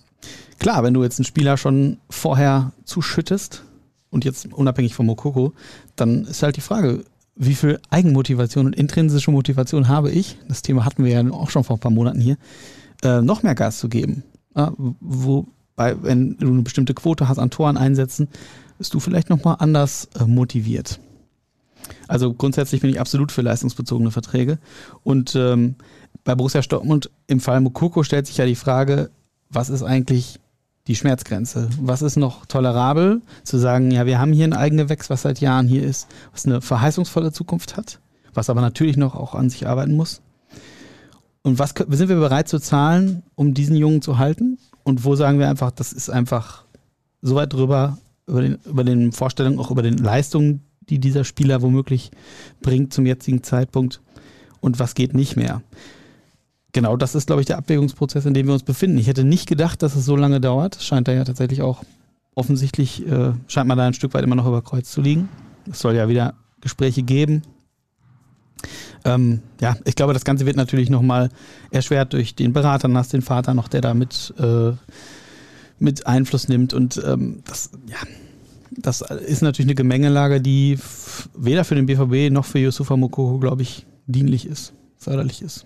klar, 0.59 0.83
wenn 0.83 0.93
du 0.93 1.03
jetzt 1.03 1.19
einen 1.19 1.25
Spieler 1.25 1.57
schon 1.57 1.97
vorher 2.09 2.71
zuschüttest, 2.85 3.63
und 4.09 4.25
jetzt 4.25 4.51
unabhängig 4.53 4.95
von 4.95 5.05
Mokoko, 5.05 5.53
dann 5.97 6.25
ist 6.25 6.43
halt 6.43 6.55
die 6.55 6.61
Frage, 6.61 7.03
wie 7.35 7.55
viel 7.55 7.79
Eigenmotivation 7.89 8.65
und 8.65 8.75
intrinsische 8.75 9.31
Motivation 9.31 9.87
habe 9.87 10.09
ich, 10.09 10.37
das 10.47 10.61
Thema 10.61 10.85
hatten 10.85 11.03
wir 11.03 11.11
ja 11.11 11.31
auch 11.31 11.49
schon 11.49 11.63
vor 11.63 11.77
ein 11.77 11.79
paar 11.79 11.91
Monaten 11.91 12.19
hier, 12.19 12.37
äh, 13.03 13.21
noch 13.21 13.43
mehr 13.43 13.55
Gas 13.55 13.79
zu 13.79 13.89
geben. 13.89 14.23
Ja, 14.55 14.73
wobei, 14.77 16.01
wenn 16.01 16.37
du 16.37 16.47
eine 16.47 16.63
bestimmte 16.63 16.93
Quote 16.93 17.27
hast 17.27 17.37
an 17.37 17.51
Toren 17.51 17.77
einsetzen, 17.77 18.27
bist 18.77 18.93
du 18.93 18.99
vielleicht 18.99 19.29
nochmal 19.29 19.57
anders 19.59 20.09
äh, 20.19 20.25
motiviert. 20.25 20.99
Also 22.07 22.33
grundsätzlich 22.33 22.81
bin 22.81 22.89
ich 22.89 22.99
absolut 22.99 23.31
für 23.31 23.41
leistungsbezogene 23.41 24.11
Verträge. 24.11 24.57
Und 25.03 25.35
ähm, 25.35 25.75
bei 26.23 26.35
Borussia 26.35 26.61
Dortmund 26.61 27.09
im 27.27 27.39
Fall 27.39 27.61
Mokoko 27.61 28.03
stellt 28.03 28.27
sich 28.27 28.37
ja 28.37 28.45
die 28.45 28.55
Frage, 28.55 29.11
was 29.49 29.69
ist 29.69 29.83
eigentlich 29.83 30.39
die 30.87 30.95
Schmerzgrenze? 30.95 31.69
Was 31.81 32.01
ist 32.01 32.15
noch 32.15 32.45
tolerabel? 32.45 33.21
Zu 33.43 33.57
sagen, 33.57 33.91
ja, 33.91 34.05
wir 34.05 34.19
haben 34.19 34.33
hier 34.33 34.45
ein 34.45 34.53
Eigengewächs, 34.53 35.09
was 35.09 35.23
seit 35.23 35.39
Jahren 35.39 35.67
hier 35.67 35.83
ist, 35.83 36.07
was 36.31 36.45
eine 36.45 36.61
verheißungsvolle 36.61 37.31
Zukunft 37.31 37.77
hat, 37.77 37.99
was 38.33 38.49
aber 38.49 38.61
natürlich 38.61 38.97
noch 38.97 39.15
auch 39.15 39.35
an 39.35 39.49
sich 39.49 39.67
arbeiten 39.67 39.95
muss. 39.95 40.21
Und 41.43 41.59
was 41.59 41.73
sind 41.77 42.09
wir 42.09 42.17
bereit 42.17 42.47
zu 42.47 42.59
zahlen, 42.59 43.23
um 43.35 43.53
diesen 43.53 43.75
Jungen 43.75 44.01
zu 44.01 44.17
halten? 44.17 44.57
Und 44.83 45.03
wo 45.03 45.15
sagen 45.15 45.39
wir 45.39 45.49
einfach, 45.49 45.71
das 45.71 45.93
ist 45.93 46.09
einfach 46.09 46.65
so 47.21 47.35
weit 47.35 47.53
drüber, 47.53 47.97
über 48.25 48.41
den, 48.41 48.57
über 48.65 48.83
den 48.83 49.11
Vorstellungen, 49.11 49.59
auch 49.59 49.71
über 49.71 49.81
den 49.81 49.97
Leistungen, 49.97 50.61
die 50.89 50.99
dieser 50.99 51.23
Spieler 51.23 51.61
womöglich 51.61 52.11
bringt 52.61 52.93
zum 52.93 53.05
jetzigen 53.05 53.43
Zeitpunkt 53.43 54.01
und 54.61 54.79
was 54.79 54.95
geht 54.95 55.13
nicht 55.13 55.35
mehr. 55.35 55.61
Genau 56.77 56.95
das 56.95 57.15
ist, 57.15 57.25
glaube 57.25 57.41
ich, 57.41 57.47
der 57.47 57.57
Abwägungsprozess, 57.57 58.27
in 58.27 58.35
dem 58.35 58.45
wir 58.45 58.53
uns 58.53 58.61
befinden. 58.61 58.99
Ich 58.99 59.07
hätte 59.07 59.23
nicht 59.23 59.47
gedacht, 59.47 59.81
dass 59.81 59.95
es 59.95 60.05
so 60.05 60.15
lange 60.15 60.39
dauert. 60.39 60.77
Scheint 60.79 61.07
da 61.07 61.11
ja 61.11 61.23
tatsächlich 61.23 61.63
auch 61.63 61.83
offensichtlich, 62.35 63.03
äh, 63.07 63.31
scheint 63.47 63.67
man 63.67 63.79
da 63.79 63.87
ein 63.87 63.95
Stück 63.95 64.13
weit 64.13 64.23
immer 64.23 64.35
noch 64.35 64.45
über 64.45 64.61
Kreuz 64.61 64.91
zu 64.91 65.01
liegen. 65.01 65.27
Es 65.67 65.79
soll 65.79 65.95
ja 65.95 66.07
wieder 66.07 66.35
Gespräche 66.61 67.01
geben. 67.01 67.41
Ähm, 69.05 69.41
ja, 69.59 69.75
ich 69.85 69.95
glaube, 69.95 70.13
das 70.13 70.23
Ganze 70.23 70.45
wird 70.45 70.55
natürlich 70.55 70.91
nochmal 70.91 71.29
erschwert 71.71 72.13
durch 72.13 72.35
den 72.35 72.53
Berater, 72.53 72.93
hast 72.93 73.11
den 73.11 73.23
Vater 73.23 73.55
noch, 73.55 73.69
der 73.69 73.81
da 73.81 73.95
mit, 73.95 74.35
äh, 74.37 74.73
mit 75.79 76.05
Einfluss 76.05 76.47
nimmt. 76.47 76.75
Und 76.75 77.01
ähm, 77.03 77.41
das, 77.47 77.71
ja, 77.87 77.97
das 78.69 79.01
ist 79.01 79.41
natürlich 79.41 79.69
eine 79.69 79.73
Gemengelage, 79.73 80.41
die 80.41 80.77
weder 81.35 81.63
für 81.63 81.73
den 81.73 81.87
BVB 81.87 82.31
noch 82.31 82.45
für 82.45 82.59
Yusufa 82.59 82.95
Mokoko, 82.95 83.39
glaube 83.39 83.63
ich, 83.63 83.87
dienlich 84.05 84.45
ist, 84.45 84.73
förderlich 84.99 85.41
ist. 85.41 85.65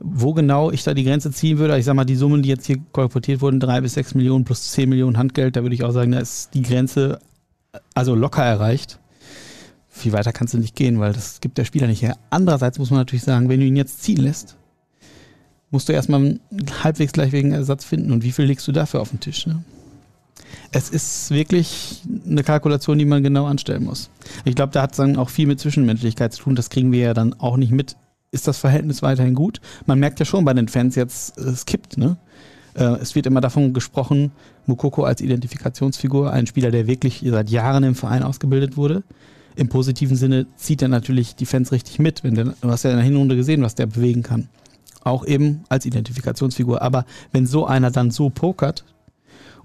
Wo 0.00 0.32
genau 0.32 0.70
ich 0.70 0.84
da 0.84 0.94
die 0.94 1.04
Grenze 1.04 1.32
ziehen 1.32 1.58
würde, 1.58 1.78
ich 1.78 1.84
sage 1.84 1.96
mal, 1.96 2.04
die 2.04 2.16
Summen, 2.16 2.42
die 2.42 2.48
jetzt 2.48 2.66
hier 2.66 2.78
kolportiert 2.92 3.40
wurden, 3.40 3.60
drei 3.60 3.80
bis 3.80 3.94
sechs 3.94 4.14
Millionen 4.14 4.44
plus 4.44 4.70
zehn 4.70 4.88
Millionen 4.88 5.18
Handgeld, 5.18 5.56
da 5.56 5.62
würde 5.62 5.74
ich 5.74 5.84
auch 5.84 5.90
sagen, 5.90 6.12
da 6.12 6.20
ist 6.20 6.54
die 6.54 6.62
Grenze 6.62 7.18
also 7.94 8.14
locker 8.14 8.44
erreicht. 8.44 8.98
Viel 9.88 10.12
weiter 10.12 10.32
kannst 10.32 10.54
du 10.54 10.58
nicht 10.58 10.76
gehen, 10.76 11.00
weil 11.00 11.12
das 11.12 11.40
gibt 11.40 11.58
der 11.58 11.64
Spieler 11.64 11.88
nicht 11.88 12.02
her. 12.02 12.16
Andererseits 12.30 12.78
muss 12.78 12.90
man 12.90 13.00
natürlich 13.00 13.24
sagen, 13.24 13.48
wenn 13.48 13.60
du 13.60 13.66
ihn 13.66 13.76
jetzt 13.76 14.02
ziehen 14.02 14.18
lässt, 14.18 14.56
musst 15.70 15.88
du 15.88 15.92
erstmal 15.92 16.38
halbwegs 16.82 17.12
gleichwertigen 17.12 17.52
Ersatz 17.52 17.84
finden. 17.84 18.12
Und 18.12 18.22
wie 18.22 18.32
viel 18.32 18.44
legst 18.44 18.66
du 18.68 18.72
dafür 18.72 19.00
auf 19.00 19.10
den 19.10 19.20
Tisch? 19.20 19.46
Ne? 19.46 19.64
es 20.72 20.90
ist 20.90 21.30
wirklich 21.30 22.02
eine 22.26 22.42
Kalkulation, 22.42 22.98
die 22.98 23.04
man 23.04 23.22
genau 23.22 23.46
anstellen 23.46 23.84
muss. 23.84 24.10
Ich 24.44 24.54
glaube, 24.54 24.72
da 24.72 24.82
hat 24.82 24.92
es 24.92 24.98
dann 24.98 25.16
auch 25.16 25.30
viel 25.30 25.46
mit 25.46 25.60
Zwischenmenschlichkeit 25.60 26.32
zu 26.32 26.42
tun. 26.42 26.56
Das 26.56 26.70
kriegen 26.70 26.92
wir 26.92 27.00
ja 27.00 27.14
dann 27.14 27.34
auch 27.34 27.56
nicht 27.56 27.72
mit. 27.72 27.96
Ist 28.30 28.46
das 28.46 28.58
Verhältnis 28.58 29.02
weiterhin 29.02 29.34
gut? 29.34 29.60
Man 29.86 29.98
merkt 29.98 30.20
ja 30.20 30.26
schon 30.26 30.44
bei 30.44 30.52
den 30.52 30.68
Fans 30.68 30.94
jetzt, 30.96 31.38
es 31.38 31.64
kippt, 31.64 31.96
ne? 31.96 32.16
Äh, 32.74 32.84
es 33.00 33.14
wird 33.14 33.26
immer 33.26 33.40
davon 33.40 33.72
gesprochen, 33.72 34.32
Mukoko 34.66 35.04
als 35.04 35.20
Identifikationsfigur, 35.20 36.32
ein 36.32 36.46
Spieler, 36.46 36.70
der 36.70 36.86
wirklich 36.86 37.24
seit 37.26 37.48
Jahren 37.48 37.84
im 37.84 37.94
Verein 37.94 38.22
ausgebildet 38.22 38.76
wurde. 38.76 39.02
Im 39.56 39.68
positiven 39.68 40.16
Sinne 40.16 40.46
zieht 40.56 40.82
er 40.82 40.88
natürlich 40.88 41.34
die 41.34 41.46
Fans 41.46 41.72
richtig 41.72 41.98
mit. 41.98 42.22
Wenn 42.22 42.34
der, 42.34 42.44
du 42.60 42.68
hast 42.68 42.84
ja 42.84 42.90
in 42.90 42.96
der 42.96 43.04
Hinrunde 43.04 43.34
gesehen, 43.34 43.62
was 43.62 43.74
der 43.74 43.86
bewegen 43.86 44.22
kann. 44.22 44.48
Auch 45.02 45.24
eben 45.26 45.64
als 45.68 45.86
Identifikationsfigur. 45.86 46.82
Aber 46.82 47.06
wenn 47.32 47.46
so 47.46 47.66
einer 47.66 47.90
dann 47.90 48.10
so 48.10 48.30
pokert, 48.30 48.84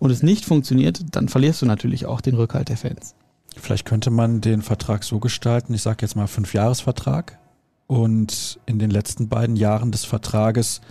und 0.04 0.12
es 0.12 0.22
nicht 0.22 0.44
funktioniert, 0.44 1.16
dann 1.16 1.30
verlierst 1.30 1.62
du 1.62 1.66
natürlich 1.66 2.06
auch 2.06 2.20
den 2.20 2.36
Rückhalt 2.36 2.68
der 2.68 2.76
Fans. 2.76 3.16
Vielleicht 3.56 3.86
könnte 3.86 4.10
man 4.10 4.42
den 4.42 4.62
Vertrag 4.62 5.06
so 5.06 5.20
gestalten, 5.20 5.74
ich 5.74 5.82
sage 5.82 6.00
jetzt 6.02 6.18
mal 6.18 6.28
Fünfjahresvertrag 6.28 7.40
und 7.94 8.60
in 8.66 8.80
den 8.80 8.90
letzten 8.90 9.28
beiden 9.28 9.56
Jahren 9.56 9.92
des 9.92 10.04
Vertrages 10.04 10.82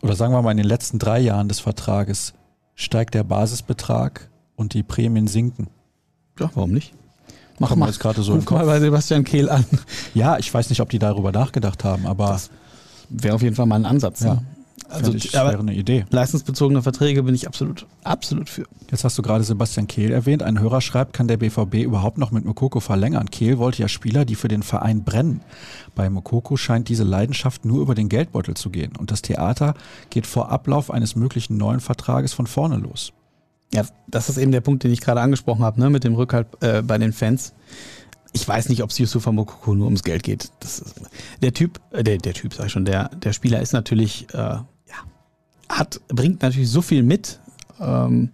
oder 0.00 0.14
sagen 0.14 0.32
wir 0.32 0.42
mal 0.42 0.52
in 0.52 0.58
den 0.58 0.66
letzten 0.66 1.00
drei 1.00 1.18
Jahren 1.18 1.48
des 1.48 1.58
Vertrages 1.58 2.34
steigt 2.76 3.14
der 3.14 3.24
Basisbetrag 3.24 4.30
und 4.54 4.72
die 4.72 4.84
Prämien 4.84 5.26
sinken. 5.26 5.66
Ja, 6.38 6.48
warum 6.54 6.70
nicht? 6.70 6.94
Mach 7.58 7.74
mal 7.74 7.86
jetzt 7.86 7.98
gerade 7.98 8.22
so 8.22 8.34
Ruf 8.34 8.48
mal 8.48 8.64
bei 8.64 8.78
Sebastian 8.78 9.24
Kehl 9.24 9.50
an. 9.50 9.64
Ja, 10.14 10.38
ich 10.38 10.52
weiß 10.52 10.70
nicht, 10.70 10.80
ob 10.80 10.90
die 10.90 11.00
darüber 11.00 11.32
nachgedacht 11.32 11.82
haben, 11.82 12.06
aber 12.06 12.40
wäre 13.08 13.34
auf 13.34 13.42
jeden 13.42 13.56
Fall 13.56 13.66
mal 13.66 13.76
ein 13.76 13.86
Ansatz. 13.86 14.20
Ja. 14.20 14.34
Ne? 14.34 14.42
Also, 14.88 15.12
ich, 15.14 15.30
das 15.30 15.44
wäre 15.44 15.58
eine 15.58 15.74
Idee. 15.74 16.04
Leistungsbezogene 16.10 16.82
Verträge 16.82 17.22
bin 17.22 17.34
ich 17.34 17.46
absolut, 17.46 17.86
absolut 18.04 18.48
für. 18.48 18.64
Jetzt 18.90 19.04
hast 19.04 19.18
du 19.18 19.22
gerade 19.22 19.42
Sebastian 19.42 19.86
Kehl 19.86 20.12
erwähnt. 20.12 20.42
Ein 20.42 20.60
Hörer 20.60 20.80
schreibt, 20.80 21.12
kann 21.12 21.28
der 21.28 21.38
BVB 21.38 21.76
überhaupt 21.76 22.18
noch 22.18 22.30
mit 22.30 22.44
Mokoko 22.44 22.80
verlängern? 22.80 23.30
Kehl 23.30 23.58
wollte 23.58 23.82
ja 23.82 23.88
Spieler, 23.88 24.24
die 24.24 24.34
für 24.34 24.48
den 24.48 24.62
Verein 24.62 25.02
brennen. 25.02 25.40
Bei 25.94 26.08
Mokoko 26.08 26.56
scheint 26.56 26.88
diese 26.88 27.04
Leidenschaft 27.04 27.64
nur 27.64 27.82
über 27.82 27.94
den 27.94 28.08
Geldbeutel 28.08 28.54
zu 28.54 28.70
gehen. 28.70 28.92
Und 28.96 29.10
das 29.10 29.22
Theater 29.22 29.74
geht 30.10 30.26
vor 30.26 30.50
Ablauf 30.50 30.90
eines 30.90 31.16
möglichen 31.16 31.56
neuen 31.56 31.80
Vertrages 31.80 32.32
von 32.32 32.46
vorne 32.46 32.76
los. 32.76 33.12
Ja, 33.74 33.84
das 34.06 34.28
ist 34.28 34.38
eben 34.38 34.52
der 34.52 34.60
Punkt, 34.60 34.84
den 34.84 34.92
ich 34.92 35.00
gerade 35.00 35.20
angesprochen 35.20 35.64
habe, 35.64 35.80
ne, 35.80 35.90
mit 35.90 36.04
dem 36.04 36.14
Rückhalt 36.14 36.46
äh, 36.60 36.82
bei 36.82 36.98
den 36.98 37.12
Fans 37.12 37.52
ich 38.32 38.46
weiß 38.46 38.68
nicht, 38.68 38.82
ob 38.82 38.90
es 38.90 38.98
Yusufa 38.98 39.32
Mokoko 39.32 39.74
nur 39.74 39.86
ums 39.86 40.02
Geld 40.02 40.22
geht. 40.22 40.50
Ist, 40.62 40.84
der 41.42 41.52
Typ, 41.52 41.80
äh, 41.90 42.02
der, 42.02 42.18
der 42.18 42.34
Typ, 42.34 42.54
sag 42.54 42.66
ich 42.66 42.72
schon, 42.72 42.84
der, 42.84 43.08
der 43.08 43.32
Spieler 43.32 43.60
ist 43.60 43.72
natürlich 43.72 44.26
äh, 44.34 44.58
hat, 45.68 46.00
bringt 46.08 46.42
natürlich 46.42 46.70
so 46.70 46.82
viel 46.82 47.02
mit. 47.02 47.40
Ähm, 47.80 48.30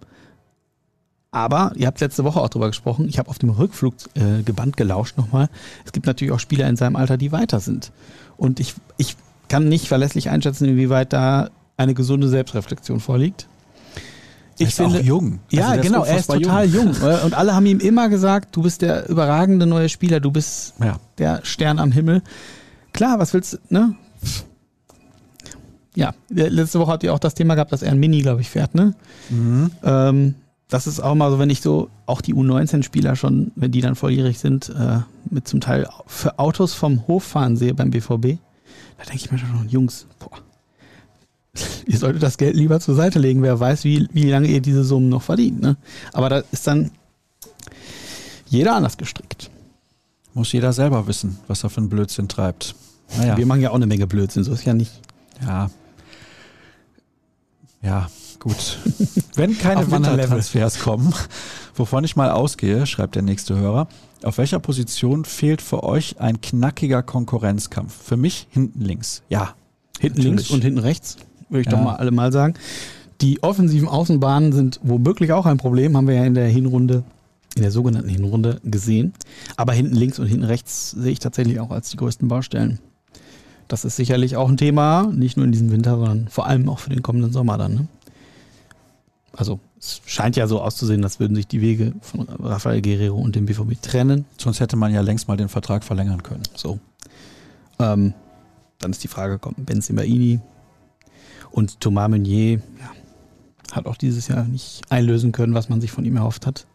aber 1.31 1.73
ihr 1.75 1.87
habt 1.87 1.99
letzte 1.99 2.23
Woche 2.23 2.39
auch 2.39 2.49
drüber 2.49 2.67
gesprochen. 2.67 3.07
Ich 3.09 3.17
habe 3.17 3.29
auf 3.29 3.39
dem 3.39 3.49
Rückflug 3.49 3.95
äh, 4.13 4.43
gebannt 4.43 4.77
gelauscht 4.77 5.17
nochmal. 5.17 5.49
Es 5.83 5.91
gibt 5.91 6.05
natürlich 6.05 6.31
auch 6.31 6.39
Spieler 6.39 6.69
in 6.69 6.75
seinem 6.75 6.95
Alter, 6.95 7.17
die 7.17 7.31
weiter 7.31 7.59
sind. 7.59 7.91
Und 8.37 8.59
ich, 8.59 8.75
ich 8.97 9.15
kann 9.47 9.67
nicht 9.67 9.87
verlässlich 9.87 10.29
einschätzen, 10.29 10.65
inwieweit 10.65 11.11
da 11.11 11.49
eine 11.75 11.95
gesunde 11.95 12.27
Selbstreflexion 12.27 12.99
vorliegt. 12.99 13.47
Ich 14.57 14.61
er 14.61 14.67
ist 14.67 14.75
finde, 14.75 14.99
auch 14.99 15.03
jung. 15.03 15.39
Also 15.51 15.57
ja, 15.57 15.75
genau, 15.77 16.03
er 16.03 16.17
ist 16.17 16.27
total 16.27 16.65
jung. 16.67 16.93
jung. 16.93 17.11
Und 17.25 17.33
alle 17.33 17.55
haben 17.55 17.65
ihm 17.65 17.79
immer 17.79 18.09
gesagt, 18.09 18.55
du 18.55 18.61
bist 18.61 18.81
der 18.81 19.09
überragende 19.09 19.65
neue 19.65 19.89
Spieler, 19.89 20.19
du 20.19 20.31
bist 20.31 20.75
ja. 20.79 20.97
der 21.17 21.41
Stern 21.43 21.79
am 21.79 21.91
Himmel. 21.91 22.21
Klar, 22.93 23.19
was 23.19 23.33
willst 23.33 23.53
du, 23.53 23.57
ne? 23.69 23.95
ja, 25.95 26.13
letzte 26.29 26.79
Woche 26.79 26.91
habt 26.91 27.03
ihr 27.03 27.13
auch 27.13 27.19
das 27.19 27.35
Thema 27.35 27.55
gehabt, 27.55 27.71
dass 27.71 27.83
er 27.83 27.91
ein 27.91 27.99
Mini, 27.99 28.21
glaube 28.21 28.41
ich, 28.41 28.49
fährt, 28.49 28.73
ne? 28.75 28.95
Mhm. 29.29 29.71
Ähm, 29.83 30.35
das 30.69 30.87
ist 30.87 30.99
auch 30.99 31.13
mal 31.13 31.29
so, 31.29 31.37
wenn 31.37 31.51
ich 31.51 31.61
so 31.61 31.89
auch 32.07 32.21
die 32.21 32.33
U19-Spieler 32.33 33.15
schon, 33.15 33.51
wenn 33.55 33.71
die 33.71 33.81
dann 33.81 33.95
volljährig 33.95 34.39
sind, 34.39 34.69
äh, 34.69 34.99
mit 35.29 35.47
zum 35.47 35.61
Teil 35.61 35.87
für 36.07 36.39
Autos 36.39 36.73
vom 36.73 37.07
Hof 37.07 37.23
fahren 37.23 37.57
sehe 37.57 37.75
beim 37.75 37.91
BVB, 37.91 38.39
da 38.97 39.03
denke 39.05 39.17
ich 39.17 39.31
mir 39.31 39.37
schon, 39.37 39.69
Jungs, 39.69 40.07
boah, 40.17 40.39
ihr 41.85 41.97
solltet 41.97 42.23
das 42.23 42.37
Geld 42.37 42.55
lieber 42.55 42.79
zur 42.79 42.95
Seite 42.95 43.19
legen, 43.19 43.41
wer 43.41 43.59
weiß, 43.59 43.83
wie, 43.83 44.07
wie 44.11 44.29
lange 44.29 44.47
ihr 44.47 44.61
diese 44.61 44.83
Summen 44.83 45.09
noch 45.09 45.21
verdient. 45.21 45.61
Ne? 45.61 45.77
Aber 46.11 46.29
da 46.29 46.43
ist 46.51 46.67
dann 46.67 46.91
jeder 48.47 48.75
anders 48.75 48.97
gestrickt. 48.97 49.49
Muss 50.33 50.51
jeder 50.51 50.73
selber 50.73 51.07
wissen, 51.07 51.37
was 51.47 51.63
er 51.63 51.69
für 51.69 51.77
einen 51.77 51.89
Blödsinn 51.89 52.27
treibt. 52.27 52.75
Naja. 53.17 53.37
Wir 53.37 53.45
machen 53.45 53.61
ja 53.61 53.69
auch 53.69 53.75
eine 53.75 53.85
Menge 53.85 54.07
Blödsinn, 54.07 54.43
so 54.43 54.53
ist 54.53 54.65
ja 54.65 54.73
nicht. 54.73 54.91
Ja, 55.45 55.69
ja, 57.83 58.09
gut. 58.39 58.79
Wenn 59.35 59.57
keine 59.57 59.91
Wintertransfers 59.91 60.79
kommen, 60.79 61.13
wovon 61.75 62.05
ich 62.05 62.15
mal 62.15 62.31
ausgehe, 62.31 62.87
schreibt 62.87 63.15
der 63.15 63.21
nächste 63.21 63.57
Hörer, 63.57 63.87
auf 64.23 64.37
welcher 64.37 64.59
Position 64.59 65.25
fehlt 65.25 65.61
für 65.61 65.83
euch 65.83 66.19
ein 66.19 66.39
knackiger 66.39 67.03
Konkurrenzkampf? 67.03 67.93
Für 67.93 68.15
mich 68.15 68.47
hinten 68.49 68.81
links. 68.81 69.21
Ja. 69.27 69.55
Hinten 69.99 70.19
natürlich. 70.19 70.37
links 70.37 70.51
und 70.51 70.63
hinten 70.63 70.79
rechts, 70.79 71.17
würde 71.53 71.61
ich 71.61 71.67
ja. 71.67 71.77
doch 71.77 71.83
mal 71.83 71.95
alle 71.95 72.11
mal 72.11 72.31
sagen. 72.31 72.55
Die 73.21 73.41
offensiven 73.41 73.87
Außenbahnen 73.87 74.51
sind 74.51 74.79
womöglich 74.83 75.31
auch 75.31 75.45
ein 75.45 75.57
Problem, 75.57 75.95
haben 75.95 76.07
wir 76.07 76.15
ja 76.15 76.25
in 76.25 76.33
der 76.33 76.47
Hinrunde, 76.47 77.03
in 77.55 77.61
der 77.61 77.71
sogenannten 77.71 78.09
Hinrunde 78.09 78.59
gesehen. 78.63 79.13
Aber 79.55 79.73
hinten 79.73 79.95
links 79.95 80.19
und 80.19 80.27
hinten 80.27 80.43
rechts 80.43 80.91
sehe 80.91 81.13
ich 81.13 81.19
tatsächlich 81.19 81.59
auch 81.59 81.71
als 81.71 81.89
die 81.89 81.97
größten 81.97 82.27
Baustellen. 82.27 82.79
Das 83.69 83.85
ist 83.85 83.95
sicherlich 83.95 84.35
auch 84.35 84.49
ein 84.49 84.57
Thema, 84.57 85.09
nicht 85.13 85.37
nur 85.37 85.45
in 85.45 85.51
diesem 85.51 85.71
Winter, 85.71 85.95
sondern 85.95 86.27
vor 86.27 86.47
allem 86.47 86.67
auch 86.67 86.79
für 86.79 86.89
den 86.89 87.01
kommenden 87.01 87.31
Sommer 87.31 87.57
dann. 87.57 87.73
Ne? 87.73 87.87
Also 89.35 89.59
es 89.79 90.01
scheint 90.05 90.35
ja 90.35 90.47
so 90.47 90.61
auszusehen, 90.61 91.03
als 91.03 91.19
würden 91.19 91.35
sich 91.35 91.47
die 91.47 91.61
Wege 91.61 91.93
von 92.01 92.27
Rafael 92.27 92.81
Guerrero 92.81 93.17
und 93.17 93.35
dem 93.35 93.45
BVB 93.45 93.81
trennen. 93.81 94.25
Sonst 94.37 94.59
hätte 94.59 94.75
man 94.75 94.93
ja 94.93 95.01
längst 95.01 95.27
mal 95.27 95.37
den 95.37 95.49
Vertrag 95.49 95.83
verlängern 95.83 96.23
können. 96.23 96.43
So. 96.55 96.79
Ähm, 97.79 98.13
dann 98.79 98.91
ist 98.91 99.03
die 99.03 99.07
Frage, 99.07 99.39
kommt 99.39 99.65
Benzemaini 99.65 100.39
und 101.53 101.79
Thomas 101.79 102.09
Meunier 102.09 102.55
ja, 102.55 102.91
hat 103.71 103.85
auch 103.85 103.95
dieses 103.95 104.27
Jahr 104.27 104.43
nicht 104.43 104.81
einlösen 104.89 105.31
können, 105.31 105.53
was 105.53 105.69
man 105.69 105.79
sich 105.79 105.91
von 105.91 106.03
ihm 106.03 106.17
erhofft 106.17 106.45
hat. 106.45 106.65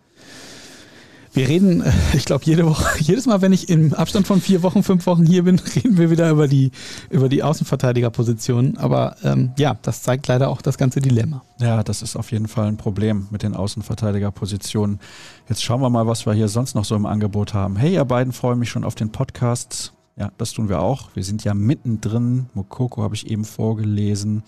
Wir 1.33 1.47
reden, 1.47 1.83
äh, 1.83 1.93
ich 2.15 2.25
glaube, 2.25 2.45
jede 2.45 2.65
Woche, 2.65 2.85
jedes 3.01 3.27
Mal, 3.27 3.43
wenn 3.43 3.53
ich 3.53 3.69
im 3.69 3.93
Abstand 3.93 4.27
von 4.27 4.41
vier 4.41 4.63
Wochen, 4.63 4.83
fünf 4.83 5.07
Wochen 5.07 5.27
hier 5.27 5.45
bin, 5.45 5.59
reden 5.77 5.99
wir 5.99 6.11
wieder 6.11 6.31
über 6.31 6.49
die, 6.49 6.71
über 7.11 7.29
die 7.29 7.43
Außenverteidigerposition. 7.43 8.77
Aber 8.79 9.17
ähm, 9.25 9.51
ja, 9.59 9.77
das 9.83 10.03
zeigt 10.03 10.29
leider 10.29 10.49
auch 10.49 10.63
das 10.63 10.79
ganze 10.79 11.01
Dilemma. 11.01 11.43
Ja, 11.61 11.83
das 11.83 12.03
ist 12.03 12.17
auf 12.17 12.33
jeden 12.33 12.49
Fall 12.49 12.69
ein 12.69 12.77
Problem 12.77 13.27
mit 13.31 13.43
den 13.43 13.55
Außenverteidigerpositionen. 13.55 15.01
Jetzt 15.49 15.63
schauen 15.63 15.81
wir 15.81 15.91
mal, 15.91 16.07
was 16.07 16.25
wir 16.25 16.33
hier 16.33 16.49
sonst 16.49 16.75
noch 16.75 16.85
so 16.85 16.95
im 16.95 17.05
Angebot 17.05 17.53
haben. 17.53 17.77
Hey, 17.77 17.95
ihr 17.95 18.05
beiden 18.05 18.33
freuen 18.33 18.59
mich 18.59 18.71
schon 18.71 18.85
auf 18.85 18.95
den 18.95 19.11
Podcast. 19.11 19.93
Ja, 20.17 20.33
das 20.39 20.53
tun 20.53 20.69
wir 20.69 20.81
auch. 20.81 21.11
Wir 21.15 21.23
sind 21.23 21.45
ja 21.45 21.55
mittendrin. 21.55 22.47
Mokoko 22.55 23.03
habe 23.03 23.15
ich 23.15 23.29
eben 23.29 23.45
vorgelesen. 23.45 24.43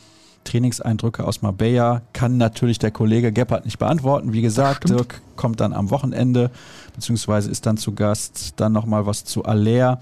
Trainingseindrücke 0.45 1.25
aus 1.25 1.43
Marbella 1.43 2.03
kann 2.13 2.37
natürlich 2.37 2.79
der 2.79 2.91
Kollege 2.91 3.33
Gebhardt 3.33 3.65
nicht 3.65 3.79
beantworten. 3.79 4.33
Wie 4.33 4.43
gesagt, 4.43 4.89
Dirk 4.89 5.21
kommt 5.37 5.61
dann 5.61 5.73
am 5.73 5.91
Wochenende, 5.91 6.51
beziehungsweise 6.95 7.51
ist 7.51 7.67
dann 7.67 7.77
zu 7.77 7.93
Gast. 7.93 8.55
Dann 8.57 8.73
nochmal 8.73 9.07
was 9.07 9.25
zu 9.25 9.45
Aller. 9.45 10.01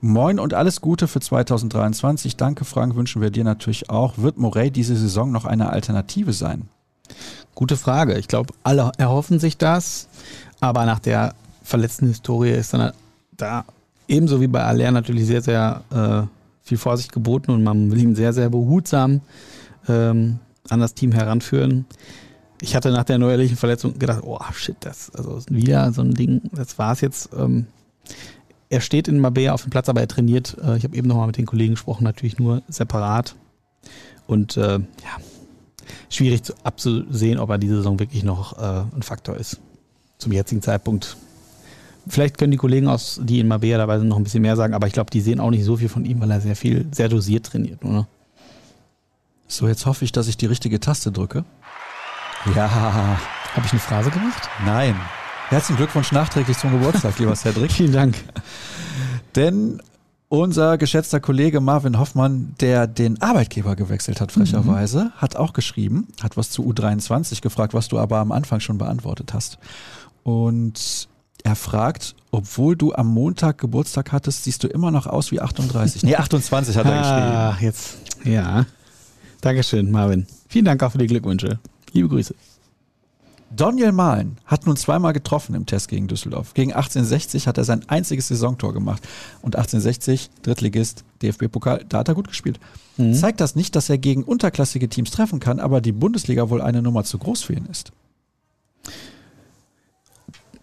Moin 0.00 0.38
und 0.38 0.54
alles 0.54 0.80
Gute 0.80 1.08
für 1.08 1.20
2023. 1.20 2.36
Danke, 2.36 2.64
Frank, 2.64 2.94
wünschen 2.94 3.22
wir 3.22 3.30
dir 3.30 3.44
natürlich 3.44 3.90
auch. 3.90 4.18
Wird 4.18 4.36
Morey 4.36 4.70
diese 4.70 4.96
Saison 4.96 5.32
noch 5.32 5.46
eine 5.46 5.70
Alternative 5.70 6.32
sein? 6.32 6.68
Gute 7.54 7.76
Frage. 7.76 8.18
Ich 8.18 8.28
glaube, 8.28 8.52
alle 8.62 8.92
erhoffen 8.98 9.38
sich 9.38 9.56
das, 9.56 10.08
aber 10.60 10.84
nach 10.84 10.98
der 10.98 11.34
verletzten 11.62 12.08
Historie 12.08 12.50
ist 12.50 12.74
dann 12.74 12.92
da 13.36 13.64
ebenso 14.08 14.40
wie 14.40 14.46
bei 14.46 14.62
Aller 14.62 14.90
natürlich 14.90 15.26
sehr, 15.26 15.42
sehr 15.42 15.82
äh, 15.90 16.35
viel 16.66 16.78
Vorsicht 16.78 17.12
geboten 17.12 17.52
und 17.52 17.62
man 17.62 17.92
will 17.92 18.02
ihn 18.02 18.16
sehr, 18.16 18.32
sehr 18.32 18.50
behutsam 18.50 19.20
ähm, 19.88 20.40
an 20.68 20.80
das 20.80 20.94
Team 20.94 21.12
heranführen. 21.12 21.86
Ich 22.60 22.74
hatte 22.74 22.90
nach 22.90 23.04
der 23.04 23.18
neuerlichen 23.18 23.56
Verletzung 23.56 23.98
gedacht, 24.00 24.22
oh 24.24 24.38
shit, 24.52 24.76
das 24.80 25.10
also 25.14 25.40
wieder 25.48 25.92
so 25.92 26.02
ein 26.02 26.12
Ding, 26.14 26.42
das 26.52 26.76
war 26.76 26.92
es 26.92 27.00
jetzt. 27.02 27.30
Ähm, 27.38 27.66
er 28.68 28.80
steht 28.80 29.06
in 29.06 29.20
Mabea 29.20 29.52
auf 29.52 29.62
dem 29.62 29.70
Platz, 29.70 29.88
aber 29.88 30.00
er 30.00 30.08
trainiert. 30.08 30.56
Äh, 30.60 30.76
ich 30.76 30.82
habe 30.82 30.96
eben 30.96 31.06
nochmal 31.06 31.28
mit 31.28 31.38
den 31.38 31.46
Kollegen 31.46 31.74
gesprochen, 31.74 32.02
natürlich 32.02 32.38
nur 32.38 32.62
separat. 32.66 33.36
Und 34.26 34.56
äh, 34.56 34.78
ja, 34.78 35.20
schwierig 36.10 36.42
zu, 36.42 36.54
abzusehen, 36.64 37.38
ob 37.38 37.50
er 37.50 37.58
diese 37.58 37.76
Saison 37.76 38.00
wirklich 38.00 38.24
noch 38.24 38.58
äh, 38.58 38.84
ein 38.92 39.02
Faktor 39.02 39.36
ist. 39.36 39.60
Zum 40.18 40.32
jetzigen 40.32 40.62
Zeitpunkt. 40.62 41.16
Vielleicht 42.08 42.38
können 42.38 42.52
die 42.52 42.56
Kollegen 42.56 42.88
aus, 42.88 43.20
die 43.22 43.40
in 43.40 43.48
Mabea 43.48 43.78
dabei 43.78 43.98
sind, 43.98 44.08
noch 44.08 44.16
ein 44.16 44.24
bisschen 44.24 44.42
mehr 44.42 44.56
sagen, 44.56 44.74
aber 44.74 44.86
ich 44.86 44.92
glaube, 44.92 45.10
die 45.10 45.20
sehen 45.20 45.40
auch 45.40 45.50
nicht 45.50 45.64
so 45.64 45.76
viel 45.76 45.88
von 45.88 46.04
ihm, 46.04 46.20
weil 46.20 46.30
er 46.30 46.40
sehr 46.40 46.56
viel, 46.56 46.86
sehr 46.92 47.08
dosiert 47.08 47.46
trainiert, 47.46 47.84
oder? 47.84 48.06
So, 49.48 49.68
jetzt 49.68 49.86
hoffe 49.86 50.04
ich, 50.04 50.12
dass 50.12 50.28
ich 50.28 50.36
die 50.36 50.46
richtige 50.46 50.80
Taste 50.80 51.12
drücke. 51.12 51.44
Ja. 52.54 52.70
Habe 52.70 53.64
ich 53.64 53.72
eine 53.72 53.80
Phrase 53.80 54.10
gemacht? 54.10 54.48
Nein. 54.64 54.94
Herzlichen 55.48 55.76
Glückwunsch 55.78 56.12
nachträglich 56.12 56.58
zum 56.58 56.72
Geburtstag, 56.72 57.18
lieber 57.18 57.34
Cedric. 57.34 57.72
Vielen 57.72 57.92
Dank. 57.92 58.16
Denn 59.34 59.80
unser 60.28 60.76
geschätzter 60.76 61.20
Kollege 61.20 61.60
Marvin 61.60 61.98
Hoffmann, 61.98 62.54
der 62.60 62.86
den 62.88 63.22
Arbeitgeber 63.22 63.76
gewechselt 63.76 64.20
hat, 64.20 64.32
frecherweise, 64.32 65.04
mhm. 65.04 65.12
hat 65.12 65.36
auch 65.36 65.52
geschrieben, 65.52 66.08
hat 66.20 66.36
was 66.36 66.50
zu 66.50 66.68
U23 66.68 67.42
gefragt, 67.42 67.74
was 67.74 67.88
du 67.88 67.98
aber 67.98 68.18
am 68.18 68.32
Anfang 68.32 68.60
schon 68.60 68.78
beantwortet 68.78 69.32
hast. 69.32 69.58
Und 70.24 71.08
er 71.46 71.54
fragt, 71.54 72.16
obwohl 72.32 72.74
du 72.74 72.92
am 72.92 73.06
Montag 73.06 73.58
Geburtstag 73.58 74.10
hattest, 74.10 74.42
siehst 74.42 74.64
du 74.64 74.66
immer 74.66 74.90
noch 74.90 75.06
aus 75.06 75.30
wie 75.30 75.40
38. 75.40 76.02
Nee, 76.02 76.16
28 76.16 76.76
hat 76.76 76.86
er 76.86 76.98
geschrieben. 76.98 77.32
Ach, 77.32 77.60
jetzt. 77.60 77.98
Ja. 78.24 78.66
Dankeschön, 79.42 79.92
Marvin. 79.92 80.26
Vielen 80.48 80.64
Dank 80.64 80.82
auch 80.82 80.90
für 80.90 80.98
die 80.98 81.06
Glückwünsche. 81.06 81.60
Liebe 81.92 82.08
Grüße. 82.08 82.34
Daniel 83.54 83.92
Mahlen 83.92 84.38
hat 84.44 84.66
nun 84.66 84.76
zweimal 84.76 85.12
getroffen 85.12 85.54
im 85.54 85.66
Test 85.66 85.86
gegen 85.86 86.08
Düsseldorf. 86.08 86.52
Gegen 86.52 86.72
1860 86.72 87.46
hat 87.46 87.58
er 87.58 87.64
sein 87.64 87.88
einziges 87.88 88.26
Saisontor 88.26 88.74
gemacht. 88.74 89.06
Und 89.40 89.54
1860, 89.54 90.30
Drittligist, 90.42 91.04
DFB-Pokal, 91.22 91.84
da 91.88 91.98
hat 91.98 92.08
er 92.08 92.14
gut 92.14 92.26
gespielt. 92.26 92.58
Mhm. 92.96 93.14
Zeigt 93.14 93.40
das 93.40 93.54
nicht, 93.54 93.76
dass 93.76 93.88
er 93.88 93.98
gegen 93.98 94.24
unterklassige 94.24 94.88
Teams 94.88 95.12
treffen 95.12 95.38
kann, 95.38 95.60
aber 95.60 95.80
die 95.80 95.92
Bundesliga 95.92 96.50
wohl 96.50 96.60
eine 96.60 96.82
Nummer 96.82 97.04
zu 97.04 97.18
groß 97.18 97.44
für 97.44 97.52
ihn 97.52 97.66
ist? 97.70 97.92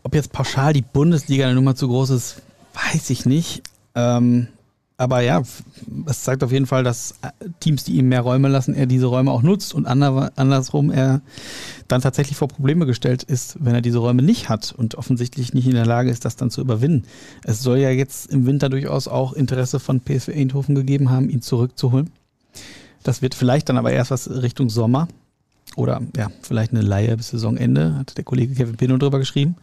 Ob 0.03 0.15
jetzt 0.15 0.31
pauschal 0.31 0.73
die 0.73 0.81
Bundesliga 0.81 1.45
eine 1.45 1.55
Nummer 1.55 1.75
zu 1.75 1.87
groß 1.87 2.09
ist, 2.11 2.41
weiß 2.73 3.09
ich 3.09 3.25
nicht. 3.25 3.63
Ähm, 3.95 4.47
aber 4.97 5.21
ja, 5.21 5.41
es 6.05 6.23
zeigt 6.23 6.43
auf 6.43 6.51
jeden 6.51 6.67
Fall, 6.67 6.83
dass 6.83 7.15
äh, 7.21 7.49
Teams, 7.59 7.83
die 7.83 7.93
ihm 7.97 8.09
mehr 8.09 8.21
Räume 8.21 8.47
lassen, 8.47 8.75
er 8.75 8.85
diese 8.85 9.07
Räume 9.07 9.31
auch 9.31 9.41
nutzt 9.41 9.73
und 9.73 9.87
andersrum 9.87 10.91
er 10.91 11.21
dann 11.87 12.01
tatsächlich 12.01 12.37
vor 12.37 12.47
Probleme 12.47 12.85
gestellt 12.85 13.23
ist, 13.23 13.57
wenn 13.59 13.73
er 13.73 13.81
diese 13.81 13.97
Räume 13.97 14.21
nicht 14.21 14.49
hat 14.49 14.73
und 14.77 14.95
offensichtlich 14.95 15.53
nicht 15.53 15.65
in 15.65 15.73
der 15.73 15.85
Lage 15.85 16.11
ist, 16.11 16.25
das 16.25 16.35
dann 16.35 16.51
zu 16.51 16.61
überwinden. 16.61 17.07
Es 17.43 17.61
soll 17.61 17.79
ja 17.79 17.89
jetzt 17.89 18.31
im 18.31 18.45
Winter 18.45 18.69
durchaus 18.69 19.07
auch 19.07 19.33
Interesse 19.33 19.79
von 19.79 19.99
PSV 19.99 20.29
Eindhoven 20.29 20.75
gegeben 20.75 21.09
haben, 21.09 21.29
ihn 21.29 21.41
zurückzuholen. 21.41 22.11
Das 23.03 23.21
wird 23.21 23.35
vielleicht 23.35 23.69
dann 23.69 23.77
aber 23.77 23.91
erst 23.91 24.11
was 24.11 24.29
Richtung 24.29 24.69
Sommer 24.69 25.07
oder 25.76 26.01
ja, 26.15 26.30
vielleicht 26.41 26.71
eine 26.71 26.82
Laie 26.82 27.15
bis 27.17 27.30
Saisonende, 27.30 27.95
hat 27.95 28.17
der 28.17 28.24
Kollege 28.24 28.53
Kevin 28.53 28.78
Pino 28.78 28.97
drüber 28.97 29.19
geschrieben. 29.19 29.55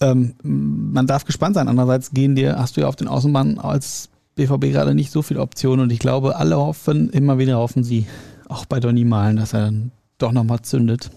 Ähm, 0.00 0.34
man 0.42 1.06
darf 1.06 1.24
gespannt 1.24 1.54
sein. 1.54 1.68
Andererseits 1.68 2.10
gehen 2.10 2.34
dir, 2.34 2.58
hast 2.58 2.76
du 2.76 2.82
ja 2.82 2.88
auf 2.88 2.96
den 2.96 3.08
Außenbahn 3.08 3.58
als 3.58 4.08
BVB 4.34 4.72
gerade 4.72 4.94
nicht 4.94 5.10
so 5.12 5.22
viele 5.22 5.40
Optionen 5.40 5.80
und 5.80 5.92
ich 5.92 5.98
glaube, 5.98 6.36
alle 6.36 6.56
hoffen, 6.56 7.10
immer 7.10 7.38
wieder 7.38 7.58
hoffen 7.58 7.84
sie, 7.84 8.06
auch 8.48 8.64
bei 8.64 8.80
Donny 8.80 9.04
Malen, 9.04 9.36
dass 9.36 9.52
er 9.52 9.60
dann 9.60 9.92
doch 10.18 10.32
nochmal 10.32 10.62
zündet. 10.62 11.10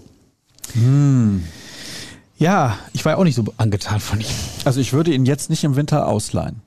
Hm. 0.74 1.44
Ja, 2.38 2.78
ich 2.94 3.06
war 3.06 3.14
ja 3.14 3.18
auch 3.18 3.24
nicht 3.24 3.36
so 3.36 3.46
angetan 3.58 4.00
von 4.00 4.20
ihm. 4.20 4.26
Also 4.66 4.82
ich 4.82 4.94
würde 4.94 5.14
ihn 5.14 5.26
jetzt 5.26 5.50
nicht 5.50 5.64
im 5.64 5.76
Winter 5.76 6.08
ausleihen. 6.08 6.62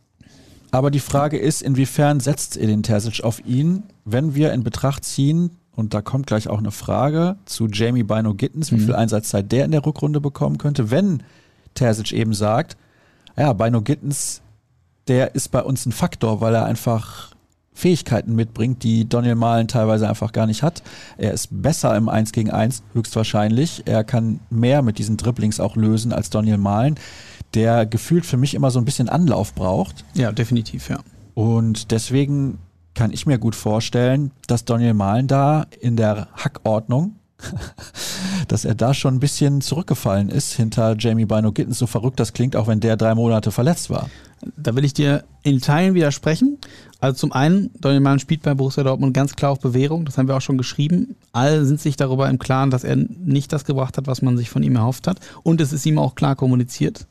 Aber 0.71 0.91
die 0.91 1.01
Frage 1.01 1.39
ist, 1.39 1.63
inwiefern 1.63 2.21
setzt 2.21 2.57
Edin 2.57 2.83
Terzic 2.83 3.23
auf 3.25 3.45
ihn, 3.47 3.85
wenn 4.05 4.35
wir 4.35 4.53
in 4.53 4.65
Betracht 4.65 5.05
ziehen, 5.05 5.51
und 5.79 5.95
da 5.95 6.03
kommt 6.03 6.27
gleich 6.27 6.49
auch 6.49 6.59
eine 6.59 6.73
Frage 6.73 7.37
zu 7.45 7.69
Jamie 7.69 8.03
Bino 8.03 8.35
Gittens, 8.35 8.73
wie 8.73 8.77
mhm. 8.79 8.87
viel 8.87 8.95
Einsatzzeit 8.97 9.53
der 9.53 9.65
in 9.65 9.71
der 9.71 9.87
Rückrunde 9.87 10.21
bekommen 10.21 10.59
könnte, 10.59 10.91
wenn 10.91 11.23
Terzic 11.75 12.13
eben 12.13 12.35
sagt, 12.35 12.77
ja, 13.37 13.53
Bino 13.53 13.81
Gittens 13.81 14.43
der 15.07 15.37
ist 15.37 15.51
bei 15.53 15.63
uns 15.63 15.87
ein 15.87 15.93
Faktor, 15.93 16.41
weil 16.41 16.55
er 16.55 16.67
einfach 16.67 17.31
Fähigkeiten 17.73 18.35
mitbringt, 18.35 18.83
die 18.83 19.09
Daniel 19.09 19.37
Mahlen 19.37 19.69
teilweise 19.69 20.09
einfach 20.09 20.33
gar 20.33 20.47
nicht 20.47 20.65
hat. 20.65 20.83
Er 21.17 21.33
ist 21.33 21.63
besser 21.63 21.97
im 21.97 22.09
1 22.09 22.33
gegen 22.33 22.51
1, 22.51 22.83
höchstwahrscheinlich. 22.93 23.85
Er 23.87 24.03
kann 24.03 24.41
mehr 24.51 24.83
mit 24.83 24.99
diesen 24.99 25.17
Dribblings 25.17 25.61
auch 25.61 25.77
lösen 25.77 26.13
als 26.13 26.29
Daniel 26.29 26.59
Mahlen, 26.59 26.97
der 27.55 27.87
gefühlt 27.87 28.27
für 28.27 28.37
mich 28.37 28.55
immer 28.55 28.73
so 28.73 28.81
ein 28.81 28.85
bisschen 28.85 29.09
Anlauf 29.09 29.55
braucht. 29.55 30.05
Ja, 30.15 30.33
definitiv, 30.33 30.91
ja. 30.91 30.99
Und 31.35 31.93
deswegen 31.93 32.59
kann 32.99 33.13
ich 33.13 33.27
mir 33.27 33.39
gut 33.39 33.55
vorstellen, 33.55 34.33
dass 34.49 34.65
Daniel 34.65 34.93
Mahlen 34.93 35.29
da 35.29 35.67
in 35.79 35.95
der 35.95 36.27
Hackordnung 36.35 37.15
dass 38.49 38.65
er 38.65 38.75
da 38.75 38.93
schon 38.93 39.15
ein 39.15 39.21
bisschen 39.21 39.61
zurückgefallen 39.61 40.29
ist 40.29 40.55
hinter 40.55 40.97
Jamie 40.99 41.25
Bino 41.25 41.53
Gittens, 41.53 41.79
so 41.79 41.87
verrückt 41.87 42.19
das 42.19 42.33
klingt, 42.33 42.57
auch 42.57 42.67
wenn 42.67 42.81
der 42.81 42.97
drei 42.97 43.15
Monate 43.15 43.53
verletzt 43.53 43.89
war. 43.89 44.11
Da 44.57 44.75
will 44.75 44.85
ich 44.85 44.95
dir 44.95 45.23
in 45.45 45.61
Teilen 45.61 45.95
widersprechen. 45.95 46.59
Also 46.99 47.19
zum 47.19 47.31
einen, 47.31 47.71
Daniel 47.79 48.01
Mahlen 48.01 48.19
spielt 48.19 48.43
bei 48.43 48.55
Borussia 48.55 48.83
Dortmund 48.83 49.15
ganz 49.15 49.37
klar 49.37 49.53
auf 49.53 49.61
Bewährung, 49.61 50.05
das 50.05 50.19
haben 50.19 50.27
wir 50.27 50.37
auch 50.37 50.41
schon 50.41 50.59
geschrieben. 50.59 51.15
Alle 51.31 51.65
sind 51.67 51.81
sich 51.81 51.95
darüber 51.95 52.29
im 52.29 52.41
Klaren, 52.41 52.73
dass 52.73 52.83
er 52.83 52.97
nicht 52.97 53.53
das 53.53 53.65
gebracht 53.65 53.97
hat, 53.97 54.09
was 54.09 54.23
man 54.23 54.37
sich 54.37 54.51
von 54.51 54.65
ihm 54.65 54.75
erhofft 54.75 55.07
hat. 55.07 55.21
Und 55.45 55.61
es 55.61 55.73
ist 55.73 55.87
ihm 55.87 56.01
auch 56.01 56.17
klar 56.17 56.35
kommuniziert. 56.35 57.07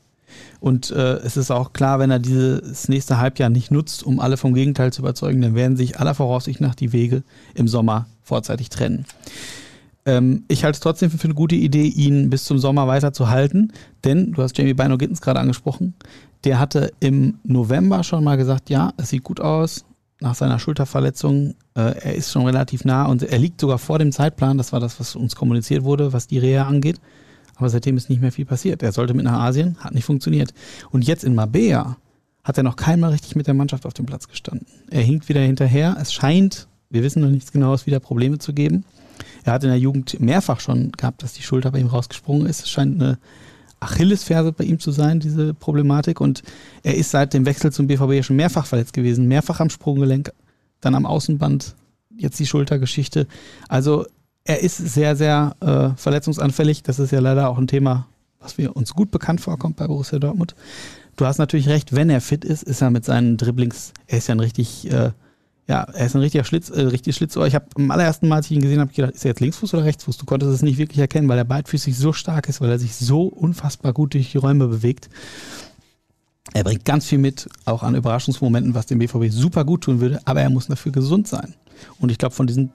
Und 0.60 0.90
äh, 0.90 1.16
es 1.16 1.36
ist 1.36 1.50
auch 1.50 1.72
klar, 1.72 1.98
wenn 1.98 2.10
er 2.10 2.18
dieses 2.18 2.88
nächste 2.88 3.18
Halbjahr 3.18 3.50
nicht 3.50 3.70
nutzt, 3.70 4.02
um 4.02 4.20
alle 4.20 4.36
vom 4.36 4.54
Gegenteil 4.54 4.92
zu 4.92 5.02
überzeugen, 5.02 5.40
dann 5.40 5.54
werden 5.54 5.76
sich 5.76 5.98
aller 5.98 6.14
Voraussicht 6.14 6.60
nach 6.60 6.74
die 6.74 6.92
Wege 6.92 7.22
im 7.54 7.68
Sommer 7.68 8.06
vorzeitig 8.22 8.68
trennen. 8.68 9.06
Ähm, 10.06 10.44
ich 10.48 10.64
halte 10.64 10.76
es 10.76 10.80
trotzdem 10.80 11.10
für 11.10 11.24
eine 11.24 11.34
gute 11.34 11.54
Idee, 11.54 11.86
ihn 11.86 12.30
bis 12.30 12.44
zum 12.44 12.58
Sommer 12.58 12.86
weiter 12.86 13.12
zu 13.12 13.28
halten, 13.28 13.72
denn 14.04 14.32
du 14.32 14.42
hast 14.42 14.56
Jamie 14.56 14.74
Bino 14.74 14.96
Gittens 14.96 15.20
gerade 15.20 15.40
angesprochen. 15.40 15.94
Der 16.44 16.58
hatte 16.58 16.92
im 17.00 17.38
November 17.44 18.02
schon 18.04 18.24
mal 18.24 18.36
gesagt, 18.36 18.70
ja, 18.70 18.92
es 18.96 19.10
sieht 19.10 19.24
gut 19.24 19.40
aus 19.40 19.84
nach 20.20 20.34
seiner 20.34 20.58
Schulterverletzung. 20.58 21.54
Äh, 21.74 21.98
er 22.00 22.14
ist 22.14 22.32
schon 22.32 22.46
relativ 22.46 22.84
nah 22.84 23.06
und 23.06 23.22
er 23.22 23.38
liegt 23.38 23.60
sogar 23.60 23.78
vor 23.78 23.98
dem 23.98 24.12
Zeitplan. 24.12 24.58
Das 24.58 24.72
war 24.72 24.80
das, 24.80 24.98
was 24.98 25.14
uns 25.14 25.36
kommuniziert 25.36 25.84
wurde, 25.84 26.12
was 26.12 26.26
die 26.26 26.38
Reha 26.38 26.66
angeht. 26.66 27.00
Aber 27.58 27.68
seitdem 27.68 27.96
ist 27.96 28.08
nicht 28.08 28.20
mehr 28.20 28.32
viel 28.32 28.46
passiert. 28.46 28.82
Er 28.82 28.92
sollte 28.92 29.14
mit 29.14 29.24
nach 29.24 29.40
Asien, 29.40 29.76
hat 29.80 29.92
nicht 29.92 30.04
funktioniert. 30.04 30.54
Und 30.90 31.06
jetzt 31.06 31.24
in 31.24 31.34
Mabea 31.34 31.96
hat 32.44 32.56
er 32.56 32.62
noch 32.62 32.76
keinmal 32.76 33.10
richtig 33.10 33.34
mit 33.34 33.48
der 33.48 33.54
Mannschaft 33.54 33.84
auf 33.84 33.94
dem 33.94 34.06
Platz 34.06 34.28
gestanden. 34.28 34.66
Er 34.90 35.02
hinkt 35.02 35.28
wieder 35.28 35.40
hinterher. 35.40 35.96
Es 36.00 36.12
scheint, 36.12 36.68
wir 36.88 37.02
wissen 37.02 37.20
noch 37.20 37.28
nichts 37.28 37.50
genaues, 37.50 37.84
wieder 37.84 37.98
Probleme 37.98 38.38
zu 38.38 38.54
geben. 38.54 38.84
Er 39.42 39.52
hat 39.52 39.64
in 39.64 39.70
der 39.70 39.78
Jugend 39.78 40.20
mehrfach 40.20 40.60
schon 40.60 40.92
gehabt, 40.92 41.24
dass 41.24 41.32
die 41.32 41.42
Schulter 41.42 41.72
bei 41.72 41.80
ihm 41.80 41.88
rausgesprungen 41.88 42.46
ist. 42.46 42.60
Es 42.60 42.70
scheint 42.70 43.02
eine 43.02 43.18
Achillesferse 43.80 44.52
bei 44.52 44.64
ihm 44.64 44.78
zu 44.78 44.92
sein, 44.92 45.18
diese 45.18 45.52
Problematik. 45.52 46.20
Und 46.20 46.44
er 46.84 46.94
ist 46.94 47.10
seit 47.10 47.34
dem 47.34 47.44
Wechsel 47.44 47.72
zum 47.72 47.88
BVB 47.88 48.24
schon 48.24 48.36
mehrfach 48.36 48.66
verletzt 48.66 48.92
gewesen, 48.92 49.26
mehrfach 49.26 49.58
am 49.58 49.68
Sprunggelenk, 49.68 50.32
dann 50.80 50.94
am 50.94 51.06
Außenband, 51.06 51.74
jetzt 52.16 52.38
die 52.38 52.46
Schultergeschichte. 52.46 53.26
Also 53.68 54.06
er 54.48 54.62
ist 54.62 54.78
sehr, 54.78 55.14
sehr 55.14 55.54
äh, 55.60 55.90
verletzungsanfällig. 55.96 56.82
Das 56.82 56.98
ist 56.98 57.12
ja 57.12 57.20
leider 57.20 57.50
auch 57.50 57.58
ein 57.58 57.66
Thema, 57.66 58.06
was 58.40 58.56
wir 58.56 58.74
uns 58.74 58.94
gut 58.94 59.10
bekannt 59.10 59.42
vorkommt 59.42 59.76
bei 59.76 59.86
Borussia 59.86 60.18
Dortmund. 60.18 60.54
Du 61.16 61.26
hast 61.26 61.38
natürlich 61.38 61.68
recht, 61.68 61.94
wenn 61.94 62.08
er 62.08 62.22
fit 62.22 62.44
ist, 62.44 62.62
ist 62.62 62.80
er 62.80 62.90
mit 62.90 63.04
seinen 63.04 63.36
Dribblings, 63.36 63.92
er 64.06 64.18
ist 64.18 64.28
ja 64.28 64.34
ein 64.34 64.40
richtig 64.40 64.90
äh, 64.90 65.10
ja, 65.68 65.82
er 65.82 66.06
ist 66.06 66.16
ein 66.16 66.22
richtiger 66.22 66.44
Schlitz, 66.44 66.70
äh, 66.70 66.80
richtig 66.80 67.14
Schlitzohr. 67.14 67.46
Ich 67.46 67.54
habe 67.54 67.66
am 67.74 67.90
allerersten 67.90 68.26
Mal, 68.26 68.36
als 68.36 68.46
ich 68.46 68.52
ihn 68.52 68.62
gesehen 68.62 68.80
habe, 68.80 68.90
gedacht, 68.90 69.14
ist 69.14 69.26
er 69.26 69.32
jetzt 69.32 69.40
Linksfuß 69.40 69.74
oder 69.74 69.84
Rechtsfuß? 69.84 70.16
Du 70.16 70.24
konntest 70.24 70.50
es 70.50 70.62
nicht 70.62 70.78
wirklich 70.78 70.98
erkennen, 70.98 71.28
weil 71.28 71.36
er 71.36 71.44
beidfüßig 71.44 71.94
so 71.94 72.14
stark 72.14 72.48
ist, 72.48 72.62
weil 72.62 72.70
er 72.70 72.78
sich 72.78 72.96
so 72.96 73.24
unfassbar 73.24 73.92
gut 73.92 74.14
durch 74.14 74.32
die 74.32 74.38
Räume 74.38 74.66
bewegt. 74.66 75.10
Er 76.54 76.64
bringt 76.64 76.86
ganz 76.86 77.04
viel 77.04 77.18
mit, 77.18 77.50
auch 77.66 77.82
an 77.82 77.94
Überraschungsmomenten, 77.94 78.74
was 78.74 78.86
dem 78.86 78.98
BVB 78.98 79.30
super 79.30 79.66
gut 79.66 79.82
tun 79.82 80.00
würde, 80.00 80.20
aber 80.24 80.40
er 80.40 80.48
muss 80.48 80.68
dafür 80.68 80.90
gesund 80.90 81.28
sein. 81.28 81.52
Und 82.00 82.10
ich 82.10 82.16
glaube, 82.16 82.34
von 82.34 82.46
diesen 82.46 82.72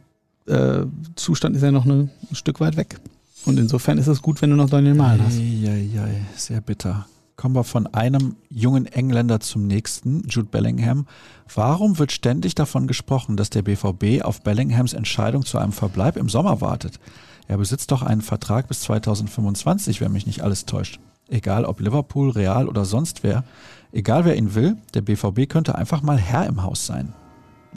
Zustand 1.16 1.56
ist 1.56 1.62
ja 1.62 1.72
noch 1.72 1.86
ein 1.86 2.10
Stück 2.32 2.60
weit 2.60 2.78
weg. 2.78 3.00
Und 3.46 3.60
insofern 3.60 3.98
ist 3.98 4.08
es 4.08 4.22
gut, 4.22 4.42
wenn 4.42 4.50
du 4.50 4.56
noch 4.56 4.70
Daniel 4.70 4.94
Mahlen 4.94 5.22
hast. 5.26 5.38
Eieiei, 5.38 6.22
sehr 6.36 6.62
bitter. 6.62 7.06
Kommen 7.36 7.56
wir 7.56 7.64
von 7.64 7.88
einem 7.88 8.36
jungen 8.50 8.86
Engländer 8.86 9.40
zum 9.40 9.66
nächsten, 9.66 10.24
Jude 10.30 10.48
Bellingham. 10.50 11.08
Warum 11.54 11.98
wird 11.98 12.12
ständig 12.12 12.56
davon 12.56 12.88
gesprochen, 12.88 13.38
dass 13.38 13.50
der 13.50 13.64
BVB 13.64 14.24
auf 14.24 14.44
Bellinghams 14.44 14.94
Entscheidung 14.94 15.44
zu 15.44 15.58
einem 15.58 15.72
Verbleib 15.72 16.16
im 16.16 16.30
Sommer 16.30 16.62
wartet? 16.62 17.00
Er 17.48 17.58
besitzt 17.58 17.92
doch 17.92 18.04
einen 18.04 18.22
Vertrag 18.22 18.68
bis 18.68 18.82
2025, 18.82 20.00
wenn 20.00 20.12
mich 20.12 20.28
nicht 20.28 20.42
alles 20.42 20.66
täuscht. 20.66 21.00
Egal 21.28 21.66
ob 21.66 21.82
Liverpool, 21.82 22.30
Real 22.30 22.68
oder 22.70 22.86
sonst 22.86 23.24
wer, 23.24 23.44
egal 23.92 24.26
wer 24.26 24.38
ihn 24.38 24.54
will, 24.56 24.78
der 24.94 25.02
BVB 25.02 25.50
könnte 25.50 25.76
einfach 25.76 26.02
mal 26.04 26.20
Herr 26.20 26.46
im 26.46 26.62
Haus 26.62 26.86
sein. 26.86 27.14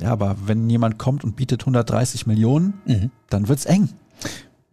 Ja, 0.00 0.12
aber 0.12 0.36
wenn 0.46 0.68
jemand 0.68 0.98
kommt 0.98 1.24
und 1.24 1.36
bietet 1.36 1.62
130 1.62 2.26
Millionen, 2.26 2.74
Mhm. 2.86 3.10
dann 3.30 3.48
wird's 3.48 3.64
eng. 3.64 3.88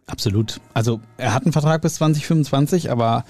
Absolut. 0.06 0.60
Also 0.74 1.00
er 1.16 1.32
hat 1.34 1.44
einen 1.44 1.52
Vertrag 1.52 1.80
bis 1.82 1.94
2025, 1.94 2.90
aber 2.90 3.24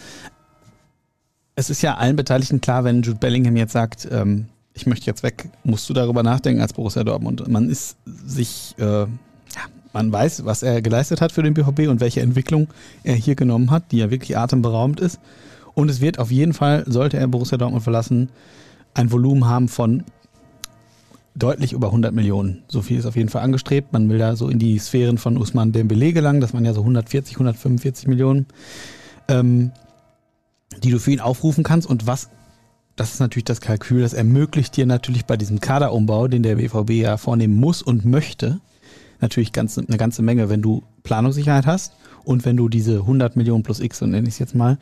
es 1.54 1.70
ist 1.70 1.82
ja 1.82 1.94
allen 1.96 2.16
Beteiligten 2.16 2.60
klar, 2.60 2.84
wenn 2.84 3.02
Jude 3.02 3.18
Bellingham 3.18 3.56
jetzt 3.56 3.72
sagt, 3.72 4.08
ähm, 4.10 4.46
ich 4.72 4.86
möchte 4.86 5.06
jetzt 5.06 5.22
weg, 5.22 5.48
musst 5.62 5.88
du 5.88 5.94
darüber 5.94 6.24
nachdenken 6.24 6.60
als 6.60 6.72
Borussia 6.72 7.04
Dortmund. 7.04 7.46
Man 7.48 7.70
ist 7.70 7.96
sich, 8.06 8.74
äh, 8.78 8.82
ja, 9.02 9.06
man 9.92 10.10
weiß, 10.10 10.44
was 10.44 10.64
er 10.64 10.82
geleistet 10.82 11.20
hat 11.20 11.30
für 11.30 11.44
den 11.44 11.54
BVB 11.54 11.88
und 11.88 12.00
welche 12.00 12.20
Entwicklung 12.22 12.66
er 13.04 13.14
hier 13.14 13.36
genommen 13.36 13.70
hat, 13.70 13.92
die 13.92 13.98
ja 13.98 14.10
wirklich 14.10 14.36
atemberaubend 14.36 14.98
ist. 14.98 15.20
Und 15.74 15.88
es 15.90 16.00
wird 16.00 16.18
auf 16.18 16.32
jeden 16.32 16.54
Fall, 16.54 16.82
sollte 16.88 17.18
er 17.18 17.28
Borussia 17.28 17.56
Dortmund 17.56 17.84
verlassen, 17.84 18.30
ein 18.94 19.12
Volumen 19.12 19.44
haben 19.46 19.68
von 19.68 20.02
deutlich 21.36 21.72
über 21.72 21.88
100 21.88 22.14
Millionen. 22.14 22.62
So 22.68 22.82
viel 22.82 22.98
ist 22.98 23.06
auf 23.06 23.16
jeden 23.16 23.28
Fall 23.28 23.42
angestrebt. 23.42 23.92
Man 23.92 24.08
will 24.08 24.18
da 24.18 24.36
so 24.36 24.48
in 24.48 24.58
die 24.58 24.78
Sphären 24.78 25.18
von 25.18 25.36
Usman 25.36 25.72
Dembele 25.72 26.12
gelangen. 26.12 26.40
Das 26.40 26.54
waren 26.54 26.64
ja 26.64 26.72
so 26.72 26.80
140, 26.80 27.34
145 27.34 28.06
Millionen, 28.06 28.46
ähm, 29.28 29.72
die 30.82 30.90
du 30.90 30.98
für 30.98 31.10
ihn 31.10 31.20
aufrufen 31.20 31.64
kannst. 31.64 31.88
Und 31.88 32.06
was, 32.06 32.30
das 32.94 33.14
ist 33.14 33.20
natürlich 33.20 33.44
das 33.44 33.60
Kalkül, 33.60 34.02
das 34.02 34.12
ermöglicht 34.12 34.76
dir 34.76 34.86
natürlich 34.86 35.24
bei 35.24 35.36
diesem 35.36 35.60
Kaderumbau, 35.60 36.28
den 36.28 36.44
der 36.44 36.56
BVB 36.56 36.90
ja 36.90 37.16
vornehmen 37.16 37.54
muss 37.54 37.82
und 37.82 38.04
möchte, 38.04 38.60
natürlich 39.20 39.52
ganz, 39.52 39.76
eine 39.76 39.96
ganze 39.96 40.22
Menge, 40.22 40.48
wenn 40.48 40.62
du 40.62 40.82
Planungssicherheit 41.02 41.66
hast 41.66 41.94
und 42.24 42.44
wenn 42.44 42.56
du 42.56 42.68
diese 42.68 43.00
100 43.00 43.36
Millionen 43.36 43.64
plus 43.64 43.80
X, 43.80 43.98
so 43.98 44.06
nenne 44.06 44.28
ich 44.28 44.34
es 44.34 44.38
jetzt 44.38 44.54
mal, 44.54 44.78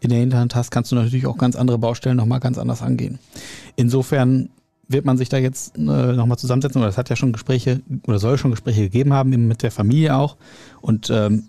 in 0.00 0.10
der 0.10 0.18
Hinterhand 0.18 0.54
hast, 0.56 0.70
kannst 0.70 0.90
du 0.90 0.96
natürlich 0.96 1.26
auch 1.26 1.38
ganz 1.38 1.54
andere 1.54 1.78
Baustellen 1.78 2.16
nochmal 2.16 2.40
ganz 2.40 2.58
anders 2.58 2.82
angehen. 2.82 3.20
Insofern 3.76 4.48
wird 4.92 5.04
man 5.04 5.16
sich 5.16 5.28
da 5.28 5.38
jetzt 5.38 5.76
äh, 5.76 5.80
nochmal 5.80 6.38
zusammensetzen, 6.38 6.80
oder 6.80 6.88
es 6.88 6.98
hat 6.98 7.08
ja 7.10 7.16
schon 7.16 7.32
Gespräche, 7.32 7.80
oder 8.06 8.18
soll 8.18 8.38
schon 8.38 8.50
Gespräche 8.50 8.82
gegeben 8.82 9.12
haben, 9.12 9.32
eben 9.32 9.48
mit 9.48 9.62
der 9.62 9.70
Familie 9.70 10.16
auch. 10.16 10.36
Und 10.80 11.10
ähm, 11.10 11.44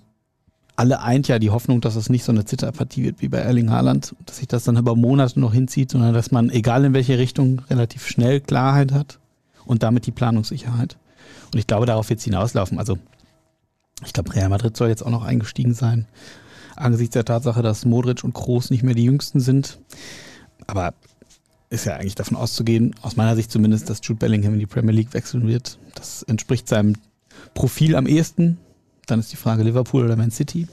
alle 0.76 1.02
eint 1.02 1.28
ja 1.28 1.40
die 1.40 1.52
Hoffnung, 1.52 1.82
dass 1.82 1.96
es 1.96 2.10
nicht 2.10 2.24
so 2.24 2.32
eine 2.32 2.46
Zitterpartie 2.46 3.04
wird 3.04 3.22
wie 3.22 3.28
bei 3.28 3.38
Erling 3.38 3.70
Haaland, 3.70 4.16
dass 4.26 4.38
sich 4.38 4.48
das 4.48 4.64
dann 4.64 4.78
über 4.78 4.96
Monate 4.96 5.40
noch 5.40 5.54
hinzieht, 5.54 5.92
sondern 5.92 6.14
dass 6.14 6.32
man, 6.32 6.50
egal 6.50 6.86
in 6.86 6.94
welche 6.94 7.18
Richtung, 7.18 7.62
relativ 7.70 8.08
schnell 8.08 8.42
Klarheit 8.42 8.92
hat 8.92 9.20
und 9.66 9.84
damit 9.84 10.08
die 10.08 10.12
Planungssicherheit. 10.12 10.98
Und 11.54 11.60
ich 11.60 11.68
glaube, 11.68 11.86
darauf 11.86 12.10
wird 12.10 12.20
es 12.20 12.26
hinauslaufen. 12.26 12.80
Also 12.80 12.98
ich 14.04 14.14
glaube, 14.14 14.34
Real 14.34 14.50
Madrid 14.50 14.76
soll 14.76 14.90
jetzt 14.90 15.06
auch 15.06 15.12
noch 15.12 15.24
eingestiegen 15.24 15.74
sein, 15.74 16.08
angesichts 16.76 17.14
der 17.14 17.26
Tatsache, 17.26 17.62
dass 17.62 17.86
Modric 17.86 18.24
und 18.24 18.34
Kroos 18.34 18.72
nicht 18.72 18.84
mehr 18.84 18.96
die 18.96 19.06
Jüngsten 19.06 19.40
sind. 19.40 19.80
Aber 20.66 20.94
ist 21.74 21.86
ja 21.86 21.96
eigentlich 21.96 22.16
davon 22.16 22.38
auszugehen, 22.38 22.96
aus 23.02 23.16
meiner 23.16 23.36
Sicht 23.36 23.52
zumindest, 23.52 23.90
dass 23.90 24.00
Jude 24.04 24.20
Bellingham 24.20 24.54
in 24.54 24.60
die 24.60 24.66
Premier 24.68 24.94
League 24.94 25.14
wechseln 25.14 25.48
wird. 25.48 25.80
Das 25.96 26.22
entspricht 26.24 26.68
seinem 26.68 26.96
Profil 27.56 27.96
am 27.96 28.06
ehesten. 28.06 28.58
Dann 29.08 29.20
ist 29.20 29.32
die 29.32 29.38
Frage 29.38 29.64
Liverpool 29.64 30.04
oder 30.06 30.16
Man 30.16 30.32
City. 30.32 30.68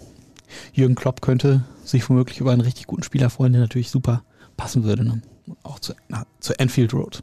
Jürgen 0.72 0.94
Klopp 0.94 1.22
könnte 1.22 1.64
sich 1.84 2.09
womöglich 2.09 2.40
über 2.40 2.53
einen 2.53 2.61
richtig 2.61 2.86
guten 2.86 3.03
Spieler 3.03 3.30
freuen, 3.30 3.53
der 3.53 3.62
natürlich 3.62 3.90
super 3.90 4.22
passen 4.57 4.84
würde. 4.84 5.05
Ne? 5.05 5.22
Auch 5.62 5.78
zu, 5.78 5.94
na, 6.09 6.24
zu 6.38 6.59
Anfield 6.59 6.92
Road. 6.92 7.22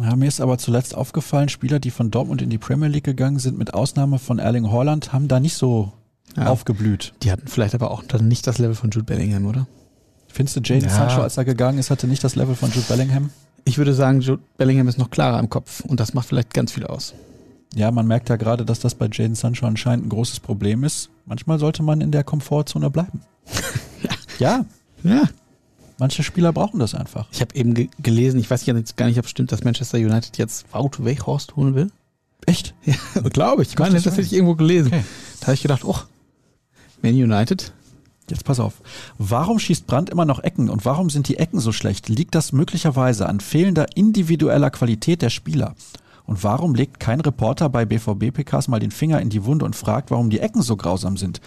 Ja, 0.00 0.16
mir 0.16 0.26
ist 0.28 0.40
aber 0.40 0.58
zuletzt 0.58 0.94
aufgefallen, 0.94 1.48
Spieler, 1.48 1.78
die 1.78 1.90
von 1.90 2.10
Dortmund 2.10 2.42
in 2.42 2.50
die 2.50 2.58
Premier 2.58 2.88
League 2.88 3.04
gegangen 3.04 3.38
sind, 3.38 3.58
mit 3.58 3.74
Ausnahme 3.74 4.18
von 4.18 4.38
Erling 4.38 4.70
Haaland, 4.70 5.12
haben 5.12 5.28
da 5.28 5.38
nicht 5.40 5.54
so 5.56 5.92
Ja. 6.36 6.46
aufgeblüht. 6.46 7.12
Die 7.22 7.30
hatten 7.30 7.48
vielleicht 7.48 7.74
aber 7.74 7.90
auch 7.90 8.02
dann 8.04 8.26
nicht 8.26 8.46
das 8.46 8.58
Level 8.58 8.74
von 8.74 8.90
Jude 8.90 9.04
Bellingham, 9.04 9.46
oder? 9.46 9.66
Findest 10.32 10.56
du, 10.56 10.60
Jaden 10.60 10.88
Ja. 10.88 10.94
Sancho, 10.94 11.22
als 11.22 11.36
er 11.36 11.44
gegangen 11.44 11.78
ist, 11.78 11.90
hatte 11.90 12.06
nicht 12.06 12.22
das 12.24 12.36
Level 12.36 12.54
von 12.54 12.70
Jude 12.70 12.86
Bellingham? 12.88 13.30
Ich 13.64 13.78
würde 13.78 13.92
sagen, 13.94 14.20
Jude 14.20 14.42
Bellingham 14.56 14.88
ist 14.88 14.98
noch 14.98 15.10
klarer 15.10 15.38
im 15.38 15.50
Kopf 15.50 15.80
und 15.80 16.00
das 16.00 16.14
macht 16.14 16.26
vielleicht 16.28 16.54
ganz 16.54 16.72
viel 16.72 16.86
aus. 16.86 17.14
Ja, 17.74 17.90
man 17.90 18.06
merkt 18.06 18.28
ja 18.28 18.36
gerade, 18.36 18.64
dass 18.64 18.80
das 18.80 18.94
bei 18.94 19.08
Jaden 19.12 19.34
Sancho 19.36 19.66
anscheinend 19.66 20.06
ein 20.06 20.08
großes 20.08 20.40
Problem 20.40 20.82
ist. 20.82 21.10
Manchmal 21.26 21.58
sollte 21.58 21.82
man 21.82 22.00
in 22.00 22.10
der 22.10 22.24
Komfortzone 22.24 22.90
bleiben. 22.90 23.20
ja, 24.38 24.64
Ja. 25.02 25.22
manche 25.98 26.22
Spieler 26.22 26.52
brauchen 26.52 26.80
das 26.80 26.94
einfach. 26.94 27.28
Ich 27.32 27.40
habe 27.40 27.54
eben 27.54 27.74
ge 27.74 27.88
gelesen, 28.02 28.40
ich 28.40 28.50
weiß 28.50 28.66
jetzt 28.66 28.96
gar 28.96 29.06
nicht, 29.06 29.18
ob 29.18 29.24
es 29.26 29.30
stimmt, 29.30 29.52
dass 29.52 29.62
Manchester 29.62 29.98
United 29.98 30.36
jetzt 30.38 30.66
Wout 30.72 31.04
Weghorst 31.04 31.56
holen 31.56 31.74
will. 31.74 31.90
Echt? 32.46 32.74
Ja, 32.86 32.96
glaube 33.28 33.62
ich. 33.62 33.68
Ich 33.70 33.78
meine, 33.78 33.94
das 34.00 34.06
hätte 34.06 34.22
ich 34.22 34.32
irgendwo 34.32 34.54
gelesen. 34.56 34.88
Okay. 34.88 35.04
Da 35.40 35.46
habe 35.48 35.54
ich 35.54 35.62
gedacht, 35.62 35.84
oh, 35.84 35.96
Man 37.02 37.12
United. 37.14 37.72
Jetzt 38.30 38.44
pass 38.44 38.60
auf. 38.60 38.74
Warum 39.18 39.58
schießt 39.58 39.86
Brandt 39.86 40.10
immer 40.10 40.24
noch 40.24 40.38
Ecken 40.38 40.70
und 40.70 40.84
warum 40.84 41.10
sind 41.10 41.28
die 41.28 41.36
Ecken 41.36 41.60
so 41.60 41.72
schlecht? 41.72 42.08
Liegt 42.08 42.34
das 42.34 42.52
möglicherweise 42.52 43.28
an 43.28 43.40
fehlender 43.40 43.86
individueller 43.96 44.70
Qualität 44.70 45.22
der 45.22 45.30
Spieler? 45.30 45.74
Und 46.24 46.44
warum 46.44 46.74
legt 46.74 47.00
kein 47.00 47.20
Reporter 47.20 47.68
bei 47.68 47.84
BVB-PKs 47.84 48.68
mal 48.68 48.78
den 48.78 48.92
Finger 48.92 49.20
in 49.20 49.30
die 49.30 49.44
Wunde 49.44 49.64
und 49.64 49.74
fragt, 49.74 50.10
warum 50.10 50.30
die 50.30 50.40
Ecken 50.40 50.62
so 50.62 50.76
grausam 50.76 51.16
sind? 51.16 51.40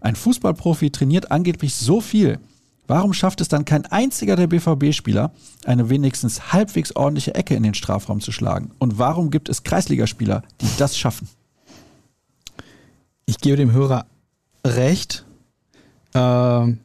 Ein 0.00 0.16
Fußballprofi 0.16 0.90
trainiert 0.90 1.30
angeblich 1.30 1.74
so 1.74 2.00
viel. 2.00 2.38
Warum 2.86 3.12
schafft 3.12 3.40
es 3.40 3.48
dann 3.48 3.64
kein 3.64 3.86
einziger 3.86 4.34
der 4.34 4.48
BVB-Spieler, 4.48 5.32
eine 5.64 5.90
wenigstens 5.90 6.52
halbwegs 6.52 6.96
ordentliche 6.96 7.34
Ecke 7.34 7.54
in 7.54 7.62
den 7.62 7.74
Strafraum 7.74 8.20
zu 8.20 8.32
schlagen? 8.32 8.72
Und 8.78 8.98
warum 8.98 9.30
gibt 9.30 9.48
es 9.48 9.62
Kreisligaspieler, 9.62 10.42
die 10.60 10.68
das 10.76 10.98
schaffen? 10.98 11.28
Ich 13.26 13.38
gebe 13.38 13.56
dem 13.56 13.70
Hörer 13.70 14.06
recht. 14.66 15.24
Ähm, 16.14 16.78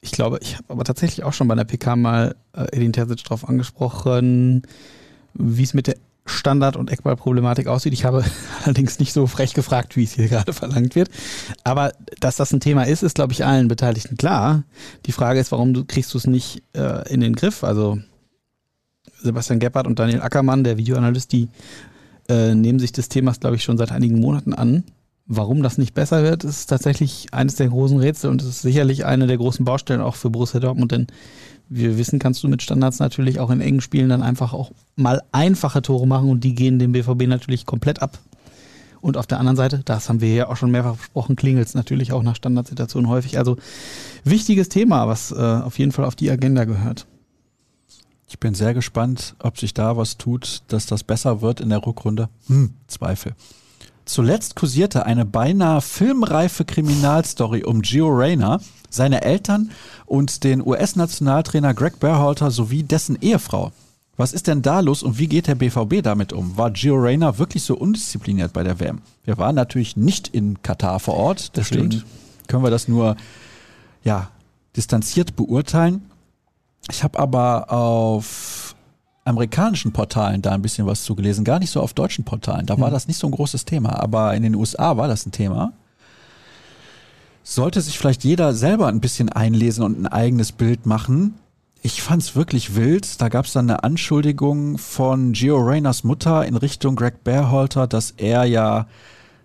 ich 0.00 0.12
glaube, 0.12 0.38
ich 0.42 0.56
habe 0.56 0.64
aber 0.68 0.84
tatsächlich 0.84 1.24
auch 1.24 1.32
schon 1.32 1.48
bei 1.48 1.54
der 1.54 1.64
PK 1.64 1.96
mal 1.96 2.34
äh, 2.54 2.76
Edin 2.76 2.92
Terzic 2.92 3.22
drauf 3.24 3.48
angesprochen, 3.48 4.62
wie 5.34 5.62
es 5.62 5.74
mit 5.74 5.86
der 5.86 5.96
Standard- 6.24 6.76
und 6.76 6.90
Eckballproblematik 6.90 7.66
aussieht. 7.66 7.92
Ich 7.92 8.04
habe 8.04 8.24
allerdings 8.64 8.98
nicht 8.98 9.12
so 9.12 9.26
frech 9.26 9.54
gefragt, 9.54 9.96
wie 9.96 10.04
es 10.04 10.12
hier 10.12 10.28
gerade 10.28 10.52
verlangt 10.52 10.94
wird. 10.94 11.08
Aber 11.64 11.92
dass 12.20 12.36
das 12.36 12.52
ein 12.52 12.60
Thema 12.60 12.84
ist, 12.84 13.02
ist, 13.02 13.14
glaube 13.14 13.32
ich, 13.32 13.44
allen 13.44 13.68
Beteiligten 13.68 14.16
klar. 14.16 14.64
Die 15.06 15.12
Frage 15.12 15.40
ist, 15.40 15.52
warum 15.52 15.86
kriegst 15.86 16.12
du 16.14 16.18
es 16.18 16.26
nicht 16.26 16.62
äh, 16.74 17.08
in 17.12 17.20
den 17.20 17.34
Griff? 17.34 17.64
Also 17.64 17.98
Sebastian 19.20 19.60
Gebhardt 19.60 19.86
und 19.86 19.98
Daniel 19.98 20.22
Ackermann, 20.22 20.64
der 20.64 20.78
Videoanalyst, 20.78 21.32
die 21.32 21.48
äh, 22.28 22.54
nehmen 22.54 22.78
sich 22.78 22.92
des 22.92 23.08
Themas, 23.08 23.40
glaube 23.40 23.56
ich, 23.56 23.64
schon 23.64 23.78
seit 23.78 23.92
einigen 23.92 24.20
Monaten 24.20 24.52
an. 24.52 24.84
Warum 25.26 25.62
das 25.62 25.78
nicht 25.78 25.94
besser 25.94 26.24
wird, 26.24 26.44
ist 26.44 26.66
tatsächlich 26.66 27.28
eines 27.32 27.54
der 27.54 27.68
großen 27.68 27.98
Rätsel 27.98 28.30
und 28.30 28.42
ist 28.42 28.62
sicherlich 28.62 29.04
eine 29.04 29.26
der 29.26 29.38
großen 29.38 29.64
Baustellen 29.64 30.00
auch 30.00 30.16
für 30.16 30.30
Borussia 30.30 30.60
Dortmund, 30.60 30.92
denn 30.92 31.06
wir 31.68 31.96
wissen, 31.96 32.18
kannst 32.18 32.42
du 32.42 32.48
mit 32.48 32.60
Standards 32.60 32.98
natürlich 32.98 33.40
auch 33.40 33.50
in 33.50 33.60
engen 33.60 33.80
Spielen 33.80 34.08
dann 34.08 34.22
einfach 34.22 34.52
auch 34.52 34.72
mal 34.96 35.22
einfache 35.32 35.80
Tore 35.80 36.06
machen 36.06 36.28
und 36.28 36.44
die 36.44 36.54
gehen 36.54 36.78
dem 36.78 36.92
BVB 36.92 37.26
natürlich 37.26 37.64
komplett 37.66 38.02
ab. 38.02 38.18
Und 39.00 39.16
auf 39.16 39.26
der 39.26 39.38
anderen 39.38 39.56
Seite, 39.56 39.80
das 39.84 40.08
haben 40.08 40.20
wir 40.20 40.32
ja 40.32 40.48
auch 40.48 40.56
schon 40.56 40.70
mehrfach 40.70 40.96
besprochen, 40.96 41.34
klingelt 41.34 41.66
es 41.66 41.74
natürlich 41.74 42.12
auch 42.12 42.22
nach 42.22 42.36
Standardsituationen 42.36 43.08
häufig. 43.08 43.38
Also 43.38 43.56
wichtiges 44.24 44.68
Thema, 44.68 45.08
was 45.08 45.32
äh, 45.32 45.34
auf 45.34 45.78
jeden 45.78 45.92
Fall 45.92 46.04
auf 46.04 46.14
die 46.14 46.30
Agenda 46.30 46.64
gehört. 46.64 47.06
Ich 48.28 48.38
bin 48.38 48.54
sehr 48.54 48.74
gespannt, 48.74 49.34
ob 49.40 49.58
sich 49.58 49.74
da 49.74 49.96
was 49.96 50.18
tut, 50.18 50.62
dass 50.68 50.86
das 50.86 51.04
besser 51.04 51.42
wird 51.42 51.60
in 51.60 51.68
der 51.68 51.84
Rückrunde. 51.84 52.28
Hm, 52.46 52.74
Zweifel. 52.86 53.34
Zuletzt 54.04 54.56
kursierte 54.56 55.06
eine 55.06 55.24
beinahe 55.24 55.80
filmreife 55.80 56.64
Kriminalstory 56.64 57.64
um 57.64 57.82
Gio 57.82 58.08
Reyna, 58.08 58.60
seine 58.90 59.22
Eltern 59.22 59.70
und 60.06 60.44
den 60.44 60.66
US-Nationaltrainer 60.66 61.72
Greg 61.74 62.00
Berhalter 62.00 62.50
sowie 62.50 62.82
dessen 62.82 63.16
Ehefrau. 63.20 63.72
Was 64.16 64.32
ist 64.32 64.46
denn 64.46 64.60
da 64.60 64.80
los 64.80 65.02
und 65.02 65.18
wie 65.18 65.26
geht 65.26 65.46
der 65.46 65.54
BVB 65.54 66.02
damit 66.02 66.32
um? 66.32 66.56
War 66.56 66.70
Gio 66.70 66.96
Reyna 66.96 67.38
wirklich 67.38 67.62
so 67.62 67.76
undiszipliniert 67.76 68.52
bei 68.52 68.62
der 68.62 68.78
WM? 68.78 69.00
Wir 69.24 69.38
waren 69.38 69.54
natürlich 69.54 69.96
nicht 69.96 70.28
in 70.28 70.60
Katar 70.62 71.00
vor 71.00 71.14
Ort, 71.14 71.56
deswegen 71.56 71.92
stimmt. 71.92 72.06
können 72.46 72.62
wir 72.62 72.70
das 72.70 72.88
nur 72.88 73.16
ja, 74.04 74.30
distanziert 74.76 75.36
beurteilen. 75.36 76.02
Ich 76.90 77.02
habe 77.02 77.18
aber 77.18 77.72
auf 77.72 78.61
amerikanischen 79.24 79.92
Portalen 79.92 80.42
da 80.42 80.52
ein 80.52 80.62
bisschen 80.62 80.86
was 80.86 81.04
zugelesen, 81.04 81.44
gar 81.44 81.58
nicht 81.58 81.70
so 81.70 81.80
auf 81.80 81.94
deutschen 81.94 82.24
Portalen. 82.24 82.66
Da 82.66 82.78
war 82.80 82.90
das 82.90 83.06
nicht 83.06 83.18
so 83.18 83.28
ein 83.28 83.32
großes 83.32 83.64
Thema, 83.64 84.00
aber 84.02 84.34
in 84.34 84.42
den 84.42 84.54
USA 84.54 84.96
war 84.96 85.08
das 85.08 85.26
ein 85.26 85.32
Thema. 85.32 85.72
Sollte 87.44 87.80
sich 87.80 87.98
vielleicht 87.98 88.24
jeder 88.24 88.54
selber 88.54 88.88
ein 88.88 89.00
bisschen 89.00 89.28
einlesen 89.28 89.84
und 89.84 90.00
ein 90.00 90.06
eigenes 90.06 90.52
Bild 90.52 90.86
machen. 90.86 91.34
ich 91.84 92.00
fand's 92.02 92.36
wirklich 92.36 92.76
wild. 92.76 93.20
Da 93.20 93.28
gab's 93.28 93.52
dann 93.52 93.68
eine 93.68 93.82
Anschuldigung 93.82 94.78
von 94.78 95.32
Gio 95.32 95.58
Reyners 95.58 96.04
Mutter 96.04 96.46
in 96.46 96.56
Richtung 96.56 96.94
Greg 96.94 97.24
Berhalter, 97.24 97.88
dass 97.88 98.12
er 98.12 98.44
ja 98.44 98.86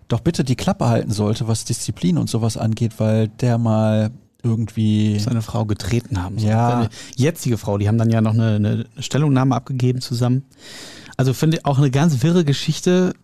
doch 0.06 0.20
bitte 0.20 0.44
die 0.44 0.56
Klappe 0.56 0.86
halten 0.88 1.10
sollte, 1.10 1.48
was 1.48 1.64
Disziplin 1.64 2.16
und 2.16 2.30
sowas 2.30 2.56
angeht, 2.56 2.94
weil 2.98 3.28
der 3.28 3.58
mal 3.58 4.10
irgendwie 4.42 5.18
seine 5.18 5.42
Frau 5.42 5.64
getreten 5.66 6.22
haben. 6.22 6.38
Ja. 6.38 6.70
Seine 6.70 6.88
jetzige 7.16 7.58
Frau, 7.58 7.78
die 7.78 7.88
haben 7.88 7.98
dann 7.98 8.10
ja 8.10 8.20
noch 8.20 8.34
eine, 8.34 8.56
eine 8.56 8.86
Stellungnahme 8.98 9.54
abgegeben 9.54 10.00
zusammen. 10.00 10.44
Also 11.16 11.34
finde 11.34 11.58
ich 11.58 11.66
auch 11.66 11.78
eine 11.78 11.90
ganz 11.90 12.22
wirre 12.22 12.44
Geschichte. 12.44 13.14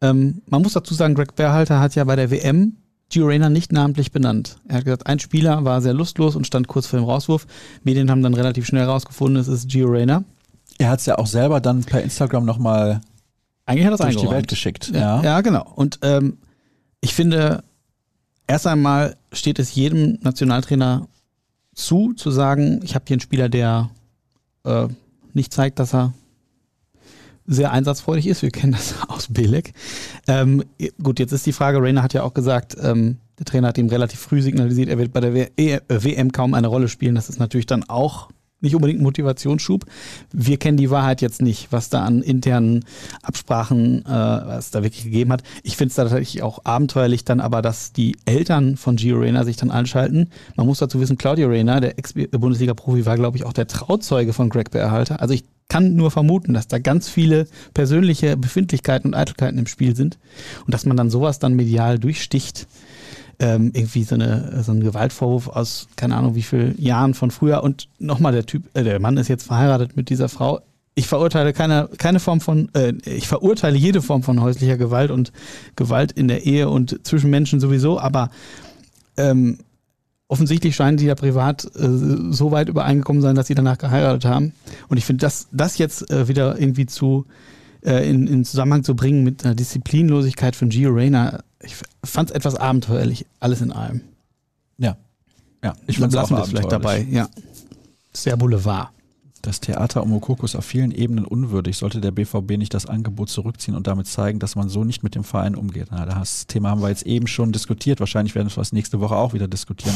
Ähm, 0.00 0.42
man 0.46 0.62
muss 0.62 0.74
dazu 0.74 0.92
sagen, 0.94 1.14
Greg 1.14 1.34
Berhalter 1.34 1.80
hat 1.80 1.94
ja 1.94 2.04
bei 2.04 2.16
der 2.16 2.30
WM 2.30 2.76
Gio 3.10 3.26
Reyna 3.26 3.48
nicht 3.48 3.72
namentlich 3.72 4.12
benannt. 4.12 4.56
Er 4.66 4.78
hat 4.78 4.84
gesagt, 4.84 5.06
ein 5.06 5.18
Spieler 5.18 5.64
war 5.64 5.80
sehr 5.80 5.94
lustlos 5.94 6.36
und 6.36 6.46
stand 6.46 6.68
kurz 6.68 6.86
vor 6.86 6.98
dem 6.98 7.04
Rauswurf. 7.04 7.46
Medien 7.82 8.10
haben 8.10 8.22
dann 8.22 8.34
relativ 8.34 8.66
schnell 8.66 8.82
herausgefunden, 8.82 9.40
es 9.40 9.48
ist 9.48 9.68
Gio 9.68 9.88
Reyna. 9.88 10.24
Er 10.78 10.90
hat 10.90 11.00
es 11.00 11.06
ja 11.06 11.18
auch 11.18 11.26
selber 11.26 11.60
dann 11.60 11.84
per 11.84 12.02
Instagram 12.02 12.44
nochmal 12.44 13.00
Eigentlich 13.66 13.86
hat 13.86 14.00
durch 14.00 14.16
die. 14.16 14.30
Welt 14.30 14.48
geschickt. 14.48 14.90
Ja, 14.92 15.22
ja 15.22 15.40
genau. 15.40 15.64
Und 15.74 16.00
ähm, 16.02 16.38
ich 17.00 17.14
finde, 17.14 17.62
erst 18.46 18.66
einmal 18.66 19.16
steht 19.32 19.58
es 19.58 19.74
jedem 19.74 20.18
Nationaltrainer 20.22 21.08
zu, 21.74 22.12
zu 22.12 22.30
sagen, 22.30 22.80
ich 22.82 22.94
habe 22.94 23.04
hier 23.08 23.14
einen 23.14 23.20
Spieler, 23.20 23.48
der 23.48 23.90
äh, 24.64 24.88
nicht 25.32 25.52
zeigt, 25.52 25.78
dass 25.78 25.94
er 25.94 26.12
sehr 27.46 27.72
einsatzfreudig 27.72 28.26
ist. 28.26 28.42
Wir 28.42 28.50
kennen 28.50 28.72
das 28.72 28.94
aus 29.08 29.28
Belek. 29.28 29.74
Ähm, 30.26 30.64
gut, 31.02 31.18
jetzt 31.18 31.32
ist 31.32 31.46
die 31.46 31.52
Frage, 31.52 31.82
Rainer 31.82 32.02
hat 32.02 32.14
ja 32.14 32.22
auch 32.22 32.34
gesagt, 32.34 32.76
ähm, 32.80 33.18
der 33.38 33.46
Trainer 33.46 33.68
hat 33.68 33.78
ihm 33.78 33.88
relativ 33.88 34.20
früh 34.20 34.40
signalisiert, 34.40 34.88
er 34.88 34.98
wird 34.98 35.12
bei 35.12 35.20
der 35.20 35.34
w 35.34 35.48
e 35.56 35.80
WM 35.88 36.30
kaum 36.30 36.54
eine 36.54 36.68
Rolle 36.68 36.88
spielen. 36.88 37.16
Das 37.16 37.28
ist 37.28 37.40
natürlich 37.40 37.66
dann 37.66 37.82
auch 37.84 38.28
nicht 38.64 38.74
unbedingt 38.74 39.00
ein 39.00 39.04
Motivationsschub. 39.04 39.86
Wir 40.32 40.56
kennen 40.56 40.76
die 40.76 40.90
Wahrheit 40.90 41.22
jetzt 41.22 41.42
nicht, 41.42 41.68
was 41.70 41.88
da 41.88 42.04
an 42.04 42.22
internen 42.22 42.84
Absprachen, 43.22 44.04
äh, 44.04 44.08
was 44.08 44.70
da 44.70 44.82
wirklich 44.82 45.04
gegeben 45.04 45.32
hat. 45.32 45.42
Ich 45.62 45.76
finde 45.76 45.90
es 45.90 45.96
tatsächlich 45.96 46.42
auch 46.42 46.64
abenteuerlich 46.64 47.24
dann 47.24 47.40
aber, 47.40 47.62
dass 47.62 47.92
die 47.92 48.16
Eltern 48.24 48.76
von 48.76 48.96
Gio 48.96 49.18
Reyna 49.18 49.44
sich 49.44 49.56
dann 49.56 49.70
einschalten. 49.70 50.30
Man 50.56 50.66
muss 50.66 50.78
dazu 50.78 51.00
wissen, 51.00 51.18
Claudio 51.18 51.48
Reyna, 51.48 51.80
der 51.80 51.98
Ex-Bundesliga-Profi, 51.98 53.06
war, 53.06 53.16
glaube 53.16 53.36
ich, 53.36 53.44
auch 53.44 53.52
der 53.52 53.66
Trauzeuge 53.66 54.32
von 54.32 54.48
Greg 54.48 54.70
Berhalter. 54.70 55.20
Also 55.20 55.34
ich 55.34 55.44
kann 55.68 55.96
nur 55.96 56.10
vermuten, 56.10 56.54
dass 56.54 56.68
da 56.68 56.78
ganz 56.78 57.08
viele 57.08 57.46
persönliche 57.72 58.36
Befindlichkeiten 58.36 59.08
und 59.08 59.14
Eitelkeiten 59.14 59.58
im 59.58 59.66
Spiel 59.66 59.96
sind 59.96 60.18
und 60.66 60.74
dass 60.74 60.86
man 60.86 60.96
dann 60.96 61.10
sowas 61.10 61.38
dann 61.38 61.54
medial 61.54 61.98
durchsticht 61.98 62.66
ähm, 63.38 63.70
irgendwie 63.74 64.04
so, 64.04 64.14
eine, 64.14 64.62
so 64.62 64.72
ein 64.72 64.80
Gewaltvorwurf 64.80 65.48
aus, 65.48 65.88
keine 65.96 66.16
Ahnung, 66.16 66.34
wie 66.34 66.42
vielen 66.42 66.80
Jahren 66.80 67.14
von 67.14 67.30
früher. 67.30 67.62
Und 67.62 67.88
nochmal, 67.98 68.32
der 68.32 68.46
Typ, 68.46 68.64
äh, 68.74 68.84
der 68.84 69.00
Mann 69.00 69.16
ist 69.16 69.28
jetzt 69.28 69.46
verheiratet 69.46 69.96
mit 69.96 70.10
dieser 70.10 70.28
Frau. 70.28 70.60
Ich 70.94 71.08
verurteile 71.08 71.52
keine, 71.52 71.88
keine 71.98 72.20
Form 72.20 72.40
von, 72.40 72.72
äh, 72.74 72.92
ich 73.04 73.26
verurteile 73.26 73.76
jede 73.76 74.02
Form 74.02 74.22
von 74.22 74.40
häuslicher 74.40 74.76
Gewalt 74.76 75.10
und 75.10 75.32
Gewalt 75.76 76.12
in 76.12 76.28
der 76.28 76.46
Ehe 76.46 76.68
und 76.68 77.06
zwischen 77.06 77.30
Menschen 77.30 77.58
sowieso, 77.58 77.98
aber 77.98 78.30
ähm, 79.16 79.58
offensichtlich 80.28 80.76
scheinen 80.76 80.96
die 80.96 81.06
ja 81.06 81.14
privat 81.14 81.64
äh, 81.76 81.88
so 82.30 82.50
weit 82.50 82.68
übereingekommen 82.68 83.22
sein, 83.22 83.34
dass 83.34 83.46
sie 83.46 83.54
danach 83.54 83.78
geheiratet 83.78 84.24
haben. 84.24 84.52
Und 84.88 84.96
ich 84.96 85.04
finde, 85.04 85.20
das, 85.20 85.48
das 85.52 85.78
jetzt 85.78 86.10
äh, 86.10 86.28
wieder 86.28 86.58
irgendwie 86.58 86.86
zu 86.86 87.26
äh, 87.84 88.08
in, 88.08 88.26
in 88.26 88.44
Zusammenhang 88.44 88.84
zu 88.84 88.96
bringen 88.96 89.24
mit 89.24 89.44
einer 89.44 89.54
Disziplinlosigkeit 89.54 90.56
von 90.56 90.68
Gio 90.68 90.90
Reyna, 90.90 91.42
ich 91.62 91.76
fand 92.04 92.30
es 92.30 92.36
etwas 92.36 92.54
abenteuerlich, 92.54 93.26
alles 93.40 93.60
in 93.60 93.72
allem. 93.72 94.00
Ja. 94.78 94.96
Ja, 95.62 95.74
ich 95.86 95.98
wir 95.98 96.06
es 96.08 96.48
vielleicht 96.48 96.72
dabei, 96.72 97.06
ja. 97.10 97.28
Sehr 98.12 98.36
Boulevard. 98.36 98.90
Das 99.40 99.60
Theater 99.60 100.02
um 100.02 100.10
Mokoko 100.10 100.46
ist 100.46 100.56
auf 100.56 100.64
vielen 100.64 100.90
Ebenen 100.90 101.26
unwürdig. 101.26 101.76
Sollte 101.76 102.00
der 102.00 102.12
BVB 102.12 102.56
nicht 102.56 102.72
das 102.72 102.86
Angebot 102.86 103.28
zurückziehen 103.28 103.76
und 103.76 103.86
damit 103.86 104.06
zeigen, 104.06 104.38
dass 104.38 104.56
man 104.56 104.70
so 104.70 104.84
nicht 104.84 105.02
mit 105.02 105.14
dem 105.14 105.24
Verein 105.24 105.54
umgeht. 105.54 105.88
Na, 105.90 106.06
das 106.06 106.46
Thema 106.46 106.70
haben 106.70 106.80
wir 106.80 106.88
jetzt 106.88 107.04
eben 107.04 107.26
schon 107.26 107.52
diskutiert. 107.52 108.00
Wahrscheinlich 108.00 108.34
werden 108.34 108.50
wir 108.50 108.62
es 108.62 108.72
nächste 108.72 109.00
Woche 109.00 109.16
auch 109.16 109.34
wieder 109.34 109.46
diskutieren. 109.46 109.94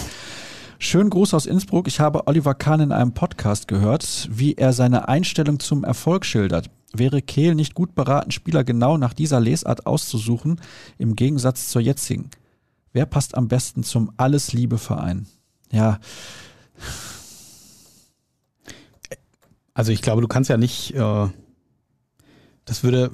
Schönen 0.78 1.08
Gruß 1.08 1.32
aus 1.32 1.46
Innsbruck. 1.46 1.88
Ich 1.88 1.98
habe 1.98 2.26
Oliver 2.26 2.54
Kahn 2.54 2.80
in 2.80 2.92
einem 2.92 3.12
Podcast 3.12 3.68
gehört, 3.68 4.28
wie 4.30 4.54
er 4.54 4.74
seine 4.74 5.08
Einstellung 5.08 5.60
zum 5.60 5.82
Erfolg 5.82 6.26
schildert. 6.26 6.70
Wäre 6.92 7.22
Kehl 7.22 7.54
nicht 7.54 7.74
gut 7.74 7.94
beraten, 7.94 8.30
Spieler 8.30 8.64
genau 8.64 8.96
nach 8.96 9.12
dieser 9.12 9.40
Lesart 9.40 9.86
auszusuchen, 9.86 10.60
im 10.96 11.16
Gegensatz 11.16 11.68
zur 11.68 11.82
jetzigen? 11.82 12.30
Wer 12.92 13.06
passt 13.06 13.36
am 13.36 13.48
besten 13.48 13.82
zum 13.82 14.12
Alles-Liebe-Verein? 14.16 15.26
Ja, 15.70 16.00
Also 19.78 19.92
ich 19.92 20.02
glaube, 20.02 20.20
du 20.22 20.26
kannst 20.26 20.50
ja 20.50 20.56
nicht, 20.56 20.92
äh, 20.96 21.26
das 22.64 22.82
würde, 22.82 23.12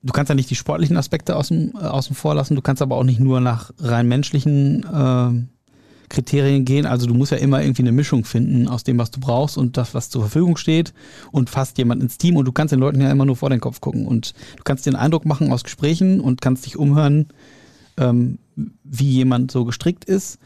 du 0.00 0.12
kannst 0.14 0.30
ja 0.30 0.34
nicht 0.34 0.48
die 0.48 0.54
sportlichen 0.54 0.96
Aspekte 0.96 1.36
außen, 1.36 1.74
äh, 1.74 1.84
außen 1.84 2.16
vor 2.16 2.34
lassen, 2.34 2.54
du 2.54 2.62
kannst 2.62 2.80
aber 2.80 2.96
auch 2.96 3.04
nicht 3.04 3.20
nur 3.20 3.42
nach 3.42 3.72
rein 3.78 4.08
menschlichen 4.08 4.84
äh, 4.84 5.59
Kriterien 6.10 6.66
gehen. 6.66 6.84
Also 6.84 7.06
du 7.06 7.14
musst 7.14 7.32
ja 7.32 7.38
immer 7.38 7.62
irgendwie 7.62 7.82
eine 7.82 7.92
Mischung 7.92 8.24
finden 8.24 8.68
aus 8.68 8.84
dem, 8.84 8.98
was 8.98 9.10
du 9.10 9.20
brauchst 9.20 9.56
und 9.56 9.78
das, 9.78 9.94
was 9.94 10.10
zur 10.10 10.20
Verfügung 10.20 10.58
steht 10.58 10.92
und 11.32 11.48
fasst 11.48 11.78
jemand 11.78 12.02
ins 12.02 12.18
Team 12.18 12.36
und 12.36 12.44
du 12.44 12.52
kannst 12.52 12.72
den 12.72 12.80
Leuten 12.80 13.00
ja 13.00 13.10
immer 13.10 13.24
nur 13.24 13.36
vor 13.36 13.48
den 13.48 13.60
Kopf 13.60 13.80
gucken 13.80 14.06
und 14.06 14.34
du 14.56 14.62
kannst 14.64 14.84
den 14.84 14.96
Eindruck 14.96 15.24
machen 15.24 15.50
aus 15.50 15.64
Gesprächen 15.64 16.20
und 16.20 16.42
kannst 16.42 16.66
dich 16.66 16.76
umhören, 16.76 17.28
ähm, 17.96 18.38
wie 18.84 19.08
jemand 19.08 19.50
so 19.50 19.64
gestrickt 19.64 20.04
ist. 20.04 20.38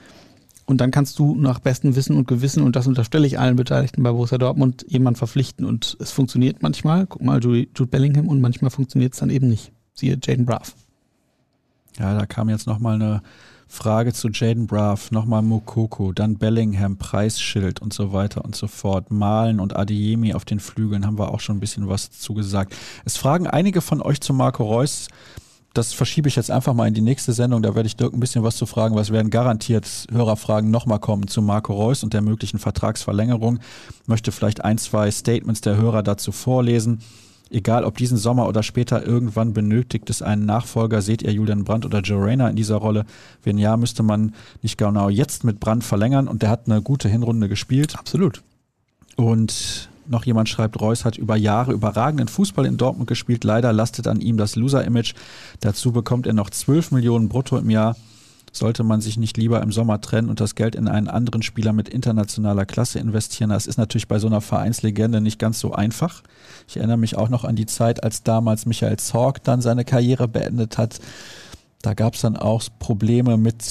Und 0.66 0.80
dann 0.80 0.90
kannst 0.90 1.18
du 1.18 1.34
nach 1.34 1.58
bestem 1.58 1.94
Wissen 1.94 2.16
und 2.16 2.26
Gewissen, 2.26 2.62
und 2.62 2.74
das 2.74 2.86
unterstelle 2.86 3.26
ich 3.26 3.38
allen 3.38 3.56
Beteiligten 3.56 4.02
bei 4.02 4.10
Borussia 4.10 4.38
Dortmund, 4.38 4.86
jemanden 4.88 5.18
verpflichten. 5.18 5.66
Und 5.66 5.98
es 6.00 6.10
funktioniert 6.10 6.62
manchmal. 6.62 7.06
Guck 7.06 7.22
mal, 7.22 7.38
Jude, 7.38 7.86
Bellingham, 7.86 8.28
und 8.28 8.40
manchmal 8.40 8.70
funktioniert 8.70 9.12
es 9.12 9.20
dann 9.20 9.28
eben 9.28 9.48
nicht. 9.48 9.72
Siehe 9.92 10.18
Jaden 10.22 10.46
Braff. 10.46 10.74
Ja, 11.98 12.18
da 12.18 12.24
kam 12.24 12.48
jetzt 12.48 12.66
nochmal 12.66 12.94
eine 12.94 13.22
Frage 13.74 14.12
zu 14.12 14.28
Jaden 14.28 14.68
Braff, 14.68 15.10
nochmal 15.10 15.42
Mokoko, 15.42 16.12
dann 16.12 16.36
Bellingham, 16.36 16.96
Preisschild 16.96 17.82
und 17.82 17.92
so 17.92 18.12
weiter 18.12 18.44
und 18.44 18.54
so 18.54 18.68
fort. 18.68 19.10
Malen 19.10 19.58
und 19.58 19.74
Adeyemi 19.76 20.32
auf 20.32 20.44
den 20.44 20.60
Flügeln 20.60 21.04
haben 21.04 21.18
wir 21.18 21.32
auch 21.32 21.40
schon 21.40 21.56
ein 21.56 21.60
bisschen 21.60 21.88
was 21.88 22.10
zugesagt. 22.12 22.74
Es 23.04 23.16
fragen 23.16 23.48
einige 23.48 23.80
von 23.80 24.00
euch 24.00 24.20
zu 24.20 24.32
Marco 24.32 24.62
Reus. 24.62 25.08
Das 25.74 25.92
verschiebe 25.92 26.28
ich 26.28 26.36
jetzt 26.36 26.52
einfach 26.52 26.72
mal 26.72 26.86
in 26.86 26.94
die 26.94 27.00
nächste 27.00 27.32
Sendung. 27.32 27.60
Da 27.62 27.74
werde 27.74 27.88
ich 27.88 27.96
Dirk 27.96 28.14
ein 28.14 28.20
bisschen 28.20 28.44
was 28.44 28.56
zu 28.56 28.64
fragen, 28.64 28.94
weil 28.94 29.02
es 29.02 29.10
werden 29.10 29.30
garantiert 29.30 30.06
Hörerfragen 30.12 30.70
nochmal 30.70 31.00
kommen 31.00 31.26
zu 31.26 31.42
Marco 31.42 31.72
Reus 31.72 32.04
und 32.04 32.14
der 32.14 32.22
möglichen 32.22 32.60
Vertragsverlängerung. 32.60 33.58
Möchte 34.06 34.30
vielleicht 34.30 34.64
ein, 34.64 34.78
zwei 34.78 35.10
Statements 35.10 35.62
der 35.62 35.76
Hörer 35.76 36.04
dazu 36.04 36.30
vorlesen. 36.30 37.00
Egal 37.54 37.84
ob 37.84 37.96
diesen 37.96 38.18
Sommer 38.18 38.48
oder 38.48 38.64
später 38.64 39.06
irgendwann 39.06 39.52
benötigt 39.52 40.10
es 40.10 40.22
einen 40.22 40.44
Nachfolger, 40.44 41.00
seht 41.02 41.22
ihr 41.22 41.32
Julian 41.32 41.62
Brandt 41.62 41.86
oder 41.86 42.00
Joe 42.00 42.20
Rayner 42.20 42.50
in 42.50 42.56
dieser 42.56 42.74
Rolle? 42.74 43.06
Wenn 43.44 43.58
ja, 43.58 43.76
müsste 43.76 44.02
man 44.02 44.34
nicht 44.60 44.76
genau 44.76 45.08
jetzt 45.08 45.44
mit 45.44 45.60
Brandt 45.60 45.84
verlängern 45.84 46.26
und 46.26 46.42
der 46.42 46.50
hat 46.50 46.62
eine 46.66 46.82
gute 46.82 47.08
Hinrunde 47.08 47.48
gespielt. 47.48 47.96
Absolut. 47.96 48.42
Und 49.14 49.88
noch 50.08 50.24
jemand 50.24 50.48
schreibt, 50.48 50.80
Reus 50.80 51.04
hat 51.04 51.16
über 51.16 51.36
Jahre 51.36 51.72
überragenden 51.72 52.26
Fußball 52.26 52.66
in 52.66 52.76
Dortmund 52.76 53.08
gespielt. 53.08 53.44
Leider 53.44 53.72
lastet 53.72 54.08
an 54.08 54.20
ihm 54.20 54.36
das 54.36 54.56
Loser-Image. 54.56 55.14
Dazu 55.60 55.92
bekommt 55.92 56.26
er 56.26 56.32
noch 56.32 56.50
12 56.50 56.90
Millionen 56.90 57.28
brutto 57.28 57.56
im 57.56 57.70
Jahr. 57.70 57.94
Sollte 58.56 58.84
man 58.84 59.00
sich 59.00 59.16
nicht 59.16 59.36
lieber 59.36 59.60
im 59.62 59.72
Sommer 59.72 60.00
trennen 60.00 60.30
und 60.30 60.38
das 60.38 60.54
Geld 60.54 60.76
in 60.76 60.86
einen 60.86 61.08
anderen 61.08 61.42
Spieler 61.42 61.72
mit 61.72 61.88
internationaler 61.88 62.66
Klasse 62.66 63.00
investieren? 63.00 63.50
Das 63.50 63.66
ist 63.66 63.78
natürlich 63.78 64.06
bei 64.06 64.20
so 64.20 64.28
einer 64.28 64.40
Vereinslegende 64.40 65.20
nicht 65.20 65.40
ganz 65.40 65.58
so 65.58 65.72
einfach. 65.72 66.22
Ich 66.68 66.76
erinnere 66.76 66.96
mich 66.96 67.16
auch 67.16 67.28
noch 67.28 67.42
an 67.42 67.56
die 67.56 67.66
Zeit, 67.66 68.04
als 68.04 68.22
damals 68.22 68.64
Michael 68.64 68.96
Zorg 68.98 69.42
dann 69.42 69.60
seine 69.60 69.84
Karriere 69.84 70.28
beendet 70.28 70.78
hat. 70.78 71.00
Da 71.82 71.94
gab 71.94 72.14
es 72.14 72.20
dann 72.20 72.36
auch 72.36 72.62
Probleme 72.78 73.36
mit 73.36 73.64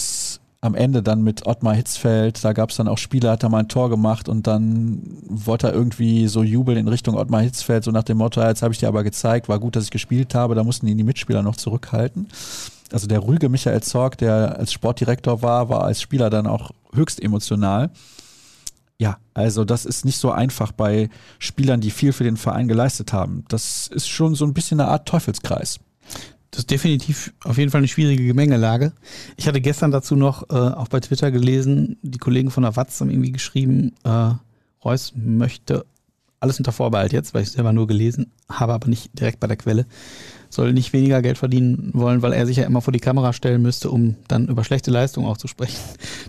am 0.59 0.75
Ende 0.75 1.01
dann 1.01 1.21
mit 1.21 1.45
Ottmar 1.45 1.75
Hitzfeld, 1.75 2.43
da 2.43 2.53
gab 2.53 2.69
es 2.69 2.77
dann 2.77 2.87
auch 2.87 2.97
Spieler, 2.97 3.31
hat 3.31 3.43
er 3.43 3.49
mal 3.49 3.59
ein 3.59 3.67
Tor 3.67 3.89
gemacht 3.89 4.29
und 4.29 4.47
dann 4.47 5.01
wollte 5.27 5.67
er 5.67 5.73
irgendwie 5.73 6.27
so 6.27 6.41
jubeln 6.41 6.77
in 6.77 6.87
Richtung 6.87 7.15
Ottmar 7.15 7.41
Hitzfeld, 7.41 7.83
so 7.83 7.91
nach 7.91 8.03
dem 8.03 8.17
Motto, 8.17 8.41
jetzt 8.41 8.61
habe 8.61 8.73
ich 8.73 8.79
dir 8.79 8.87
aber 8.87 9.03
gezeigt, 9.03 9.49
war 9.49 9.59
gut, 9.59 9.75
dass 9.75 9.83
ich 9.83 9.91
gespielt 9.91 10.35
habe, 10.35 10.55
da 10.55 10.63
mussten 10.63 10.87
ihn 10.87 10.97
die 10.97 11.03
Mitspieler 11.03 11.41
noch 11.41 11.57
zurückhalten. 11.57 12.29
Also 12.93 13.07
der 13.07 13.19
ruhige 13.19 13.49
Michael 13.49 13.81
Zorg, 13.81 14.17
der 14.19 14.57
als 14.57 14.71
Sportdirektor 14.71 15.41
war, 15.41 15.69
war 15.69 15.83
als 15.83 16.01
Spieler 16.01 16.29
dann 16.29 16.47
auch 16.47 16.71
höchst 16.93 17.21
emotional. 17.21 17.91
Ja, 18.99 19.17
also 19.33 19.65
das 19.65 19.85
ist 19.85 20.05
nicht 20.05 20.17
so 20.17 20.31
einfach 20.31 20.71
bei 20.71 21.09
Spielern, 21.39 21.81
die 21.81 21.91
viel 21.91 22.13
für 22.13 22.23
den 22.23 22.37
Verein 22.37 22.67
geleistet 22.67 23.11
haben. 23.11 23.45
Das 23.49 23.87
ist 23.87 24.07
schon 24.07 24.35
so 24.35 24.45
ein 24.45 24.53
bisschen 24.53 24.79
eine 24.79 24.89
Art 24.89 25.07
Teufelskreis. 25.07 25.79
Das 26.51 26.59
ist 26.59 26.71
definitiv 26.71 27.33
auf 27.43 27.57
jeden 27.57 27.71
Fall 27.71 27.79
eine 27.79 27.87
schwierige 27.87 28.27
Gemengelage. 28.27 28.93
Ich 29.37 29.47
hatte 29.47 29.59
gestern 29.59 29.89
dazu 29.89 30.15
noch 30.15 30.43
äh, 30.51 30.53
auch 30.53 30.87
bei 30.87 30.99
Twitter 30.99 31.31
gelesen, 31.31 31.97
die 32.03 32.19
Kollegen 32.19 32.51
von 32.51 32.61
der 32.61 32.75
Watz 32.75 33.01
haben 33.01 33.09
irgendwie 33.09 33.31
geschrieben, 33.31 33.93
äh, 34.03 34.33
Reus 34.85 35.13
möchte 35.15 35.85
alles 36.39 36.59
unter 36.59 36.71
Vorbehalt 36.71 37.13
jetzt, 37.13 37.33
weil 37.33 37.41
ich 37.41 37.47
es 37.47 37.53
selber 37.55 37.73
nur 37.73 37.87
gelesen 37.87 38.31
habe, 38.49 38.73
aber 38.73 38.87
nicht 38.87 39.17
direkt 39.17 39.39
bei 39.39 39.47
der 39.47 39.57
Quelle, 39.57 39.87
soll 40.53 40.73
nicht 40.73 40.93
weniger 40.93 41.21
Geld 41.21 41.37
verdienen 41.37 41.91
wollen, 41.93 42.21
weil 42.21 42.33
er 42.33 42.45
sich 42.45 42.57
ja 42.57 42.65
immer 42.65 42.81
vor 42.81 42.93
die 42.93 42.99
Kamera 42.99 43.33
stellen 43.33 43.61
müsste, 43.61 43.89
um 43.91 44.15
dann 44.27 44.47
über 44.47 44.63
schlechte 44.63 44.91
Leistungen 44.91 45.27
auch 45.27 45.37
zu 45.37 45.47
sprechen. 45.47 45.79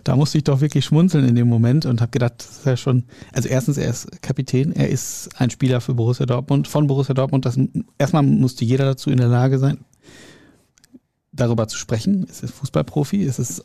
Da 0.04 0.16
musste 0.16 0.38
ich 0.38 0.44
doch 0.44 0.60
wirklich 0.60 0.84
schmunzeln 0.84 1.26
in 1.28 1.34
dem 1.34 1.48
Moment 1.48 1.86
und 1.86 2.00
habe 2.00 2.10
gedacht, 2.10 2.34
das 2.38 2.58
ist 2.58 2.66
ja 2.66 2.76
schon, 2.76 3.04
also 3.32 3.48
erstens, 3.48 3.76
er 3.76 3.88
ist 3.88 4.22
Kapitän, 4.22 4.72
er 4.72 4.88
ist 4.88 5.30
ein 5.36 5.50
Spieler 5.50 5.80
für 5.80 5.94
Borussia 5.94 6.26
Dortmund, 6.26 6.68
von 6.68 6.86
Borussia 6.86 7.14
Dortmund. 7.14 7.44
Das, 7.44 7.58
erstmal 7.98 8.22
musste 8.22 8.64
jeder 8.64 8.84
dazu 8.84 9.10
in 9.10 9.18
der 9.18 9.28
Lage 9.28 9.58
sein, 9.58 9.78
darüber 11.32 11.68
zu 11.68 11.76
sprechen. 11.76 12.26
Es 12.28 12.42
ist 12.42 12.54
Fußballprofi, 12.54 13.24
es 13.24 13.38
ist 13.38 13.64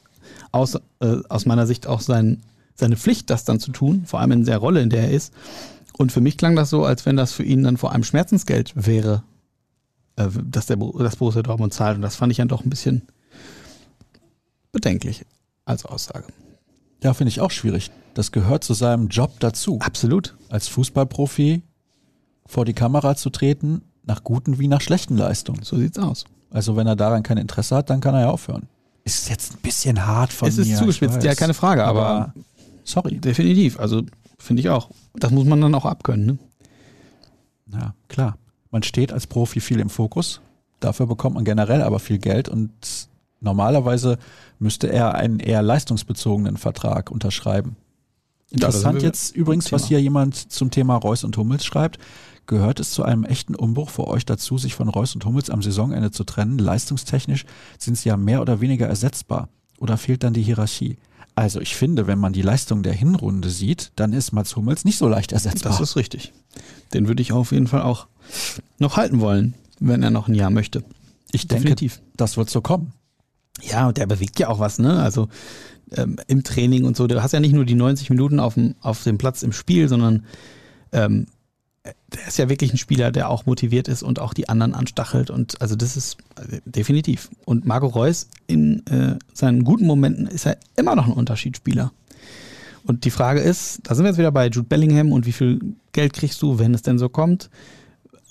aus, 0.51 0.76
äh, 0.99 1.18
aus 1.30 1.45
meiner 1.45 1.68
Sicht 1.68 1.88
auch 1.88 2.01
sein, 2.01 2.41
seine 2.76 2.97
Pflicht, 2.97 3.30
das 3.30 3.43
dann 3.43 3.60
zu 3.60 3.72
tun, 3.72 4.03
vor 4.05 4.20
allem 4.20 4.32
in 4.32 4.45
der 4.45 4.57
Rolle, 4.57 4.82
in 4.82 4.89
der 4.89 5.03
er 5.03 5.12
ist. 5.12 5.34
Und 5.97 6.12
für 6.12 6.22
mich 6.22 6.38
klang 6.38 6.55
das 6.55 6.70
so, 6.70 6.86
als 6.86 7.05
wenn 7.05 7.18
das 7.18 7.34
für 7.34 7.43
ihn 7.43 7.64
dann 7.64 7.78
vor 7.78 7.91
allem 7.91 8.03
Schmerzensgeld 8.03 8.72
wäre, 8.76 9.24
dass 10.28 10.66
der 10.66 10.78
das 10.78 11.16
Borussia 11.16 11.42
Dortmund 11.42 11.74
zahlt. 11.74 11.96
Und 11.96 12.02
das 12.02 12.16
fand 12.16 12.32
ich 12.32 12.38
dann 12.38 12.48
doch 12.48 12.64
ein 12.64 12.70
bisschen 12.70 13.04
bedenklich 14.72 15.26
als 15.66 15.86
Aussage. 15.86 16.26
Ja, 17.04 17.14
finde 17.14 17.30
ich 17.30 17.42
auch 17.42 17.52
schwierig. 17.52 17.92
Das 18.14 18.32
gehört 18.32 18.64
zu 18.64 18.74
seinem 18.74 19.08
Job 19.08 19.40
dazu. 19.40 19.80
Absolut. 19.82 20.36
Als 20.50 20.68
Fußballprofi 20.68 21.62
vor 22.46 22.66
die 22.66 22.74
Kamera 22.74 23.16
zu 23.16 23.30
treten, 23.30 23.84
nach 24.04 24.24
guten 24.24 24.60
wie 24.60 24.68
nach 24.68 24.82
schlechten 24.82 25.16
Leistungen. 25.16 25.64
So 25.64 25.78
sieht's 25.78 26.00
aus. 26.00 26.26
Also 26.50 26.76
wenn 26.76 26.88
er 26.88 26.96
daran 26.96 27.24
kein 27.24 27.38
Interesse 27.38 27.76
hat, 27.76 27.90
dann 27.90 28.02
kann 28.02 28.16
er 28.16 28.22
ja 28.22 28.30
aufhören. 28.30 28.68
Ist 29.04 29.30
jetzt 29.30 29.54
ein 29.54 29.62
bisschen 29.62 30.06
hart 30.06 30.34
von 30.34 30.50
es 30.50 30.58
mir. 30.58 30.64
ist 30.64 30.78
zugespitzt, 30.78 31.24
ja, 31.24 31.36
keine 31.36 31.54
Frage, 31.54 31.86
aber, 31.86 32.08
aber 32.08 32.34
sorry. 32.84 33.20
Definitiv. 33.20 33.80
Also 33.80 34.04
finde 34.38 34.62
ich 34.62 34.70
auch. 34.70 34.90
Das 35.14 35.32
muss 35.32 35.46
man 35.46 35.62
dann 35.62 35.76
auch 35.76 35.86
abkönnen. 35.86 36.26
Ne? 36.26 36.38
Ja, 37.72 37.94
klar. 38.08 38.38
Man 38.72 38.84
steht 38.84 39.12
als 39.12 39.28
Profi 39.28 39.60
viel 39.60 39.80
im 39.80 39.90
Fokus. 39.90 40.42
Dafür 40.80 41.08
bekommt 41.08 41.36
man 41.36 41.46
generell 41.46 41.82
aber 41.82 42.00
viel 42.00 42.20
Geld 42.20 42.50
und 42.50 42.72
normalerweise 43.42 44.18
müsste 44.60 44.92
er 44.92 45.16
einen 45.16 45.40
eher 45.40 45.62
leistungsbezogenen 45.62 46.58
Vertrag 46.58 47.12
unterschreiben. 47.12 47.76
Interessant 48.52 49.02
jetzt 49.02 49.36
übrigens, 49.36 49.72
was 49.72 49.86
hier 49.88 50.02
jemand 50.02 50.36
zum 50.52 50.72
Thema 50.72 50.96
Reus 50.96 51.24
und 51.24 51.38
Hummels 51.38 51.66
schreibt. 51.66 52.00
Gehört 52.48 52.80
es 52.80 52.90
zu 52.90 53.04
einem 53.04 53.26
echten 53.26 53.54
Umbruch 53.54 53.92
für 53.92 54.08
euch 54.08 54.26
dazu, 54.26 54.58
sich 54.58 54.74
von 54.74 54.90
Reus 54.90 55.14
und 55.14 55.24
Hummels 55.24 55.52
am 55.52 55.62
Saisonende 55.62 56.10
zu 56.10 56.24
trennen? 56.24 56.58
Leistungstechnisch 56.58 57.46
sind 57.78 57.96
sie 57.96 58.10
ja 58.10 58.18
mehr 58.18 58.42
oder 58.42 58.60
weniger 58.60 58.88
ersetzbar. 58.88 59.50
Oder 59.78 59.98
fehlt 59.98 60.24
dann 60.24 60.34
die 60.34 60.42
Hierarchie? 60.42 60.98
Also 61.40 61.62
ich 61.62 61.74
finde, 61.74 62.06
wenn 62.06 62.20
man 62.20 62.34
die 62.34 62.42
Leistung 62.42 62.84
der 62.84 62.92
Hinrunde 62.92 63.50
sieht, 63.50 63.94
dann 63.96 64.12
ist 64.12 64.34
Mats 64.34 64.58
Hummels 64.58 64.84
nicht 64.84 64.98
so 64.98 65.08
leicht 65.08 65.32
ersetzbar. 65.32 65.72
Das 65.72 65.80
ist 65.80 65.96
richtig. 65.96 66.34
Den 66.94 67.08
würde 67.08 67.22
ich 67.22 67.32
auf 67.32 67.54
jeden 67.54 67.68
Fall 67.68 67.82
auch 67.82 68.08
noch 68.78 68.98
halten 68.98 69.22
wollen, 69.22 69.54
wenn 69.80 70.04
er 70.04 70.10
noch 70.10 70.28
ein 70.28 70.36
Jahr 70.36 70.50
möchte. 70.50 70.84
Ich 71.32 71.48
Definitiv. 71.48 71.96
denke, 71.96 72.12
das 72.18 72.36
wird 72.36 72.50
so 72.50 72.60
kommen. 72.60 72.92
Ja, 73.62 73.88
und 73.88 73.96
der 73.96 74.06
bewegt 74.06 74.38
ja 74.38 74.50
auch 74.50 74.60
was, 74.60 74.80
ne? 74.80 75.02
Also 75.02 75.30
ähm, 75.96 76.18
im 76.28 76.44
Training 76.44 76.84
und 76.84 76.98
so. 76.98 77.08
Du 77.08 77.24
hast 77.24 77.32
ja 77.32 77.40
nicht 77.40 77.54
nur 77.54 77.64
die 77.64 77.76
90 77.76 78.10
Minuten 78.10 78.42
auf 78.42 78.56
dem, 78.56 78.76
auf 78.82 79.02
dem 79.06 79.18
Platz 79.18 79.42
im 79.42 79.54
Spiel, 79.54 79.88
sondern 79.88 80.26
ähm, 80.92 81.28
der 81.84 82.28
ist 82.28 82.38
ja 82.38 82.50
wirklich 82.50 82.74
ein 82.74 82.78
Spieler, 82.78 83.12
der 83.12 83.30
auch 83.30 83.46
motiviert 83.46 83.88
ist 83.88 84.04
und 84.04 84.20
auch 84.20 84.34
die 84.34 84.50
anderen 84.50 84.74
anstachelt. 84.74 85.30
Und 85.30 85.62
also 85.62 85.76
das 85.76 85.98
ist 85.98 86.18
äh, 86.36 86.60
definitiv. 86.66 87.30
Und 87.46 87.66
Marco 87.66 87.88
Reus 87.88 88.28
in 88.48 88.86
äh, 88.88 89.18
seinen 89.34 89.64
guten 89.64 89.86
Momenten 89.86 90.28
ist 90.28 90.46
er 90.46 90.58
immer 90.76 90.96
noch 90.96 91.08
ein 91.08 91.14
Unterschiedsspieler. 91.14 91.92
Und 92.84 93.06
die 93.06 93.12
Frage 93.12 93.40
ist, 93.40 93.82
da 93.84 93.96
sind 93.96 94.04
wir 94.04 94.10
jetzt 94.10 94.18
wieder 94.18 94.32
bei 94.32 94.48
Jude 94.48 94.68
Bellingham 94.68 95.12
und 95.12 95.26
wie 95.26 95.32
viel 95.32 95.76
Geld 95.92 96.14
kriegst 96.14 96.42
du, 96.42 96.60
wenn 96.60 96.74
es 96.74 96.82
denn 96.82 96.98
so 96.98 97.10
kommt? 97.10 97.50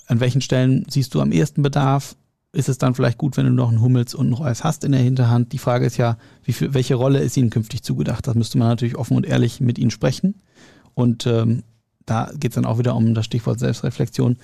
An 0.07 0.19
welchen 0.19 0.41
Stellen 0.41 0.85
siehst 0.89 1.13
du 1.13 1.21
am 1.21 1.31
ehesten 1.31 1.61
Bedarf? 1.61 2.15
Ist 2.51 2.67
es 2.67 2.79
dann 2.79 2.95
vielleicht 2.95 3.19
gut, 3.19 3.37
wenn 3.37 3.45
du 3.45 3.51
noch 3.51 3.69
einen 3.69 3.81
Hummels 3.81 4.15
und 4.15 4.27
einen 4.27 4.33
Reus 4.33 4.63
hast 4.63 4.83
in 4.83 4.91
der 4.91 5.01
Hinterhand? 5.01 5.53
Die 5.53 5.59
Frage 5.59 5.85
ist 5.85 5.97
ja, 5.97 6.17
viel, 6.41 6.73
welche 6.73 6.95
Rolle 6.95 7.19
ist 7.19 7.37
ihnen 7.37 7.51
künftig 7.51 7.83
zugedacht? 7.83 8.25
Das 8.25 8.35
müsste 8.35 8.57
man 8.57 8.67
natürlich 8.67 8.97
offen 8.97 9.15
und 9.15 9.25
ehrlich 9.25 9.61
mit 9.61 9.77
ihnen 9.77 9.91
sprechen. 9.91 10.41
Und 10.95 11.27
ähm, 11.27 11.63
da 12.09 12.31
geht 12.33 12.51
es 12.51 12.55
dann 12.55 12.65
auch 12.65 12.79
wieder 12.79 12.95
um 12.95 13.13
das 13.13 13.25
Stichwort 13.25 13.59
Selbstreflexion. 13.59 14.37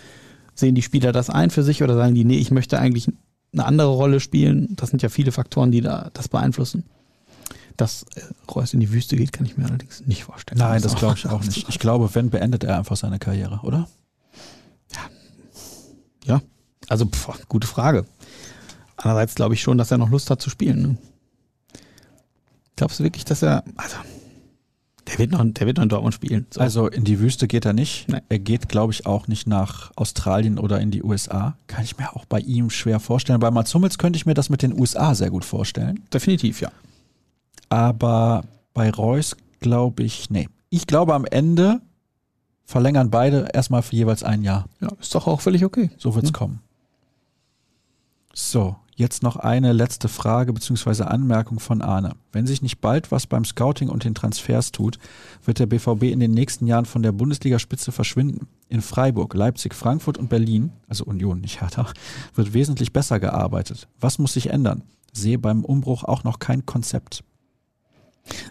Sehen 0.54 0.76
die 0.76 0.82
Spieler 0.82 1.12
das 1.12 1.30
ein 1.30 1.50
für 1.50 1.64
sich 1.64 1.84
oder 1.84 1.96
sagen 1.96 2.16
die, 2.16 2.24
nee, 2.24 2.38
ich 2.38 2.52
möchte 2.52 2.80
eigentlich 2.80 3.08
eine 3.54 3.66
andere 3.66 3.90
Rolle 3.90 4.20
spielen? 4.20 4.76
Das 4.76 4.90
sind 4.90 5.02
ja 5.02 5.10
viele 5.10 5.32
Faktoren, 5.32 5.72
die 5.72 5.82
da 5.82 6.12
das 6.14 6.30
beeinflussen. 6.30 6.84
Dass 7.76 8.04
äh, 8.16 8.22
Reus 8.50 8.74
in 8.74 8.80
die 8.80 8.92
Wüste 8.92 9.18
geht, 9.18 9.34
kann 9.34 9.46
ich 9.46 9.58
mir 9.58 9.66
allerdings 9.66 10.06
nicht 10.06 10.24
vorstellen. 10.24 10.60
Nein, 10.60 10.82
das, 10.82 10.94
das 10.94 11.00
glaube 11.00 11.16
ich 11.18 11.28
auch 11.28 11.44
nicht. 11.44 11.68
Ich 11.68 11.80
glaube, 11.80 12.14
wenn 12.14 12.30
beendet 12.30 12.64
er 12.64 12.78
einfach 12.78 12.96
seine 12.96 13.20
Karriere, 13.20 13.60
oder? 13.64 13.90
Ja. 14.94 15.02
Ja. 16.26 16.42
Also, 16.88 17.06
pf, 17.06 17.48
gute 17.50 17.68
Frage. 17.68 18.06
Andererseits 18.96 19.36
glaube 19.36 19.56
ich 19.56 19.62
schon, 19.62 19.78
dass 19.78 19.92
er 19.92 19.98
noch 19.98 20.10
Lust 20.10 20.30
hat 20.30 20.42
zu 20.42 20.50
spielen. 20.50 20.82
Ne? 20.82 20.98
Glaubst 22.76 23.00
du 23.00 23.04
wirklich, 23.04 23.26
dass 23.26 23.42
er. 23.42 23.64
Also, 23.76 23.98
der 25.08 25.20
wird 25.20 25.32
noch, 25.32 25.44
der 25.46 25.68
wird 25.68 25.78
noch 25.78 25.84
in 25.84 25.90
Dortmund 25.90 26.14
spielen. 26.14 26.48
So. 26.50 26.60
Also 26.60 26.88
in 26.88 27.04
die 27.04 27.20
Wüste 27.20 27.48
geht 27.48 27.66
er 27.66 27.74
nicht. 27.74 28.08
Nein. 28.10 28.22
Er 28.30 28.40
geht, 28.40 28.70
glaube 28.70 28.94
ich, 28.94 29.06
auch 29.06 29.28
nicht 29.28 29.48
nach 29.48 29.92
Australien 29.96 30.58
oder 30.58 30.80
in 30.80 30.92
die 30.92 31.04
USA. 31.04 31.56
Kann 31.68 31.84
ich 31.84 31.98
mir 31.98 32.16
auch 32.16 32.26
bei 32.26 32.40
ihm 32.40 32.70
schwer 32.70 33.00
vorstellen. 33.00 33.40
Bei 33.40 33.52
Mats 33.52 33.74
Hummels 33.74 33.98
könnte 33.98 34.18
ich 34.18 34.26
mir 34.26 34.34
das 34.34 34.50
mit 34.50 34.62
den 34.62 34.78
USA 34.80 35.14
sehr 35.14 35.30
gut 35.30 35.46
vorstellen. 35.46 36.02
Definitiv, 36.12 36.62
ja. 36.62 36.72
Aber 37.70 38.46
bei 38.74 38.90
Reus 38.90 39.36
glaube 39.60 40.04
ich, 40.04 40.30
nee. 40.30 40.50
Ich 40.70 40.88
glaube 40.88 41.14
am 41.14 41.26
Ende 41.26 41.82
verlängern 42.66 43.12
beide 43.12 43.48
erstmal 43.54 43.84
für 43.84 43.96
jeweils 43.96 44.24
ein 44.24 44.44
Jahr. 44.44 44.66
Ja, 44.82 44.90
ist 45.00 45.14
doch 45.14 45.28
auch 45.28 45.42
völlig 45.42 45.64
okay. 45.64 45.92
So 45.98 46.16
wird 46.16 46.26
es 46.26 46.30
hm. 46.30 46.36
kommen. 46.36 46.60
So, 48.34 48.76
Jetzt 48.98 49.24
noch 49.24 49.36
eine 49.36 49.74
letzte 49.74 50.08
Frage 50.08 50.54
bzw. 50.54 51.04
Anmerkung 51.04 51.60
von 51.60 51.82
Arne. 51.82 52.14
Wenn 52.32 52.48
sich 52.48 52.62
nicht 52.62 52.80
bald 52.80 53.12
was 53.12 53.28
beim 53.28 53.44
Scouting 53.44 53.90
und 53.90 54.06
den 54.06 54.16
Transfers 54.16 54.72
tut, 54.72 55.00
wird 55.44 55.60
der 55.60 55.66
BVB 55.66 56.04
in 56.04 56.22
den 56.22 56.32
nächsten 56.32 56.66
Jahren 56.66 56.86
von 56.86 57.04
der 57.04 57.12
Bundesligaspitze 57.12 57.92
verschwinden. 57.92 58.48
In 58.70 58.82
Freiburg, 58.82 59.34
Leipzig, 59.34 59.74
Frankfurt 59.74 60.18
und 60.18 60.30
Berlin, 60.30 60.72
also 60.88 61.04
Union, 61.04 61.42
nicht 61.42 61.60
Hertha, 61.60 61.88
wird 62.36 62.54
wesentlich 62.54 62.94
besser 62.94 63.20
gearbeitet. 63.20 63.90
Was 64.00 64.18
muss 64.18 64.34
sich 64.34 64.50
ändern? 64.50 64.84
Sehe 65.12 65.40
beim 65.40 65.66
Umbruch 65.66 66.06
auch 66.06 66.24
noch 66.24 66.40
kein 66.40 66.66
Konzept. 66.66 67.26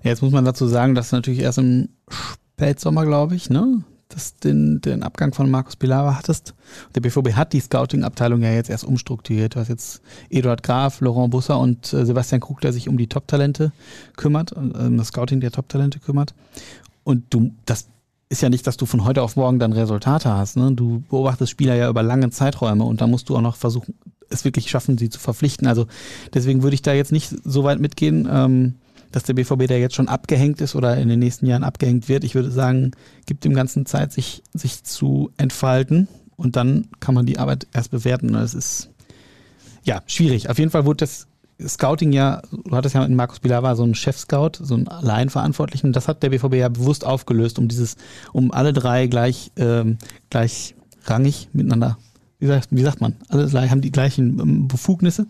Jetzt 0.03 0.21
muss 0.21 0.33
man 0.33 0.45
dazu 0.45 0.67
sagen, 0.67 0.95
dass 0.95 1.11
natürlich 1.11 1.41
erst 1.41 1.59
im 1.59 1.89
Spätsommer, 2.09 3.07
glaube 3.07 3.35
ich, 3.35 3.49
ne, 3.49 3.83
das, 4.15 4.37
den, 4.37 4.81
den 4.81 5.03
Abgang 5.03 5.35
von 5.35 5.51
Markus 5.51 5.77
Pilara 5.77 6.17
hattest. 6.17 6.55
Der 6.95 7.01
BVB 7.01 7.33
hat 7.33 7.53
die 7.53 7.61
Scouting-Abteilung 7.61 8.43
ja 8.43 8.53
jetzt 8.53 8.71
erst 8.71 8.85
umstrukturiert. 8.85 9.55
Du 9.55 9.61
hast 9.61 9.69
jetzt 9.69 10.03
Eduard 10.31 10.63
Graf, 10.63 11.01
Laurent 11.01 11.31
Busser 11.31 11.59
und 11.59 11.93
äh, 11.93 12.07
Sebastian 12.07 12.41
Krug, 12.41 12.61
der 12.61 12.73
sich 12.73 12.89
um 12.89 12.97
die 12.97 13.09
Top-Talente 13.09 13.73
kümmert, 14.17 14.53
äh, 14.53 14.97
das 14.97 15.09
Scouting 15.09 15.41
der 15.41 15.51
Top-Talente 15.51 15.99
kümmert. 15.99 16.35
Und 17.03 17.35
du, 17.35 17.53
das 17.67 17.89
ist 18.29 18.41
ja 18.41 18.49
nicht, 18.49 18.67
dass 18.67 18.77
du 18.77 18.87
von 18.87 19.05
heute 19.05 19.23
auf 19.23 19.37
morgen 19.37 19.59
dann 19.59 19.73
Resultate 19.73 20.33
hast. 20.33 20.57
Ne? 20.57 20.73
Du 20.73 21.03
beobachtest 21.11 21.51
Spieler 21.51 21.75
ja 21.75 21.89
über 21.89 22.03
lange 22.03 22.31
Zeiträume 22.31 22.85
und 22.85 23.01
da 23.01 23.07
musst 23.07 23.29
du 23.29 23.37
auch 23.37 23.43
noch 23.43 23.57
versuchen, 23.57 23.95
es 24.31 24.45
wirklich 24.45 24.71
schaffen, 24.71 24.97
sie 24.97 25.11
zu 25.11 25.21
verpflichten. 25.21 25.67
Also 25.67 25.87
deswegen 26.33 26.63
würde 26.63 26.75
ich 26.75 26.83
da 26.83 26.93
jetzt 26.93 27.13
nicht 27.13 27.35
so 27.45 27.65
weit 27.65 27.81
mitgehen. 27.81 28.29
Ähm, 28.31 28.75
dass 29.15 29.23
der 29.23 29.35
BVB 29.35 29.69
da 29.69 29.77
jetzt 29.77 29.95
schon 29.95 30.09
abgehängt 30.09 30.61
ist 30.61 30.75
oder 30.75 30.97
in 30.97 31.09
den 31.09 31.21
nächsten 31.21 31.47
Jahren 31.47 31.63
abgehängt 31.63 32.09
wird. 32.09 32.25
Ich 32.25 32.35
würde 32.35 32.51
sagen, 32.51 32.91
gibt 33.27 33.45
dem 33.45 33.55
Ganzen 33.55 33.87
Zeit, 33.87 34.13
sich, 34.13 34.43
sich 34.53 34.83
zu 34.83 35.31
entfalten 35.37 36.09
und 36.35 36.57
dann 36.57 36.89
kann 36.99 37.15
man 37.15 37.25
die 37.25 37.39
Arbeit 37.39 37.69
erst 37.73 37.93
bewerten. 37.93 38.33
Das 38.33 38.55
ist 38.55 38.91
ja 39.85 40.03
schwierig. 40.07 40.51
Auf 40.51 40.59
jeden 40.59 40.73
Fall 40.73 40.85
wurde 40.85 40.99
das 40.99 41.29
Scouting 41.65 42.13
ja, 42.13 42.43
du 42.51 42.75
hattest 42.75 42.97
ja 42.97 43.05
in 43.05 43.15
Markus 43.15 43.39
Bilava 43.39 43.77
so 43.77 43.85
einen 43.85 43.95
Chef-Scout, 43.95 44.53
so 44.61 44.75
einen 44.75 44.89
Alleinverantwortlichen. 44.89 45.93
Das 45.93 46.09
hat 46.09 46.25
der 46.25 46.31
BVB 46.31 46.55
ja 46.55 46.69
bewusst 46.69 47.07
aufgelöst, 47.07 47.61
um 47.61 47.69
dieses, 47.69 47.97
um 48.33 48.51
alle 48.51 48.73
drei 48.73 49.07
gleich, 49.07 49.53
ähm, 49.57 49.99
gleichrangig 50.31 51.51
miteinander, 51.53 51.99
wie 52.41 52.49
sagt, 52.49 52.69
wie 52.73 52.83
sagt 52.83 53.01
man, 53.01 53.15
alle 53.29 53.71
haben 53.71 53.81
die 53.81 53.93
gleichen 53.93 54.41
ähm, 54.41 54.67
Befugnisse. 54.67 55.29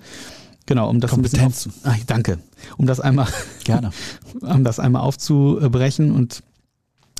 Genau, 0.66 0.88
um 0.88 1.00
das 1.00 1.10
Kompetenzen. 1.10 1.70
Ein 1.70 1.74
bisschen 1.74 1.90
auf, 1.90 1.98
ach, 2.00 2.06
danke. 2.06 2.38
Um 2.76 2.86
das 2.86 3.00
einmal 3.00 3.28
gerne, 3.64 3.90
um 4.40 4.64
das 4.64 4.78
einmal 4.78 5.02
aufzubrechen 5.02 6.10
und 6.10 6.42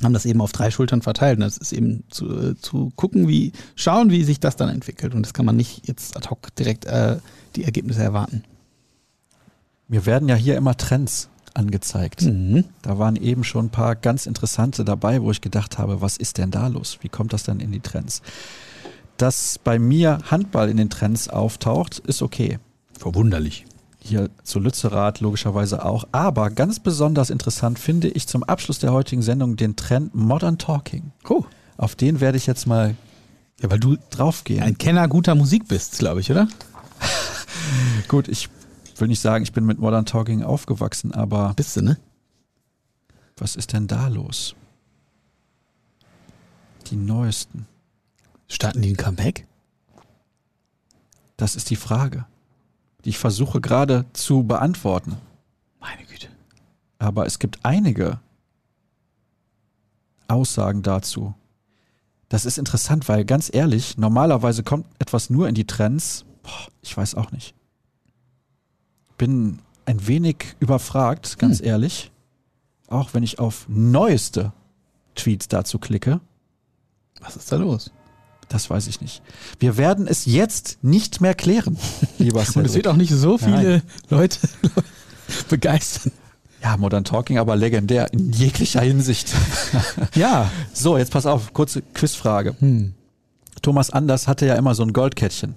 haben 0.03 0.13
das 0.13 0.25
eben 0.25 0.41
auf 0.41 0.51
drei 0.51 0.71
Schultern 0.71 1.01
verteilt. 1.01 1.37
Und 1.37 1.41
das 1.41 1.57
ist 1.57 1.71
eben 1.71 2.03
zu, 2.09 2.51
äh, 2.51 2.55
zu 2.57 2.91
gucken, 2.95 3.27
wie 3.27 3.53
schauen, 3.75 4.09
wie 4.09 4.23
sich 4.23 4.39
das 4.39 4.55
dann 4.55 4.69
entwickelt. 4.69 5.13
Und 5.13 5.23
das 5.23 5.33
kann 5.33 5.45
man 5.45 5.55
nicht 5.55 5.87
jetzt 5.87 6.17
ad 6.17 6.29
hoc 6.29 6.53
direkt 6.55 6.85
äh, 6.85 7.17
die 7.55 7.63
Ergebnisse 7.63 8.03
erwarten. 8.03 8.43
Mir 9.87 10.05
werden 10.05 10.27
ja 10.27 10.35
hier 10.35 10.57
immer 10.57 10.75
Trends 10.75 11.29
angezeigt. 11.53 12.23
Mhm. 12.23 12.65
Da 12.81 12.97
waren 12.97 13.15
eben 13.15 13.43
schon 13.43 13.67
ein 13.67 13.69
paar 13.69 13.95
ganz 13.95 14.25
interessante 14.25 14.83
dabei, 14.83 15.21
wo 15.21 15.31
ich 15.31 15.41
gedacht 15.41 15.77
habe, 15.77 16.01
was 16.01 16.17
ist 16.17 16.37
denn 16.37 16.51
da 16.51 16.67
los? 16.67 16.99
Wie 17.01 17.09
kommt 17.09 17.31
das 17.31 17.43
dann 17.43 17.59
in 17.59 17.71
die 17.71 17.79
Trends? 17.79 18.21
Dass 19.17 19.59
bei 19.63 19.79
mir 19.79 20.19
Handball 20.29 20.69
in 20.69 20.77
den 20.77 20.89
Trends 20.89 21.29
auftaucht, 21.29 21.99
ist 21.99 22.21
okay. 22.21 22.59
Verwunderlich. 22.97 23.65
Hier 23.99 24.29
zu 24.43 24.59
Lützerath 24.59 25.19
logischerweise 25.19 25.83
auch. 25.83 26.05
Aber 26.11 26.49
ganz 26.51 26.79
besonders 26.79 27.29
interessant 27.29 27.79
finde 27.79 28.07
ich 28.07 28.27
zum 28.27 28.43
Abschluss 28.43 28.79
der 28.79 28.91
heutigen 28.93 29.21
Sendung 29.23 29.55
den 29.55 29.75
Trend 29.75 30.13
Modern 30.13 30.57
Talking. 30.57 31.11
Oh. 31.27 31.43
Auf 31.77 31.95
den 31.95 32.19
werde 32.19 32.37
ich 32.37 32.45
jetzt 32.45 32.67
mal 32.67 32.95
Ja, 33.61 33.71
weil 33.71 33.79
du 33.79 33.97
draufgehen. 34.11 34.61
ein 34.63 34.77
Kenner 34.77 35.07
guter 35.07 35.33
Musik 35.35 35.67
bist, 35.67 35.97
glaube 35.97 36.19
ich, 36.21 36.29
oder? 36.31 36.47
Gut, 38.07 38.27
ich 38.27 38.49
will 38.97 39.07
nicht 39.07 39.19
sagen, 39.21 39.43
ich 39.43 39.53
bin 39.53 39.65
mit 39.65 39.79
Modern 39.79 40.05
Talking 40.05 40.43
aufgewachsen, 40.43 41.13
aber 41.13 41.53
Bist 41.55 41.75
du, 41.75 41.81
ne? 41.81 41.97
was 43.37 43.55
ist 43.55 43.73
denn 43.73 43.87
da 43.87 44.07
los? 44.07 44.55
Die 46.87 46.95
neuesten. 46.95 47.65
Starten 48.47 48.81
die 48.83 48.89
ein 48.91 48.97
Comeback? 48.97 49.47
Das 51.35 51.55
ist 51.55 51.69
die 51.71 51.75
Frage, 51.75 52.25
die 53.05 53.09
ich 53.09 53.17
versuche 53.19 53.61
gerade 53.61 54.05
zu 54.13 54.43
beantworten. 54.43 55.17
Meine 55.79 56.03
Güte. 56.05 56.27
Aber 56.97 57.25
es 57.25 57.39
gibt 57.39 57.59
einige 57.63 58.19
Aussagen 60.27 60.81
dazu. 60.81 61.35
Das 62.29 62.45
ist 62.45 62.57
interessant, 62.57 63.07
weil 63.07 63.23
ganz 63.23 63.53
ehrlich, 63.53 63.97
normalerweise 63.97 64.63
kommt 64.63 64.87
etwas 64.97 65.29
nur 65.29 65.47
in 65.47 65.53
die 65.53 65.67
Trends. 65.67 66.25
Boah, 66.41 66.67
ich 66.81 66.97
weiß 66.97 67.15
auch 67.15 67.31
nicht. 67.31 67.53
Bin 69.17 69.59
ein 69.85 70.07
wenig 70.07 70.55
überfragt, 70.59 71.37
ganz 71.37 71.61
ehrlich. 71.61 72.11
Auch 72.87 73.13
wenn 73.13 73.23
ich 73.23 73.37
auf 73.37 73.67
neueste 73.69 74.51
Tweets 75.13 75.47
dazu 75.47 75.77
klicke. 75.77 76.19
Was 77.21 77.35
ist 77.35 77.51
da 77.51 77.57
los? 77.57 77.91
Das 78.49 78.69
weiß 78.69 78.87
ich 78.87 79.01
nicht. 79.01 79.21
Wir 79.59 79.77
werden 79.77 80.07
es 80.07 80.25
jetzt 80.25 80.77
nicht 80.81 81.19
mehr 81.21 81.33
klären, 81.33 81.77
lieber 82.19 82.39
Und 82.39 82.45
es 82.47 82.53
Cedric. 82.53 82.73
wird 82.75 82.87
auch 82.87 82.95
nicht 82.95 83.11
so 83.11 83.37
viele 83.37 83.81
Leute 84.09 84.37
begeistern. 85.49 86.11
Ja, 86.61 86.77
Modern 86.77 87.03
Talking, 87.03 87.37
aber 87.37 87.55
legendär 87.55 88.11
in 88.13 88.31
jeglicher 88.31 88.81
Hinsicht. 88.81 89.33
Ja. 90.15 90.49
So, 90.73 90.97
jetzt 90.97 91.11
pass 91.11 91.25
auf, 91.25 91.53
kurze 91.53 91.81
Quizfrage. 91.93 92.55
Hm. 92.59 92.93
Thomas 93.61 93.89
Anders 93.89 94.27
hatte 94.27 94.45
ja 94.45 94.55
immer 94.55 94.73
so 94.75 94.83
ein 94.83 94.93
Goldkettchen. 94.93 95.55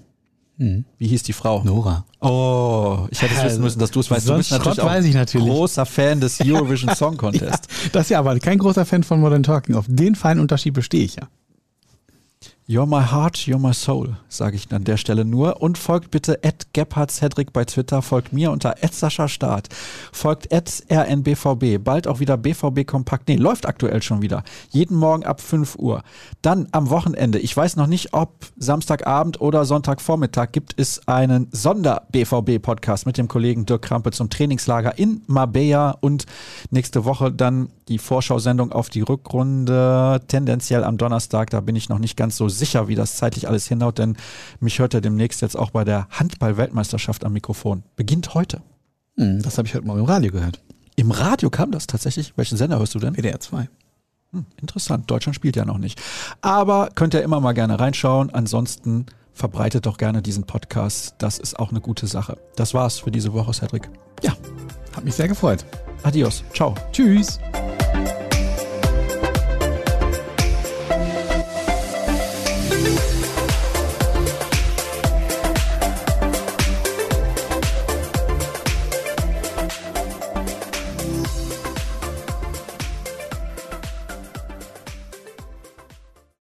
Hm. 0.59 0.85
Wie 0.99 1.07
hieß 1.07 1.23
die 1.23 1.33
Frau? 1.33 1.63
Nora. 1.63 2.05
Oh, 2.21 3.07
ich 3.11 3.23
hätte 3.23 3.35
es 3.37 3.45
wissen 3.45 3.63
müssen, 3.63 3.79
dass 3.79 3.91
du 3.93 4.01
es 4.01 4.11
weißt. 4.11 4.25
Du 4.27 4.29
Sonst 4.33 4.39
bist 4.49 4.51
natürlich 4.51 4.75
Schrott 4.77 4.85
auch 4.85 4.91
weiß 4.91 5.05
ich 5.05 5.15
natürlich. 5.15 5.47
großer 5.47 5.87
Fan 5.87 6.21
des 6.21 6.41
Eurovision 6.41 6.95
Song 6.97 7.17
Contest. 7.17 7.69
Das 7.93 8.07
ist 8.07 8.11
ja 8.11 8.19
aber 8.19 8.37
kein 8.41 8.59
großer 8.59 8.85
Fan 8.85 9.05
von 9.05 9.21
Modern 9.21 9.45
Talking. 9.45 9.77
Auf 9.77 9.85
den 9.89 10.15
feinen 10.17 10.41
Unterschied 10.41 10.75
bestehe 10.75 11.05
ich 11.05 11.17
ja. 11.17 11.29
You're 12.71 12.85
my 12.85 13.01
heart, 13.01 13.47
you're 13.47 13.59
my 13.59 13.73
soul, 13.73 14.19
sage 14.29 14.57
ich 14.57 14.71
an 14.71 14.85
der 14.85 14.99
Stelle 14.99 15.25
nur. 15.25 15.63
Und 15.63 15.79
folgt 15.79 16.11
bitte 16.11 16.41
at 16.45 16.67
Gebhard 16.75 17.11
Cedric 17.11 17.55
bei 17.55 17.65
Twitter, 17.65 18.03
folgt 18.03 18.35
mir 18.35 18.51
unter 18.51 18.75
at 18.83 18.93
Sascha 18.93 19.27
Start, 19.27 19.71
folgt 20.13 20.53
at 20.53 20.83
RNBVB, 20.91 21.83
bald 21.83 22.07
auch 22.07 22.21
wieder 22.21 22.37
BVB 22.37 22.87
Kompakt. 22.87 23.29
Nee, 23.29 23.37
läuft 23.37 23.65
aktuell 23.65 24.03
schon 24.03 24.21
wieder. 24.21 24.45
Jeden 24.69 24.99
Morgen 24.99 25.25
ab 25.25 25.41
5 25.41 25.77
Uhr. 25.77 26.03
Dann 26.43 26.69
am 26.73 26.91
Wochenende, 26.91 27.39
ich 27.39 27.57
weiß 27.57 27.77
noch 27.77 27.87
nicht, 27.87 28.13
ob 28.13 28.35
Samstagabend 28.59 29.41
oder 29.41 29.65
Sonntagvormittag, 29.65 30.53
gibt 30.53 30.75
es 30.77 31.09
einen 31.09 31.49
Sonder-BVB-Podcast 31.53 33.07
mit 33.07 33.17
dem 33.17 33.29
Kollegen 33.29 33.65
Dirk 33.65 33.81
Krampe 33.81 34.11
zum 34.11 34.29
Trainingslager 34.29 34.99
in 34.99 35.23
Marbella 35.27 35.97
und 36.03 36.27
nächste 36.71 37.07
Woche 37.07 37.33
dann 37.33 37.71
die 37.89 37.99
Vorschau-Sendung 37.99 38.73
auf 38.73 38.91
die 38.91 39.01
Rückrunde, 39.01 40.21
tendenziell 40.29 40.85
am 40.85 40.99
Donnerstag. 40.99 41.49
Da 41.49 41.61
bin 41.61 41.75
ich 41.75 41.89
noch 41.89 41.99
nicht 41.99 42.19
ganz 42.19 42.37
so 42.37 42.58
sicher, 42.59 42.89
wie 42.89 42.95
das 42.95 43.17
zeitlich 43.17 43.49
alles 43.49 43.67
hinhaut, 43.67 43.99
denn 43.99 44.17
mich 44.61 44.79
hört 44.79 44.95
er 44.95 45.01
demnächst 45.01 45.41
jetzt 45.41 45.57
auch 45.57 45.71
bei 45.71 45.85
der 45.85 46.09
Handball-Weltmeisterschaft 46.11 47.25
am 47.25 47.33
Mikrofon. 47.33 47.83
Beginnt 47.97 48.35
heute. 48.35 48.63
Hm, 49.17 49.43
das 49.43 49.59
habe 49.59 49.69
ich 49.69 49.75
heute 49.75 49.87
mal 49.87 49.99
im 49.99 50.05
Radio 50.05 50.33
gehört. 50.33 50.61
Im 50.97 51.11
Radio 51.11 51.51
kam 51.51 51.71
das 51.71 51.87
tatsächlich. 51.87 52.33
Welchen 52.37 52.57
Sender 52.57 52.79
hörst 52.79 52.95
du 52.95 52.99
denn? 52.99 53.17
WDR 53.17 53.41
2. 53.41 53.69
Hm, 54.33 54.47
interessant. 54.61 55.11
Deutschland 55.11 55.37
spielt 55.37 55.57
ja 55.57 55.65
noch 55.65 55.79
nicht. 55.79 56.01
Aber 56.41 56.91
könnt 56.95 57.15
ihr 57.15 57.23
immer 57.23 57.41
mal 57.41 57.53
gerne 57.53 57.79
reinschauen. 57.79 58.31
Ansonsten 58.31 59.07
verbreitet 59.33 59.87
doch 59.87 59.97
gerne 59.97 60.23
diesen 60.23 60.45
Podcast. 60.45 61.15
Das 61.19 61.39
ist 61.39 61.59
auch 61.59 61.71
eine 61.71 61.81
gute 61.81 62.07
Sache. 62.07 62.37
Das 62.57 62.75
war's 62.75 62.99
für 62.99 63.11
diese 63.11 63.33
Woche, 63.33 63.53
Cedric. 63.53 63.89
Ja, 64.23 64.33
hat 64.95 65.05
mich 65.05 65.15
sehr 65.15 65.29
gefreut. 65.29 65.65
Adios. 66.03 66.43
Ciao. 66.53 66.75
Tschüss. 66.93 67.39